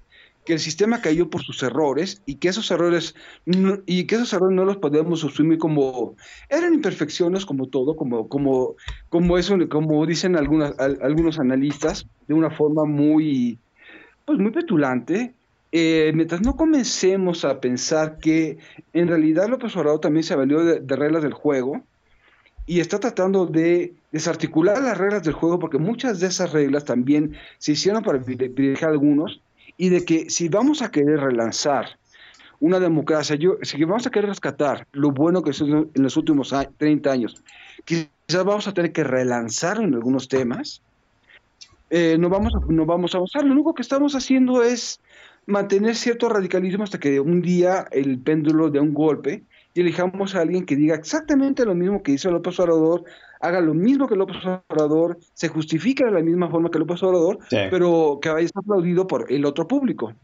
que 0.44 0.52
el 0.52 0.60
sistema 0.60 1.00
cayó 1.00 1.30
por 1.30 1.42
sus 1.42 1.62
errores 1.62 2.22
y 2.26 2.36
que 2.36 2.48
esos 2.48 2.70
errores 2.70 3.14
no, 3.46 3.78
y 3.86 4.04
que 4.04 4.16
esos 4.16 4.32
errores 4.32 4.54
no 4.54 4.64
los 4.64 4.76
podemos 4.76 5.24
asumir 5.24 5.58
como 5.58 6.16
eran 6.48 6.74
imperfecciones 6.74 7.46
como 7.46 7.68
todo 7.68 7.96
como 7.96 8.28
como 8.28 8.74
como 9.08 9.38
eso 9.38 9.56
como 9.68 10.04
dicen 10.06 10.36
algunas, 10.36 10.78
algunos 10.78 11.38
analistas 11.38 12.06
de 12.28 12.34
una 12.34 12.50
forma 12.50 12.84
muy 12.84 13.58
pues 14.24 14.38
muy 14.38 14.50
petulante 14.50 15.32
eh, 15.72 16.12
mientras 16.14 16.42
no 16.42 16.56
comencemos 16.56 17.44
a 17.44 17.60
pensar 17.60 18.18
que 18.18 18.58
en 18.92 19.08
realidad 19.08 19.48
López 19.48 19.76
Obrador 19.76 20.00
también 20.00 20.22
se 20.24 20.36
valió 20.36 20.64
de, 20.64 20.80
de 20.80 20.96
reglas 20.96 21.22
del 21.22 21.32
juego 21.32 21.82
y 22.66 22.80
está 22.80 22.98
tratando 23.00 23.46
de 23.46 23.92
desarticular 24.12 24.80
las 24.82 24.96
reglas 24.96 25.22
del 25.22 25.34
juego 25.34 25.58
porque 25.58 25.78
muchas 25.78 26.20
de 26.20 26.28
esas 26.28 26.52
reglas 26.52 26.84
también 26.84 27.34
se 27.58 27.72
hicieron 27.72 28.02
para 28.02 28.22
privilegiar 28.22 28.90
a 28.90 28.92
algunos 28.92 29.40
y 29.76 29.88
de 29.88 30.04
que 30.04 30.30
si 30.30 30.48
vamos 30.48 30.82
a 30.82 30.90
querer 30.90 31.20
relanzar 31.20 31.98
una 32.60 32.80
democracia, 32.80 33.36
yo, 33.36 33.58
si 33.62 33.82
vamos 33.84 34.06
a 34.06 34.10
querer 34.10 34.30
rescatar 34.30 34.86
lo 34.92 35.10
bueno 35.10 35.42
que 35.42 35.50
hizo 35.50 35.64
en 35.66 36.02
los 36.02 36.16
últimos 36.16 36.54
30 36.78 37.10
años, 37.10 37.42
quizás 37.84 38.08
vamos 38.44 38.68
a 38.68 38.72
tener 38.72 38.92
que 38.92 39.04
relanzarlo 39.04 39.84
en 39.84 39.94
algunos 39.94 40.28
temas, 40.28 40.80
eh, 41.90 42.16
no, 42.18 42.28
vamos 42.28 42.52
no 42.68 42.86
vamos 42.86 43.14
a 43.14 43.18
avanzar. 43.18 43.44
Lo 43.44 43.52
único 43.52 43.74
que 43.74 43.82
estamos 43.82 44.14
haciendo 44.14 44.62
es 44.62 45.00
mantener 45.46 45.94
cierto 45.94 46.28
radicalismo 46.28 46.84
hasta 46.84 46.98
que 46.98 47.20
un 47.20 47.42
día 47.42 47.86
el 47.90 48.18
péndulo 48.18 48.70
dé 48.70 48.80
un 48.80 48.94
golpe 48.94 49.42
y 49.74 49.80
elijamos 49.80 50.34
a 50.34 50.40
alguien 50.40 50.64
que 50.64 50.76
diga 50.76 50.94
exactamente 50.94 51.64
lo 51.64 51.74
mismo 51.74 52.02
que 52.02 52.12
hizo 52.12 52.30
López 52.30 52.58
Obrador 52.60 53.04
haga 53.44 53.60
lo 53.60 53.74
mismo 53.74 54.08
que 54.08 54.16
López 54.16 54.38
Obrador, 54.68 55.18
se 55.34 55.48
justifica 55.48 56.06
de 56.06 56.12
la 56.12 56.20
misma 56.20 56.48
forma 56.48 56.70
que 56.70 56.78
López 56.78 57.02
Obrador, 57.02 57.38
pero 57.50 58.18
que 58.22 58.30
vaya 58.30 58.48
aplaudido 58.54 59.06
por 59.06 59.30
el 59.30 59.44
otro 59.44 59.68
público. 59.68 60.14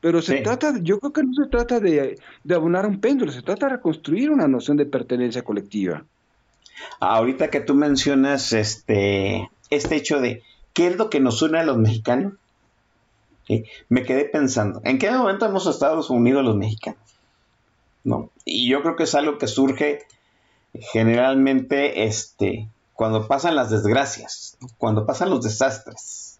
Pero 0.00 0.20
se 0.20 0.40
trata, 0.40 0.74
yo 0.82 0.98
creo 0.98 1.12
que 1.12 1.22
no 1.22 1.32
se 1.32 1.48
trata 1.48 1.78
de, 1.78 2.18
abonar 2.52 2.86
un 2.86 3.00
péndulo, 3.00 3.30
se 3.30 3.42
trata 3.42 3.66
de 3.66 3.76
reconstruir 3.76 4.30
una 4.30 4.48
noción 4.48 4.76
de 4.76 4.86
pertenencia 4.86 5.42
colectiva. 5.42 6.04
Ahorita 6.98 7.50
que 7.50 7.60
tú 7.60 7.74
mencionas 7.74 8.52
este, 8.52 9.48
este 9.70 9.96
hecho 9.96 10.20
de 10.20 10.42
qué 10.72 10.88
es 10.88 10.96
lo 10.96 11.08
que 11.08 11.20
nos 11.20 11.40
une 11.42 11.58
a 11.58 11.64
los 11.64 11.78
mexicanos, 11.78 12.34
me 13.88 14.02
quedé 14.02 14.24
pensando, 14.24 14.80
¿en 14.82 14.98
qué 14.98 15.08
momento 15.12 15.46
hemos 15.46 15.68
estado 15.68 16.04
unidos 16.08 16.44
los 16.44 16.56
mexicanos? 16.56 17.15
¿No? 18.06 18.30
Y 18.44 18.68
yo 18.68 18.82
creo 18.82 18.94
que 18.94 19.02
es 19.02 19.16
algo 19.16 19.36
que 19.36 19.48
surge 19.48 20.06
generalmente 20.92 22.04
este, 22.04 22.68
cuando 22.92 23.26
pasan 23.26 23.56
las 23.56 23.68
desgracias, 23.68 24.56
cuando 24.78 25.06
pasan 25.06 25.28
los 25.28 25.42
desastres. 25.42 26.38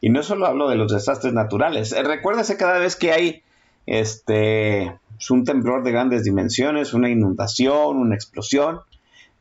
Y 0.00 0.08
no 0.08 0.22
solo 0.22 0.46
hablo 0.46 0.70
de 0.70 0.76
los 0.76 0.90
desastres 0.90 1.34
naturales. 1.34 1.92
Eh, 1.92 2.02
recuérdese 2.02 2.56
cada 2.56 2.78
vez 2.78 2.96
que 2.96 3.12
hay 3.12 3.42
este 3.84 4.98
un 5.28 5.44
temblor 5.44 5.84
de 5.84 5.92
grandes 5.92 6.24
dimensiones, 6.24 6.94
una 6.94 7.10
inundación, 7.10 7.98
una 7.98 8.14
explosión, 8.14 8.80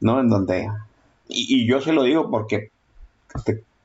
¿no? 0.02 0.20
En 0.20 0.28
donde, 0.28 0.70
y, 1.30 1.66
yo 1.66 1.80
se 1.80 1.94
lo 1.94 2.04
digo 2.04 2.30
porque 2.30 2.70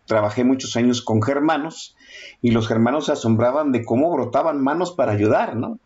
trabajé 0.07 0.43
muchos 0.43 0.75
años 0.75 1.03
con 1.03 1.23
germanos 1.23 1.97
y 2.43 2.51
los 2.51 2.67
germanos 2.67 3.07
se 3.07 3.13
asombraban 3.13 3.71
de 3.71 3.85
cómo 3.85 4.11
brotaban 4.11 4.61
manos 4.61 4.91
para 4.91 5.13
ayudar, 5.13 5.55
¿no? 5.55 5.79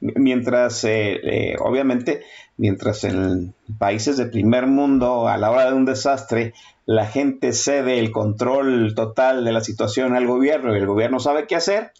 Mientras, 0.00 0.84
eh, 0.84 1.20
eh, 1.22 1.56
obviamente, 1.58 2.22
mientras 2.56 3.04
en 3.04 3.54
países 3.78 4.16
de 4.16 4.26
primer 4.26 4.66
mundo, 4.66 5.28
a 5.28 5.36
la 5.36 5.50
hora 5.50 5.66
de 5.66 5.74
un 5.74 5.84
desastre, 5.84 6.54
la 6.84 7.06
gente 7.06 7.52
cede 7.52 7.98
el 7.98 8.12
control 8.12 8.94
total 8.94 9.44
de 9.44 9.52
la 9.52 9.60
situación 9.60 10.14
al 10.14 10.26
gobierno 10.26 10.74
y 10.74 10.78
el 10.78 10.86
gobierno 10.86 11.18
sabe 11.18 11.46
qué 11.46 11.56
hacer, 11.56 11.92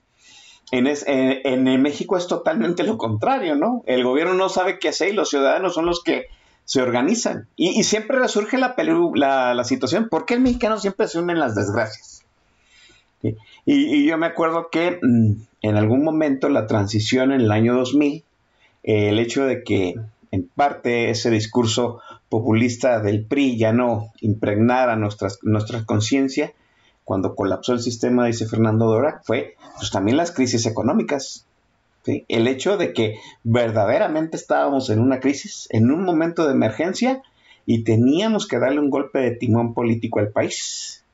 en, 0.72 0.86
en, 0.86 1.82
México 1.82 2.16
es 2.16 2.26
totalmente 2.26 2.82
lo 2.82 2.98
contrario, 2.98 3.54
¿no? 3.54 3.82
El 3.86 4.02
gobierno 4.02 4.34
no 4.34 4.48
sabe 4.48 4.78
qué 4.78 4.88
hacer 4.88 5.10
y 5.10 5.12
los 5.12 5.30
ciudadanos 5.30 5.74
son 5.74 5.86
los 5.86 6.02
que 6.02 6.26
se 6.64 6.82
organizan. 6.82 7.48
Y, 7.56 7.84
siempre 7.84 8.18
resurge 8.18 8.58
la, 8.58 8.74
la, 9.14 9.54
la, 9.54 9.64
situación, 9.64 10.08
¿por 10.08 10.26
qué 10.26 10.34
el 10.34 10.40
mexicano 10.40 10.78
siempre 10.78 11.06
se 11.06 11.20
une 11.20 11.32
en 11.32 11.38
las 11.38 11.54
desgracias? 11.54 12.15
Y, 13.64 14.06
yo 14.06 14.18
me 14.18 14.26
acuerdo 14.26 14.68
que 14.70 14.98
mm, 15.02 15.32
en 15.62 15.76
algún 15.76 16.04
momento 16.04 16.48
la 16.48 16.66
transición 16.66 17.32
en 17.32 17.40
el 17.40 17.50
año 17.50 17.74
2000, 17.74 18.24
eh, 18.84 19.08
el 19.08 19.18
hecho 19.18 19.44
de 19.44 19.64
que 19.64 19.94
en 20.30 20.48
parte 20.54 21.10
ese 21.10 21.30
discurso 21.30 22.00
populista 22.28 23.00
del 23.00 23.24
PRI 23.24 23.56
ya 23.56 23.72
no 23.72 24.12
impregnara 24.20 24.96
nuestras, 24.96 25.38
nuestra 25.42 25.84
conciencia, 25.84 26.52
cuando 27.04 27.36
colapsó 27.36 27.72
el 27.72 27.80
sistema, 27.80 28.26
dice 28.26 28.46
Fernando 28.46 28.86
Dora, 28.86 29.20
fue 29.22 29.54
pues 29.78 29.90
también 29.90 30.16
las 30.16 30.32
crisis 30.32 30.66
económicas. 30.66 31.46
El 32.04 32.46
hecho 32.46 32.76
de 32.76 32.92
que 32.92 33.18
verdaderamente 33.44 34.36
estábamos 34.36 34.90
en 34.90 35.00
una 35.00 35.20
crisis, 35.20 35.68
en 35.70 35.90
un 35.90 36.04
momento 36.04 36.46
de 36.46 36.52
emergencia, 36.52 37.22
y 37.64 37.82
teníamos 37.82 38.46
que 38.46 38.58
darle 38.58 38.80
un 38.80 38.90
golpe 38.90 39.18
de 39.18 39.32
timón 39.32 39.74
político 39.74 40.20
al 40.20 40.30
país. 40.30 41.04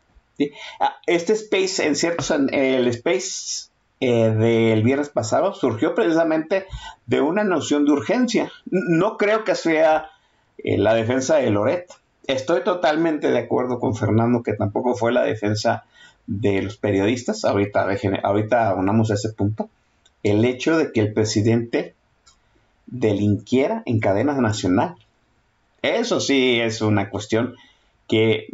Ah, 0.80 0.96
este 1.06 1.32
space, 1.34 1.86
en 1.86 1.96
ciertos, 1.96 2.30
el 2.30 2.86
space 2.88 3.70
eh, 4.00 4.30
del 4.30 4.82
viernes 4.82 5.08
pasado 5.08 5.54
surgió 5.54 5.94
precisamente 5.94 6.66
de 7.06 7.20
una 7.20 7.44
noción 7.44 7.84
de 7.84 7.92
urgencia. 7.92 8.52
No 8.66 9.16
creo 9.16 9.44
que 9.44 9.54
sea 9.54 10.10
eh, 10.58 10.78
la 10.78 10.94
defensa 10.94 11.36
de 11.36 11.50
Loret, 11.50 11.92
Estoy 12.26 12.62
totalmente 12.62 13.30
de 13.30 13.38
acuerdo 13.38 13.80
con 13.80 13.96
Fernando 13.96 14.42
que 14.42 14.52
tampoco 14.52 14.94
fue 14.94 15.12
la 15.12 15.24
defensa 15.24 15.84
de 16.26 16.62
los 16.62 16.76
periodistas. 16.76 17.44
Ahorita, 17.44 17.88
ahorita 18.22 18.74
unamos 18.74 19.10
ese 19.10 19.30
punto. 19.30 19.68
El 20.22 20.44
hecho 20.44 20.76
de 20.76 20.92
que 20.92 21.00
el 21.00 21.12
presidente 21.12 21.94
delinquiera 22.86 23.82
en 23.86 23.98
cadena 23.98 24.34
nacional. 24.34 24.94
Eso 25.82 26.20
sí 26.20 26.60
es 26.60 26.80
una 26.80 27.10
cuestión 27.10 27.56
que, 28.06 28.46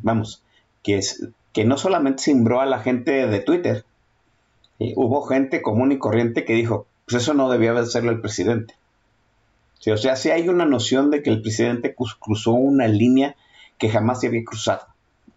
vamos, 0.00 0.42
que, 0.82 1.00
no 1.64 1.76
solamente 1.76 2.22
simbró 2.22 2.60
a 2.60 2.66
la 2.66 2.80
gente 2.80 3.26
de 3.26 3.40
Twitter. 3.40 3.84
Hubo 4.78 5.22
gente 5.22 5.60
común 5.60 5.90
y 5.92 5.98
corriente 5.98 6.44
que 6.44 6.54
dijo, 6.54 6.86
pues 7.04 7.22
eso 7.22 7.34
no 7.34 7.50
debía 7.50 7.72
hacerlo 7.72 8.10
el 8.10 8.20
presidente 8.20 8.74
o 9.92 9.96
sea, 9.96 10.16
si 10.16 10.30
hay 10.30 10.48
una 10.48 10.64
noción 10.64 11.10
de 11.10 11.22
que 11.22 11.30
el 11.30 11.40
presidente 11.40 11.94
cruzó 11.94 12.52
una 12.52 12.88
línea 12.88 13.36
que 13.78 13.88
jamás 13.88 14.20
se 14.20 14.26
había 14.26 14.44
cruzado, 14.44 14.86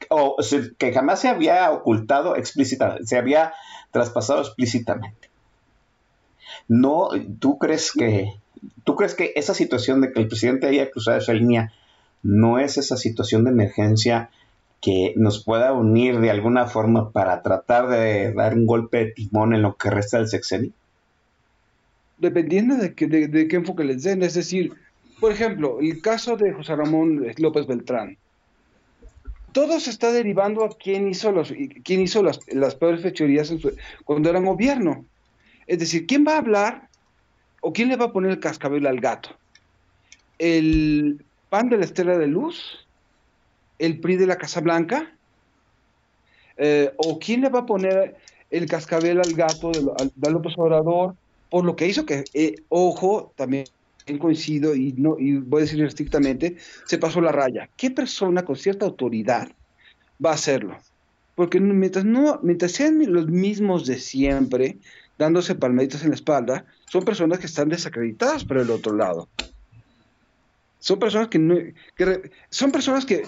o 0.09 0.37
que 0.77 0.93
jamás 0.93 1.21
se 1.21 1.27
había 1.27 1.71
ocultado 1.71 2.35
explícitamente, 2.35 3.05
se 3.05 3.17
había 3.17 3.53
traspasado 3.91 4.41
explícitamente. 4.41 5.29
No, 6.67 7.09
¿tú 7.39 7.59
crees 7.59 7.91
que, 7.91 8.33
tú 8.83 8.95
crees 8.95 9.13
que 9.13 9.33
esa 9.35 9.53
situación 9.53 10.01
de 10.01 10.11
que 10.11 10.19
el 10.19 10.27
presidente 10.27 10.67
haya 10.67 10.89
cruzado 10.89 11.17
esa 11.17 11.33
línea 11.33 11.73
no 12.23 12.59
es 12.59 12.77
esa 12.77 12.97
situación 12.97 13.43
de 13.43 13.51
emergencia 13.51 14.31
que 14.81 15.13
nos 15.15 15.43
pueda 15.43 15.73
unir 15.73 16.19
de 16.19 16.31
alguna 16.31 16.65
forma 16.65 17.11
para 17.11 17.41
tratar 17.43 17.87
de 17.87 18.33
dar 18.33 18.55
un 18.55 18.65
golpe 18.65 18.97
de 18.97 19.11
timón 19.11 19.53
en 19.53 19.61
lo 19.61 19.77
que 19.77 19.89
resta 19.89 20.17
del 20.17 20.27
sexenio? 20.27 20.71
dependiendo 22.21 22.77
de, 22.77 22.93
qué 22.93 23.55
enfoque 23.55 23.83
les 23.83 24.03
den. 24.03 24.21
Es 24.21 24.35
decir, 24.35 24.73
por 25.19 25.31
ejemplo, 25.31 25.79
el 25.81 26.01
caso 26.01 26.37
de 26.37 26.53
José 26.53 26.75
Ramón 26.75 27.25
López 27.37 27.67
Beltrán. 27.67 28.17
Todo 29.51 29.81
se 29.81 29.89
está 29.89 30.13
derivando 30.13 30.63
a 30.63 30.69
quién 30.69 31.09
hizo, 31.09 31.31
los, 31.31 31.53
quién 31.83 31.99
hizo 31.99 32.23
las, 32.23 32.39
las 32.53 32.75
peores 32.75 33.01
fechorías 33.01 33.53
cuando 34.05 34.29
era 34.29 34.39
gobierno. 34.39 35.03
Es 35.67 35.79
decir, 35.79 36.07
¿quién 36.07 36.25
va 36.25 36.35
a 36.35 36.37
hablar 36.37 36.89
o 37.59 37.73
quién 37.73 37.89
le 37.89 37.97
va 37.97 38.05
a 38.05 38.13
poner 38.13 38.31
el 38.31 38.39
cascabel 38.39 38.87
al 38.87 39.01
gato? 39.01 39.35
¿El 40.39 41.25
pan 41.49 41.69
de 41.69 41.77
la 41.77 41.85
estela 41.85 42.17
de 42.17 42.27
luz? 42.27 42.87
¿El 43.81 43.99
PRI 43.99 44.15
de 44.15 44.27
la 44.27 44.37
Casa 44.37 44.61
Blanca? 44.61 45.11
Eh, 46.57 46.93
¿O 46.97 47.19
quién 47.19 47.41
le 47.41 47.49
va 47.49 47.59
a 47.59 47.65
poner 47.65 48.15
el 48.49 48.65
cascabel 48.67 49.19
al 49.19 49.33
gato 49.33 49.71
de, 49.71 50.11
de 50.15 50.31
López 50.31 50.53
Obrador? 50.57 51.15
por 51.51 51.65
lo 51.65 51.75
que 51.75 51.85
hizo 51.85 52.05
que, 52.05 52.23
eh, 52.33 52.55
ojo, 52.69 53.33
también 53.35 53.65
coincido 54.19 54.73
y, 54.73 54.93
no, 54.93 55.17
y 55.19 55.37
voy 55.37 55.59
a 55.59 55.65
decir 55.65 55.83
estrictamente, 55.83 56.57
se 56.85 56.97
pasó 56.97 57.21
la 57.21 57.31
raya. 57.31 57.69
¿Qué 57.77 57.91
persona 57.91 58.43
con 58.43 58.55
cierta 58.55 58.85
autoridad 58.85 59.49
va 60.23 60.31
a 60.31 60.35
hacerlo? 60.35 60.77
Porque 61.35 61.59
mientras, 61.59 62.05
no, 62.05 62.39
mientras 62.41 62.71
sean 62.71 62.99
los 63.11 63.27
mismos 63.27 63.85
de 63.85 63.99
siempre, 63.99 64.77
dándose 65.17 65.55
palmaditas 65.55 66.03
en 66.03 66.09
la 66.09 66.15
espalda, 66.15 66.65
son 66.89 67.03
personas 67.03 67.39
que 67.39 67.47
están 67.47 67.69
desacreditadas 67.69 68.45
por 68.45 68.57
el 68.57 68.69
otro 68.69 68.95
lado. 68.95 69.27
Son 70.81 70.97
personas 70.97 71.27
que, 71.27 71.37
no, 71.37 71.55
son 72.49 72.71
personas 72.71 73.05
que 73.05 73.21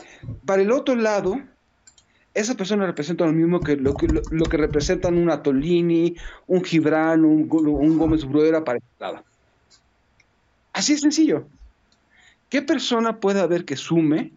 para 0.44 0.64
el 0.64 0.72
otro 0.72 0.96
lado 0.96 1.40
esas 2.34 2.56
personas 2.56 2.88
representan 2.88 3.28
lo 3.28 3.34
mismo 3.34 3.60
que 3.60 3.76
lo 3.76 3.94
que, 3.94 4.08
lo, 4.08 4.46
que 4.46 4.58
representan 4.58 5.20
un 5.20 5.30
Atolini, 5.30 6.16
un 6.48 6.64
Gibran, 6.64 7.24
un, 7.24 7.48
un 7.52 7.98
Gómez 8.00 8.26
Bruera 8.26 8.64
para 8.64 8.80
el 8.80 9.18
Así 10.74 10.94
es 10.94 11.02
sencillo. 11.02 11.46
¿Qué 12.50 12.64
persona 12.64 13.20
puede 13.20 13.40
haber 13.40 13.66
que 13.66 13.76
sume 13.76 14.32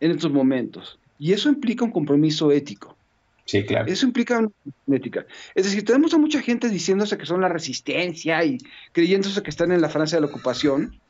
en 0.00 0.10
estos 0.10 0.32
momentos? 0.32 0.98
Y 1.20 1.32
eso 1.32 1.48
implica 1.48 1.84
un 1.84 1.92
compromiso 1.92 2.50
ético. 2.50 2.96
Sí, 3.44 3.64
claro. 3.64 3.86
Eso 3.86 4.04
implica 4.04 4.40
una 4.40 4.96
ética. 4.96 5.26
Es 5.54 5.66
decir, 5.66 5.84
tenemos 5.84 6.12
a 6.12 6.18
mucha 6.18 6.42
gente 6.42 6.68
diciéndose 6.68 7.16
que 7.16 7.26
son 7.26 7.40
la 7.40 7.48
resistencia 7.48 8.44
y 8.44 8.58
creyéndose 8.90 9.44
que 9.44 9.50
están 9.50 9.70
en 9.70 9.80
la 9.80 9.88
Francia 9.88 10.16
de 10.16 10.22
la 10.22 10.26
ocupación, 10.26 11.00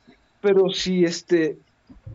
pero 0.40 0.70
si 0.70 1.04
este, 1.04 1.58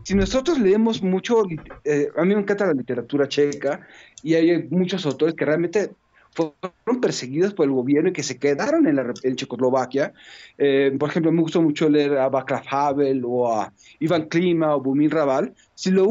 si 0.04 0.14
nosotros 0.14 0.58
leemos 0.58 1.02
mucho, 1.02 1.44
eh, 1.84 2.08
a 2.16 2.24
mí 2.24 2.34
me 2.34 2.40
encanta 2.40 2.66
la 2.66 2.74
literatura 2.74 3.28
checa 3.28 3.86
y 4.22 4.34
hay 4.34 4.64
muchos 4.70 5.06
autores 5.06 5.34
que 5.34 5.44
realmente 5.44 5.90
fueron 6.32 7.00
perseguidos 7.00 7.52
por 7.54 7.66
el 7.66 7.72
gobierno 7.72 8.08
y 8.08 8.12
que 8.12 8.22
se 8.22 8.38
quedaron 8.38 8.86
en, 8.86 8.96
la, 8.96 9.12
Checoslovaquia. 9.12 10.12
Eh, 10.58 10.94
por 10.98 11.10
ejemplo, 11.10 11.30
me 11.30 11.42
gustó 11.42 11.60
mucho 11.60 11.88
leer 11.88 12.16
a 12.18 12.28
Václav 12.28 12.64
Havel 12.70 13.22
o 13.24 13.52
a 13.52 13.72
Ivan 14.00 14.28
Klima 14.28 14.74
o 14.74 14.80
Bumil 14.80 15.10
Raval. 15.10 15.54
Si 15.74 15.90
lo, 15.90 16.08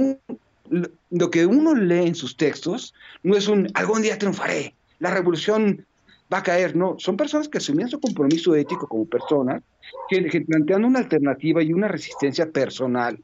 lo 1.10 1.30
que 1.32 1.46
uno 1.46 1.74
lee 1.74 2.08
en 2.08 2.16
sus 2.16 2.38
textos 2.38 2.94
no 3.24 3.36
es 3.36 3.48
un 3.48 3.68
algún 3.74 4.04
día 4.04 4.18
triunfaré, 4.18 4.76
la 5.00 5.12
revolución 5.12 5.86
va 6.32 6.40
a 6.40 6.44
caer, 6.44 6.76
no, 6.76 6.96
son 6.98 7.18
personas 7.18 7.50
que 7.50 7.58
asumían 7.58 7.90
su 7.90 8.00
compromiso 8.00 8.56
ético 8.56 8.88
como 8.88 9.06
personas, 9.06 9.64
que, 10.10 10.26
que 10.26 10.42
plantean 10.42 10.86
una 10.86 11.00
alternativa 11.00 11.62
y 11.62 11.74
una 11.74 11.88
resistencia 11.88 12.50
personal 12.50 13.20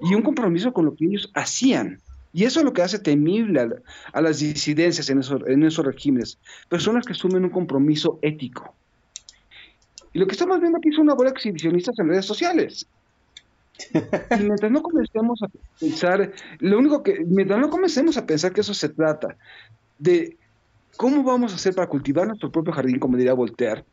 y 0.00 0.14
un 0.14 0.22
compromiso 0.22 0.72
con 0.72 0.86
lo 0.86 0.94
que 0.94 1.06
ellos 1.06 1.30
hacían. 1.34 2.00
Y 2.32 2.44
eso 2.44 2.60
es 2.60 2.64
lo 2.64 2.72
que 2.72 2.82
hace 2.82 2.98
temible 2.98 3.60
a, 4.12 4.20
las 4.20 4.38
disidencias 4.40 5.10
en 5.10 5.20
esos, 5.20 5.42
en 5.46 5.62
esos 5.64 5.84
regímenes. 5.84 6.38
Personas 6.68 7.04
que 7.04 7.12
asumen 7.12 7.44
un 7.44 7.50
compromiso 7.50 8.18
ético. 8.22 8.74
Y 10.14 10.18
lo 10.18 10.26
que 10.26 10.32
estamos 10.32 10.60
viendo 10.60 10.78
aquí 10.78 10.88
es 10.88 10.98
una 10.98 11.14
bola 11.14 11.30
exhibicionistas 11.30 11.98
en 11.98 12.08
redes 12.08 12.24
sociales. 12.24 12.86
Y 13.92 14.42
mientras 14.42 14.70
no 14.70 14.82
comencemos 14.82 15.42
a 15.42 15.48
pensar, 15.78 16.32
lo 16.58 16.78
único 16.78 17.02
que, 17.02 17.24
mientras 17.26 17.60
no 17.60 17.68
comencemos 17.68 18.16
a 18.16 18.26
pensar 18.26 18.52
que 18.52 18.62
eso 18.62 18.74
se 18.74 18.88
trata 18.88 19.36
de 19.98 20.36
cómo 20.96 21.22
vamos 21.22 21.52
a 21.52 21.56
hacer 21.56 21.74
para 21.74 21.88
cultivar 21.88 22.26
nuestro 22.26 22.50
propio 22.50 22.72
jardín, 22.72 22.98
como 22.98 23.16
diría 23.16 23.34
Voltaire, 23.34 23.84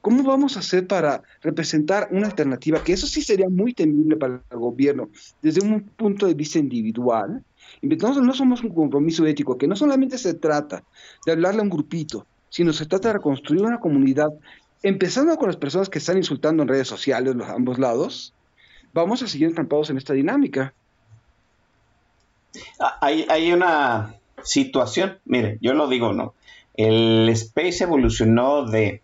¿Cómo 0.00 0.22
vamos 0.22 0.56
a 0.56 0.60
hacer 0.60 0.86
para 0.86 1.22
representar 1.42 2.08
una 2.10 2.26
alternativa? 2.26 2.82
Que 2.82 2.92
eso 2.92 3.06
sí 3.06 3.22
sería 3.22 3.48
muy 3.48 3.74
temible 3.74 4.16
para 4.16 4.42
el 4.50 4.58
gobierno 4.58 5.08
desde 5.42 5.62
un 5.62 5.82
punto 5.82 6.26
de 6.26 6.34
vista 6.34 6.58
individual. 6.58 7.42
Entonces 7.82 8.22
no 8.22 8.34
somos 8.34 8.62
un 8.62 8.74
compromiso 8.74 9.26
ético, 9.26 9.56
que 9.56 9.66
no 9.66 9.76
solamente 9.76 10.18
se 10.18 10.34
trata 10.34 10.84
de 11.24 11.32
hablarle 11.32 11.60
a 11.60 11.64
un 11.64 11.70
grupito, 11.70 12.26
sino 12.50 12.72
se 12.72 12.86
trata 12.86 13.08
de 13.08 13.14
reconstruir 13.14 13.62
una 13.62 13.80
comunidad, 13.80 14.30
empezando 14.82 15.36
con 15.36 15.48
las 15.48 15.56
personas 15.56 15.88
que 15.88 15.98
están 15.98 16.16
insultando 16.16 16.62
en 16.62 16.68
redes 16.68 16.88
sociales, 16.88 17.34
los 17.34 17.48
ambos 17.48 17.78
lados, 17.78 18.34
vamos 18.92 19.22
a 19.22 19.26
seguir 19.26 19.48
entrampados 19.48 19.90
en 19.90 19.96
esta 19.96 20.12
dinámica. 20.12 20.74
Ah, 22.78 22.98
Hay, 23.00 23.26
hay 23.28 23.52
una 23.52 24.14
situación, 24.44 25.18
mire, 25.24 25.58
yo 25.60 25.74
lo 25.74 25.88
digo, 25.88 26.12
¿no? 26.12 26.34
El 26.74 27.28
Space 27.30 27.84
evolucionó 27.84 28.66
de 28.66 29.00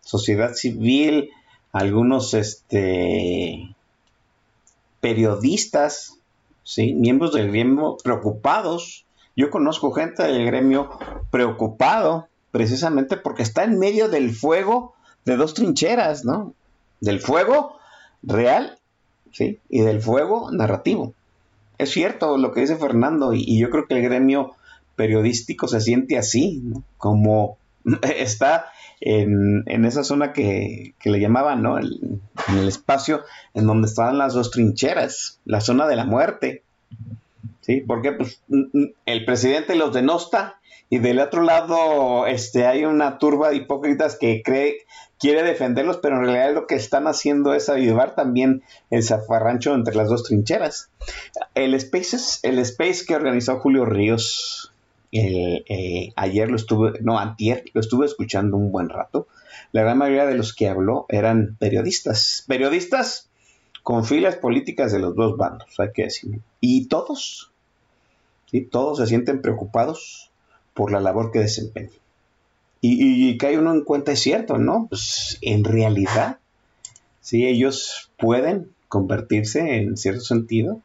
sociedad 0.00 0.54
civil, 0.54 1.30
algunos 1.72 2.34
este, 2.34 3.74
periodistas, 5.00 6.18
¿sí? 6.62 6.94
miembros 6.94 7.32
del 7.32 7.48
gremio 7.48 7.96
preocupados. 8.02 9.04
Yo 9.36 9.50
conozco 9.50 9.92
gente 9.92 10.22
del 10.22 10.46
gremio 10.46 10.90
preocupado 11.30 12.28
precisamente 12.52 13.16
porque 13.16 13.42
está 13.42 13.64
en 13.64 13.78
medio 13.78 14.08
del 14.08 14.32
fuego 14.32 14.94
de 15.24 15.36
dos 15.36 15.54
trincheras, 15.54 16.24
¿no? 16.24 16.54
Del 17.00 17.20
fuego 17.20 17.78
real, 18.22 18.78
¿sí? 19.32 19.58
Y 19.68 19.80
del 19.80 20.00
fuego 20.00 20.52
narrativo. 20.52 21.14
Es 21.78 21.90
cierto 21.90 22.36
lo 22.36 22.52
que 22.52 22.60
dice 22.60 22.76
Fernando 22.76 23.32
y, 23.32 23.42
y 23.44 23.58
yo 23.58 23.70
creo 23.70 23.86
que 23.86 23.94
el 23.94 24.02
gremio 24.02 24.54
periodístico 24.96 25.68
se 25.68 25.80
siente 25.80 26.18
así. 26.18 26.62
Como 26.96 27.58
está 28.16 28.66
en, 29.00 29.64
en 29.66 29.84
esa 29.84 30.04
zona 30.04 30.32
que, 30.32 30.94
que 30.98 31.10
le 31.10 31.20
llamaban, 31.20 31.62
¿no? 31.62 31.78
En 31.78 32.20
el 32.48 32.68
espacio 32.68 33.22
en 33.54 33.66
donde 33.66 33.88
estaban 33.88 34.18
las 34.18 34.34
dos 34.34 34.50
trincheras, 34.50 35.40
la 35.44 35.60
zona 35.60 35.86
de 35.86 35.96
la 35.96 36.04
muerte. 36.04 36.62
¿Sí? 37.60 37.80
Porque 37.80 38.12
pues, 38.12 38.42
el 39.06 39.24
presidente 39.24 39.74
los 39.74 39.94
denosta 39.94 40.60
y 40.90 40.98
del 40.98 41.18
otro 41.18 41.42
lado 41.42 42.26
este, 42.26 42.66
hay 42.66 42.84
una 42.84 43.18
turba 43.18 43.50
de 43.50 43.56
hipócritas 43.56 44.16
que 44.18 44.42
cree, 44.44 44.86
quiere 45.18 45.42
defenderlos, 45.42 45.96
pero 45.98 46.16
en 46.16 46.24
realidad 46.24 46.54
lo 46.54 46.66
que 46.66 46.74
están 46.74 47.06
haciendo 47.06 47.54
es 47.54 47.68
avivar 47.68 48.14
también 48.14 48.62
el 48.90 49.02
zafarrancho 49.02 49.74
entre 49.74 49.94
las 49.94 50.08
dos 50.08 50.24
trincheras. 50.24 50.90
El 51.54 51.78
Spaces, 51.80 52.40
el 52.42 52.58
Space 52.58 53.06
que 53.06 53.16
organizó 53.16 53.58
Julio 53.60 53.86
Ríos, 53.86 54.73
el, 55.14 55.64
eh, 55.68 56.12
ayer 56.16 56.50
lo 56.50 56.56
estuve, 56.56 57.00
no, 57.00 57.18
antier, 57.18 57.64
lo 57.72 57.80
estuve 57.80 58.04
escuchando 58.04 58.56
un 58.56 58.72
buen 58.72 58.88
rato. 58.88 59.28
La 59.72 59.82
gran 59.82 59.98
mayoría 59.98 60.26
de 60.26 60.34
los 60.34 60.54
que 60.54 60.68
habló 60.68 61.06
eran 61.08 61.56
periodistas. 61.58 62.44
Periodistas 62.48 63.30
con 63.84 64.04
filas 64.04 64.36
políticas 64.36 64.92
de 64.92 64.98
los 64.98 65.14
dos 65.14 65.36
bandos, 65.36 65.78
hay 65.78 65.92
que 65.94 66.02
decirlo. 66.02 66.40
Y 66.60 66.88
todos, 66.88 67.52
¿sí? 68.50 68.62
todos 68.62 68.98
se 68.98 69.06
sienten 69.06 69.40
preocupados 69.40 70.32
por 70.74 70.90
la 70.90 71.00
labor 71.00 71.30
que 71.30 71.38
desempeñan. 71.38 71.92
Y, 72.80 73.30
y 73.30 73.38
cae 73.38 73.56
uno 73.56 73.72
en 73.72 73.84
cuenta, 73.84 74.12
es 74.12 74.20
cierto, 74.20 74.58
¿no? 74.58 74.88
Pues 74.90 75.38
en 75.42 75.64
realidad, 75.64 76.38
sí, 77.20 77.46
ellos 77.46 78.10
pueden 78.18 78.72
convertirse 78.88 79.76
en 79.76 79.96
cierto 79.96 80.22
sentido 80.22 80.82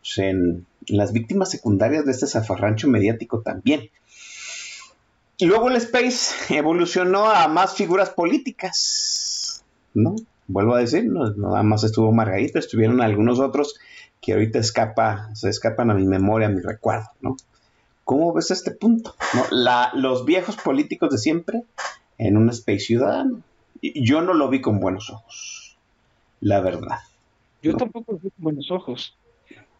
pues, 0.00 0.18
en 0.18 0.66
las 0.88 1.12
víctimas 1.12 1.50
secundarias 1.50 2.04
de 2.04 2.12
este 2.12 2.26
zafarrancho 2.26 2.88
mediático 2.88 3.40
también. 3.40 3.90
Y 5.38 5.46
luego 5.46 5.68
el 5.70 5.76
Space 5.76 6.54
evolucionó 6.54 7.30
a 7.30 7.48
más 7.48 7.74
figuras 7.74 8.10
políticas, 8.10 9.64
¿no? 9.94 10.14
Vuelvo 10.46 10.74
a 10.74 10.80
decir, 10.80 11.04
no, 11.06 11.30
nada 11.32 11.62
más 11.62 11.84
estuvo 11.84 12.12
Margarita, 12.12 12.58
estuvieron 12.58 13.00
algunos 13.00 13.40
otros 13.40 13.74
que 14.20 14.32
ahorita 14.34 14.58
escapa, 14.58 15.30
se 15.34 15.48
escapan 15.48 15.90
a 15.90 15.94
mi 15.94 16.04
memoria, 16.04 16.48
a 16.48 16.50
mi 16.50 16.60
recuerdo, 16.60 17.08
¿no? 17.20 17.36
¿Cómo 18.04 18.32
ves 18.32 18.50
este 18.50 18.70
punto? 18.72 19.14
¿no? 19.34 19.44
La, 19.50 19.90
los 19.94 20.24
viejos 20.24 20.56
políticos 20.56 21.10
de 21.10 21.18
siempre 21.18 21.62
en 22.18 22.36
un 22.36 22.50
Space 22.50 22.80
ciudadano. 22.80 23.40
Yo 23.80 24.20
no 24.22 24.34
lo 24.34 24.48
vi 24.48 24.60
con 24.60 24.78
buenos 24.80 25.10
ojos, 25.10 25.76
la 26.40 26.60
verdad. 26.60 26.98
Yo 27.62 27.72
No. 27.72 27.78
tampoco 27.78 28.12
lo 28.12 28.18
veo 28.18 28.30
con 28.36 28.42
buenos 28.44 28.70
ojos. 28.70 29.16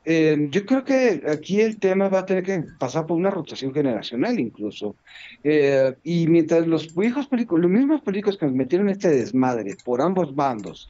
Eh, 0.05 0.49
yo 0.51 0.67
creo 0.67 0.85
que 0.85 1.23
aquí 1.29 1.61
el 1.61 1.79
tema 1.79 2.09
va 2.09 2.21
a 2.21 2.27
tener 2.27 2.43
que 2.43 2.65
pasar 2.79 3.07
por 3.07 3.17
una 3.17 3.31
rotación 3.31 3.73
generacional 3.73 4.39
incluso. 4.39 4.97
Eh, 5.45 5.95
y 6.03 6.27
mientras 6.27 6.67
los 6.67 6.95
viejos 6.95 7.29
políticos, 7.29 7.61
los 7.61 7.71
mismos 7.71 8.01
políticos 8.03 8.37
que 8.37 8.47
nos 8.47 8.55
metieron 8.55 8.89
este 8.89 9.09
desmadre 9.09 9.77
por 9.85 10.03
ambos 10.03 10.35
bandos, 10.35 10.89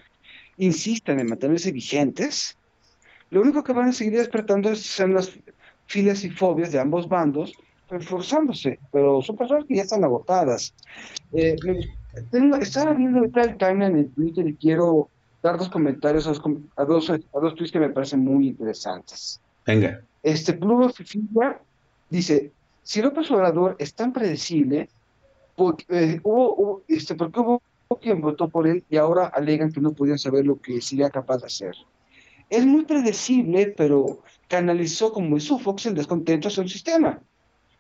insistan 0.57 1.21
en 1.21 1.27
mantenerse 1.27 1.73
vigentes, 1.73 2.57
lo 3.31 3.43
único 3.43 3.63
que 3.63 3.73
van 3.73 3.89
a 3.89 3.93
seguir 3.93 4.15
despertando 4.15 4.71
es- 4.71 4.83
son 4.83 5.15
las 5.15 5.33
filas 5.87 6.25
y 6.25 6.31
fobias 6.31 6.73
de 6.73 6.81
ambos 6.81 7.09
bandos, 7.09 7.53
reforzándose, 7.89 8.79
pero 8.91 9.21
son 9.21 9.37
personas 9.37 9.65
que 9.67 9.77
ya 9.77 9.83
están 9.83 10.05
agotadas. 10.05 10.75
Eh, 11.33 11.57
tengo- 12.31 12.57
estaba 12.57 12.95
viendo 12.95 13.19
ahorita 13.19 13.43
el 13.43 13.57
timeline 13.59 13.99
en 13.99 14.13
Twitter 14.13 14.49
y 14.49 14.57
quiero 14.57 15.11
dar 15.43 15.59
dos 15.59 15.69
comentarios 15.69 16.27
a 16.27 16.31
dos, 16.31 16.43
a 16.77 16.85
dos, 16.85 17.11
a 17.11 17.41
dos 17.41 17.55
tweets 17.55 17.73
que 17.73 17.81
me 17.81 17.91
parecen 17.91 18.21
muy 18.21 18.49
interesantes. 18.49 19.41
Venga. 19.67 20.03
Este 20.23 20.53
Plugo 20.53 20.89
Fifilia 20.91 21.61
dice, 22.09 22.53
si 22.83 23.03
López 23.03 23.31
Obrador 23.31 23.77
es 23.79 23.95
tan 23.95 24.13
predecible, 24.13 24.89
porque, 25.57 25.85
eh, 25.89 26.21
hubo, 26.23 26.55
hubo- 26.57 26.83
este, 26.89 27.15
porque 27.15 27.41
hubo 27.41 27.63
quien 28.01 28.21
votó 28.21 28.49
por 28.49 28.67
él 28.67 28.85
y 28.89 28.97
ahora 28.97 29.27
alegan 29.27 29.71
que 29.71 29.81
no 29.81 29.93
podían 29.93 30.19
saber 30.19 30.47
lo 30.47 30.61
que 30.61 30.81
sería 30.81 31.11
capaz 31.11 31.39
de 31.39 31.47
hacer. 31.47 31.75
Es 32.49 32.65
muy 32.65 32.85
predecible, 32.85 33.75
pero 33.77 34.21
canalizó 34.49 35.13
como 35.13 35.37
hizo 35.37 35.59
Fox 35.59 35.87
el 35.87 35.95
descontento 35.95 36.49
hacia 36.49 36.63
el 36.63 36.69
sistema. 36.71 37.21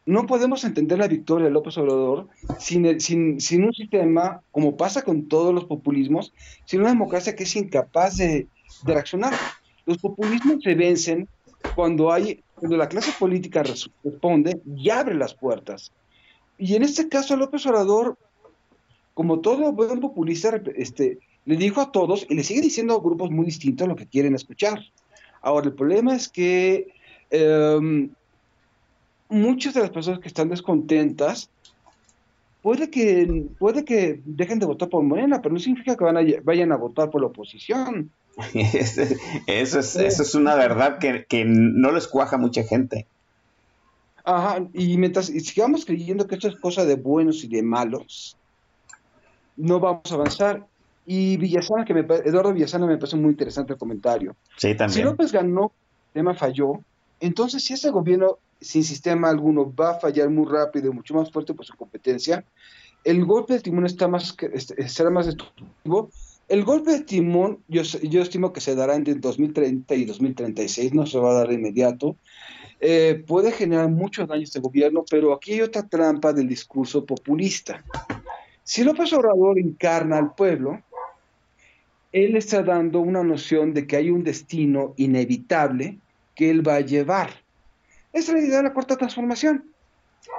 No 0.04 0.26
podemos 0.26 0.64
entender 0.64 0.98
la 0.98 1.06
victoria 1.08 1.46
de 1.46 1.52
López 1.52 1.78
Obrador 1.78 2.28
sin, 2.58 3.00
sin, 3.00 3.40
sin 3.40 3.64
un 3.64 3.72
sistema, 3.72 4.42
como 4.50 4.76
pasa 4.76 5.02
con 5.02 5.28
todos 5.28 5.54
los 5.54 5.64
populismos, 5.66 6.32
sin 6.64 6.80
una 6.80 6.90
democracia 6.90 7.36
que 7.36 7.44
es 7.44 7.54
incapaz 7.56 8.16
de, 8.16 8.48
de 8.84 8.92
reaccionar. 8.94 9.34
Los 9.86 9.98
populismos 9.98 10.62
se 10.62 10.74
vencen 10.74 11.28
cuando 11.74 12.12
hay 12.12 12.44
cuando 12.54 12.76
la 12.76 12.88
clase 12.88 13.12
política 13.18 13.62
res- 13.64 13.90
responde 14.04 14.60
y 14.76 14.88
abre 14.90 15.14
las 15.14 15.34
puertas. 15.34 15.92
Y 16.56 16.76
en 16.76 16.82
este 16.84 17.08
caso 17.08 17.36
López 17.36 17.66
Obrador, 17.66 18.16
como 19.14 19.40
todo 19.40 19.72
buen 19.72 20.00
populista, 20.00 20.60
este, 20.76 21.18
le 21.44 21.56
dijo 21.56 21.80
a 21.80 21.90
todos 21.92 22.26
y 22.28 22.34
le 22.34 22.44
sigue 22.44 22.60
diciendo 22.60 22.94
a 22.94 23.00
grupos 23.00 23.30
muy 23.30 23.44
distintos 23.46 23.88
lo 23.88 23.96
que 23.96 24.06
quieren 24.08 24.34
escuchar. 24.34 24.80
Ahora, 25.40 25.66
el 25.66 25.74
problema 25.74 26.14
es 26.14 26.28
que 26.28 26.86
em, 27.30 28.14
muchas 29.32 29.74
de 29.74 29.80
las 29.80 29.90
personas 29.90 30.20
que 30.20 30.28
están 30.28 30.48
descontentas 30.48 31.50
puede 32.62 32.90
que, 32.90 33.46
puede 33.58 33.84
que 33.84 34.20
dejen 34.24 34.58
de 34.58 34.66
votar 34.66 34.88
por 34.88 35.02
Morena, 35.02 35.42
pero 35.42 35.52
no 35.52 35.58
significa 35.58 35.96
que 35.96 36.04
van 36.04 36.16
a- 36.16 36.40
vayan 36.44 36.72
a 36.72 36.76
votar 36.76 37.10
por 37.10 37.20
la 37.20 37.26
oposición. 37.28 38.10
Eso 39.46 39.80
es, 39.80 39.96
eso 39.96 40.22
es 40.22 40.34
una 40.34 40.54
verdad 40.54 40.98
que, 40.98 41.26
que 41.28 41.44
no 41.44 41.92
les 41.92 42.08
cuaja 42.08 42.36
a 42.36 42.38
mucha 42.38 42.62
gente. 42.62 43.06
Ajá, 44.24 44.66
y 44.72 44.96
mientras 44.96 45.28
y 45.28 45.40
sigamos 45.40 45.84
creyendo 45.84 46.26
que 46.26 46.36
esto 46.36 46.48
es 46.48 46.56
cosa 46.56 46.86
de 46.86 46.94
buenos 46.94 47.44
y 47.44 47.48
de 47.48 47.62
malos, 47.62 48.36
no 49.56 49.80
vamos 49.80 50.10
a 50.10 50.14
avanzar. 50.14 50.66
Y 51.04 51.36
Villasana, 51.36 51.84
que 51.84 51.92
me, 51.92 52.00
Eduardo 52.00 52.52
Villasana 52.54 52.86
me 52.86 52.96
parece 52.96 53.16
muy 53.16 53.30
interesante 53.30 53.72
el 53.72 53.78
comentario. 53.78 54.36
Sí, 54.56 54.68
Si 54.68 54.76
también. 54.76 55.04
López 55.04 55.32
ganó, 55.32 55.72
el 56.06 56.12
tema 56.22 56.34
falló, 56.34 56.74
entonces 57.20 57.64
si 57.64 57.74
ese 57.74 57.90
gobierno 57.90 58.38
sin 58.62 58.84
sistema 58.84 59.28
alguno 59.28 59.72
va 59.74 59.90
a 59.90 60.00
fallar 60.00 60.30
muy 60.30 60.46
rápido 60.50 60.92
mucho 60.92 61.14
más 61.14 61.30
fuerte 61.30 61.54
por 61.54 61.64
su 61.64 61.76
competencia, 61.76 62.44
el 63.04 63.24
golpe 63.24 63.54
de 63.54 63.60
timón 63.60 63.86
está 63.86 64.08
más 64.08 64.36
será 64.86 65.10
más 65.10 65.26
destructivo. 65.26 66.10
El 66.48 66.64
golpe 66.64 66.92
de 66.92 67.00
timón 67.00 67.58
yo, 67.68 67.82
yo 67.82 68.22
estimo 68.22 68.52
que 68.52 68.60
se 68.60 68.74
dará 68.74 68.94
entre 68.94 69.14
2030 69.14 69.94
y 69.94 70.04
2036, 70.04 70.94
no 70.94 71.06
se 71.06 71.18
va 71.18 71.30
a 71.30 71.34
dar 71.34 71.48
de 71.48 71.54
inmediato. 71.54 72.16
Eh, 72.80 73.22
puede 73.26 73.52
generar 73.52 73.88
muchos 73.88 74.28
daños 74.28 74.48
este 74.48 74.60
gobierno, 74.60 75.04
pero 75.08 75.32
aquí 75.32 75.52
hay 75.52 75.60
otra 75.60 75.86
trampa 75.86 76.32
del 76.32 76.48
discurso 76.48 77.06
populista. 77.06 77.84
Si 78.64 78.84
López 78.84 79.12
Obrador 79.12 79.58
encarna 79.58 80.18
al 80.18 80.34
pueblo, 80.34 80.82
él 82.12 82.36
está 82.36 82.62
dando 82.62 83.00
una 83.00 83.22
noción 83.22 83.72
de 83.72 83.86
que 83.86 83.96
hay 83.96 84.10
un 84.10 84.22
destino 84.24 84.94
inevitable 84.96 85.98
que 86.34 86.50
él 86.50 86.66
va 86.66 86.76
a 86.76 86.80
llevar. 86.80 87.41
Es 88.12 88.28
la 88.32 88.38
idea 88.40 88.58
de 88.58 88.62
la 88.64 88.72
cuarta 88.74 88.96
transformación. 88.96 89.74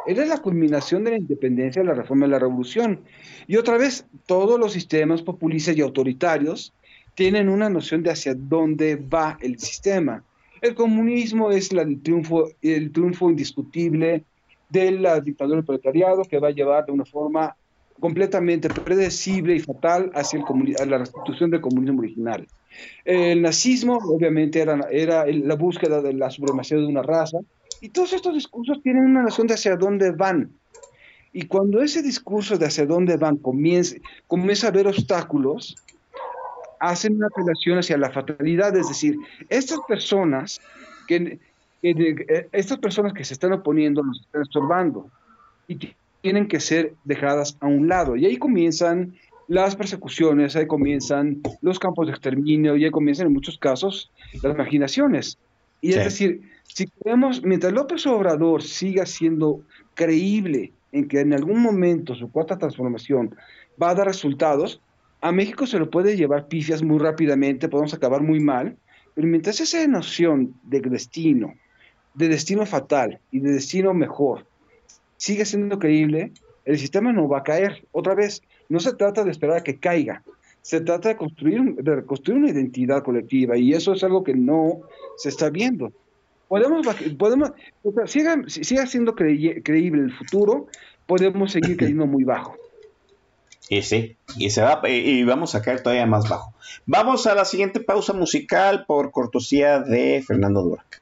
Es 0.05 0.27
la 0.27 0.41
culminación 0.41 1.03
de 1.03 1.11
la 1.11 1.17
independencia, 1.17 1.81
de 1.81 1.87
la 1.87 1.93
reforma 1.93 2.25
y 2.27 2.29
la 2.29 2.39
revolución. 2.39 3.03
Y 3.47 3.57
otra 3.57 3.77
vez, 3.77 4.05
todos 4.25 4.59
los 4.59 4.73
sistemas 4.73 5.21
populistas 5.21 5.75
y 5.75 5.81
autoritarios 5.81 6.73
tienen 7.15 7.49
una 7.49 7.69
noción 7.69 8.03
de 8.03 8.11
hacia 8.11 8.33
dónde 8.35 8.95
va 8.95 9.37
el 9.41 9.59
sistema. 9.59 10.25
El 10.61 10.75
comunismo 10.75 11.51
es 11.51 11.73
la- 11.73 11.81
el, 11.83 12.01
triunfo, 12.01 12.49
el 12.61 12.91
triunfo 12.91 13.29
indiscutible 13.29 14.25
de 14.69 14.91
la 14.91 15.19
dictadura 15.21 15.57
del 15.57 15.65
proletariado 15.65 16.23
que 16.23 16.39
va 16.39 16.49
a 16.49 16.51
llevar 16.51 16.85
de 16.85 16.91
una 16.93 17.05
forma 17.05 17.55
completamente 17.99 18.69
predecible 18.69 19.55
y 19.55 19.59
fatal 19.59 20.11
hacia 20.15 20.39
el 20.39 20.75
a 20.77 20.85
la 20.85 20.97
restitución 20.99 21.51
del 21.51 21.61
comunismo 21.61 21.99
original. 21.99 22.47
El 23.05 23.41
nazismo, 23.41 23.97
obviamente, 23.97 24.59
era, 24.61 24.79
era 24.91 25.25
la 25.27 25.55
búsqueda 25.55 26.01
de 26.01 26.13
la 26.13 26.29
supremacía 26.31 26.77
de 26.77 26.85
una 26.87 27.03
raza, 27.03 27.39
y 27.83 27.89
todos 27.89 28.13
estos 28.13 28.33
discursos 28.33 28.81
tienen 28.81 29.03
una 29.03 29.23
noción 29.23 29.45
de 29.45 29.55
hacia 29.55 29.75
dónde 29.75 30.11
van. 30.11 30.57
Y 31.33 31.47
cuando 31.47 31.81
ese 31.81 32.01
discurso 32.01 32.57
de 32.57 32.67
hacia 32.67 32.85
dónde 32.85 33.17
van 33.17 33.35
comienza, 33.35 33.97
comienza 34.25 34.67
a 34.67 34.69
haber 34.69 34.87
obstáculos, 34.87 35.77
hacen 36.79 37.17
una 37.17 37.27
apelación 37.27 37.79
hacia 37.79 37.97
la 37.97 38.09
fatalidad, 38.09 38.73
es 38.77 38.87
decir, 38.87 39.17
estas 39.49 39.81
personas 39.81 40.61
que 41.05 41.39
que 41.81 41.91
eh, 42.29 42.47
estas 42.53 42.79
personas 42.79 43.11
que 43.11 43.25
se 43.25 43.33
están 43.33 43.51
oponiendo 43.51 44.01
nos 44.01 44.21
están 44.21 44.43
estorbando 44.43 45.11
y 45.67 45.75
ti- 45.75 45.97
tienen 46.21 46.47
que 46.47 46.61
ser 46.61 46.95
dejadas 47.03 47.57
a 47.59 47.67
un 47.67 47.89
lado. 47.89 48.15
Y 48.15 48.25
ahí 48.25 48.37
comienzan 48.37 49.15
las 49.47 49.75
persecuciones, 49.75 50.55
ahí 50.55 50.67
comienzan 50.67 51.41
los 51.59 51.79
campos 51.79 52.07
de 52.07 52.13
exterminio, 52.13 52.77
y 52.77 52.85
ahí 52.85 52.91
comienzan 52.91 53.27
en 53.27 53.33
muchos 53.33 53.57
casos 53.57 54.13
las 54.41 54.55
marginaciones. 54.55 55.37
Y 55.83 55.91
Sí. 55.91 55.99
es 55.99 56.05
decir, 56.05 56.41
si 56.63 56.87
queremos, 56.87 57.43
mientras 57.43 57.73
López 57.73 58.07
Obrador 58.07 58.63
siga 58.63 59.05
siendo 59.05 59.61
creíble 59.95 60.71
en 60.93 61.09
que 61.09 61.19
en 61.19 61.33
algún 61.33 61.61
momento 61.61 62.15
su 62.15 62.31
cuarta 62.31 62.57
transformación 62.57 63.35
va 63.81 63.89
a 63.89 63.95
dar 63.95 64.07
resultados, 64.07 64.81
a 65.19 65.33
México 65.33 65.67
se 65.67 65.79
lo 65.79 65.89
puede 65.89 66.15
llevar 66.15 66.47
pifias 66.47 66.81
muy 66.81 66.99
rápidamente, 66.99 67.67
podemos 67.67 67.93
acabar 67.93 68.21
muy 68.21 68.39
mal, 68.39 68.77
pero 69.13 69.27
mientras 69.27 69.59
esa 69.59 69.85
noción 69.87 70.55
de 70.63 70.79
destino, 70.79 71.53
de 72.13 72.29
destino 72.29 72.65
fatal 72.65 73.19
y 73.29 73.41
de 73.41 73.51
destino 73.51 73.93
mejor 73.93 74.45
sigue 75.17 75.43
siendo 75.43 75.79
creíble, 75.79 76.31
el 76.63 76.79
sistema 76.79 77.11
no 77.11 77.27
va 77.27 77.39
a 77.39 77.43
caer. 77.43 77.85
Otra 77.91 78.15
vez, 78.15 78.41
no 78.69 78.79
se 78.79 78.93
trata 78.93 79.25
de 79.25 79.31
esperar 79.31 79.57
a 79.57 79.63
que 79.63 79.79
caiga, 79.79 80.23
se 80.61 80.79
trata 80.79 81.09
de 81.09 81.17
construir, 81.17 81.75
de 81.75 81.95
reconstruir 81.97 82.39
una 82.39 82.49
identidad 82.51 83.03
colectiva 83.03 83.57
y 83.57 83.73
eso 83.73 83.91
es 83.91 84.03
algo 84.03 84.23
que 84.23 84.33
no 84.33 84.79
se 85.17 85.29
está 85.29 85.49
viendo. 85.49 85.91
Podemos, 86.47 86.85
podemos 87.17 87.51
o 87.83 87.91
sea, 87.93 88.07
siga, 88.07 88.41
si- 88.47 88.63
siga 88.63 88.85
siendo 88.85 89.15
crey- 89.15 89.61
creíble 89.63 90.03
el 90.03 90.13
futuro, 90.13 90.67
podemos 91.07 91.51
seguir 91.51 91.77
cayendo 91.77 92.05
muy 92.05 92.23
bajo. 92.23 92.55
Y 93.69 93.81
sí, 93.81 94.17
y 94.37 94.49
se 94.49 94.61
va, 94.61 94.81
y, 94.87 94.91
y 94.91 95.23
vamos 95.23 95.55
a 95.55 95.61
caer 95.61 95.81
todavía 95.81 96.05
más 96.05 96.27
bajo. 96.29 96.53
Vamos 96.85 97.25
a 97.27 97.33
la 97.33 97.45
siguiente 97.45 97.79
pausa 97.79 98.13
musical 98.13 98.85
por 98.85 99.09
cortesía 99.11 99.79
de 99.79 100.21
Fernando 100.25 100.61
Durac. 100.61 101.01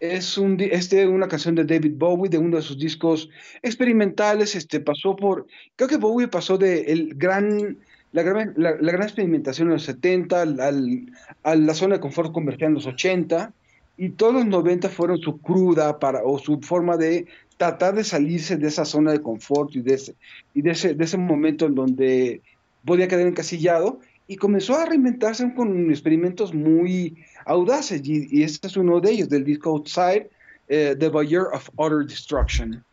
Es 0.00 0.36
un, 0.36 0.60
este, 0.60 1.06
una 1.06 1.28
canción 1.28 1.54
de 1.54 1.64
David 1.64 1.94
Bowie, 1.96 2.28
de 2.28 2.36
uno 2.38 2.56
de 2.56 2.62
sus 2.62 2.78
discos 2.78 3.30
experimentales. 3.62 4.54
Este, 4.54 4.80
pasó 4.80 5.16
por, 5.16 5.46
creo 5.76 5.88
que 5.88 5.96
Bowie 5.96 6.28
pasó 6.28 6.58
de 6.58 6.92
el 6.92 7.14
gran, 7.14 7.78
la, 8.14 8.22
gran, 8.22 8.54
la, 8.56 8.76
la 8.80 8.92
gran 8.92 9.02
experimentación 9.02 9.68
en 9.68 9.74
los 9.74 9.82
70 9.82 10.40
al, 10.40 11.12
a 11.42 11.54
la 11.56 11.74
zona 11.74 11.96
de 11.96 12.00
confort 12.00 12.32
comercial 12.32 12.68
en 12.68 12.74
los 12.74 12.86
80, 12.86 13.52
y 13.96 14.10
todos 14.10 14.34
los 14.34 14.46
90 14.46 14.88
fueron 14.88 15.18
su 15.18 15.38
cruda 15.38 15.98
para, 15.98 16.22
o 16.22 16.38
su 16.38 16.60
forma 16.60 16.96
de 16.96 17.26
tratar 17.56 17.96
de 17.96 18.04
salirse 18.04 18.56
de 18.56 18.68
esa 18.68 18.84
zona 18.84 19.10
de 19.10 19.20
confort 19.20 19.74
y 19.74 19.80
de 19.80 19.94
ese, 19.94 20.14
y 20.54 20.62
de 20.62 20.70
ese, 20.70 20.94
de 20.94 21.04
ese 21.04 21.18
momento 21.18 21.66
en 21.66 21.74
donde 21.74 22.40
podía 22.84 23.08
quedar 23.08 23.26
encasillado, 23.26 23.98
y 24.28 24.36
comenzó 24.36 24.76
a 24.76 24.86
reinventarse 24.86 25.52
con 25.52 25.90
experimentos 25.90 26.54
muy 26.54 27.16
audaces, 27.46 28.00
y, 28.04 28.28
y 28.30 28.44
este 28.44 28.68
es 28.68 28.76
uno 28.76 29.00
de 29.00 29.10
ellos, 29.10 29.28
del 29.28 29.42
disco 29.42 29.70
Outside, 29.70 30.30
eh, 30.68 30.94
The 30.96 31.10
Year 31.26 31.48
of 31.52 31.68
Utter 31.76 32.06
Destruction. 32.06 32.84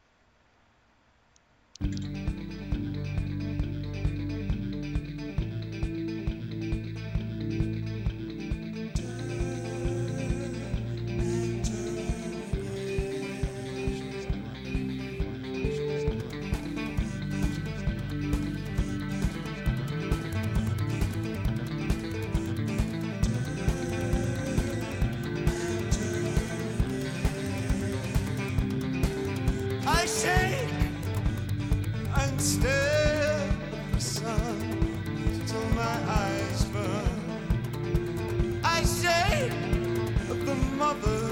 other. 40.91 41.30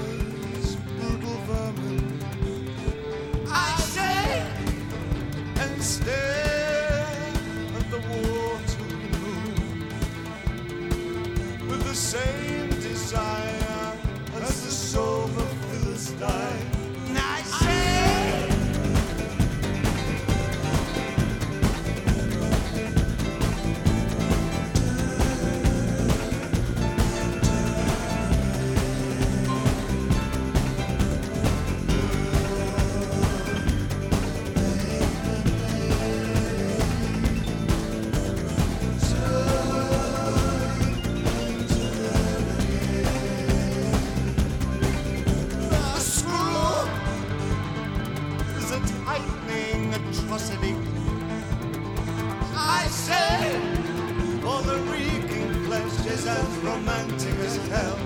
As 56.26 56.56
romantic 56.58 57.34
as 57.40 57.56
hell. 57.68 57.96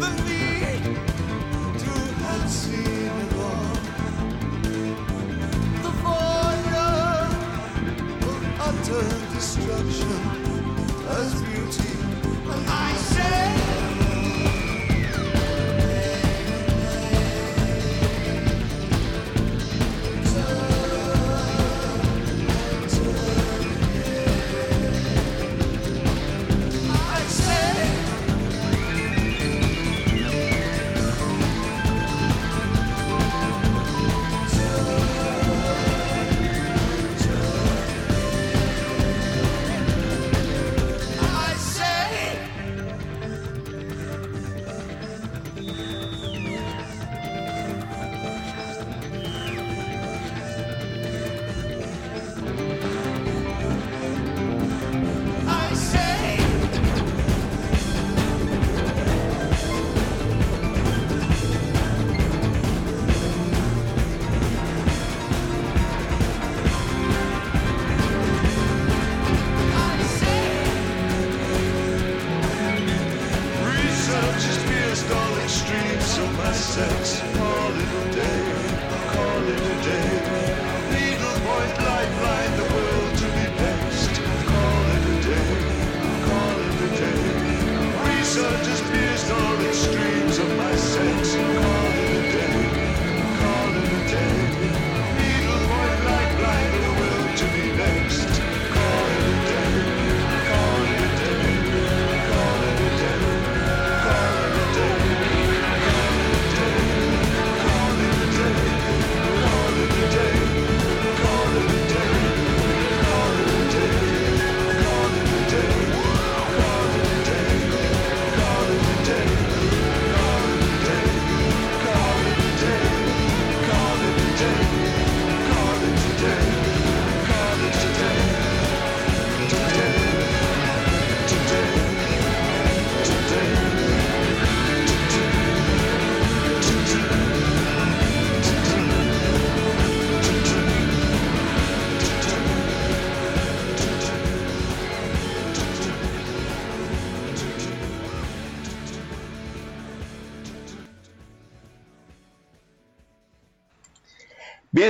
The 0.00 0.10
need 0.26 0.84
to 1.84 1.92
have 2.24 2.50
seen 2.50 3.12
it 3.24 3.32
all. 3.46 3.74
The 5.84 5.92
voyeur 6.02 7.28
of 8.28 8.40
utter 8.68 9.06
destruction 9.34 10.20
as 11.18 11.49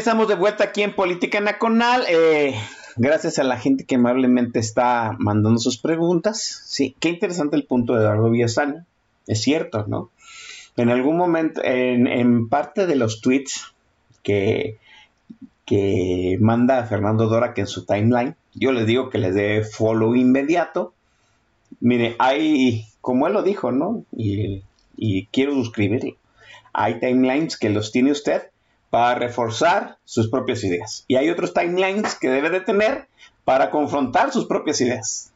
estamos 0.00 0.28
de 0.28 0.34
vuelta 0.34 0.64
aquí 0.64 0.82
en 0.82 0.94
Política 0.94 1.40
Nacional. 1.40 2.06
Eh, 2.08 2.54
gracias 2.96 3.38
a 3.38 3.44
la 3.44 3.58
gente 3.58 3.84
que 3.84 3.96
amablemente 3.96 4.58
está 4.58 5.14
mandando 5.18 5.58
sus 5.58 5.76
preguntas. 5.76 6.62
Sí, 6.64 6.96
qué 7.00 7.10
interesante 7.10 7.54
el 7.54 7.64
punto 7.64 7.92
de 7.92 8.00
Eduardo 8.00 8.30
Villasana. 8.30 8.86
Es 9.26 9.42
cierto, 9.42 9.84
¿no? 9.88 10.10
En 10.78 10.88
algún 10.88 11.18
momento, 11.18 11.60
en, 11.62 12.48
parte 12.48 12.86
de 12.86 12.96
los 12.96 13.20
tweets 13.20 13.74
que, 14.22 14.78
manda 16.40 16.86
Fernando 16.86 17.26
Dora, 17.26 17.52
que 17.52 17.60
en 17.60 17.66
su 17.66 17.84
timeline, 17.84 18.36
yo 18.54 18.72
les 18.72 18.86
digo 18.86 19.10
que 19.10 19.18
les 19.18 19.34
dé 19.34 19.64
follow 19.64 20.14
inmediato. 20.16 20.94
Mire, 21.80 22.16
hay, 22.18 22.86
como 23.02 23.26
él 23.26 23.34
lo 23.34 23.42
dijo, 23.42 23.70
¿no? 23.70 24.02
Y 24.16 25.26
quiero 25.26 25.52
suscribirlo. 25.52 26.16
Hay 26.72 27.00
timelines 27.00 27.58
que 27.58 27.68
los 27.68 27.92
tiene 27.92 28.12
usted 28.12 28.49
para 28.90 29.14
reforzar 29.14 29.98
sus 30.04 30.28
propias 30.28 30.62
ideas. 30.64 31.04
Y 31.08 31.16
hay 31.16 31.30
otros 31.30 31.54
timelines 31.54 32.16
que 32.16 32.28
debe 32.28 32.50
de 32.50 32.60
tener 32.60 33.06
para 33.44 33.70
confrontar 33.70 34.32
sus 34.32 34.46
propias 34.46 34.80
ideas. 34.80 35.32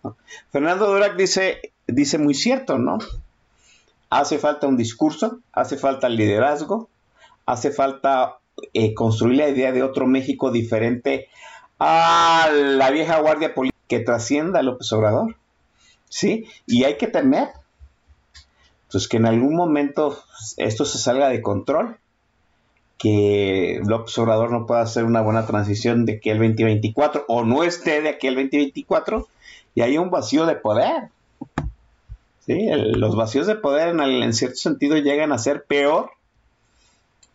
Fernando 0.51 0.87
Durac 0.87 1.17
dice, 1.17 1.73
dice 1.87 2.19
muy 2.19 2.35
cierto, 2.35 2.79
¿no? 2.79 2.99
Hace 4.11 4.39
falta 4.39 4.67
un 4.67 4.77
discurso, 4.77 5.39
hace 5.53 5.77
falta 5.77 6.09
liderazgo, 6.09 6.89
hace 7.47 7.71
falta 7.71 8.39
eh, 8.73 8.93
construir 8.95 9.39
la 9.39 9.49
idea 9.49 9.73
de 9.73 9.83
otro 9.83 10.07
México 10.07 10.51
diferente 10.51 11.29
a 11.79 12.49
la 12.53 12.91
vieja 12.91 13.21
guardia 13.21 13.55
política 13.55 13.75
que 13.89 14.01
trascienda 14.01 14.61
a 14.61 14.63
López 14.63 14.93
Obrador. 14.93 15.37
¿Sí? 16.09 16.47
Y 16.67 16.85
hay 16.85 16.97
que 16.97 17.09
temer 17.09 17.49
pues, 18.91 19.09
que 19.09 19.17
en 19.17 19.27
algún 19.27 19.57
momento 19.57 20.17
esto 20.57 20.85
se 20.85 20.99
salga 20.99 21.29
de 21.29 21.43
control 21.43 21.99
que 22.99 23.81
López 23.87 24.17
Obrador 24.19 24.51
no 24.51 24.67
pueda 24.67 24.81
hacer 24.83 25.05
una 25.05 25.21
buena 25.21 25.47
transición 25.47 26.07
de 26.07 26.15
aquí 26.15 26.31
al 26.31 26.39
2024 26.39 27.25
o 27.29 27.45
no 27.45 27.65
esté 27.65 28.01
de 28.01 28.09
aquí 28.09 28.29
al 28.29 28.35
2024 28.37 29.29
y 29.75 29.81
hay 29.83 29.99
un 29.99 30.11
vacío 30.11 30.47
de 30.47 30.57
poder. 30.57 31.09
¿Sí? 32.47 32.69
El- 32.69 32.93
los 33.01 33.17
vacíos 33.17 33.47
de 33.47 33.57
poder 33.57 33.89
en, 33.89 34.01
el- 34.01 34.33
cierto 34.35 34.57
sentido 34.57 34.97
llegan 34.99 35.33
a 35.33 35.39
ser 35.39 35.65
peor 35.65 36.11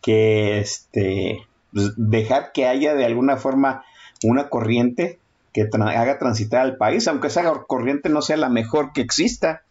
que 0.00 0.58
este 0.58 1.46
pues, 1.72 1.92
dejar 1.96 2.52
que 2.52 2.66
haya 2.66 2.94
de 2.94 3.04
alguna 3.04 3.36
forma 3.36 3.84
una 4.24 4.48
corriente 4.48 5.18
que 5.52 5.68
haga 5.72 6.18
transitar 6.18 6.62
al 6.62 6.76
país, 6.76 7.08
aunque 7.08 7.26
esa 7.26 7.42
corriente 7.66 8.08
no 8.08 8.22
sea 8.22 8.36
la 8.36 8.48
mejor 8.48 8.92
que 8.92 9.00
exista. 9.00 9.62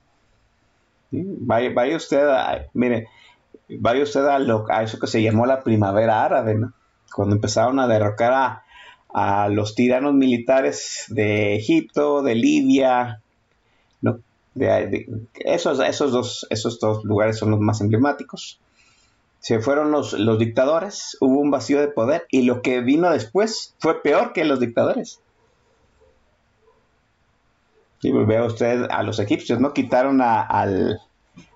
Vaya, 1.11 1.71
vaya 1.73 1.95
usted 1.95 2.21
a, 2.27 2.65
mire, 2.73 3.07
vaya 3.77 4.03
usted 4.03 4.25
a, 4.25 4.39
lo- 4.39 4.65
a 4.69 4.83
eso 4.83 4.99
que 4.99 5.07
se 5.07 5.21
llamó 5.21 5.45
la 5.45 5.61
primavera 5.61 6.23
árabe, 6.23 6.55
¿no? 6.55 6.73
Cuando 7.13 7.35
empezaron 7.35 7.79
a 7.79 7.87
derrocar 7.87 8.33
a, 8.33 8.63
a 9.13 9.49
los 9.49 9.75
tiranos 9.75 10.13
militares 10.13 11.05
de 11.09 11.55
Egipto, 11.55 12.21
de 12.21 12.35
Libia, 12.35 13.21
esos, 15.35 15.79
esos, 15.79 16.11
dos, 16.11 16.47
esos 16.49 16.79
dos 16.79 17.03
lugares 17.05 17.37
son 17.37 17.51
los 17.51 17.59
más 17.59 17.81
emblemáticos. 17.81 18.59
Se 19.39 19.59
fueron 19.59 19.91
los, 19.91 20.13
los 20.13 20.37
dictadores, 20.37 21.15
hubo 21.21 21.39
un 21.39 21.49
vacío 21.51 21.79
de 21.79 21.87
poder 21.87 22.25
y 22.29 22.41
lo 22.41 22.61
que 22.61 22.81
vino 22.81 23.09
después 23.09 23.73
fue 23.79 24.01
peor 24.01 24.33
que 24.33 24.43
los 24.43 24.59
dictadores. 24.59 25.21
Sí, 28.01 28.11
pues 28.11 28.27
vea 28.27 28.43
usted 28.45 28.87
a 28.89 29.03
los 29.03 29.19
egipcios, 29.19 29.59
¿no? 29.59 29.73
Quitaron 29.73 30.21
a- 30.21 30.41
al... 30.41 30.99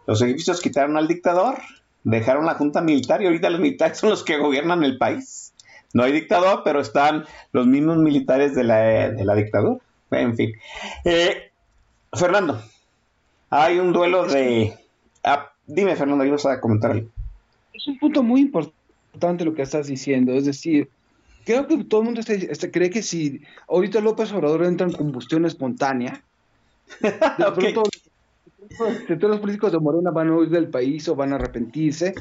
Los 0.07 0.21
egipcios 0.21 0.61
quitaron 0.61 0.97
al 0.97 1.07
dictador, 1.07 1.57
dejaron 2.03 2.45
la 2.45 2.55
junta 2.55 2.81
militar 2.81 3.21
y 3.21 3.25
ahorita 3.25 3.49
los 3.49 3.59
militares 3.59 3.97
son 3.99 4.09
los 4.09 4.23
que 4.23 4.37
gobiernan 4.37 4.83
el 4.83 4.97
país. 4.97 5.53
No 5.93 6.03
hay 6.03 6.11
dictador, 6.11 6.61
pero 6.63 6.79
están 6.81 7.25
los 7.51 7.67
mismos 7.67 7.97
militares 7.97 8.55
de 8.55 8.63
la, 8.63 9.09
de 9.11 9.23
la 9.25 9.35
dictadura. 9.35 9.77
En 10.11 10.35
fin. 10.35 10.51
Eh, 11.05 11.51
Fernando, 12.13 12.61
hay 13.49 13.77
un 13.79 13.93
duelo 13.93 14.25
de... 14.25 14.73
ah, 15.23 15.51
dime, 15.67 15.95
Fernando, 15.95 16.25
ibas 16.25 16.45
a 16.47 16.59
comentar 16.59 16.91
algo. 16.91 17.09
Es 17.73 17.87
un 17.87 17.97
punto 17.99 18.23
muy 18.23 18.41
importante 18.41 19.45
lo 19.45 19.53
que 19.53 19.61
estás 19.61 19.85
diciendo. 19.87 20.33
Es 20.33 20.45
decir, 20.45 20.89
creo 21.45 21.67
que 21.67 21.83
todo 21.83 22.01
el 22.01 22.05
mundo 22.05 22.19
está- 22.21 22.33
está- 22.33 22.71
cree 22.71 22.89
que 22.89 23.03
si 23.03 23.41
ahorita 23.67 23.99
López 24.01 24.31
Obrador 24.31 24.63
entra 24.65 24.87
en 24.87 24.93
combustión 24.93 25.45
espontánea, 25.45 26.23
de 27.01 27.09
Ok. 27.45 27.55
pronto 27.55 27.83
de 29.07 29.15
todos 29.17 29.31
los 29.31 29.39
políticos 29.39 29.71
de 29.71 29.79
Morena 29.79 30.11
van 30.11 30.29
a 30.29 30.35
huir 30.37 30.49
del 30.49 30.69
país 30.69 31.07
o 31.07 31.15
van 31.15 31.31
a 31.33 31.35
arrepentirse. 31.35 32.15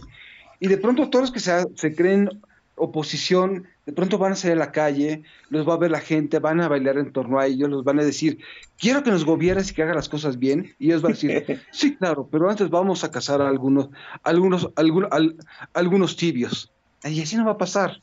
Y 0.61 0.69
de 0.69 0.79
pronto 0.79 1.09
todos 1.11 1.25
los 1.25 1.33
que 1.33 1.41
se, 1.41 1.65
se 1.75 1.95
creen 1.95 2.29
oposición, 2.75 3.67
de 3.85 3.93
pronto 3.93 4.17
van 4.19 4.33
a 4.33 4.37
salir 4.37 4.57
a 4.57 4.59
la 4.67 4.73
calle, 4.73 5.23
los 5.51 5.69
va 5.69 5.75
a 5.75 5.79
ver 5.79 5.91
la 5.91 6.01
gente, 6.01 6.39
van 6.39 6.61
a 6.61 6.69
bailar 6.69 6.97
en 6.99 7.13
torno 7.13 7.39
a 7.39 7.47
ellos, 7.47 7.69
los 7.69 7.85
van 7.85 8.01
a 8.01 8.05
decir, 8.05 8.39
quiero 8.79 9.03
que 9.03 9.11
nos 9.11 9.25
gobiernes 9.25 9.71
y 9.71 9.75
que 9.75 9.83
haga 9.83 9.95
las 9.95 10.09
cosas 10.09 10.39
bien. 10.39 10.75
Y 10.79 10.87
ellos 10.87 11.03
van 11.03 11.13
a 11.13 11.15
decir, 11.15 11.61
sí, 11.73 11.97
claro, 11.97 12.29
pero 12.31 12.49
antes 12.49 12.71
vamos 12.71 13.05
a 13.05 13.11
cazar 13.11 13.41
a 13.43 13.49
algunos, 13.49 13.89
algunos, 14.23 14.71
algún- 14.77 15.07
al- 15.11 15.37
algunos 15.75 16.17
tibios. 16.17 16.73
Y 17.05 17.21
así 17.23 17.37
no 17.37 17.45
va 17.45 17.53
a 17.53 17.59
pasar. 17.59 18.01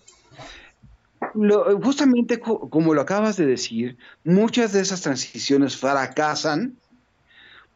Lo- 1.35 1.79
justamente 1.81 2.39
co- 2.39 2.69
como 2.69 2.93
lo 2.93 3.01
acabas 3.01 3.37
de 3.37 3.45
decir, 3.45 3.97
muchas 4.23 4.71
de 4.73 4.81
esas 4.81 5.01
transiciones 5.01 5.75
fracasan 5.77 6.77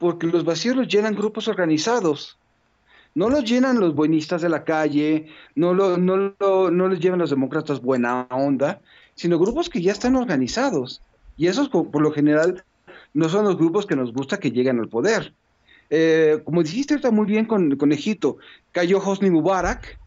porque 0.04 0.28
los 0.28 0.43
vacíos 0.43 0.76
los 0.76 0.88
llenan 0.88 1.16
grupos 1.16 1.47
organizados. 1.47 2.38
No 3.16 3.30
los 3.30 3.43
llenan 3.45 3.80
los 3.80 3.95
buenistas 3.95 4.41
de 4.41 4.49
la 4.49 4.64
calle, 4.64 5.28
no, 5.56 5.74
lo, 5.74 5.97
no, 5.97 6.36
lo- 6.39 6.70
no 6.72 6.88
los 6.89 6.99
llevan 6.99 7.20
los 7.20 7.30
demócratas 7.30 7.80
buena 7.82 8.28
onda, 8.32 8.82
sino 9.16 9.39
grupos 9.39 9.70
que 9.70 9.82
ya 9.82 9.91
están 9.93 10.16
organizados. 10.16 11.01
Y 11.38 11.47
esos, 11.47 11.70
po- 11.70 11.89
por 11.89 12.01
lo 12.01 12.12
general, 12.12 12.64
no 13.14 13.30
son 13.30 13.45
los 13.45 13.58
grupos 13.58 13.86
que 13.86 13.95
nos 13.95 14.12
gusta 14.14 14.39
que 14.39 14.51
lleguen 14.51 14.80
al 14.80 14.89
poder. 14.89 15.34
Eh, 15.89 16.41
como 16.43 16.64
dijiste 16.64 16.95
ahorita 16.95 17.12
muy 17.12 17.26
bien 17.28 17.45
con, 17.45 17.78
con 17.78 17.91
Egipto, 17.91 18.38
cayó 18.72 18.97
Hosni 18.99 19.30
Mubarak, 19.30 19.99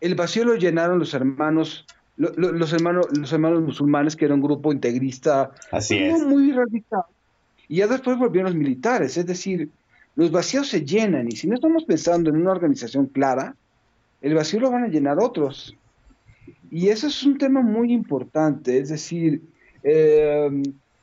el 0.00 0.14
vacío 0.14 0.44
lo 0.44 0.56
llenaron 0.56 0.98
los 0.98 1.12
hermanos, 1.14 1.84
lo- 2.16 2.32
lo- 2.36 2.52
los 2.52 2.72
hermanos, 2.72 3.06
los 3.12 3.32
hermanos 3.32 3.60
musulmanes, 3.62 4.16
que 4.16 4.24
era 4.24 4.34
un 4.34 4.40
grupo 4.42 4.72
integrista 4.72 5.50
Así 5.70 6.00
no 6.00 6.16
es. 6.16 6.22
muy 6.24 6.50
radical. 6.52 7.02
Y 7.72 7.76
ya 7.76 7.86
después 7.86 8.18
volvieron 8.18 8.52
los 8.52 8.58
militares, 8.62 9.16
es 9.16 9.24
decir, 9.24 9.70
los 10.14 10.30
vacíos 10.30 10.68
se 10.68 10.84
llenan 10.84 11.26
y 11.28 11.36
si 11.36 11.46
no 11.48 11.54
estamos 11.54 11.84
pensando 11.84 12.28
en 12.28 12.36
una 12.36 12.50
organización 12.50 13.06
clara, 13.06 13.56
el 14.20 14.34
vacío 14.34 14.60
lo 14.60 14.70
van 14.70 14.84
a 14.84 14.88
llenar 14.88 15.16
otros. 15.18 15.74
Y 16.70 16.88
eso 16.88 17.06
es 17.06 17.22
un 17.24 17.38
tema 17.38 17.62
muy 17.62 17.90
importante, 17.90 18.76
es 18.78 18.90
decir, 18.90 19.40
eh, 19.84 20.50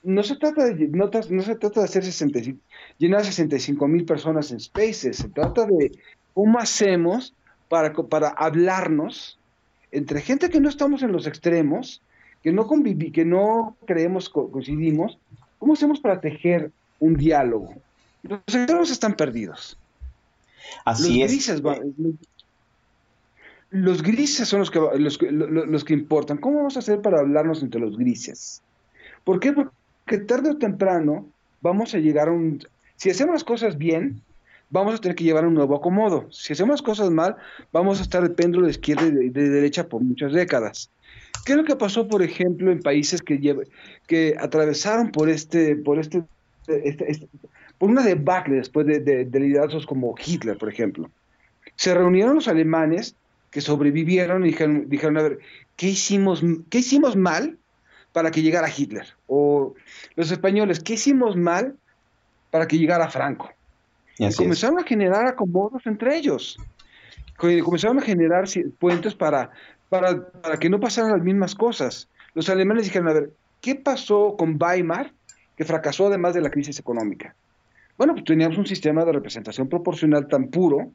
no, 0.03 0.21
se 0.21 0.35
trata 0.35 0.65
de, 0.65 0.87
no, 0.89 1.09
no 1.31 1.41
se 1.41 1.55
trata 1.55 1.79
de 1.79 1.85
hacer 1.85 2.03
65, 2.03 2.59
llenar 2.99 3.25
65 3.25 3.87
mil 3.87 4.05
personas 4.05 4.51
en 4.51 4.59
spaces, 4.59 5.17
se 5.17 5.29
trata 5.29 5.65
de 5.65 5.91
cómo 6.35 6.59
hacemos 6.59 7.33
para, 7.67 7.91
para 7.93 8.27
hablarnos 8.29 9.39
entre 9.91 10.21
gente 10.21 10.51
que 10.51 10.59
no 10.61 10.69
estamos 10.69 11.01
en 11.01 11.13
los 11.13 11.25
extremos, 11.25 12.03
que 12.43 12.51
no 12.51 12.67
convivi 12.67 13.09
que 13.11 13.25
no 13.25 13.75
creemos 13.87 14.29
co- 14.29 14.51
coincidimos, 14.51 15.17
¿cómo 15.59 15.73
hacemos 15.73 15.99
para 15.99 16.19
tejer 16.19 16.71
un 16.99 17.15
diálogo? 17.15 17.75
Los 18.23 18.39
extremos 18.47 18.89
están 18.91 19.13
perdidos. 19.15 19.77
Así 20.85 21.19
los 21.19 21.25
es. 21.25 21.31
grises 21.31 21.61
van- 21.61 21.93
los 23.71 24.01
grises 24.01 24.47
son 24.47 24.59
los 24.61 24.71
que, 24.71 24.79
los, 24.97 25.17
que- 25.17 25.31
lo- 25.31 25.47
lo- 25.47 25.65
los 25.65 25.83
que 25.83 25.93
importan. 25.93 26.37
¿Cómo 26.37 26.57
vamos 26.57 26.75
a 26.75 26.79
hacer 26.79 27.01
para 27.01 27.19
hablarnos 27.19 27.61
entre 27.61 27.79
los 27.79 27.97
grises? 27.97 28.61
¿Por 29.23 29.39
qué? 29.39 29.53
Porque 29.53 30.17
tarde 30.25 30.49
o 30.51 30.57
temprano 30.57 31.27
vamos 31.61 31.93
a 31.93 31.99
llegar 31.99 32.29
a 32.29 32.31
un... 32.31 32.65
Si 32.95 33.09
hacemos 33.09 33.33
las 33.33 33.43
cosas 33.43 33.77
bien, 33.77 34.21
vamos 34.71 34.95
a 34.95 34.97
tener 34.97 35.15
que 35.15 35.23
llevar 35.23 35.45
un 35.45 35.53
nuevo 35.53 35.75
acomodo. 35.75 36.27
Si 36.31 36.53
hacemos 36.53 36.73
las 36.73 36.81
cosas 36.81 37.09
mal, 37.11 37.35
vamos 37.71 37.99
a 37.99 38.01
estar 38.01 38.23
de 38.23 38.29
péndulo 38.31 38.65
de 38.65 38.71
izquierda 38.71 39.05
y 39.05 39.11
de, 39.11 39.29
de 39.29 39.49
derecha 39.49 39.87
por 39.87 40.01
muchas 40.01 40.33
décadas. 40.33 40.89
¿Qué 41.45 41.53
es 41.53 41.57
lo 41.57 41.63
que 41.63 41.75
pasó, 41.75 42.07
por 42.07 42.21
ejemplo, 42.21 42.71
en 42.71 42.79
países 42.81 43.21
que, 43.21 43.39
lleva- 43.39 43.63
que 44.07 44.35
atravesaron 44.39 45.11
por 45.11 45.29
este, 45.29 45.75
por 45.75 45.99
este, 45.99 46.23
este- 46.67 47.11
este- 47.11 47.27
por 47.77 47.89
una 47.89 48.03
debacle 48.03 48.55
después 48.57 48.85
de, 48.85 48.99
de- 48.99 49.25
de 49.25 49.39
liderazgos 49.39 49.85
como 49.85 50.13
Hitler, 50.23 50.57
por 50.57 50.69
ejemplo? 50.69 51.09
Se 51.75 51.93
reunieron 51.93 52.35
los 52.35 52.47
alemanes 52.47 53.15
que 53.51 53.61
sobrevivieron 53.61 54.43
y 54.45 54.49
dijeron, 54.49 54.85
dijeron 54.89 55.17
a 55.17 55.23
ver, 55.23 55.39
¿qué 55.75 55.87
hicimos, 55.87 56.43
¿qué 56.69 56.79
hicimos 56.79 57.15
mal 57.15 57.57
para 58.11 58.29
que 58.31 58.41
llegara 58.41 58.67
Hitler? 58.69 59.07
O 59.27 59.73
los 60.15 60.29
españoles, 60.31 60.79
¿qué 60.81 60.93
hicimos 60.93 61.35
mal 61.35 61.75
para 62.51 62.67
que 62.67 62.77
llegara 62.77 63.09
Franco? 63.09 63.49
Y 64.17 64.23
Y 64.23 64.27
así 64.27 64.33
es. 64.33 64.37
comenzaron 64.37 64.79
a 64.79 64.83
generar 64.83 65.25
acomodos 65.25 65.85
entre 65.87 66.15
ellos. 66.17 66.57
Co- 67.37 67.47
Comenzaron 67.63 67.99
a 67.99 68.01
generar 68.01 68.43
puentes 68.77 69.15
para, 69.15 69.51
para, 69.89 70.29
para 70.29 70.57
que 70.57 70.69
no 70.69 70.79
pasaran 70.79 71.11
las 71.11 71.23
mismas 71.23 71.55
cosas. 71.55 72.07
Los 72.33 72.49
alemanes 72.49 72.85
dijeron, 72.85 73.09
a 73.09 73.13
ver, 73.13 73.31
¿qué 73.61 73.75
pasó 73.75 74.35
con 74.37 74.57
Weimar 74.61 75.11
que 75.57 75.65
fracasó 75.65 76.07
además 76.07 76.33
de 76.33 76.41
la 76.41 76.51
crisis 76.51 76.79
económica? 76.79 77.35
Bueno, 77.97 78.13
pues 78.13 78.25
teníamos 78.25 78.57
un 78.57 78.65
sistema 78.65 79.03
de 79.03 79.11
representación 79.11 79.67
proporcional 79.67 80.27
tan 80.27 80.47
puro 80.47 80.91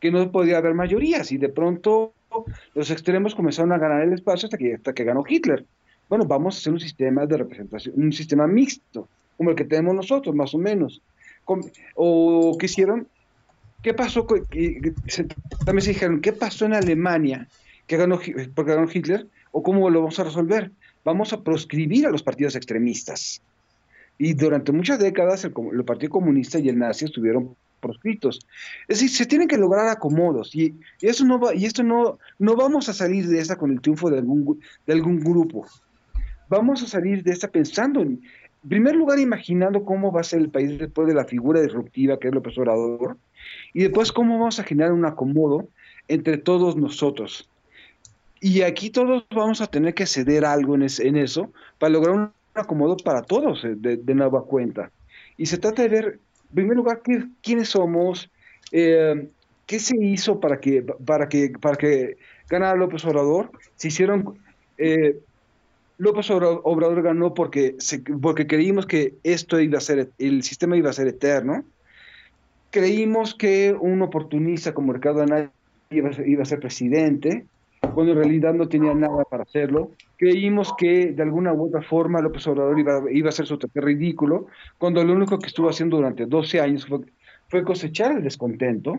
que 0.00 0.10
no 0.10 0.30
podía 0.30 0.58
haber 0.58 0.74
mayorías 0.74 1.32
y 1.32 1.38
de 1.38 1.48
pronto 1.48 2.12
los 2.74 2.90
extremos 2.90 3.34
comenzaron 3.34 3.72
a 3.72 3.78
ganar 3.78 4.02
el 4.02 4.12
espacio 4.12 4.46
hasta 4.46 4.58
que, 4.58 4.74
hasta 4.74 4.92
que 4.92 5.04
ganó 5.04 5.24
Hitler. 5.26 5.64
Bueno, 6.08 6.24
vamos 6.24 6.56
a 6.56 6.58
hacer 6.58 6.72
un 6.72 6.80
sistema 6.80 7.26
de 7.26 7.36
representación, 7.36 7.94
un 7.96 8.12
sistema 8.12 8.46
mixto, 8.46 9.08
como 9.36 9.50
el 9.50 9.56
que 9.56 9.64
tenemos 9.64 9.94
nosotros, 9.94 10.34
más 10.34 10.54
o 10.54 10.58
menos. 10.58 11.02
O 11.94 12.56
que 12.58 12.66
hicieron, 12.66 13.06
¿qué 13.82 13.92
pasó? 13.94 14.26
También 14.26 15.82
se 15.82 15.90
dijeron, 15.90 16.20
¿qué 16.20 16.32
pasó 16.32 16.64
en 16.66 16.74
Alemania? 16.74 17.48
Que 17.86 17.96
ganó, 17.96 18.20
porque 18.54 18.74
ganó 18.74 18.88
Hitler? 18.92 19.26
¿O 19.52 19.62
cómo 19.62 19.88
lo 19.90 20.00
vamos 20.00 20.18
a 20.18 20.24
resolver? 20.24 20.70
Vamos 21.04 21.32
a 21.32 21.42
proscribir 21.42 22.06
a 22.06 22.10
los 22.10 22.22
partidos 22.22 22.56
extremistas. 22.56 23.40
Y 24.18 24.34
durante 24.34 24.72
muchas 24.72 24.98
décadas 24.98 25.44
el, 25.44 25.52
el 25.72 25.84
Partido 25.84 26.10
Comunista 26.10 26.58
y 26.58 26.68
el 26.68 26.78
Nazi 26.78 27.04
estuvieron 27.04 27.54
proscritos. 27.80 28.40
Es 28.88 29.00
decir, 29.00 29.10
se 29.10 29.26
tienen 29.26 29.48
que 29.48 29.58
lograr 29.58 29.88
acomodos 29.88 30.54
y, 30.54 30.74
y 31.00 31.06
eso 31.06 31.24
no 31.24 31.38
va, 31.38 31.54
y 31.54 31.64
esto 31.64 31.82
no, 31.82 32.18
no 32.38 32.56
vamos 32.56 32.88
a 32.88 32.92
salir 32.92 33.26
de 33.28 33.38
esta 33.38 33.56
con 33.56 33.70
el 33.70 33.80
triunfo 33.80 34.10
de 34.10 34.18
algún, 34.18 34.60
de 34.86 34.92
algún 34.92 35.20
grupo. 35.20 35.66
Vamos 36.48 36.82
a 36.82 36.86
salir 36.86 37.22
de 37.22 37.32
esta 37.32 37.48
pensando, 37.48 38.00
en, 38.00 38.20
en 38.62 38.68
primer 38.68 38.96
lugar, 38.96 39.18
imaginando 39.18 39.84
cómo 39.84 40.10
va 40.10 40.20
a 40.20 40.24
ser 40.24 40.40
el 40.40 40.48
país 40.48 40.78
después 40.78 41.06
de 41.06 41.14
la 41.14 41.24
figura 41.24 41.60
disruptiva 41.60 42.18
que 42.18 42.28
es 42.28 42.34
López 42.34 42.56
Obrador, 42.58 43.16
y 43.72 43.82
después 43.82 44.10
cómo 44.12 44.38
vamos 44.38 44.58
a 44.58 44.64
generar 44.64 44.92
un 44.92 45.04
acomodo 45.04 45.68
entre 46.08 46.38
todos 46.38 46.76
nosotros. 46.76 47.48
Y 48.40 48.62
aquí 48.62 48.90
todos 48.90 49.24
vamos 49.34 49.60
a 49.60 49.66
tener 49.66 49.94
que 49.94 50.06
ceder 50.06 50.44
algo 50.44 50.74
en, 50.74 50.82
es- 50.82 51.00
en 51.00 51.16
eso 51.16 51.52
para 51.78 51.92
lograr 51.92 52.14
un 52.14 52.30
acomodo 52.54 52.96
para 52.96 53.22
todos 53.22 53.64
eh, 53.64 53.74
de, 53.76 54.14
nueva 54.14 54.44
cuenta. 54.44 54.90
Y 55.36 55.46
se 55.46 55.58
trata 55.58 55.82
de 55.82 55.88
ver, 55.88 56.20
en 56.50 56.54
primer 56.54 56.76
lugar, 56.76 57.00
qué- 57.02 57.26
quiénes 57.42 57.70
somos, 57.70 58.30
eh, 58.72 59.28
qué 59.66 59.78
se 59.78 59.96
hizo 59.98 60.38
para 60.40 60.60
que, 60.60 60.82
para 60.82 61.28
que, 61.28 61.50
para 61.60 61.76
que 61.76 62.16
ganara 62.48 62.76
López 62.76 63.04
Obrador. 63.04 63.50
Se 63.76 63.88
hicieron, 63.88 64.38
eh, 64.78 65.16
López 65.98 66.30
Obra- 66.30 66.60
Obrador 66.62 67.02
ganó 67.02 67.32
porque, 67.34 67.76
porque 68.20 68.46
creímos 68.46 68.86
que 68.86 69.14
esto 69.22 69.58
iba 69.60 69.78
a 69.78 69.80
ser, 69.80 70.12
el 70.18 70.42
sistema 70.42 70.76
iba 70.76 70.90
a 70.90 70.92
ser 70.94 71.08
eterno. 71.08 71.64
Creímos 72.70 73.34
que 73.34 73.74
un 73.78 74.02
oportunista 74.02 74.74
como 74.74 74.92
Ricardo 74.92 75.22
Anaya 75.22 75.50
iba 75.90 76.10
iba 76.26 76.42
a 76.42 76.46
ser 76.46 76.60
presidente, 76.60 77.46
cuando 77.94 78.12
en 78.12 78.18
realidad 78.18 78.54
no 78.54 78.68
tenía 78.68 78.94
nada 78.94 79.24
para 79.30 79.42
hacerlo. 79.42 79.92
Creímos 80.16 80.74
que 80.76 81.12
de 81.12 81.22
alguna 81.22 81.52
u 81.52 81.66
otra 81.66 81.82
forma 81.82 82.20
López 82.20 82.46
Obrador 82.46 82.78
iba, 82.78 83.02
iba 83.10 83.28
a 83.28 83.30
hacer 83.30 83.46
su 83.46 83.58
papel 83.58 83.82
ridículo, 83.82 84.46
cuando 84.78 85.02
lo 85.04 85.12
único 85.12 85.38
que 85.38 85.46
estuvo 85.46 85.68
haciendo 85.68 85.96
durante 85.96 86.26
12 86.26 86.60
años 86.60 86.86
fue, 86.86 87.00
fue 87.48 87.64
cosechar 87.64 88.12
el 88.12 88.22
descontento. 88.22 88.98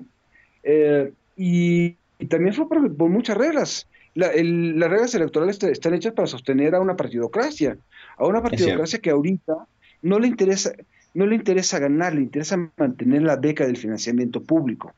Eh, 0.63 1.11
y, 1.35 1.95
y 2.19 2.25
también 2.27 2.53
fue 2.53 2.67
por, 2.67 2.95
por 2.95 3.09
muchas 3.09 3.37
reglas. 3.37 3.87
La- 4.15 4.27
el- 4.31 4.79
las 4.79 4.89
reglas 4.89 5.13
electorales 5.15 5.55
est- 5.57 5.71
están 5.71 5.93
hechas 5.93 6.13
para 6.13 6.27
sostener 6.27 6.73
a 6.75 6.79
una 6.81 6.95
partidocracia, 6.95 7.77
a 8.17 8.25
una 8.25 8.41
partidocracia 8.41 8.99
que 8.99 9.11
ahorita 9.11 9.53
no 10.01 10.19
le 10.19 10.27
interesa, 10.27 10.71
no 11.13 11.25
le 11.27 11.35
interesa 11.35 11.77
ganar, 11.79 12.15
le 12.15 12.21
interesa 12.21 12.57
mantener 12.77 13.21
la 13.23 13.35
beca 13.35 13.65
del 13.65 13.77
financiamiento 13.77 14.41
público. 14.41 14.91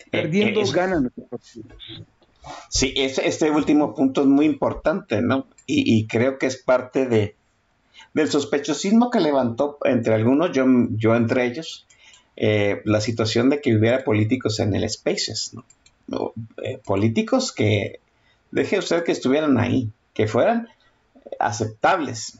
Eh, 0.00 0.08
Perdiendo 0.10 0.60
eh, 0.60 0.64
ganan 0.74 1.02
nuestros 1.02 1.28
partidos. 1.28 2.04
Sí, 2.68 2.92
este, 2.96 3.28
este 3.28 3.50
último 3.50 3.94
punto 3.94 4.22
es 4.22 4.26
muy 4.26 4.46
importante, 4.46 5.20
¿no? 5.22 5.46
Y, 5.66 6.06
creo 6.06 6.38
que 6.38 6.46
es 6.46 6.62
parte 6.62 7.06
de, 7.06 7.34
del 8.14 8.30
sospechosismo 8.30 9.10
que 9.10 9.18
levantó 9.18 9.78
entre 9.84 10.14
algunos, 10.14 10.52
yo, 10.52 10.64
yo 10.90 11.16
entre 11.16 11.46
ellos, 11.46 11.86
eh, 12.36 12.82
la 12.84 13.00
situación 13.00 13.50
de 13.50 13.60
que 13.60 13.74
hubiera 13.74 14.04
políticos 14.04 14.60
en 14.60 14.74
el 14.74 14.88
Spaces, 14.88 15.56
eh, 16.62 16.78
políticos 16.84 17.52
que, 17.52 17.98
deje 18.52 18.78
usted 18.78 19.02
que 19.02 19.12
estuvieran 19.12 19.58
ahí, 19.58 19.90
que 20.14 20.28
fueran 20.28 20.68
aceptables. 21.40 22.38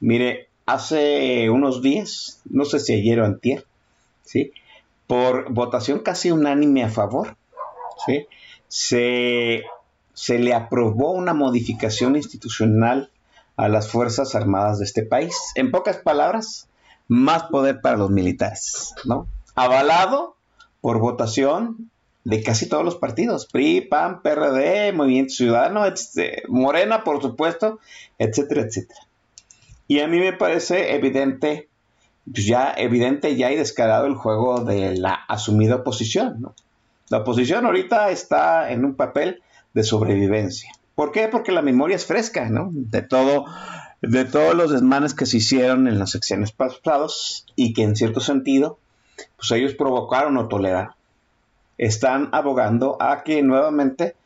Mire, 0.00 0.48
hace 0.66 1.48
unos 1.50 1.80
días, 1.80 2.40
no 2.44 2.64
sé 2.64 2.80
si 2.80 2.92
ayer 2.92 3.20
o 3.20 3.24
antier, 3.24 3.64
¿sí? 4.24 4.52
Por 5.06 5.52
votación 5.52 6.00
casi 6.00 6.30
unánime 6.30 6.84
a 6.84 6.88
favor, 6.88 7.36
¿sí? 8.06 8.26
Se, 8.68 9.64
se 10.14 10.38
le 10.38 10.54
aprobó 10.54 11.12
una 11.12 11.34
modificación 11.34 12.16
institucional 12.16 13.10
a 13.56 13.68
las 13.68 13.88
Fuerzas 13.88 14.34
Armadas 14.34 14.78
de 14.78 14.84
este 14.84 15.02
país. 15.02 15.34
En 15.54 15.70
pocas 15.70 15.96
palabras, 15.96 16.68
más 17.08 17.44
poder 17.44 17.80
para 17.80 17.96
los 17.96 18.10
militares, 18.10 18.94
¿no? 19.04 19.26
Avalado 19.54 20.36
por 20.80 21.00
votación 21.00 21.90
de 22.24 22.42
casi 22.42 22.68
todos 22.68 22.84
los 22.84 22.96
partidos, 22.96 23.46
PRI, 23.46 23.80
PAN, 23.80 24.22
PRD, 24.22 24.92
Movimiento 24.92 25.34
Ciudadano, 25.34 25.82
Morena, 26.48 27.02
por 27.02 27.22
supuesto, 27.22 27.80
etcétera, 28.18 28.62
etcétera. 28.62 29.00
Y 29.88 30.00
a 30.00 30.08
mí 30.08 30.18
me 30.18 30.34
parece 30.34 30.94
evidente, 30.94 31.68
pues 32.30 32.44
ya 32.44 32.74
evidente 32.76 33.34
ya 33.36 33.50
y 33.50 33.56
descarado 33.56 34.06
el 34.06 34.14
juego 34.14 34.60
de 34.60 34.94
la 34.96 35.14
asumida 35.14 35.76
oposición, 35.76 36.40
¿no? 36.40 36.54
La 37.10 37.18
oposición 37.18 37.64
ahorita 37.64 38.10
está 38.10 38.70
en 38.70 38.84
un 38.84 38.94
papel 38.94 39.42
de 39.72 39.82
sobrevivencia. 39.82 40.72
¿Por 40.94 41.12
qué? 41.12 41.28
Porque 41.28 41.52
la 41.52 41.62
memoria 41.62 41.96
es 41.96 42.04
fresca, 42.04 42.50
¿no? 42.50 42.70
De 42.72 43.02
todo, 43.02 43.46
de 44.02 44.24
todos 44.24 44.54
los 44.54 44.70
desmanes 44.70 45.14
que 45.14 45.26
se 45.26 45.38
hicieron 45.38 45.88
en 45.88 45.98
los 45.98 46.10
sexenios 46.10 46.52
pasados 46.52 47.46
y 47.56 47.72
que 47.72 47.84
en 47.84 47.96
cierto 47.96 48.20
sentido, 48.20 48.78
pues 49.36 49.50
ellos 49.52 49.74
provocaron 49.74 50.36
o 50.36 50.48
toleraron. 50.48 50.92
Están 51.78 52.28
abogando 52.32 53.00
a 53.00 53.22
que 53.22 53.42
nuevamente, 53.42 54.16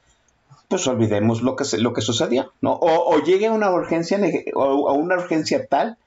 pues 0.68 0.86
olvidemos 0.86 1.42
lo 1.42 1.54
que, 1.54 1.64
lo 1.78 1.92
que 1.92 2.00
sucedió, 2.00 2.52
¿no? 2.62 2.78
O, 2.80 3.18
llegue 3.22 3.50
una 3.50 3.70
urgencia, 3.70 4.18
o, 4.54 4.94
una 4.94 5.16
urgencia 5.16 5.66
tal 5.66 5.98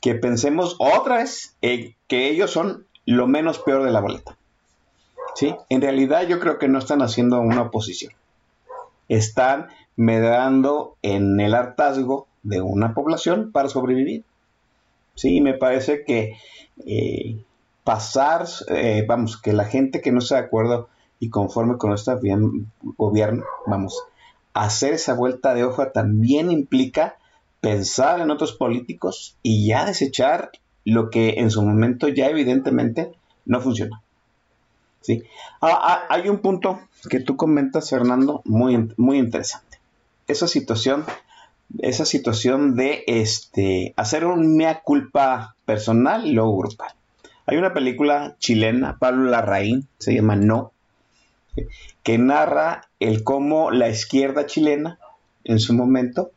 que 0.00 0.14
pensemos 0.14 0.76
otra 0.78 1.16
vez 1.16 1.56
que 1.60 2.28
ellos 2.28 2.50
son 2.50 2.86
lo 3.06 3.26
menos 3.26 3.58
peor 3.58 3.82
de 3.82 3.90
la 3.90 4.00
boleta. 4.00 4.36
¿Sí? 5.34 5.54
En 5.68 5.80
realidad 5.80 6.26
yo 6.26 6.38
creo 6.38 6.58
que 6.58 6.68
no 6.68 6.78
están 6.78 7.02
haciendo 7.02 7.40
una 7.40 7.62
oposición. 7.62 8.12
Están 9.08 9.68
medrando 9.96 10.96
en 11.02 11.38
el 11.40 11.54
hartazgo 11.54 12.26
de 12.42 12.60
una 12.60 12.94
población 12.94 13.52
para 13.52 13.68
sobrevivir. 13.68 14.24
Sí, 15.14 15.40
me 15.40 15.54
parece 15.54 16.04
que 16.04 16.36
eh, 16.86 17.36
pasar, 17.84 18.46
eh, 18.68 19.04
vamos, 19.06 19.40
que 19.40 19.52
la 19.52 19.64
gente 19.64 20.00
que 20.00 20.12
no 20.12 20.20
está 20.20 20.36
de 20.36 20.42
acuerdo 20.42 20.88
y 21.20 21.28
conforme 21.28 21.76
con 21.76 21.94
bien- 22.20 22.72
gobierno, 22.96 23.44
vamos, 23.66 24.02
hacer 24.54 24.94
esa 24.94 25.14
vuelta 25.14 25.54
de 25.54 25.64
hoja 25.64 25.92
también 25.92 26.50
implica 26.50 27.16
pensar 27.60 28.20
en 28.20 28.30
otros 28.30 28.52
políticos 28.52 29.36
y 29.42 29.68
ya 29.68 29.84
desechar 29.84 30.50
lo 30.84 31.10
que 31.10 31.34
en 31.38 31.50
su 31.50 31.62
momento 31.62 32.08
ya 32.08 32.26
evidentemente 32.28 33.12
no 33.46 33.60
funciona. 33.60 34.02
¿Sí? 35.02 35.22
Ah, 35.60 35.78
ah, 35.82 36.06
hay 36.08 36.28
un 36.28 36.38
punto 36.38 36.80
que 37.08 37.20
tú 37.20 37.36
comentas, 37.36 37.90
Fernando, 37.90 38.42
muy, 38.44 38.92
muy 38.96 39.18
interesante. 39.18 39.78
Esa 40.28 40.48
situación, 40.48 41.04
esa 41.78 42.04
situación 42.04 42.76
de 42.76 43.04
este, 43.06 43.92
hacer 43.96 44.24
un 44.24 44.56
mea 44.56 44.80
culpa 44.80 45.56
personal 45.64 46.26
y 46.26 46.32
luego 46.32 46.56
grupal. 46.56 46.92
Hay 47.46 47.56
una 47.56 47.74
película 47.74 48.36
chilena, 48.38 48.98
Pablo 48.98 49.30
Larraín, 49.30 49.88
se 49.98 50.14
llama 50.14 50.36
No, 50.36 50.72
¿sí? 51.54 51.66
que 52.02 52.18
narra 52.18 52.88
el 53.00 53.24
cómo 53.24 53.70
la 53.70 53.88
izquierda 53.88 54.46
chilena 54.46 54.98
en 55.44 55.58
su 55.58 55.74
momento 55.74 56.30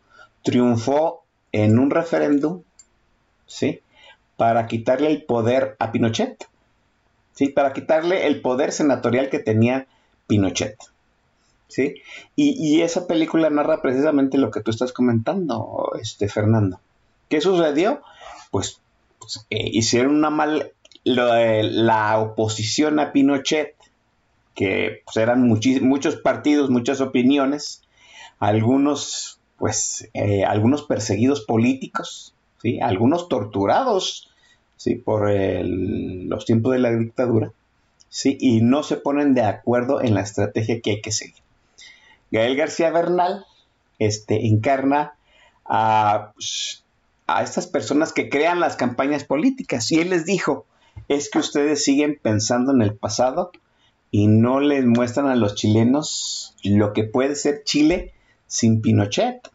triunfó 0.43 1.23
en 1.51 1.79
un 1.79 1.89
referéndum, 1.89 2.61
¿sí? 3.47 3.81
Para 4.37 4.67
quitarle 4.67 5.07
el 5.07 5.23
poder 5.23 5.75
a 5.79 5.91
Pinochet. 5.91 6.47
¿Sí? 7.35 7.49
Para 7.49 7.73
quitarle 7.73 8.25
el 8.25 8.41
poder 8.41 8.71
senatorial 8.71 9.29
que 9.29 9.39
tenía 9.39 9.87
Pinochet. 10.27 10.75
¿sí? 11.67 11.95
Y, 12.35 12.55
y 12.57 12.81
esa 12.81 13.05
película 13.07 13.49
narra 13.49 13.81
precisamente 13.81 14.37
lo 14.37 14.49
que 14.51 14.61
tú 14.61 14.71
estás 14.71 14.93
comentando, 14.93 15.91
este, 16.01 16.27
Fernando. 16.29 16.79
¿Qué 17.29 17.41
sucedió? 17.41 18.01
Pues, 18.51 18.81
pues, 19.19 19.45
hicieron 19.49 20.15
una 20.15 20.29
mal... 20.29 20.71
la 21.03 22.19
oposición 22.19 22.99
a 22.99 23.11
Pinochet, 23.11 23.75
que 24.55 25.01
pues, 25.05 25.17
eran 25.17 25.47
muchos 25.47 26.15
partidos, 26.15 26.69
muchas 26.69 27.01
opiniones, 27.01 27.81
algunos, 28.39 29.39
pues, 29.57 30.09
eh, 30.13 30.45
algunos 30.45 30.83
perseguidos 30.83 31.41
políticos, 31.41 32.33
¿sí? 32.61 32.79
algunos 32.79 33.27
torturados, 33.27 34.29
¿sí? 34.77 34.95
por 34.95 35.29
los 35.31 36.45
tiempos 36.45 36.73
de 36.73 36.79
la 36.79 36.91
dictadura, 36.91 37.51
¿sí? 38.09 38.37
y 38.39 38.61
no 38.61 38.83
se 38.83 38.97
ponen 38.97 39.33
de 39.33 39.41
acuerdo 39.41 40.01
en 40.01 40.13
la 40.13 40.21
estrategia 40.21 40.81
que 40.81 40.91
hay 40.91 41.01
que 41.01 41.11
seguir. 41.11 41.43
Gael 42.31 42.55
García 42.55 42.91
Bernal 42.91 43.45
este, 43.99 44.47
encarna 44.47 45.13
a, 45.65 46.31
pues, 46.33 46.83
a 47.27 47.43
estas 47.43 47.67
personas 47.67 48.13
que 48.13 48.29
crean 48.29 48.59
las 48.59 48.75
campañas 48.75 49.23
políticas 49.23 49.91
y 49.91 49.99
él 49.99 50.09
les 50.09 50.25
dijo, 50.25 50.65
es 51.07 51.29
que 51.29 51.39
ustedes 51.39 51.83
siguen 51.83 52.19
pensando 52.21 52.71
en 52.71 52.81
el 52.81 52.95
pasado 52.95 53.51
y 54.11 54.27
no 54.27 54.59
les 54.59 54.85
muestran 54.85 55.27
a 55.27 55.35
los 55.35 55.55
chilenos 55.55 56.55
lo 56.63 56.93
que 56.93 57.03
puede 57.03 57.35
ser 57.35 57.63
Chile 57.63 58.13
sin 58.47 58.81
Pinochet. 58.81 59.49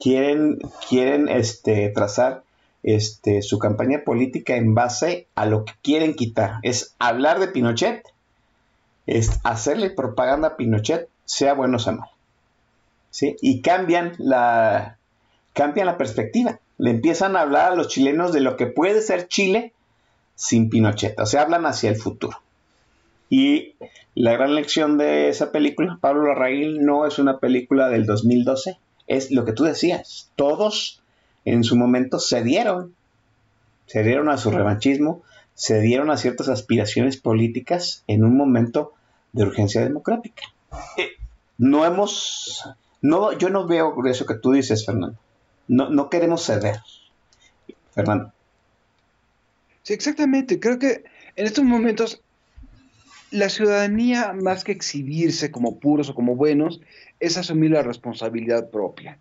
Quieren, 0.00 0.58
quieren 0.88 1.28
este, 1.28 1.88
trazar 1.90 2.44
este, 2.82 3.42
su 3.42 3.58
campaña 3.58 4.02
política 4.04 4.56
en 4.56 4.74
base 4.74 5.26
a 5.34 5.46
lo 5.46 5.64
que 5.64 5.72
quieren 5.82 6.14
quitar. 6.14 6.56
Es 6.62 6.94
hablar 6.98 7.40
de 7.40 7.48
Pinochet, 7.48 8.02
es 9.06 9.40
hacerle 9.44 9.90
propaganda 9.90 10.48
a 10.48 10.56
Pinochet, 10.56 11.08
sea 11.24 11.54
bueno 11.54 11.76
o 11.76 11.80
sea 11.80 11.92
malo. 11.92 12.10
¿Sí? 13.10 13.36
Y 13.40 13.62
cambian 13.62 14.12
la, 14.18 14.98
cambian 15.54 15.86
la 15.86 15.98
perspectiva. 15.98 16.60
Le 16.76 16.90
empiezan 16.90 17.36
a 17.36 17.40
hablar 17.40 17.72
a 17.72 17.74
los 17.74 17.88
chilenos 17.88 18.32
de 18.32 18.40
lo 18.40 18.56
que 18.56 18.66
puede 18.66 19.00
ser 19.00 19.28
Chile 19.28 19.72
sin 20.34 20.70
Pinochet. 20.70 21.18
O 21.18 21.26
sea, 21.26 21.42
hablan 21.42 21.66
hacia 21.66 21.90
el 21.90 21.96
futuro. 21.96 22.40
Y 23.30 23.74
la 24.14 24.32
gran 24.32 24.54
lección 24.54 24.98
de 24.98 25.28
esa 25.28 25.52
película, 25.52 25.98
Pablo 26.00 26.26
Larraín, 26.26 26.84
no 26.84 27.06
es 27.06 27.18
una 27.18 27.38
película 27.38 27.88
del 27.88 28.06
2012, 28.06 28.78
es 29.06 29.30
lo 29.30 29.44
que 29.44 29.52
tú 29.52 29.64
decías. 29.64 30.30
Todos 30.36 30.97
en 31.52 31.64
su 31.64 31.76
momento 31.76 32.18
cedieron, 32.18 32.94
cedieron 33.86 34.28
a 34.28 34.36
su 34.36 34.50
revanchismo, 34.50 35.22
cedieron 35.54 36.10
a 36.10 36.16
ciertas 36.16 36.48
aspiraciones 36.48 37.16
políticas 37.16 38.04
en 38.06 38.24
un 38.24 38.36
momento 38.36 38.92
de 39.32 39.44
urgencia 39.44 39.82
democrática. 39.82 40.42
No 41.56 41.84
hemos, 41.84 42.64
no, 43.02 43.32
yo 43.36 43.48
no 43.48 43.66
veo 43.66 43.94
eso 44.06 44.26
que 44.26 44.36
tú 44.36 44.52
dices, 44.52 44.86
Fernando. 44.86 45.18
No, 45.66 45.90
no 45.90 46.08
queremos 46.08 46.44
ceder. 46.44 46.76
Fernando. 47.92 48.32
Sí, 49.82 49.94
exactamente. 49.94 50.60
Creo 50.60 50.78
que 50.78 51.04
en 51.34 51.46
estos 51.46 51.64
momentos 51.64 52.22
la 53.30 53.48
ciudadanía, 53.48 54.32
más 54.32 54.64
que 54.64 54.72
exhibirse 54.72 55.50
como 55.50 55.78
puros 55.78 56.08
o 56.08 56.14
como 56.14 56.36
buenos, 56.36 56.80
es 57.20 57.36
asumir 57.36 57.72
la 57.72 57.82
responsabilidad 57.82 58.70
propia. 58.70 59.18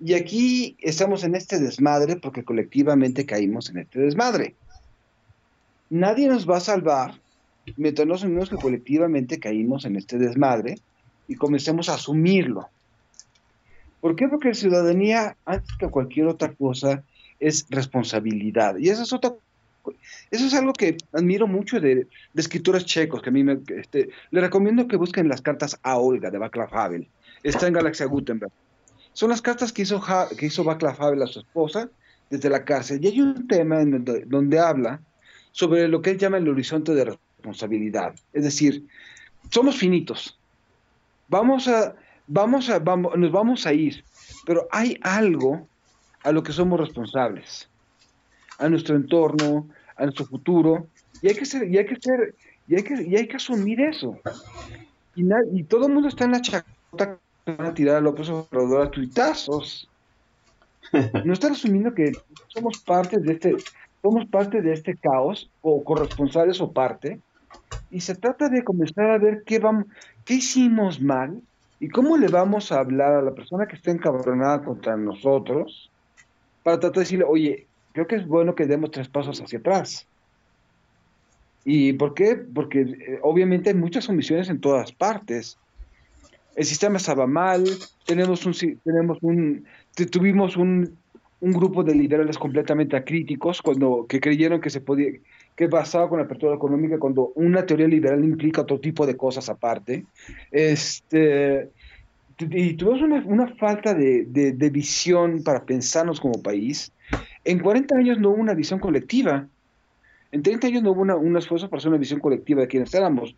Y 0.00 0.14
aquí 0.14 0.76
estamos 0.80 1.24
en 1.24 1.34
este 1.34 1.58
desmadre 1.58 2.16
porque 2.16 2.42
colectivamente 2.42 3.26
caímos 3.26 3.68
en 3.68 3.78
este 3.78 4.00
desmadre. 4.00 4.54
Nadie 5.90 6.28
nos 6.28 6.48
va 6.48 6.56
a 6.56 6.60
salvar 6.60 7.20
mientras 7.76 8.08
no 8.08 8.14
asumimos 8.14 8.48
que 8.48 8.56
colectivamente 8.56 9.38
caímos 9.38 9.84
en 9.84 9.96
este 9.96 10.16
desmadre 10.16 10.78
y 11.28 11.34
comencemos 11.34 11.90
a 11.90 11.94
asumirlo. 11.94 12.68
¿Por 14.00 14.16
qué? 14.16 14.28
Porque 14.28 14.48
la 14.48 14.54
ciudadanía, 14.54 15.36
antes 15.44 15.76
que 15.76 15.88
cualquier 15.88 16.28
otra 16.28 16.52
cosa, 16.54 17.04
es 17.38 17.66
responsabilidad. 17.68 18.78
Y 18.78 18.88
eso 18.88 19.02
es 20.30 20.54
algo 20.54 20.72
que 20.72 20.96
admiro 21.12 21.46
mucho 21.46 21.78
de, 21.78 21.94
de 21.94 22.06
escritores 22.34 22.86
checos, 22.86 23.20
que 23.20 23.28
a 23.28 23.32
mí 23.32 23.44
me, 23.44 23.58
este, 23.76 24.08
le 24.30 24.40
recomiendo 24.40 24.88
que 24.88 24.96
busquen 24.96 25.28
las 25.28 25.42
cartas 25.42 25.78
a 25.82 25.98
Olga 25.98 26.30
de 26.30 26.38
Václav 26.38 26.74
Havel. 26.74 27.06
Está 27.42 27.68
en 27.68 27.74
Galaxia 27.74 28.06
Gutenberg. 28.06 28.52
Son 29.12 29.30
las 29.30 29.42
cartas 29.42 29.72
que 29.72 29.82
hizo, 29.82 30.02
que 30.38 30.46
hizo 30.46 30.64
Václav 30.64 31.00
Havel 31.02 31.22
a 31.22 31.26
su 31.26 31.40
esposa 31.40 31.88
desde 32.30 32.48
la 32.48 32.64
cárcel. 32.64 33.04
Y 33.04 33.08
hay 33.08 33.20
un 33.20 33.46
tema 33.48 33.80
en 33.80 34.04
donde, 34.26 34.58
habla 34.58 35.00
sobre 35.52 35.88
lo 35.88 36.00
que 36.00 36.10
él 36.10 36.18
llama 36.18 36.38
el 36.38 36.48
horizonte 36.48 36.94
de 36.94 37.04
responsabilidad. 37.04 38.14
Es 38.32 38.44
decir, 38.44 38.86
somos 39.50 39.76
finitos. 39.76 40.38
Vamos 41.28 41.68
a, 41.68 41.94
vamos 42.26 42.70
a, 42.70 42.78
vamos, 42.78 43.16
nos 43.16 43.32
vamos 43.32 43.66
a 43.66 43.72
ir, 43.72 44.04
pero 44.46 44.68
hay 44.70 44.98
algo 45.02 45.66
a 46.22 46.32
lo 46.32 46.42
que 46.42 46.52
somos 46.52 46.78
responsables 46.78 47.68
a 48.60 48.68
nuestro 48.68 48.94
entorno, 48.94 49.68
a 49.96 50.04
nuestro 50.04 50.26
futuro, 50.26 50.86
y 51.22 51.28
hay 51.28 51.34
que 51.34 51.46
ser, 51.46 51.68
y 51.68 51.78
hay 51.78 51.86
que 51.86 51.96
ser, 51.96 52.34
y 52.68 52.76
hay 52.76 52.82
que, 52.82 53.02
y 53.02 53.16
hay 53.16 53.26
que 53.26 53.36
asumir 53.36 53.80
eso. 53.80 54.18
Y, 55.16 55.24
y 55.54 55.64
todo 55.64 55.86
el 55.86 55.94
mundo 55.94 56.08
está 56.08 56.24
en 56.26 56.32
la 56.32 56.42
chacota 56.42 57.18
van 57.46 57.66
a 57.66 57.74
tirar 57.74 57.96
a 57.96 58.00
López 58.00 58.28
Obrador 58.28 58.82
a 58.82 58.90
tuitazos. 58.90 59.86
No 61.24 61.34
están 61.34 61.52
asumiendo 61.52 61.94
que 61.94 62.10
somos 62.48 62.78
parte 62.78 63.18
de 63.18 63.34
este, 63.34 63.54
somos 64.02 64.26
parte 64.26 64.60
de 64.60 64.72
este 64.72 64.96
caos, 64.96 65.48
o 65.60 65.84
corresponsales 65.84 66.60
o 66.60 66.72
parte, 66.72 67.20
y 67.90 68.00
se 68.00 68.14
trata 68.16 68.48
de 68.48 68.64
comenzar 68.64 69.10
a 69.10 69.18
ver 69.18 69.42
qué 69.44 69.58
vamos, 69.58 69.86
qué 70.24 70.34
hicimos 70.34 71.00
mal, 71.00 71.42
y 71.78 71.88
cómo 71.88 72.16
le 72.16 72.28
vamos 72.28 72.72
a 72.72 72.80
hablar 72.80 73.12
a 73.14 73.22
la 73.22 73.34
persona 73.34 73.66
que 73.66 73.76
está 73.76 73.90
encabronada 73.90 74.64
contra 74.64 74.96
nosotros, 74.96 75.90
para 76.62 76.80
tratar 76.80 76.94
de 76.94 77.00
decirle, 77.00 77.24
oye, 77.28 77.68
creo 77.92 78.06
que 78.06 78.16
es 78.16 78.26
bueno 78.26 78.54
que 78.54 78.66
demos 78.66 78.90
tres 78.90 79.08
pasos 79.08 79.40
hacia 79.40 79.60
atrás. 79.60 80.06
¿Y 81.64 81.92
por 81.94 82.14
qué? 82.14 82.36
Porque 82.36 82.80
eh, 82.80 83.18
obviamente 83.22 83.70
hay 83.70 83.76
muchas 83.76 84.08
omisiones 84.08 84.48
en 84.48 84.60
todas 84.60 84.92
partes. 84.92 85.58
El 86.56 86.64
sistema 86.64 86.96
estaba 86.96 87.26
mal, 87.26 87.64
tenemos 88.06 88.44
un, 88.46 88.54
tenemos 88.84 89.18
un, 89.22 89.64
tuvimos 90.10 90.56
un, 90.56 90.96
un 91.40 91.52
grupo 91.52 91.82
de 91.82 91.94
liberales 91.94 92.38
completamente 92.38 92.96
acríticos 92.96 93.62
cuando, 93.62 94.06
que 94.08 94.20
creyeron 94.20 94.60
que 94.60 94.70
se 94.70 94.80
podía, 94.80 95.12
que 95.56 95.66
basaba 95.66 96.08
con 96.08 96.18
la 96.18 96.24
apertura 96.24 96.54
económica 96.54 96.98
cuando 96.98 97.32
una 97.34 97.64
teoría 97.64 97.88
liberal 97.88 98.24
implica 98.24 98.62
otro 98.62 98.80
tipo 98.80 99.06
de 99.06 99.16
cosas 99.16 99.48
aparte. 99.48 100.04
Este, 100.50 101.70
y 102.38 102.74
tuvimos 102.74 103.02
una, 103.02 103.22
una 103.26 103.48
falta 103.56 103.94
de, 103.94 104.24
de, 104.24 104.70
visión 104.70 105.42
para 105.42 105.64
pensarnos 105.64 106.20
como 106.20 106.42
país 106.42 106.90
en 107.44 107.58
40 107.58 107.96
años 107.96 108.18
no 108.18 108.30
hubo 108.30 108.40
una 108.40 108.54
visión 108.54 108.78
colectiva. 108.78 109.46
En 110.32 110.42
30 110.42 110.66
años 110.68 110.82
no 110.82 110.92
hubo 110.92 111.02
una, 111.02 111.16
un 111.16 111.36
esfuerzo 111.36 111.68
para 111.68 111.78
hacer 111.78 111.88
una 111.88 111.98
visión 111.98 112.20
colectiva 112.20 112.62
de 112.62 112.68
quienes 112.68 112.94
éramos. 112.94 113.34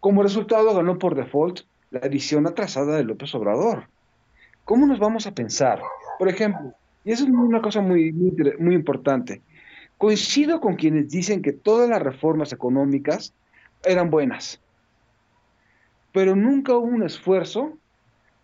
Como 0.00 0.22
resultado 0.22 0.74
ganó 0.74 0.98
por 0.98 1.14
default 1.14 1.60
la 1.90 2.08
visión 2.08 2.46
atrasada 2.46 2.96
de 2.96 3.04
López 3.04 3.34
Obrador. 3.34 3.84
¿Cómo 4.64 4.86
nos 4.86 4.98
vamos 4.98 5.26
a 5.26 5.34
pensar? 5.34 5.82
Por 6.18 6.28
ejemplo, 6.28 6.72
y 7.04 7.12
eso 7.12 7.24
es 7.24 7.30
una 7.30 7.60
cosa 7.60 7.80
muy, 7.80 8.12
muy, 8.12 8.32
muy 8.58 8.74
importante, 8.74 9.40
coincido 9.98 10.60
con 10.60 10.76
quienes 10.76 11.10
dicen 11.10 11.42
que 11.42 11.52
todas 11.52 11.88
las 11.88 12.02
reformas 12.02 12.52
económicas 12.52 13.32
eran 13.84 14.10
buenas, 14.10 14.60
pero 16.12 16.36
nunca 16.36 16.76
hubo 16.76 16.86
un 16.86 17.02
esfuerzo 17.02 17.76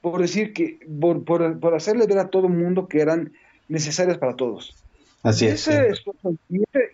por 0.01 0.21
decir 0.21 0.53
que, 0.53 0.79
por, 1.01 1.25
por, 1.25 1.59
por 1.59 1.75
hacerle 1.75 2.07
ver 2.07 2.19
a 2.19 2.29
todo 2.29 2.47
el 2.47 2.55
mundo 2.55 2.89
que 2.89 3.01
eran 3.01 3.33
necesarias 3.69 4.19
para 4.19 4.37
todos. 4.37 4.77
Así 5.23 5.47
y 5.47 5.49
es. 5.49 5.67
ese, 5.67 6.03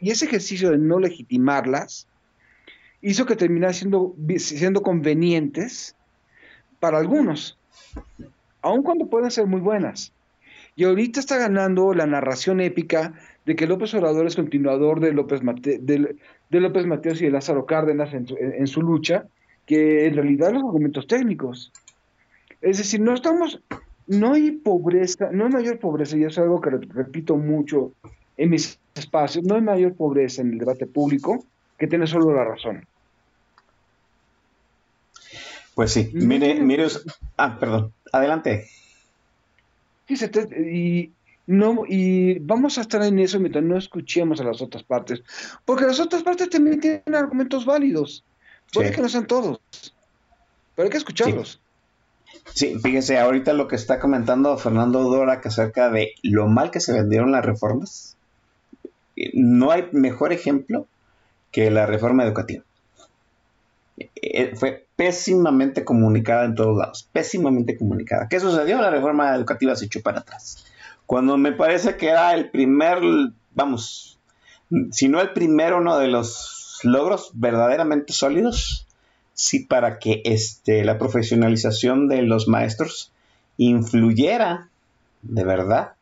y 0.01 0.11
ese 0.11 0.25
ejercicio 0.25 0.71
de 0.71 0.79
no 0.79 0.99
legitimarlas 0.99 2.07
hizo 3.03 3.27
que 3.27 3.37
terminaran 3.37 3.75
siendo, 3.75 4.15
siendo 4.39 4.83
convenientes 4.83 5.95
para 6.83 6.99
algunos, 6.99 7.57
aun 8.61 8.83
cuando 8.83 9.07
pueden 9.07 9.31
ser 9.31 9.47
muy 9.47 9.61
buenas. 9.61 10.13
Y 10.75 10.83
ahorita 10.83 11.21
está 11.21 11.37
ganando 11.37 11.95
la 11.95 12.07
narración 12.07 12.61
épica 12.61 13.15
de 13.47 13.55
que 13.55 13.69
López 13.69 13.95
Obrador 13.95 14.27
es 14.27 14.35
continuador 14.35 14.99
de 14.99 15.13
López, 15.13 15.45
Mate, 15.45 15.79
de, 15.79 16.17
López 16.51 16.85
Mateos 16.87 17.23
y 17.23 17.27
de 17.27 17.31
Lázaro 17.31 17.67
Cárdenas 17.67 18.13
en 18.15 18.27
su, 18.27 18.37
en, 18.37 18.67
su 18.67 18.83
lucha, 18.83 19.27
que 19.65 20.07
en 20.07 20.17
realidad 20.17 20.53
los 20.53 20.65
argumentos 20.65 21.07
técnicos. 21.07 21.71
Es 22.61 22.79
decir, 22.79 23.01
no 23.01 23.15
estamos, 23.15 23.63
no 24.09 24.33
hay 24.33 24.51
pobreza, 24.51 25.31
no 25.31 25.45
hay 25.45 25.53
mayor 25.53 25.79
pobreza, 25.79 26.17
y 26.17 26.25
es 26.25 26.37
algo 26.37 26.61
que 26.61 26.71
repito 26.71 27.37
mucho 27.37 27.93
en 28.37 28.51
mis 28.51 28.81
espacios, 28.97 29.45
no 29.45 29.55
hay 29.55 29.63
mayor 29.63 29.95
pobreza 29.95 30.43
en 30.43 30.55
el 30.55 30.59
debate 30.59 30.89
público 30.89 31.45
que 31.79 31.87
tener 31.87 32.09
solo 32.09 32.35
la 32.35 32.43
razón. 32.43 32.85
Pues 35.75 35.93
sí, 35.93 36.11
mire, 36.13 36.55
mire, 36.61 36.87
ah, 37.37 37.59
perdón, 37.59 37.93
adelante. 38.13 38.69
Sí, 40.07 40.17
se 40.17 40.29
te, 40.29 40.43
y, 40.71 41.13
no, 41.47 41.85
y 41.89 42.39
vamos 42.41 42.79
a 42.79 42.83
estar 42.83 43.03
en 43.03 43.19
eso 43.19 43.41
mientras 43.41 43.65
no 43.65 43.79
escuchemos 43.79 44.41
a 44.41 44.45
las 44.45 44.61
otras 44.61 44.83
partes, 44.83 45.23
porque 45.65 45.87
las 45.87 45.99
otras 46.01 46.23
partes 46.23 46.51
también 46.51 46.81
tienen 46.81 47.15
argumentos 47.15 47.65
válidos, 47.65 48.25
puede 48.73 48.89
sí. 48.89 48.95
que 48.95 49.03
no 49.03 49.09
sean 49.09 49.27
todos, 49.27 49.61
pero 50.75 50.87
hay 50.87 50.91
que 50.91 50.99
escucharlos. 50.99 51.53
Sí. 51.53 51.59
Sí, 52.55 52.79
fíjese, 52.83 53.19
ahorita 53.19 53.53
lo 53.53 53.69
que 53.69 53.77
está 53.77 54.01
comentando 54.01 54.57
Fernando 54.57 55.03
Dora 55.03 55.41
que 55.41 55.49
acerca 55.49 55.91
de 55.91 56.15
lo 56.23 56.49
mal 56.49 56.71
que 56.71 56.81
se 56.81 56.93
vendieron 56.93 57.33
las 57.33 57.45
reformas, 57.45 58.17
no 59.35 59.71
hay 59.71 59.89
mejor 59.93 60.33
ejemplo 60.33 60.87
que 61.51 61.71
la 61.71 61.87
reforma 61.87 62.25
educativa. 62.25 62.65
Fue 64.55 64.87
pésimamente 65.03 65.85
comunicada 65.85 66.45
en 66.45 66.55
todos 66.55 66.79
lados, 66.79 67.09
pésimamente 67.11 67.77
comunicada. 67.77 68.29
¿Qué 68.29 68.39
sucedió? 68.39 68.81
La 68.81 68.89
reforma 68.89 69.35
educativa 69.35 69.75
se 69.75 69.87
echó 69.87 70.01
para 70.01 70.21
atrás. 70.21 70.65
Cuando 71.07 71.37
me 71.37 71.51
parece 71.51 71.97
que 71.97 72.11
era 72.11 72.33
el 72.35 72.51
primer, 72.51 72.99
vamos, 73.53 74.21
si 74.93 75.09
no 75.09 75.21
el 75.21 75.33
primero, 75.33 75.79
uno 75.79 75.99
de 75.99 76.07
los 76.07 76.79
logros 76.85 77.33
verdaderamente 77.35 78.13
sólidos 78.13 78.87
sí 79.35 79.65
para 79.65 79.99
que 79.99 80.23
este, 80.25 80.85
la 80.85 80.99
profesionalización 80.99 82.07
de 82.07 82.23
los 82.23 82.47
maestros 82.47 83.11
influyera 83.57 84.69
de 85.23 85.43
verdad 85.43 85.95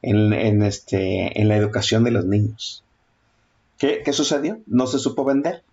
en, 0.00 0.62
este, 0.62 1.32
la 1.42 1.56
educación 1.56 2.04
de 2.04 2.12
los 2.12 2.24
niños. 2.24 2.84
¿Qué, 3.78 4.02
¿Qué, 4.04 4.12
sucedió? 4.12 4.60
No 4.68 4.86
se 4.86 5.00
supo 5.00 5.24
vender. 5.24 5.64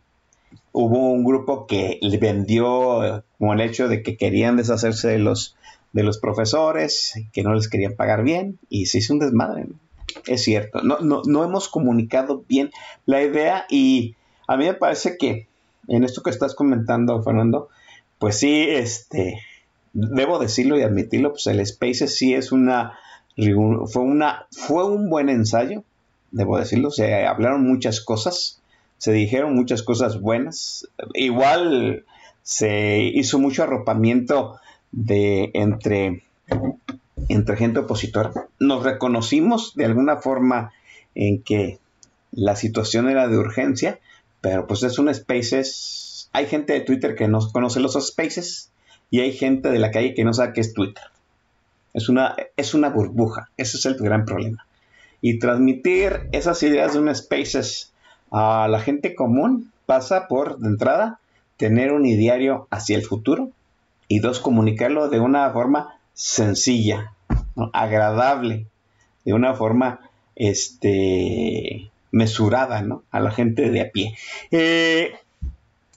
Hubo 0.71 1.11
un 1.11 1.23
grupo 1.23 1.67
que 1.67 1.99
le 2.01 2.17
vendió 2.17 3.23
como 3.37 3.53
el 3.53 3.61
hecho 3.61 3.87
de 3.87 4.03
que 4.03 4.17
querían 4.17 4.57
deshacerse 4.57 5.09
de 5.09 5.19
los, 5.19 5.55
de 5.93 6.03
los 6.03 6.17
profesores, 6.17 7.13
que 7.33 7.43
no 7.43 7.53
les 7.53 7.67
querían 7.67 7.95
pagar 7.95 8.23
bien, 8.23 8.59
y 8.69 8.85
se 8.85 8.99
hizo 8.99 9.13
un 9.13 9.19
desmadre. 9.19 9.67
Es 10.27 10.43
cierto, 10.43 10.81
no, 10.81 10.99
no, 10.99 11.21
no 11.25 11.43
hemos 11.43 11.69
comunicado 11.69 12.43
bien 12.47 12.71
la 13.05 13.23
idea 13.23 13.65
y 13.69 14.15
a 14.47 14.57
mí 14.57 14.65
me 14.65 14.73
parece 14.73 15.17
que 15.17 15.47
en 15.87 16.03
esto 16.03 16.21
que 16.21 16.29
estás 16.29 16.55
comentando, 16.55 17.21
Fernando, 17.23 17.69
pues 18.19 18.37
sí, 18.37 18.65
este, 18.69 19.39
debo 19.93 20.39
decirlo 20.39 20.77
y 20.77 20.83
admitirlo, 20.83 21.31
pues 21.31 21.47
el 21.47 21.65
Spaces 21.65 22.17
sí 22.17 22.33
es 22.33 22.51
una, 22.51 22.97
fue 23.35 24.03
una, 24.03 24.47
fue 24.51 24.85
un 24.85 25.09
buen 25.09 25.29
ensayo, 25.29 25.83
debo 26.31 26.57
decirlo, 26.57 26.91
se 26.91 27.25
hablaron 27.25 27.63
muchas 27.63 28.01
cosas, 28.01 28.60
se 29.01 29.11
dijeron 29.13 29.55
muchas 29.55 29.81
cosas 29.81 30.21
buenas, 30.21 30.87
igual 31.15 32.05
se 32.43 32.99
hizo 32.99 33.39
mucho 33.39 33.63
arropamiento 33.63 34.59
de 34.91 35.49
entre, 35.55 36.21
entre 37.27 37.57
gente 37.57 37.79
opositora, 37.79 38.31
nos 38.59 38.83
reconocimos 38.83 39.73
de 39.73 39.85
alguna 39.85 40.17
forma 40.17 40.71
en 41.15 41.41
que 41.41 41.79
la 42.31 42.55
situación 42.55 43.09
era 43.09 43.27
de 43.27 43.39
urgencia, 43.39 43.99
pero 44.39 44.67
pues 44.67 44.83
es 44.83 44.99
un 44.99 45.11
Spaces, 45.11 46.29
hay 46.31 46.45
gente 46.45 46.73
de 46.73 46.81
Twitter 46.81 47.15
que 47.15 47.27
no 47.27 47.39
conoce 47.51 47.79
los 47.79 47.93
Spaces 48.05 48.71
y 49.09 49.21
hay 49.21 49.33
gente 49.33 49.71
de 49.71 49.79
la 49.79 49.89
calle 49.89 50.13
que 50.13 50.23
no 50.23 50.33
sabe 50.35 50.53
qué 50.53 50.61
es 50.61 50.75
Twitter. 50.75 51.05
Es 51.95 52.07
una, 52.07 52.35
es 52.55 52.75
una 52.75 52.89
burbuja, 52.89 53.49
ese 53.57 53.77
es 53.77 53.85
el 53.87 53.95
gran 53.95 54.25
problema. 54.25 54.67
Y 55.21 55.39
transmitir 55.39 56.29
esas 56.33 56.61
ideas 56.61 56.93
de 56.93 56.99
un 56.99 57.15
Spaces 57.15 57.90
a 58.31 58.67
la 58.69 58.79
gente 58.79 59.13
común 59.13 59.71
pasa 59.85 60.27
por, 60.27 60.57
de 60.59 60.69
entrada, 60.69 61.19
tener 61.57 61.91
un 61.91 62.05
ideario 62.05 62.67
hacia 62.71 62.95
el 62.95 63.03
futuro 63.03 63.49
y 64.07 64.19
dos, 64.19 64.39
comunicarlo 64.39 65.09
de 65.09 65.19
una 65.19 65.49
forma 65.51 65.99
sencilla, 66.13 67.13
agradable, 67.73 68.65
de 69.25 69.33
una 69.33 69.53
forma 69.53 69.99
este, 70.35 71.91
mesurada 72.11 72.81
¿no? 72.81 73.03
a 73.11 73.19
la 73.19 73.31
gente 73.31 73.69
de 73.69 73.81
a 73.81 73.91
pie. 73.91 74.17
Eh, 74.51 75.13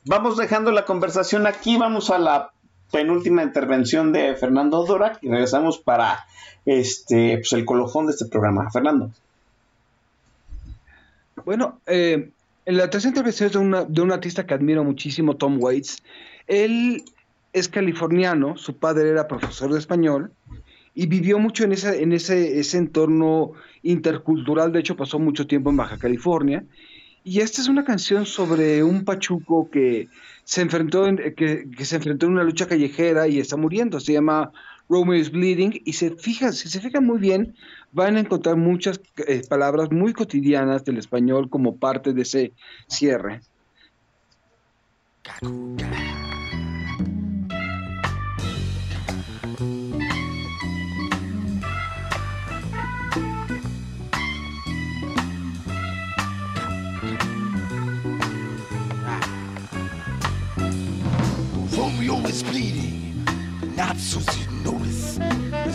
vamos 0.04 0.36
dejando 0.36 0.70
la 0.70 0.84
conversación 0.84 1.46
aquí, 1.46 1.76
vamos 1.76 2.10
a 2.10 2.18
la 2.18 2.50
penúltima 2.92 3.42
intervención 3.42 4.12
de 4.12 4.34
Fernando 4.36 4.84
Dora 4.84 5.18
y 5.20 5.28
regresamos 5.28 5.78
para 5.78 6.26
este, 6.66 7.38
pues 7.38 7.52
el 7.52 7.64
colofón 7.64 8.06
de 8.06 8.12
este 8.12 8.26
programa. 8.26 8.70
Fernando. 8.70 9.10
Bueno, 11.44 11.80
eh, 11.86 12.30
en 12.66 12.76
la 12.76 12.88
tercera 12.88 13.10
intervención 13.10 13.46
es 13.48 13.52
de, 13.52 13.58
una, 13.58 13.84
de 13.84 14.00
un 14.00 14.12
artista 14.12 14.46
que 14.46 14.54
admiro 14.54 14.82
muchísimo, 14.84 15.36
Tom 15.36 15.58
Waits. 15.60 16.02
Él 16.46 17.04
es 17.52 17.68
californiano, 17.68 18.56
su 18.56 18.76
padre 18.76 19.10
era 19.10 19.28
profesor 19.28 19.72
de 19.72 19.78
español 19.78 20.32
y 20.94 21.06
vivió 21.06 21.38
mucho 21.38 21.64
en, 21.64 21.72
esa, 21.72 21.94
en 21.94 22.12
ese, 22.12 22.58
ese 22.58 22.78
entorno 22.78 23.52
intercultural, 23.82 24.72
de 24.72 24.80
hecho 24.80 24.96
pasó 24.96 25.18
mucho 25.18 25.46
tiempo 25.46 25.70
en 25.70 25.76
Baja 25.76 25.98
California. 25.98 26.64
Y 27.24 27.40
esta 27.40 27.60
es 27.60 27.68
una 27.68 27.84
canción 27.84 28.26
sobre 28.26 28.82
un 28.82 29.04
pachuco 29.04 29.70
que 29.70 30.08
se 30.44 30.60
enfrentó 30.60 31.06
en, 31.06 31.16
que, 31.34 31.68
que 31.76 31.84
se 31.84 31.96
enfrentó 31.96 32.26
en 32.26 32.32
una 32.32 32.44
lucha 32.44 32.66
callejera 32.66 33.26
y 33.28 33.38
está 33.38 33.56
muriendo. 33.56 33.98
Se 33.98 34.12
llama 34.12 34.52
Romeo 34.88 35.18
is 35.18 35.30
Bleeding 35.30 35.80
y 35.84 35.94
se 35.94 36.10
fijan, 36.10 36.52
si 36.52 36.68
se 36.68 36.80
fijan 36.80 37.04
muy 37.06 37.18
bien, 37.18 37.54
van 37.94 38.16
a 38.16 38.20
encontrar 38.20 38.56
muchas 38.56 39.00
eh, 39.26 39.42
palabras 39.48 39.90
muy 39.90 40.12
cotidianas 40.12 40.84
del 40.84 40.98
español 40.98 41.48
como 41.48 41.76
parte 41.76 42.12
de 42.12 42.22
ese 42.22 42.52
cierre. 42.88 43.40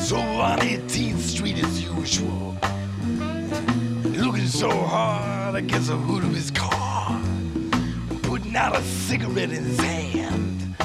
So 0.09 0.17
on 0.17 0.57
18th 0.57 1.19
Street 1.19 1.63
as 1.63 1.83
usual. 1.83 2.57
Looking 4.05 4.47
so 4.47 4.67
hard 4.67 5.53
against 5.53 5.89
the 5.89 5.97
hood 5.97 6.23
of 6.23 6.33
his 6.33 6.49
car. 6.49 7.21
Putting 8.23 8.55
out 8.55 8.75
a 8.75 8.81
cigarette 8.81 9.51
in 9.51 9.63
his 9.65 9.79
hand. 9.79 10.75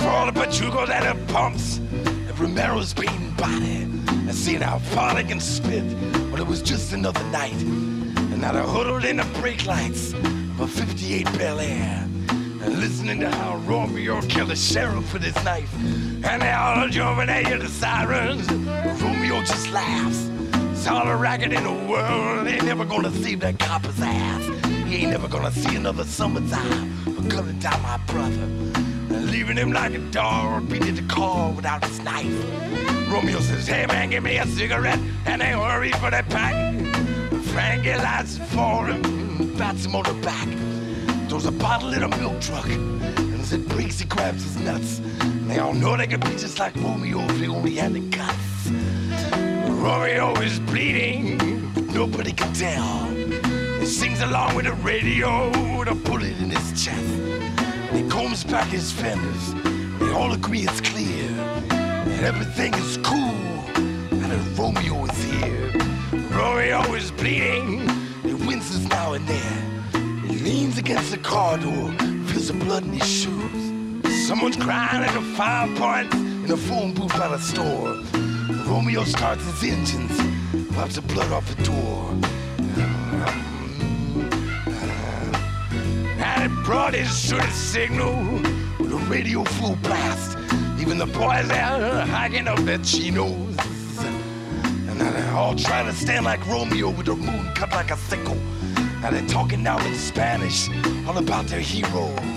For 0.00 0.08
all 0.08 0.24
the 0.24 0.32
pachucos 0.32 0.88
at 0.88 1.04
the 1.14 1.32
pumps. 1.34 1.76
And 1.76 2.38
Romero's 2.38 2.94
beating 2.94 3.32
body. 3.32 3.82
And 4.08 4.34
seeing 4.34 4.62
how 4.62 4.78
far 4.78 5.16
they 5.16 5.24
can 5.24 5.38
spit. 5.38 5.84
But 6.30 6.40
it 6.40 6.46
was 6.46 6.62
just 6.62 6.94
another 6.94 7.24
night. 7.24 7.60
And 7.60 8.40
now 8.40 8.52
they're 8.52 8.62
huddled 8.62 9.04
in 9.04 9.18
the 9.18 9.26
brake 9.38 9.66
lights 9.66 10.14
of 10.14 10.60
a 10.60 10.66
58 10.66 11.24
Bel 11.36 11.60
Air 11.60 12.08
listening 12.68 13.20
to 13.20 13.30
how 13.30 13.56
Romeo 13.58 14.20
killed 14.22 14.50
the 14.50 14.56
sheriff 14.56 15.12
with 15.12 15.22
his 15.22 15.34
knife. 15.44 15.72
And 16.24 16.42
they 16.42 16.52
all 16.52 16.88
jumping 16.88 17.28
at 17.28 17.48
you, 17.48 17.58
the 17.58 17.68
sirens. 17.68 18.50
Romeo 19.02 19.40
just 19.42 19.70
laughs. 19.70 20.30
It's 20.72 20.86
all 20.86 21.06
a 21.08 21.16
racket 21.16 21.52
in 21.52 21.64
the 21.64 21.90
world. 21.90 22.46
They 22.46 22.54
ain't 22.54 22.64
never 22.64 22.84
gonna 22.84 23.10
see 23.10 23.34
that 23.36 23.58
copper's 23.58 24.00
ass. 24.00 24.66
He 24.86 24.96
ain't 24.96 25.10
never 25.10 25.28
gonna 25.28 25.50
see 25.50 25.76
another 25.76 26.04
summertime. 26.04 26.92
But 27.04 27.30
cutting 27.30 27.58
down 27.58 27.80
my 27.82 27.96
brother. 28.06 28.46
Leaving 29.08 29.56
him 29.56 29.72
like 29.72 29.94
a 29.94 29.98
dog, 30.10 30.68
beating 30.68 30.94
the 30.94 31.02
car 31.02 31.52
without 31.52 31.84
his 31.84 32.00
knife. 32.00 32.26
Romeo 33.10 33.40
says, 33.40 33.66
hey 33.66 33.86
man, 33.86 34.10
give 34.10 34.22
me 34.22 34.38
a 34.38 34.46
cigarette. 34.46 34.98
And 35.26 35.40
they 35.40 35.52
hurry 35.52 35.92
for 35.92 36.10
that 36.10 36.28
pack. 36.28 36.54
Frankie 37.44 37.90
it 37.90 38.28
for 38.48 38.86
him, 38.86 39.56
bats 39.56 39.84
him 39.84 39.96
on 39.96 40.02
the 40.04 40.14
back 40.24 40.73
throws 41.34 41.46
a 41.46 41.50
bottle 41.50 41.92
in 41.92 42.04
a 42.04 42.08
milk 42.18 42.40
truck. 42.40 42.64
And 42.66 43.40
as 43.40 43.52
it 43.52 43.68
breaks, 43.68 43.98
he 43.98 44.04
grabs 44.04 44.44
his 44.44 44.56
nuts. 44.58 45.00
And 45.20 45.50
they 45.50 45.58
all 45.58 45.74
know 45.74 45.96
they 45.96 46.06
can 46.06 46.20
be 46.20 46.36
just 46.36 46.60
like 46.60 46.76
Romeo 46.76 47.18
if 47.22 47.40
they 47.40 47.48
only 47.48 47.74
had 47.74 47.92
the 47.92 47.98
guts. 48.16 48.70
Romeo 49.68 50.32
is 50.42 50.60
bleeding, 50.60 51.36
nobody 51.92 52.30
can 52.30 52.52
tell. 52.52 53.06
He 53.80 53.84
sings 53.86 54.20
along 54.20 54.54
with 54.54 54.66
the 54.66 54.74
radio 54.74 55.48
with 55.76 55.88
a 55.88 55.96
bullet 55.96 56.38
in 56.38 56.50
his 56.50 56.84
chest. 56.84 57.02
And 57.02 57.96
he 57.96 58.08
combs 58.08 58.44
back 58.44 58.68
his 58.68 58.92
fenders. 58.92 59.54
They 59.98 60.12
all 60.12 60.32
agree 60.34 60.60
it's 60.60 60.80
clear. 60.80 61.28
And 61.70 62.24
everything 62.24 62.74
is 62.74 62.96
cool. 62.98 63.34
And 63.74 64.30
that 64.30 64.56
Romeo 64.56 65.04
is 65.06 65.24
here. 65.24 65.72
Romeo 66.30 66.94
is 66.94 67.10
bleeding. 67.10 67.88
He 68.22 68.34
winces 68.34 68.86
now 68.88 69.14
and 69.14 69.26
then. 69.26 69.73
Leans 70.26 70.78
against 70.78 71.10
the 71.10 71.18
car 71.18 71.58
door, 71.58 71.92
feels 72.26 72.48
the 72.48 72.54
blood 72.54 72.82
in 72.84 72.94
his 72.94 73.06
shoes. 73.06 74.26
Someone's 74.26 74.56
crying 74.56 75.04
at 75.04 75.12
the 75.12 75.20
fire 75.36 75.68
point 75.76 76.12
in 76.14 76.50
a 76.50 76.56
phone 76.56 76.94
booth 76.94 77.12
by 77.12 77.28
the 77.28 77.38
store. 77.38 78.02
Romeo 78.66 79.04
starts 79.04 79.44
his 79.44 79.70
engines, 79.70 80.18
wipes 80.74 80.94
the 80.94 81.02
blood 81.02 81.30
off 81.30 81.46
the 81.54 81.62
door. 81.64 82.10
And 86.18 86.50
it 86.50 86.64
brought 86.64 86.94
his 86.94 87.18
shooting 87.18 87.50
signal 87.50 88.14
with 88.78 88.92
a 88.92 89.06
radio 89.10 89.44
full 89.44 89.76
blast. 89.76 90.38
Even 90.80 90.96
the 90.96 91.06
boys 91.06 91.48
there 91.48 92.06
hiking 92.06 92.48
up 92.48 92.58
their 92.60 92.78
chinos. 92.78 93.58
And 93.98 94.98
now 94.98 95.10
they're 95.10 95.34
all 95.34 95.54
trying 95.54 95.86
to 95.86 95.92
stand 95.92 96.24
like 96.24 96.46
Romeo 96.46 96.88
with 96.88 97.06
their 97.06 97.16
moon 97.16 97.52
cut 97.54 97.70
like 97.72 97.90
a 97.90 97.96
sickle. 97.98 98.38
Now 99.04 99.10
they're 99.10 99.26
talking 99.26 99.62
now 99.62 99.76
in 99.86 99.94
Spanish, 99.96 100.70
all 101.06 101.18
about 101.18 101.46
their 101.46 101.60
hero. 101.60 102.33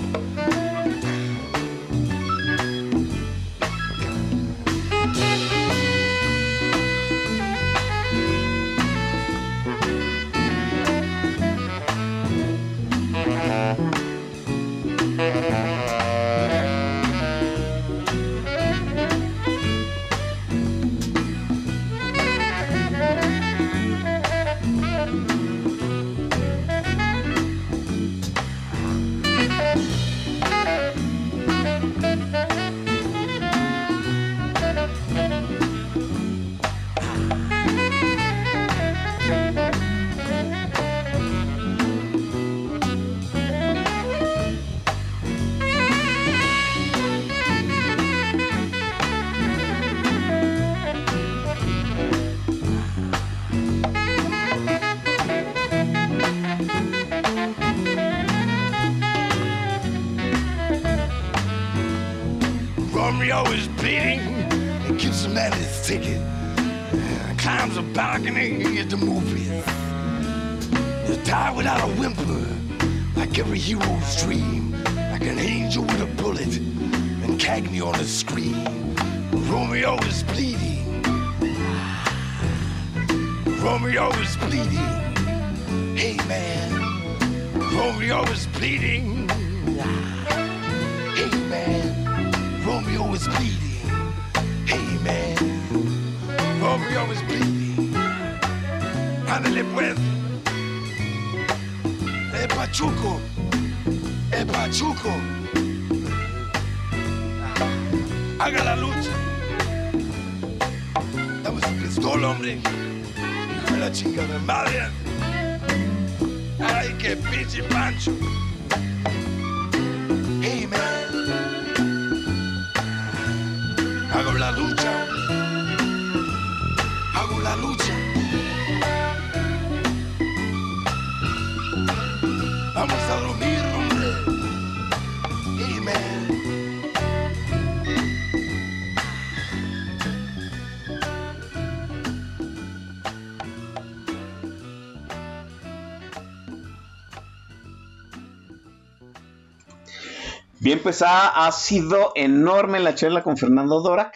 Pues 150.87 151.03
ha, 151.05 151.51
sido 151.51 152.13
enorme 152.15 152.79
la 152.79 152.95
charla 152.95 153.21
con 153.21 153.35
Fernando 153.35 153.81
Dorak. 153.81 154.15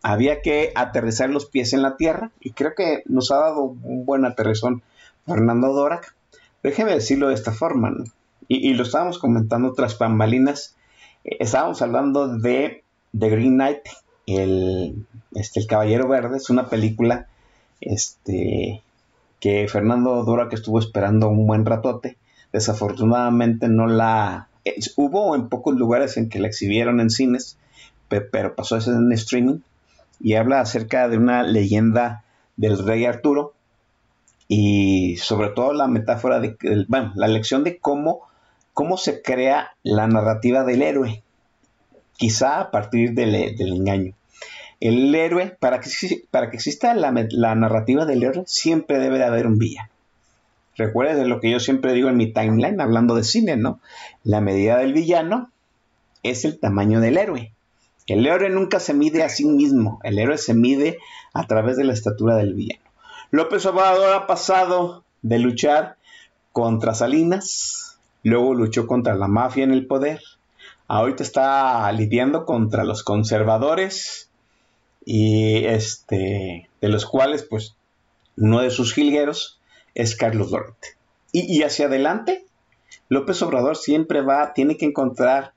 Había 0.00 0.40
que 0.40 0.72
aterrizar 0.74 1.28
los 1.28 1.44
pies 1.44 1.74
en 1.74 1.82
la 1.82 1.98
tierra 1.98 2.30
y 2.40 2.52
creo 2.52 2.74
que 2.74 3.02
nos 3.04 3.30
ha 3.30 3.36
dado 3.36 3.64
un 3.64 4.06
buen 4.06 4.24
aterrizón 4.24 4.80
Fernando 5.26 5.70
Dorak. 5.74 6.16
Déjeme 6.62 6.94
decirlo 6.94 7.28
de 7.28 7.34
esta 7.34 7.52
forma, 7.52 7.92
y, 8.48 8.72
lo 8.72 8.84
estábamos 8.84 9.18
comentando 9.18 9.74
tras 9.74 9.98
bambalinas. 9.98 10.76
Eh, 11.24 11.36
estábamos 11.40 11.82
hablando 11.82 12.26
de 12.26 12.84
The 13.12 13.28
Green 13.28 13.56
Knight, 13.56 13.82
el, 14.26 15.04
este, 15.34 15.60
el 15.60 15.66
Caballero 15.66 16.08
Verde. 16.08 16.38
Es 16.38 16.48
una 16.48 16.70
película 16.70 17.26
este, 17.82 18.82
que 19.40 19.68
Fernando 19.68 20.24
Dorak 20.24 20.54
estuvo 20.54 20.78
esperando 20.78 21.28
un 21.28 21.46
buen 21.46 21.66
ratote. 21.66 22.16
Desafortunadamente 22.50 23.68
no 23.68 23.86
la 23.86 24.47
es- 24.76 24.92
hubo 24.96 25.34
en 25.34 25.48
pocos 25.48 25.74
lugares 25.76 26.16
en 26.16 26.28
que 26.28 26.38
la 26.40 26.48
exhibieron 26.48 27.00
en 27.00 27.10
cines, 27.10 27.56
pe- 28.08 28.20
pero 28.20 28.54
pasó 28.54 28.76
a 28.76 28.80
ser 28.80 28.94
en 28.94 29.12
streaming 29.12 29.58
y 30.20 30.34
habla 30.34 30.60
acerca 30.60 31.08
de 31.08 31.16
una 31.18 31.42
leyenda 31.42 32.24
del 32.56 32.84
rey 32.84 33.04
Arturo 33.04 33.54
y 34.48 35.16
sobre 35.18 35.50
todo 35.50 35.72
la 35.72 35.86
metáfora 35.88 36.40
de, 36.40 36.56
bueno, 36.88 37.12
la 37.16 37.28
lección 37.28 37.64
de 37.64 37.78
cómo, 37.78 38.22
se 38.96 39.22
crea 39.22 39.72
la 39.82 40.06
narrativa 40.06 40.64
del 40.64 40.82
héroe, 40.82 41.22
quizá 42.16 42.60
a 42.60 42.70
partir 42.70 43.12
del, 43.12 43.56
del 43.56 43.72
engaño. 43.74 44.14
El 44.80 45.14
héroe, 45.14 45.56
para 45.60 45.80
que, 45.80 45.90
exista 46.52 46.94
la 46.94 47.54
narrativa 47.56 48.06
del 48.06 48.22
héroe, 48.22 48.44
siempre 48.46 48.98
debe 48.98 49.18
de 49.18 49.24
haber 49.24 49.46
un 49.46 49.58
villano. 49.58 49.88
Recuerda 50.78 51.16
de 51.16 51.26
lo 51.26 51.40
que 51.40 51.50
yo 51.50 51.58
siempre 51.58 51.92
digo 51.92 52.08
en 52.08 52.16
mi 52.16 52.32
timeline, 52.32 52.80
hablando 52.80 53.16
de 53.16 53.24
cine, 53.24 53.56
¿no? 53.56 53.80
La 54.22 54.40
medida 54.40 54.78
del 54.78 54.92
villano 54.92 55.50
es 56.22 56.44
el 56.44 56.60
tamaño 56.60 57.00
del 57.00 57.18
héroe. 57.18 57.52
El 58.06 58.24
héroe 58.24 58.48
nunca 58.48 58.78
se 58.78 58.94
mide 58.94 59.24
a 59.24 59.28
sí 59.28 59.44
mismo, 59.44 60.00
el 60.04 60.20
héroe 60.20 60.38
se 60.38 60.54
mide 60.54 60.98
a 61.34 61.46
través 61.48 61.76
de 61.76 61.84
la 61.84 61.92
estatura 61.92 62.36
del 62.36 62.54
villano. 62.54 62.82
López 63.32 63.66
Obrador 63.66 64.14
ha 64.14 64.26
pasado 64.28 65.04
de 65.22 65.40
luchar 65.40 65.96
contra 66.52 66.94
Salinas, 66.94 67.98
luego 68.22 68.54
luchó 68.54 68.86
contra 68.86 69.16
la 69.16 69.28
mafia 69.28 69.64
en 69.64 69.72
el 69.72 69.86
poder, 69.86 70.22
ahorita 70.86 71.24
está 71.24 71.90
lidiando 71.92 72.46
contra 72.46 72.84
los 72.84 73.02
conservadores 73.02 74.30
y 75.04 75.64
este 75.64 76.70
de 76.80 76.88
los 76.88 77.04
cuales 77.04 77.42
pues 77.42 77.74
uno 78.36 78.60
de 78.60 78.70
sus 78.70 78.94
jilgueros 78.94 79.57
es 79.98 80.14
Carlos 80.16 80.50
Dorte. 80.50 80.96
Y, 81.32 81.62
hacia 81.62 81.86
adelante, 81.86 82.46
López 83.08 83.42
Obrador 83.42 83.76
siempre 83.76 84.22
va, 84.22 84.54
tiene 84.54 84.78
que 84.78 84.86
encontrar 84.86 85.52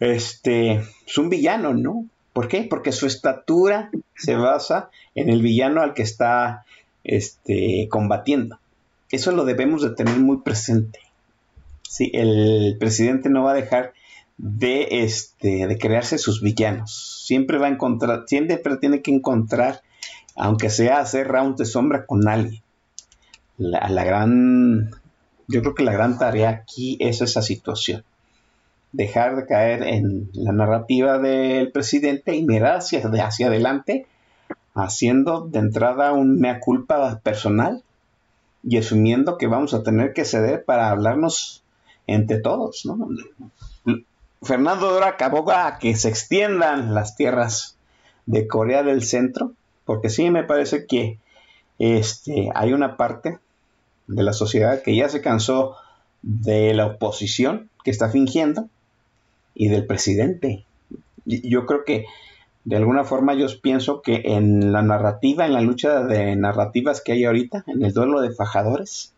este, 0.00 0.80
es 1.06 1.18
un 1.18 1.28
villano, 1.28 1.74
¿no? 1.74 2.06
¿Por 2.32 2.48
qué? 2.48 2.66
Porque 2.68 2.90
su 2.90 3.06
estatura 3.06 3.90
se 4.16 4.34
basa 4.34 4.90
en 5.14 5.28
el 5.28 5.42
villano 5.42 5.82
al 5.82 5.94
que 5.94 6.02
está 6.02 6.64
este, 7.04 7.86
combatiendo. 7.90 8.58
Eso 9.10 9.30
lo 9.30 9.44
debemos 9.44 9.82
de 9.82 9.90
tener 9.90 10.16
muy 10.18 10.38
presente. 10.38 11.00
Sí, 11.82 12.10
el 12.14 12.76
presidente 12.80 13.28
no 13.28 13.44
va 13.44 13.52
a 13.52 13.56
dejar 13.56 13.92
de, 14.38 15.02
este, 15.02 15.66
de 15.66 15.78
crearse 15.78 16.16
sus 16.16 16.40
villanos. 16.40 17.24
Siempre 17.26 17.58
va 17.58 17.66
a 17.66 17.70
encontrar, 17.70 18.24
siempre 18.26 18.58
tiene 18.78 19.02
que 19.02 19.12
encontrar, 19.12 19.82
aunque 20.34 20.70
sea 20.70 21.00
hacer 21.00 21.28
round 21.28 21.58
de 21.58 21.66
sombra 21.66 22.06
con 22.06 22.26
alguien. 22.26 22.62
La, 23.60 23.88
la 23.88 24.04
gran, 24.04 24.90
yo 25.46 25.60
creo 25.60 25.74
que 25.74 25.84
la 25.84 25.92
gran 25.92 26.18
tarea 26.18 26.48
aquí 26.48 26.96
es 26.98 27.20
esa 27.20 27.42
situación 27.42 28.02
dejar 28.92 29.36
de 29.36 29.46
caer 29.46 29.82
en 29.82 30.30
la 30.32 30.52
narrativa 30.52 31.18
del 31.18 31.70
presidente 31.70 32.34
y 32.34 32.44
mirar 32.44 32.78
hacia, 32.78 33.00
hacia 33.24 33.46
adelante, 33.46 34.06
haciendo 34.74 35.46
de 35.46 35.58
entrada 35.58 36.12
un 36.12 36.40
mea 36.40 36.60
culpa 36.60 37.20
personal 37.22 37.82
y 38.62 38.78
asumiendo 38.78 39.38
que 39.38 39.46
vamos 39.46 39.74
a 39.74 39.82
tener 39.82 40.12
que 40.12 40.24
ceder 40.24 40.64
para 40.64 40.90
hablarnos 40.90 41.62
entre 42.06 42.40
todos. 42.40 42.84
¿no? 42.84 43.08
Fernando 44.42 44.90
Dorak 44.90 45.20
aboga 45.22 45.66
a 45.66 45.78
que 45.78 45.94
se 45.96 46.08
extiendan 46.08 46.94
las 46.94 47.16
tierras 47.16 47.76
de 48.26 48.46
Corea 48.46 48.82
del 48.82 49.02
Centro, 49.02 49.52
porque 49.84 50.08
sí 50.08 50.30
me 50.30 50.44
parece 50.44 50.86
que 50.86 51.18
este, 51.78 52.50
hay 52.54 52.72
una 52.72 52.96
parte 52.96 53.38
de 54.10 54.22
la 54.22 54.32
sociedad 54.32 54.82
que 54.82 54.94
ya 54.94 55.08
se 55.08 55.20
cansó 55.20 55.76
de 56.22 56.74
la 56.74 56.86
oposición 56.86 57.70
que 57.84 57.90
está 57.90 58.08
fingiendo 58.10 58.68
y 59.54 59.68
del 59.68 59.86
presidente. 59.86 60.64
Yo 61.24 61.66
creo 61.66 61.84
que 61.84 62.06
de 62.64 62.76
alguna 62.76 63.04
forma 63.04 63.34
yo 63.34 63.46
pienso 63.62 64.02
que 64.02 64.22
en 64.24 64.72
la 64.72 64.82
narrativa, 64.82 65.46
en 65.46 65.54
la 65.54 65.60
lucha 65.60 66.02
de 66.02 66.36
narrativas 66.36 67.00
que 67.00 67.12
hay 67.12 67.24
ahorita, 67.24 67.64
en 67.66 67.84
el 67.84 67.92
duelo 67.92 68.20
de 68.20 68.32
fajadores, 68.32 69.12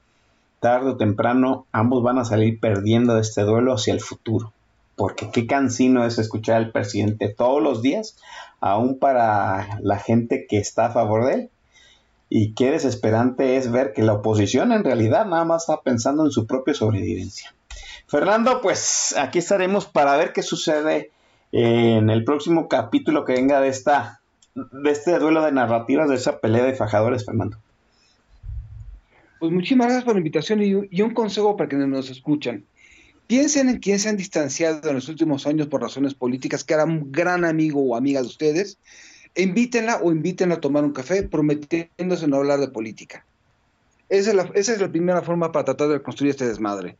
tarde 0.61 0.91
o 0.91 0.97
temprano 0.97 1.67
ambos 1.73 2.03
van 2.03 2.19
a 2.19 2.25
salir 2.25 2.61
perdiendo 2.61 3.15
de 3.15 3.23
este 3.23 3.43
duelo 3.43 3.73
hacia 3.75 3.95
el 3.95 4.01
futuro. 4.01 4.53
Porque 4.95 5.31
qué 5.33 5.47
cansino 5.47 6.05
es 6.05 6.19
escuchar 6.19 6.57
al 6.57 6.71
presidente 6.71 7.29
todos 7.29 7.63
los 7.63 7.83
días, 7.83 8.17
aún 8.61 8.99
para 8.99 9.81
la 9.81 9.99
gente 9.99 10.47
que 10.49 10.59
está 10.59 10.87
a 10.87 10.93
favor 10.93 11.27
de 11.27 11.35
él. 11.35 11.51
Y 12.35 12.55
qué 12.55 12.71
desesperante 12.71 13.59
es 13.59 13.71
ver 13.71 13.93
que 13.93 14.03
la 14.03 14.15
oposición 14.15 14.73
en 14.73 14.85
realidad 14.85 15.27
nada 15.27 15.45
más 15.45 15.65
está 15.65 15.83
pensando 15.83 16.25
en 16.25 16.31
su 16.31 16.47
propia 16.47 16.73
sobrevivencia. 16.73 17.55
Fernando, 18.07 18.63
pues 18.63 19.15
aquí 19.19 19.39
estaremos 19.39 19.85
para 19.85 20.17
ver 20.17 20.33
qué 20.33 20.43
sucede 20.43 21.11
en 21.53 22.09
el 22.09 22.25
próximo 22.25 22.69
capítulo 22.69 23.27
que 23.27 23.35
venga 23.35 23.61
de 23.61 23.69
esta 23.69 24.23
de 24.55 24.91
este 24.91 25.19
duelo 25.19 25.45
de 25.45 25.53
narrativas, 25.53 26.09
de 26.09 26.15
esa 26.15 26.39
pelea 26.39 26.65
de 26.65 26.75
fajadores, 26.75 27.27
Fernando. 27.27 27.59
Pues 29.39 29.53
muchísimas 29.53 29.89
gracias 29.89 30.05
por 30.05 30.15
la 30.15 30.21
invitación 30.21 30.63
y, 30.63 30.89
y 30.91 31.03
un 31.03 31.13
consejo 31.13 31.55
para 31.59 31.69
quienes 31.69 31.89
nos 31.89 32.09
escuchan. 32.09 32.65
Piensen 33.27 33.69
en 33.69 33.79
quien 33.79 33.99
se 33.99 34.09
han 34.09 34.17
distanciado 34.17 34.89
en 34.89 34.95
los 34.95 35.11
últimos 35.11 35.47
años 35.47 35.67
por 35.67 35.83
razones 35.83 36.15
políticas, 36.15 36.65
que 36.65 36.73
era 36.73 36.85
un 36.85 37.13
gran 37.13 37.45
amigo 37.45 37.83
o 37.83 37.95
amiga 37.95 38.23
de 38.23 38.27
ustedes. 38.29 38.79
Invítenla 39.35 40.01
o 40.03 40.13
invítenla 40.13 40.57
a 40.57 40.61
tomar 40.61 40.85
un 40.85 40.93
café 40.93 41.23
prometiéndose 41.23 42.29
no 42.29 42.37
hablar 42.37 42.61
de 42.61 42.69
política. 42.69 43.25
Esa 44.09 44.31
es, 44.31 44.37
la, 44.37 44.51
esa 44.55 44.73
es 44.73 44.81
la 44.81 44.89
primera 44.91 45.23
forma 45.23 45.53
para 45.53 45.65
tratar 45.65 45.89
de 45.89 46.03
construir 46.03 46.31
este 46.31 46.47
desmadre. 46.47 46.97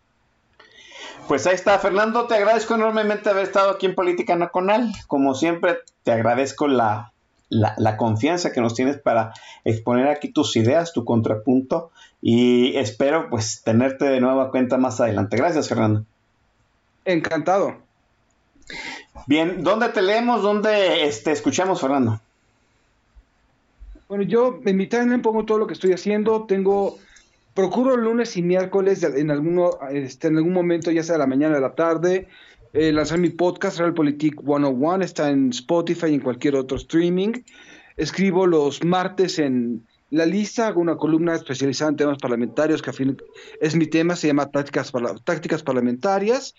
Pues 1.29 1.47
ahí 1.47 1.55
está, 1.55 1.79
Fernando, 1.79 2.27
te 2.27 2.35
agradezco 2.35 2.75
enormemente 2.75 3.29
haber 3.29 3.45
estado 3.45 3.71
aquí 3.71 3.87
en 3.87 3.95
Política 3.95 4.35
Nacional. 4.35 4.93
Como 5.07 5.35
siempre, 5.35 5.79
te 6.05 6.11
agradezco 6.11 6.69
la, 6.69 7.13
la, 7.49 7.75
la 7.77 7.97
confianza 7.97 8.51
que 8.51 8.61
nos 8.61 8.75
tienes 8.75 8.99
para 8.99 9.35
exponer 9.65 10.09
aquí 10.09 10.33
tus 10.33 10.57
ideas, 10.57 10.93
tu 10.93 11.05
contrapunto, 11.05 11.91
y 12.21 12.77
espero 12.77 13.29
pues 13.31 13.63
tenerte 13.63 14.07
de 14.07 14.21
nueva 14.21 14.51
cuenta 14.51 14.79
más 14.79 15.01
adelante. 15.01 15.37
Gracias, 15.37 15.69
Fernando. 15.69 16.05
Encantado. 17.05 17.77
Bien, 19.27 19.63
¿dónde 19.63 19.89
te 19.91 20.03
leemos? 20.03 20.43
¿Dónde 20.43 21.07
este, 21.07 21.33
escuchamos, 21.33 21.81
Fernando? 21.81 22.21
Bueno, 24.09 24.25
yo 24.25 24.61
en 24.65 24.77
mi 24.77 24.87
timeline 24.87 25.23
pongo 25.23 25.45
todo 25.45 25.59
lo 25.59 25.67
que 25.67 25.75
estoy 25.75 25.93
haciendo. 25.93 26.45
Tengo, 26.45 26.99
procuro 27.55 27.97
lunes 27.97 28.37
y 28.37 28.43
miércoles 28.43 29.03
en, 29.03 29.31
alguno, 29.31 29.79
este, 29.91 30.29
en 30.29 30.37
algún 30.37 30.53
momento, 30.53 30.91
ya 30.91 31.03
sea 31.03 31.15
de 31.15 31.19
la 31.21 31.27
mañana 31.27 31.53
o 31.53 31.57
de 31.57 31.61
la 31.63 31.75
tarde, 31.75 32.29
eh, 32.73 32.93
lanzar 32.93 33.19
mi 33.19 33.31
podcast, 33.31 33.79
Realpolitik 33.79 34.41
101. 34.43 35.05
Está 35.05 35.31
en 35.31 35.51
Spotify 35.51 36.07
y 36.09 36.15
en 36.15 36.21
cualquier 36.21 36.57
otro 36.57 36.77
streaming. 36.77 37.33
Escribo 37.97 38.47
los 38.47 38.83
martes 38.83 39.39
en 39.39 39.87
La 40.11 40.27
Lista, 40.27 40.67
hago 40.69 40.81
una 40.81 40.97
columna 40.97 41.35
especializada 41.35 41.91
en 41.91 41.97
temas 41.97 42.19
parlamentarios, 42.19 42.83
que 42.83 42.91
a 42.91 42.95
fin 42.95 43.17
es 43.61 43.77
mi 43.77 43.87
tema, 43.87 44.17
se 44.17 44.27
llama 44.27 44.51
Tácticas, 44.51 44.91
Parla- 44.91 45.17
Tácticas 45.23 45.63
Parlamentarias. 45.63 46.55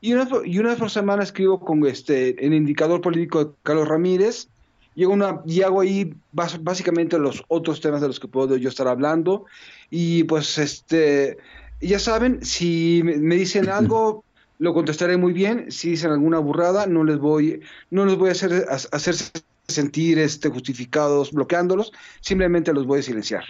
Y 0.00 0.14
una, 0.14 0.28
y 0.44 0.58
una 0.58 0.70
vez 0.70 0.78
por 0.78 0.90
semana 0.90 1.22
escribo 1.22 1.60
con 1.60 1.84
este, 1.86 2.44
en 2.44 2.52
Indicador 2.52 3.00
Político 3.00 3.44
de 3.44 3.50
Carlos 3.62 3.88
Ramírez. 3.88 4.48
Y 4.96 5.04
hago, 5.04 5.12
una, 5.12 5.40
y 5.46 5.62
hago 5.62 5.82
ahí 5.82 6.14
bas- 6.32 6.58
básicamente 6.62 7.18
los 7.18 7.44
otros 7.48 7.80
temas 7.80 8.00
de 8.00 8.08
los 8.08 8.18
que 8.18 8.28
puedo 8.28 8.56
yo 8.56 8.68
estar 8.68 8.88
hablando. 8.88 9.44
Y 9.90 10.24
pues, 10.24 10.58
este, 10.58 11.36
ya 11.80 11.98
saben, 11.98 12.44
si 12.44 13.02
me 13.04 13.16
me 13.18 13.36
dicen 13.36 13.68
algo, 13.68 14.24
lo 14.58 14.74
contestaré 14.74 15.16
muy 15.16 15.32
bien. 15.32 15.70
Si 15.70 15.90
dicen 15.90 16.10
alguna 16.10 16.38
burrada, 16.38 16.86
no 16.86 17.04
les 17.04 17.18
voy, 17.18 17.60
no 17.90 18.04
les 18.04 18.16
voy 18.16 18.30
a 18.30 18.32
hacer, 18.32 18.66
a- 18.68 18.96
hacer 18.96 19.14
sentir 19.68 20.18
este, 20.18 20.48
justificados 20.48 21.30
bloqueándolos. 21.30 21.92
Simplemente 22.20 22.72
los 22.72 22.86
voy 22.86 22.98
a 23.00 23.02
silenciar. 23.02 23.44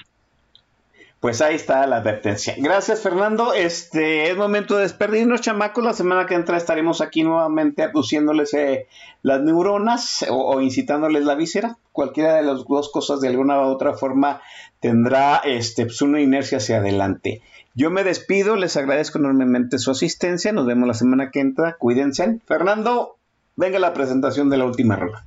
Pues 1.21 1.43
ahí 1.43 1.55
está 1.55 1.87
la 1.87 1.97
advertencia. 1.99 2.55
Gracias, 2.57 3.01
Fernando. 3.01 3.53
Este 3.53 4.31
es 4.31 4.37
momento 4.39 4.77
de 4.77 4.85
despedirnos, 4.85 5.43
chamacos. 5.43 5.85
La 5.85 5.93
semana 5.93 6.25
que 6.25 6.35
entra 6.35 6.57
estaremos 6.57 7.03
aquí 7.03 7.23
nuevamente 7.23 7.83
aduciéndoles 7.83 8.55
eh, 8.55 8.87
las 9.23 9.43
neuronas 9.43 10.25
o, 10.31 10.63
incitándoles 10.63 11.25
la 11.25 11.35
víscera. 11.35 11.77
Cualquiera 11.93 12.37
de 12.37 12.43
las 12.43 12.65
dos 12.67 12.91
cosas 12.91 13.21
de 13.21 13.29
alguna 13.29 13.61
u 13.61 13.65
otra 13.65 13.93
forma 13.93 14.41
tendrá 14.81 15.37
este, 15.45 15.85
pues, 15.85 16.01
una 16.01 16.23
inercia 16.23 16.57
hacia 16.57 16.79
adelante. 16.79 17.43
Yo 17.75 17.91
me 17.91 18.03
despido, 18.03 18.57
les 18.57 18.79
agradezco 18.79 19.19
enormemente 19.19 19.79
su 19.79 19.91
asistencia. 19.91 20.53
Nos 20.53 20.65
vemos 20.65 20.89
la 20.89 20.95
semana 20.95 21.31
que 21.31 21.41
entra. 21.41 21.77
Cuídense. 21.79 22.39
Fernando, 22.47 23.17
venga 23.57 23.79
la 23.79 23.93
presentación 23.93 24.49
de 24.49 24.57
la 24.57 24.65
última 24.65 24.97
rola. 24.97 25.23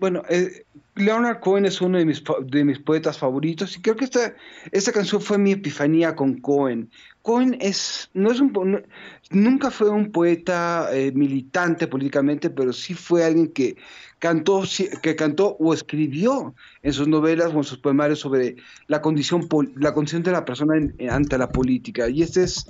Bueno, 0.00 0.22
eh, 0.28 0.64
Leonard 1.00 1.40
Cohen 1.40 1.64
es 1.64 1.80
uno 1.80 1.98
de 1.98 2.04
mis, 2.04 2.22
de 2.46 2.64
mis 2.64 2.78
poetas 2.78 3.18
favoritos 3.18 3.76
y 3.76 3.82
creo 3.82 3.96
que 3.96 4.04
esta, 4.04 4.34
esta 4.72 4.92
canción 4.92 5.20
fue 5.20 5.38
mi 5.38 5.52
epifanía 5.52 6.14
con 6.14 6.40
Cohen. 6.40 6.90
Cohen 7.22 7.56
es, 7.60 8.10
no 8.14 8.30
es 8.30 8.40
un, 8.40 8.84
nunca 9.30 9.70
fue 9.70 9.90
un 9.90 10.10
poeta 10.10 10.88
eh, 10.92 11.12
militante 11.12 11.86
políticamente, 11.86 12.50
pero 12.50 12.72
sí 12.72 12.94
fue 12.94 13.24
alguien 13.24 13.48
que 13.48 13.76
cantó, 14.18 14.62
que 15.02 15.16
cantó 15.16 15.56
o 15.58 15.74
escribió 15.74 16.54
en 16.82 16.92
sus 16.92 17.08
novelas 17.08 17.52
o 17.52 17.58
en 17.58 17.64
sus 17.64 17.78
poemarios 17.78 18.20
sobre 18.20 18.56
la 18.86 19.00
condición, 19.02 19.48
la 19.76 19.92
condición 19.92 20.22
de 20.22 20.32
la 20.32 20.44
persona 20.44 20.74
ante 21.10 21.38
la 21.38 21.50
política. 21.50 22.08
Y 22.08 22.22
este 22.22 22.44
es 22.44 22.66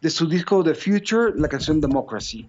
de 0.00 0.10
su 0.10 0.28
disco 0.28 0.62
The 0.62 0.74
Future, 0.74 1.32
la 1.36 1.48
canción 1.48 1.80
Democracy. 1.80 2.46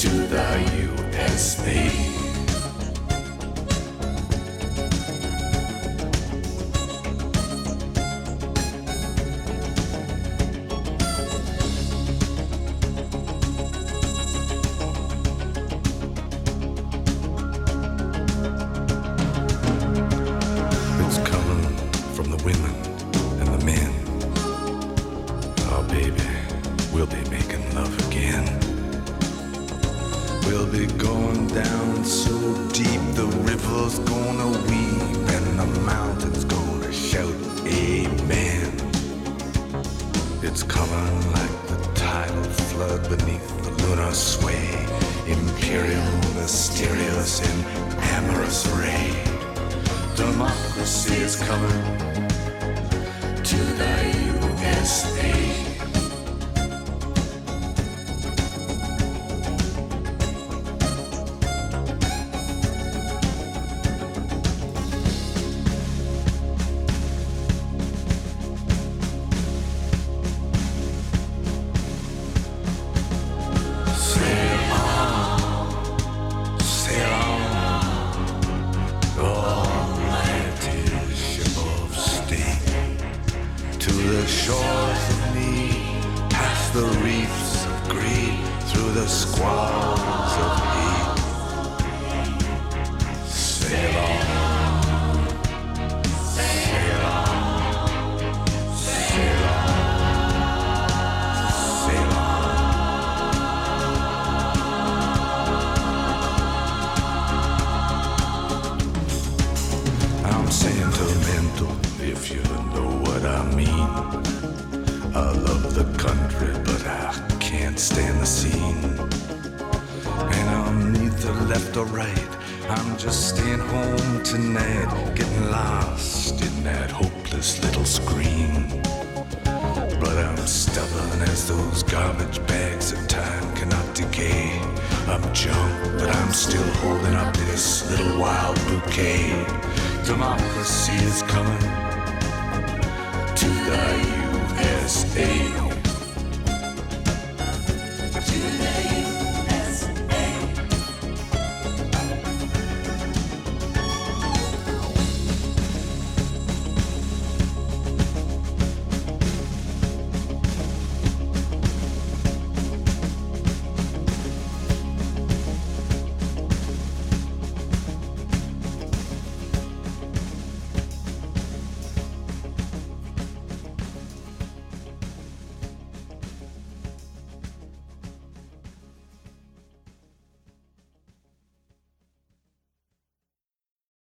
To 0.00 0.08
the 0.08 0.88
USA. 1.18 2.19